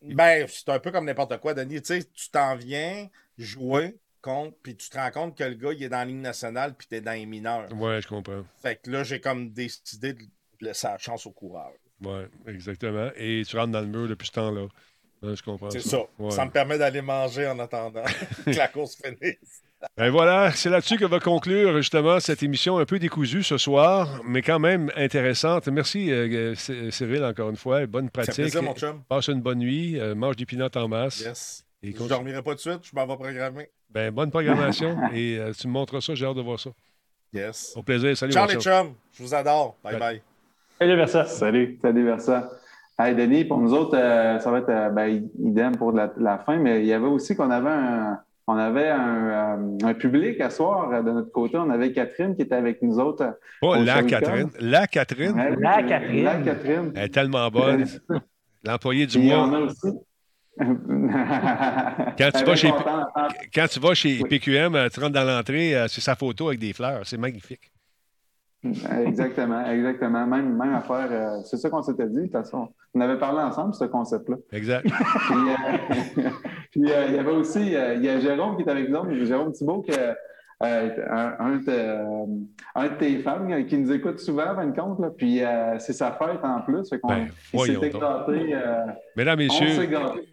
Ben, 0.02 0.48
c'est 0.48 0.70
un 0.70 0.80
peu 0.80 0.92
comme 0.92 1.06
n'importe 1.06 1.38
quoi, 1.40 1.54
Denis. 1.54 1.82
Tu 1.82 2.00
sais, 2.00 2.04
tu 2.04 2.30
t'en 2.30 2.56
viens 2.56 3.10
jouer 3.38 3.98
contre, 4.22 4.58
puis 4.62 4.76
tu 4.76 4.90
te 4.90 4.98
rends 4.98 5.12
compte 5.12 5.38
que 5.38 5.44
le 5.44 5.56
gars, 5.56 5.74
il 5.74 5.84
est 5.84 5.90
dans 5.90 5.98
la 5.98 6.06
ligne 6.06 6.22
nationale, 6.22 6.76
puis 6.76 6.88
t'es 6.88 7.02
dans 7.02 7.14
les 7.14 7.26
mineurs. 7.26 7.72
Ouais, 7.74 8.02
je 8.02 8.08
comprends. 8.08 8.44
Fait 8.62 8.82
que 8.82 8.90
là, 8.92 9.04
j'ai 9.04 9.20
comme 9.20 9.52
décidé 9.52 10.14
de 10.14 10.24
laisser 10.62 10.88
la 10.88 10.98
chance 10.98 11.26
au 11.26 11.32
coureur. 11.32 11.72
Ouais, 12.02 12.28
exactement. 12.48 13.10
Et 13.16 13.44
tu 13.48 13.58
rentres 13.58 13.72
dans 13.72 13.82
le 13.82 13.88
mur 13.88 14.08
depuis 14.08 14.28
ce 14.28 14.34
temps-là. 14.34 14.68
Ouais, 15.22 15.36
je 15.36 15.42
comprends. 15.42 15.70
C'est 15.72 15.82
ça. 15.82 16.00
Ouais. 16.20 16.32
Ça 16.32 16.46
me 16.46 16.52
permet 16.52 16.78
d'aller 16.78 17.02
manger 17.02 17.48
en 17.48 17.58
attendant 17.60 18.04
que 18.46 18.52
la 18.52 18.68
course 18.68 18.96
finisse. 18.96 19.64
Ben 19.96 20.10
voilà, 20.10 20.52
c'est 20.52 20.70
là-dessus 20.70 20.98
que 20.98 21.06
va 21.06 21.20
conclure 21.20 21.76
justement 21.78 22.20
cette 22.20 22.42
émission 22.42 22.80
un 22.80 22.86
peu 22.86 22.98
décousue 22.98 23.44
ce 23.44 23.58
soir, 23.58 24.22
mais 24.26 24.42
quand 24.42 24.58
même 24.60 24.92
intéressante. 24.96 25.68
Merci 25.68 26.12
euh, 26.12 26.56
C- 26.56 26.90
Cyril 26.90 27.24
encore 27.24 27.50
une 27.52 27.58
fois. 27.58 27.86
Bonne 27.86 28.06
Ça 28.06 28.22
fait 28.24 28.26
pratique. 28.28 28.44
plaisir, 28.46 28.64
mon 28.64 28.74
chum. 28.74 29.04
Passe 29.08 29.28
une 29.28 29.42
bonne 29.42 29.60
nuit. 29.60 30.00
euh, 30.00 30.16
mange 30.16 30.36
des 30.36 30.46
pinottes 30.48 30.78
en 30.78 30.88
masse. 30.88 31.22
Yes. 31.22 31.64
Et 31.84 31.88
Je 31.88 31.92
continue- 31.94 32.10
dormirai 32.10 32.42
pas 32.42 32.52
tout 32.52 32.56
de 32.56 32.62
suite, 32.62 32.80
je 32.84 32.96
m'en 32.96 33.06
vais 33.06 33.16
programmer. 33.16 33.70
Ben, 33.92 34.12
bonne 34.12 34.32
programmation. 34.32 34.98
et 35.14 35.38
euh, 35.38 35.52
tu 35.54 35.68
me 35.68 35.74
montres 35.74 36.02
ça. 36.02 36.16
J'ai 36.16 36.26
hâte 36.26 36.36
de 36.38 36.42
voir 36.42 36.60
ça. 36.60 36.72
Yes. 37.34 37.74
Au 37.76 37.84
plaisir. 37.84 38.18
Salut, 38.18 38.34
Ciao 38.34 38.48
les 38.48 38.54
chum. 38.54 38.62
chums. 38.62 38.94
Je 39.14 39.22
vous 39.24 39.34
adore. 39.36 39.78
Bye 39.84 40.00
bye. 40.00 40.22
Salut, 40.80 40.96
Versa. 40.96 41.26
Salut. 41.26 41.78
Salut, 41.84 42.04
Versa. 42.04 42.50
Hey, 43.00 43.14
Denis, 43.16 43.46
pour 43.46 43.60
nous 43.60 43.74
autres, 43.74 43.96
euh, 43.96 44.40
ça 44.40 44.50
va 44.50 44.58
être 44.58 44.70
euh, 44.70 44.90
ben, 44.90 45.30
idem 45.40 45.78
pour 45.78 45.92
la, 45.92 46.12
la 46.18 46.40
fin, 46.40 46.58
mais 46.58 46.80
il 46.82 46.88
y 46.88 46.94
avait 46.94 47.06
aussi 47.06 47.36
qu'on 47.36 47.52
avait 47.52 47.70
un. 47.70 48.20
On 48.50 48.56
avait 48.56 48.88
un, 48.88 49.58
euh, 49.58 49.78
un 49.84 49.94
public 49.94 50.40
à 50.40 50.50
soir 50.50 50.90
euh, 50.92 51.02
de 51.02 51.12
notre 51.12 51.32
côté. 51.32 51.58
On 51.58 51.70
avait 51.70 51.92
Catherine 51.92 52.34
qui 52.34 52.44
était 52.44 52.56
avec 52.56 52.82
nous 52.82 52.98
autres. 52.98 53.24
euh, 53.24 53.32
au 53.62 53.84
la. 53.84 54.04
Catherine. 54.04 54.50
La 54.60 54.88
Catherine. 54.88 55.32
Ouais, 55.34 55.56
La 55.60 55.84
Catherine. 55.84 56.24
La 56.24 56.36
Catherine. 56.42 56.92
Elle 56.96 57.04
est 57.06 57.10
tellement 57.10 57.50
bonne. 57.50 57.86
L'employé 58.64 59.06
du 59.06 59.20
mois. 59.20 59.48
on 59.48 59.54
a 59.54 59.60
aussi. 59.60 59.88
Quand 62.18 62.32
tu, 62.36 62.44
vas 62.46 62.56
chez, 62.56 62.72
quand 63.54 63.68
tu 63.70 63.80
vas 63.80 63.94
chez 63.94 64.24
PQM, 64.24 64.90
tu 64.92 65.00
rentres 65.00 65.12
dans 65.14 65.24
l'entrée, 65.24 65.76
c'est 65.88 66.02
sa 66.02 66.16
photo 66.16 66.48
avec 66.48 66.60
des 66.60 66.74
fleurs. 66.74 67.02
C'est 67.04 67.18
magnifique. 67.18 67.72
Exactement, 69.06 69.66
exactement. 69.66 70.26
Même, 70.28 70.56
même 70.56 70.74
affaire, 70.74 71.08
euh, 71.12 71.42
c'est 71.44 71.58
ça 71.58 71.70
qu'on 71.70 71.82
s'était 71.82 72.08
dit, 72.08 72.16
de 72.16 72.22
toute 72.24 72.32
façon. 72.32 72.70
On 72.94 73.02
avait 73.02 73.18
parlé 73.20 73.40
ensemble, 73.42 73.74
ce 73.74 73.86
concept-là. 73.86 74.38
Exact. 74.52 74.88
Puis, 75.28 75.36
euh, 75.38 76.30
puis, 76.72 76.92
euh, 76.92 77.06
il 77.10 77.16
y 77.16 77.20
avait 77.20 77.32
aussi, 77.32 77.62
il 77.62 78.04
y 78.04 78.10
a 78.10 78.20
Jérôme 78.20 78.56
qui 78.58 78.64
est 78.64 78.70
avec 78.70 78.90
nous, 78.90 79.26
Jérôme 79.26 79.52
Thibault, 79.52 79.86
euh, 79.92 80.14
un, 80.60 81.36
un 81.40 81.58
de, 81.58 82.48
un 82.74 82.84
de 82.88 82.96
tes 82.98 83.20
fans 83.20 83.48
qui 83.68 83.78
nous 83.78 83.92
écoute 83.92 84.18
souvent, 84.20 84.56
de 84.66 84.76
compte, 84.76 85.00
là, 85.00 85.10
puis 85.16 85.42
c'est 85.78 85.94
sa 85.94 86.12
fête 86.14 86.40
en 86.44 86.62
plus. 86.62 86.90
Fait 86.90 87.00
qu'on 87.00 87.10
Ben, 87.10 87.28
Mesdames, 89.16 89.38
messieurs, 89.38 89.68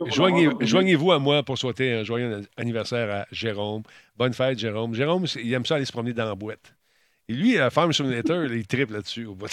joignez- 0.06 0.48
joignez-vous 0.60 1.12
à 1.12 1.18
moi 1.18 1.42
pour 1.42 1.58
souhaiter 1.58 1.92
un 1.92 2.04
joyeux 2.04 2.40
anniversaire 2.56 3.14
à 3.14 3.26
Jérôme. 3.32 3.82
Bonne 4.16 4.32
fête, 4.32 4.58
Jérôme. 4.58 4.94
Jérôme, 4.94 5.26
il 5.42 5.52
aime 5.52 5.66
ça 5.66 5.74
aller 5.74 5.84
se 5.84 5.92
promener 5.92 6.14
dans 6.14 6.24
la 6.24 6.34
boîte. 6.34 6.74
Et 7.28 7.32
lui, 7.32 7.58
à 7.58 7.70
Farm 7.70 7.90
Simulator, 7.92 8.44
il 8.44 8.66
triple 8.66 8.92
là-dessus. 8.92 9.24
au 9.24 9.34
bout. 9.34 9.46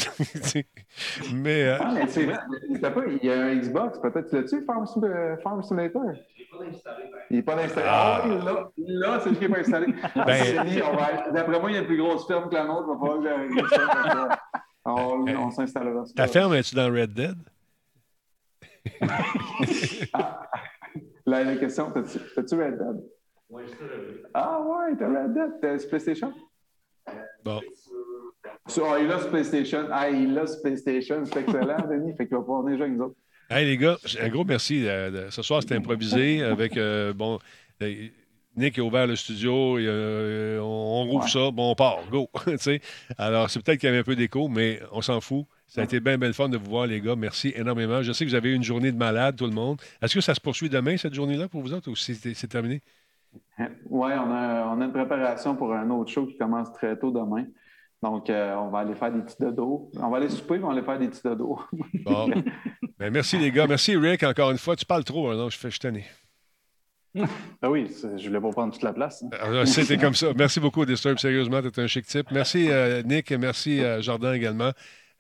Mais 1.34 1.64
euh, 1.70 1.78
Ah, 1.80 1.92
mais 1.94 2.08
c'est 2.08 2.26
vrai, 2.26 2.38
t'as 2.82 2.92
pas, 2.92 3.02
il 3.08 3.24
y 3.26 3.32
a 3.32 3.46
un 3.46 3.56
Xbox, 3.56 3.98
peut-être 4.00 4.30
tu 4.30 4.36
l'as-tu, 4.36 4.66
Farm, 4.66 4.86
euh, 5.06 5.38
Farm 5.42 5.64
Simulator? 5.64 6.02
Il 7.30 7.38
n'est 7.38 7.44
pas 7.44 7.56
installé. 7.56 7.88
Ah, 7.90 8.24
oui, 8.26 8.36
là, 8.44 8.70
là 8.78 9.20
c'est 9.24 9.30
lui 9.30 9.38
qui 9.38 9.44
n'est 9.48 9.50
pas 9.56 9.60
installé. 9.62 9.88
Ben- 10.16 10.44
C'est 10.44 10.80
va- 10.82 11.32
D'après 11.32 11.60
moi, 11.62 11.72
il 11.72 11.76
y 11.76 11.78
a 11.78 11.82
une 11.82 11.88
plus 11.88 11.98
grosse 11.98 12.28
ferme 12.28 12.50
que 12.50 12.56
la 12.56 12.66
nôtre. 12.66 12.88
Va 12.88 12.98
falloir 13.00 13.22
que 13.22 14.30
que, 14.30 14.36
On, 14.84 15.26
on 15.48 15.52
s'installera. 15.52 16.04
ta 16.14 16.28
ferme, 16.28 16.54
es-tu 16.56 16.76
dans 16.76 16.92
Red 16.92 17.14
Dead? 17.14 17.38
La, 21.26 21.44
la 21.44 21.56
question, 21.56 21.92
t'as-tu 21.92 22.18
t'as-tu 22.36 22.56
Red 22.56 22.78
Dead? 22.78 23.02
Ah 24.34 24.60
ouais, 24.62 24.96
t'as 24.98 25.08
Red 25.08 25.34
Dead. 25.34 25.52
T'as 25.62 25.78
sur 25.80 25.90
PlayStation? 25.90 26.34
Bon. 27.44 27.60
Il 28.78 29.12
a 29.12 29.18
PlayStation. 29.18 29.88
Ah, 29.92 30.10
il 30.10 30.38
a 30.38 30.46
PlayStation. 30.62 31.24
C'est 31.26 31.42
excellent, 31.42 31.88
Denis. 31.90 32.14
Fait 32.16 32.28
qu'il 32.28 32.38
va 32.38 32.44
pouvoir 32.44 32.64
jouer 32.64 32.82
avec 32.82 32.94
nous 32.94 33.06
autres. 33.06 33.16
Hey 33.50 33.66
les 33.66 33.76
gars, 33.78 33.98
un 34.22 34.30
gros 34.30 34.46
merci. 34.46 34.88
euh, 34.88 35.30
ce 35.30 35.42
soir, 35.42 35.62
c'était 35.62 35.76
improvisé 35.76 36.42
avec 36.42 36.78
euh, 36.78 37.12
bon. 37.12 37.38
euh, 37.82 38.08
Nick 38.56 38.80
a 38.80 38.82
ouvert 38.84 39.08
le 39.08 39.16
studio, 39.16 39.78
et, 39.78 39.86
euh, 39.88 40.60
on, 40.62 41.06
rouvre 41.06 41.28
ça, 41.28 41.52
bon, 41.52 41.72
on 41.72 41.76
part, 41.76 42.00
go. 42.12 42.30
Alors, 43.18 43.50
c'est 43.50 43.62
peut-être 43.62 43.80
qu'il 43.80 43.88
y 43.88 43.90
avait 43.90 44.00
un 44.00 44.04
peu 44.04 44.16
d'écho, 44.16 44.50
mais 44.50 44.82
on 44.92 45.02
s'en 45.02 45.22
fout. 45.22 45.46
Ça 45.68 45.82
a 45.82 45.84
été 45.86 46.02
bien, 46.02 46.18
bien 46.18 46.28
le 46.28 46.34
fun 46.34 46.50
de 46.50 46.58
vous 46.58 46.70
voir, 46.70 46.86
les 46.86 47.00
gars. 47.00 47.16
Merci 47.16 47.54
énormément. 47.56 48.04
Je 48.04 48.12
sais 48.12 48.26
que 48.26 48.30
vous 48.30 48.36
avez 48.36 48.50
eu 48.50 48.54
une 48.56 48.64
journée 48.64 48.92
de 48.92 48.98
malade, 48.98 49.38
tout 49.38 49.46
le 49.46 49.54
monde. 49.54 49.82
Est-ce 50.02 50.16
que 50.16 50.22
ça 50.22 50.36
se 50.36 50.42
poursuit 50.42 50.68
demain, 50.68 50.98
cette 50.98 51.14
journée-là, 51.14 51.48
pour 51.48 51.62
vous 51.62 51.74
autres, 51.74 51.90
ou 51.90 51.96
c'est 51.96 52.48
terminé? 52.50 52.82
Oui, 53.90 54.12
on 54.14 54.32
a, 54.32 54.66
on 54.76 54.82
a 54.82 54.86
une 54.86 54.92
préparation 54.92 55.56
pour 55.56 55.74
un 55.74 55.90
autre 55.90 56.12
show 56.12 56.26
qui 56.26 56.38
commence 56.38 56.72
très 56.74 56.98
tôt 56.98 57.12
demain. 57.12 57.46
Donc, 58.02 58.30
euh, 58.30 58.56
on 58.56 58.70
va 58.70 58.80
aller 58.80 58.96
faire 58.96 59.12
des 59.12 59.22
petits 59.22 59.36
dodos. 59.40 59.92
On 60.02 60.10
va 60.10 60.18
aller 60.18 60.30
souper, 60.30 60.58
mais 60.58 60.64
on 60.64 60.68
va 60.68 60.74
aller 60.74 60.82
faire 60.82 60.98
des 60.98 61.08
petits 61.08 61.22
dodos. 61.24 61.60
Bon. 62.06 62.30
Ben, 62.98 63.12
merci, 63.12 63.38
les 63.38 63.52
gars. 63.52 63.68
Merci, 63.68 63.96
Rick, 63.96 64.24
encore 64.24 64.52
une 64.52 64.58
fois. 64.58 64.76
Tu 64.76 64.86
parles 64.86 65.04
trop, 65.04 65.30
hein, 65.30 65.36
non? 65.36 65.50
Je 65.50 65.58
fais 65.58 65.70
je. 65.70 66.04
Ah 67.62 67.70
oui, 67.70 67.92
je 68.18 68.28
voulais 68.28 68.40
pas 68.40 68.50
prendre 68.52 68.74
toute 68.74 68.84
la 68.84 68.94
place. 68.94 69.22
hein. 69.24 69.30
Alors, 69.42 69.68
C'était 69.68 69.98
comme 69.98 70.16
ça. 70.16 70.28
Merci 70.36 70.60
beaucoup, 70.60 70.86
Disturb. 70.86 71.18
Sérieusement, 71.20 71.62
tu 71.62 71.68
es 71.68 71.84
un 71.84 71.88
chic 71.88 72.06
type. 72.06 72.28
Merci, 72.32 72.72
euh, 72.72 73.04
Nick. 73.04 73.32
Merci, 73.32 73.84
euh, 73.84 74.02
Jordan 74.02 74.34
également. 74.34 74.72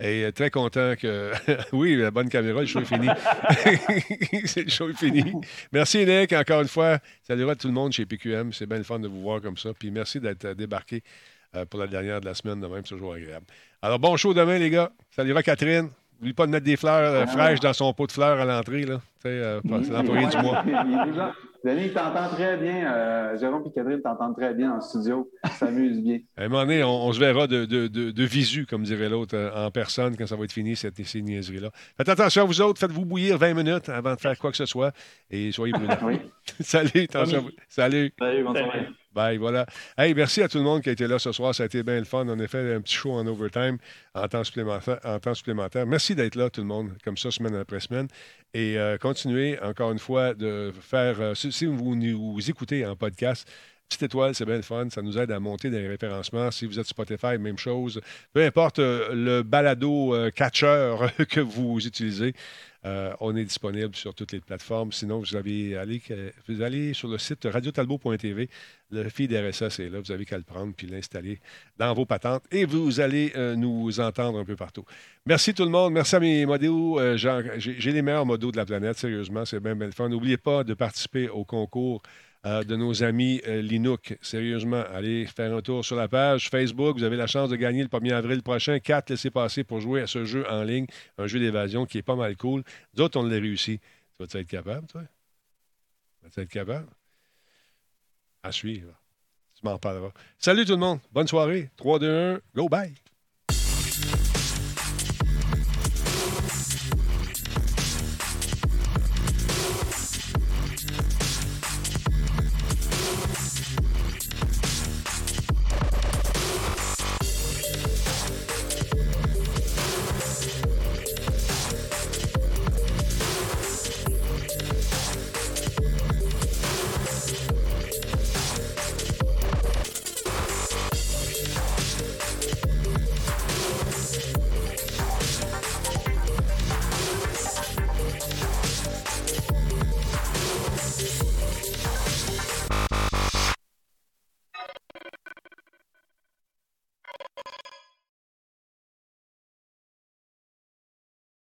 Et 0.01 0.25
euh, 0.25 0.31
très 0.31 0.49
content 0.49 0.95
que. 0.99 1.31
oui, 1.73 1.95
la 1.95 2.09
bonne 2.09 2.27
caméra, 2.27 2.61
le 2.61 2.65
show 2.65 2.81
est 2.81 2.85
fini. 2.85 3.07
Le 4.65 4.69
show 4.69 4.89
est 4.89 4.97
fini. 4.97 5.33
Merci, 5.71 6.05
Nick, 6.05 6.33
encore 6.33 6.61
une 6.61 6.67
fois. 6.67 6.99
Salut 7.21 7.47
à 7.49 7.55
tout 7.55 7.67
le 7.67 7.73
monde 7.73 7.91
chez 7.91 8.05
PQM. 8.05 8.51
C'est 8.51 8.65
bien 8.65 8.79
le 8.79 8.83
fun 8.83 8.99
de 8.99 9.07
vous 9.07 9.21
voir 9.21 9.41
comme 9.41 9.57
ça. 9.57 9.69
Puis 9.77 9.91
merci 9.91 10.19
d'être 10.19 10.45
euh, 10.45 10.53
débarqué 10.55 11.03
euh, 11.55 11.65
pour 11.65 11.79
la 11.79 11.87
dernière 11.87 12.19
de 12.19 12.25
la 12.25 12.33
semaine 12.33 12.59
de 12.59 12.67
même. 12.67 12.81
C'est 12.83 12.95
toujours 12.95 13.13
agréable. 13.13 13.45
Alors, 13.81 13.99
bon 13.99 14.17
show 14.17 14.33
demain, 14.33 14.57
les 14.57 14.71
gars. 14.71 14.91
Salut 15.11 15.37
à 15.37 15.43
Catherine. 15.43 15.89
N'oublie 16.21 16.33
pas 16.33 16.45
de 16.45 16.51
mettre 16.51 16.65
des 16.65 16.77
fleurs 16.77 17.13
euh, 17.13 17.23
Ah. 17.23 17.27
fraîches 17.27 17.59
dans 17.59 17.73
son 17.73 17.91
pot 17.93 18.05
de 18.05 18.11
fleurs 18.11 18.39
à 18.39 18.45
l'entrée. 18.45 18.83
là. 18.83 19.01
Euh, 19.25 19.59
c'est 19.83 19.89
l'employé 19.91 20.27
du 20.27 20.37
mois. 20.37 20.63
Il 20.65 20.71
est 20.71 21.05
déjà- 21.11 21.33
Denis, 21.63 21.81
il 21.85 21.93
t'entend 21.93 22.27
très 22.29 22.57
bien. 22.57 22.91
euh, 22.91 23.37
Jérôme 23.39 23.63
et 23.67 23.71
Catherine 23.71 24.01
t'entendent 24.01 24.35
très 24.35 24.53
bien 24.55 24.71
en 24.73 24.81
studio. 24.81 25.29
Ils 25.43 25.49
s'amusent 25.51 26.01
bien. 26.01 26.19
À 26.37 26.43
un 26.43 26.47
moment 26.47 26.61
donné, 26.63 26.83
on, 26.83 26.89
on 27.07 27.11
se 27.13 27.19
verra 27.19 27.45
de, 27.47 27.65
de, 27.65 27.87
de, 27.87 28.09
de 28.11 28.23
visu, 28.23 28.65
comme 28.65 28.81
dirait 28.83 29.09
l'autre, 29.09 29.37
en 29.55 29.69
personne 29.69 30.15
quand 30.17 30.25
ça 30.25 30.35
va 30.35 30.43
être 30.45 30.51
fini, 30.51 30.75
cette, 30.75 31.03
ces 31.05 31.21
niaiseries-là. 31.21 31.69
Faites 31.97 32.09
attention 32.09 32.43
à 32.43 32.45
vous 32.45 32.61
autres, 32.61 32.79
faites-vous 32.79 33.05
bouillir 33.05 33.37
20 33.37 33.53
minutes 33.53 33.89
avant 33.89 34.15
de 34.15 34.19
faire 34.19 34.37
quoi 34.39 34.49
que 34.51 34.57
ce 34.57 34.65
soit 34.65 34.91
et 35.29 35.51
soyez 35.51 35.73
prudents. 35.73 35.97
Oui. 36.03 36.19
Salut, 36.59 36.89
attention. 37.03 37.37
à 37.37 37.41
vous. 37.41 37.49
Salut. 37.67 38.11
Salut, 38.19 38.43
bonne 38.43 38.57
soirée. 38.57 38.87
Bye, 39.13 39.37
voilà. 39.37 39.65
Hey, 39.97 40.13
merci 40.13 40.41
à 40.41 40.47
tout 40.47 40.57
le 40.57 40.63
monde 40.63 40.81
qui 40.81 40.87
a 40.87 40.93
été 40.93 41.05
là 41.05 41.19
ce 41.19 41.33
soir. 41.33 41.53
Ça 41.53 41.63
a 41.63 41.65
été 41.65 41.83
bien 41.83 41.99
le 41.99 42.05
fun. 42.05 42.27
A 42.27 42.47
fait 42.47 42.73
un 42.73 42.79
petit 42.79 42.95
show 42.95 43.11
en 43.11 43.27
overtime 43.27 43.77
en 44.13 44.27
temps 44.29 44.43
supplémentaire. 44.43 44.99
En. 45.03 45.85
Merci 45.85 46.15
d'être 46.15 46.35
là, 46.35 46.49
tout 46.49 46.61
le 46.61 46.67
monde, 46.67 46.93
comme 47.03 47.17
ça, 47.17 47.29
semaine 47.29 47.55
après 47.55 47.81
semaine. 47.81 48.07
Et 48.53 48.77
euh, 48.77 48.97
continuez, 48.97 49.59
encore 49.61 49.91
une 49.91 49.99
fois, 49.99 50.33
de 50.33 50.71
faire. 50.79 51.19
euh, 51.19 51.35
si, 51.35 51.65
vous 51.65 51.95
nous 51.95 52.49
écoutez 52.49 52.85
en 52.85 52.95
podcast, 52.95 53.45
petite 53.89 54.03
étoile, 54.03 54.33
c'est 54.33 54.45
bien 54.45 54.55
le 54.55 54.61
fun. 54.61 54.89
Ça 54.89 55.01
nous 55.01 55.17
aide 55.17 55.31
à 55.31 55.41
monter 55.41 55.69
dans 55.69 55.77
les 55.77 55.89
référencements. 55.89 56.49
Si 56.51 56.65
vous 56.65 56.79
êtes 56.79 56.87
Spotify, 56.87 57.37
même 57.37 57.57
chose. 57.57 57.99
Peu 58.31 58.45
importe 58.45 58.79
euh, 58.79 59.13
le 59.13 59.43
balado 59.43 60.15
catcher 60.33 60.95
que 61.29 61.41
vous 61.41 61.85
utilisez. 61.85 62.33
Euh, 62.83 63.13
on 63.19 63.35
est 63.35 63.43
disponible 63.43 63.95
sur 63.95 64.15
toutes 64.15 64.31
les 64.31 64.39
plateformes. 64.39 64.91
Sinon, 64.91 65.19
vous 65.19 65.35
avez 65.35 65.77
allez, 65.77 66.93
sur 66.93 67.07
le 67.07 67.17
site 67.17 67.45
radiotalbo.tv. 67.45 68.49
Le 68.89 69.09
feed 69.09 69.31
RSS 69.31 69.79
est 69.79 69.89
là. 69.89 69.99
Vous 69.99 70.11
avez 70.11 70.25
qu'à 70.25 70.37
le 70.37 70.43
prendre 70.43 70.73
puis 70.75 70.87
l'installer 70.87 71.39
dans 71.77 71.93
vos 71.93 72.05
patentes 72.05 72.43
et 72.51 72.65
vous 72.65 72.99
allez 72.99 73.33
euh, 73.35 73.55
nous 73.55 73.99
entendre 73.99 74.39
un 74.39 74.45
peu 74.45 74.55
partout. 74.55 74.83
Merci 75.25 75.53
tout 75.53 75.63
le 75.63 75.69
monde. 75.69 75.93
Merci 75.93 76.15
à 76.15 76.19
mes 76.19 76.45
modos. 76.45 76.99
Euh, 76.99 77.17
J'ai 77.17 77.91
les 77.91 78.01
meilleurs 78.01 78.25
modos 78.25 78.51
de 78.51 78.57
la 78.57 78.65
planète. 78.65 78.97
Sérieusement, 78.97 79.45
c'est 79.45 79.59
bien, 79.59 79.75
bien 79.75 79.89
le. 79.89 80.09
N'oubliez 80.09 80.37
pas 80.37 80.63
de 80.63 80.73
participer 80.73 81.29
au 81.29 81.45
concours 81.45 82.01
euh, 82.45 82.63
de 82.63 82.75
nos 82.75 83.03
amis 83.03 83.39
euh, 83.47 83.61
Linux. 83.61 84.15
Sérieusement, 84.21 84.83
allez 84.93 85.25
faire 85.27 85.53
un 85.53 85.61
tour 85.61 85.85
sur 85.85 85.95
la 85.95 86.07
page 86.07 86.49
Facebook. 86.49 86.97
Vous 86.97 87.03
avez 87.03 87.15
la 87.15 87.27
chance 87.27 87.49
de 87.49 87.55
gagner 87.55 87.83
le 87.83 87.87
1er 87.87 88.13
avril 88.13 88.41
prochain. 88.41 88.79
Quatre 88.79 89.11
laissez 89.11 89.29
passer 89.29 89.63
pour 89.63 89.79
jouer 89.79 90.01
à 90.01 90.07
ce 90.07 90.25
jeu 90.25 90.45
en 90.49 90.63
ligne, 90.63 90.87
un 91.19 91.27
jeu 91.27 91.39
d'évasion 91.39 91.85
qui 91.85 91.99
est 91.99 92.03
pas 92.03 92.15
mal 92.15 92.35
cool. 92.37 92.63
D'autres, 92.95 93.19
on 93.19 93.23
l'a 93.23 93.35
réussi. 93.35 93.79
Tu 93.79 94.25
vas 94.25 94.39
être 94.39 94.47
capable, 94.47 94.87
toi? 94.87 95.03
Vas-tu 96.23 96.39
être 96.39 96.49
capable? 96.49 96.87
À 98.41 98.51
suivre. 98.51 98.93
Tu 99.53 99.61
m'en 99.63 99.77
parleras. 99.77 100.11
Salut 100.39 100.65
tout 100.65 100.71
le 100.71 100.77
monde. 100.77 100.99
Bonne 101.11 101.27
soirée. 101.27 101.69
3, 101.77 101.99
2, 101.99 102.33
1. 102.35 102.41
Go, 102.55 102.69
bye. 102.69 102.93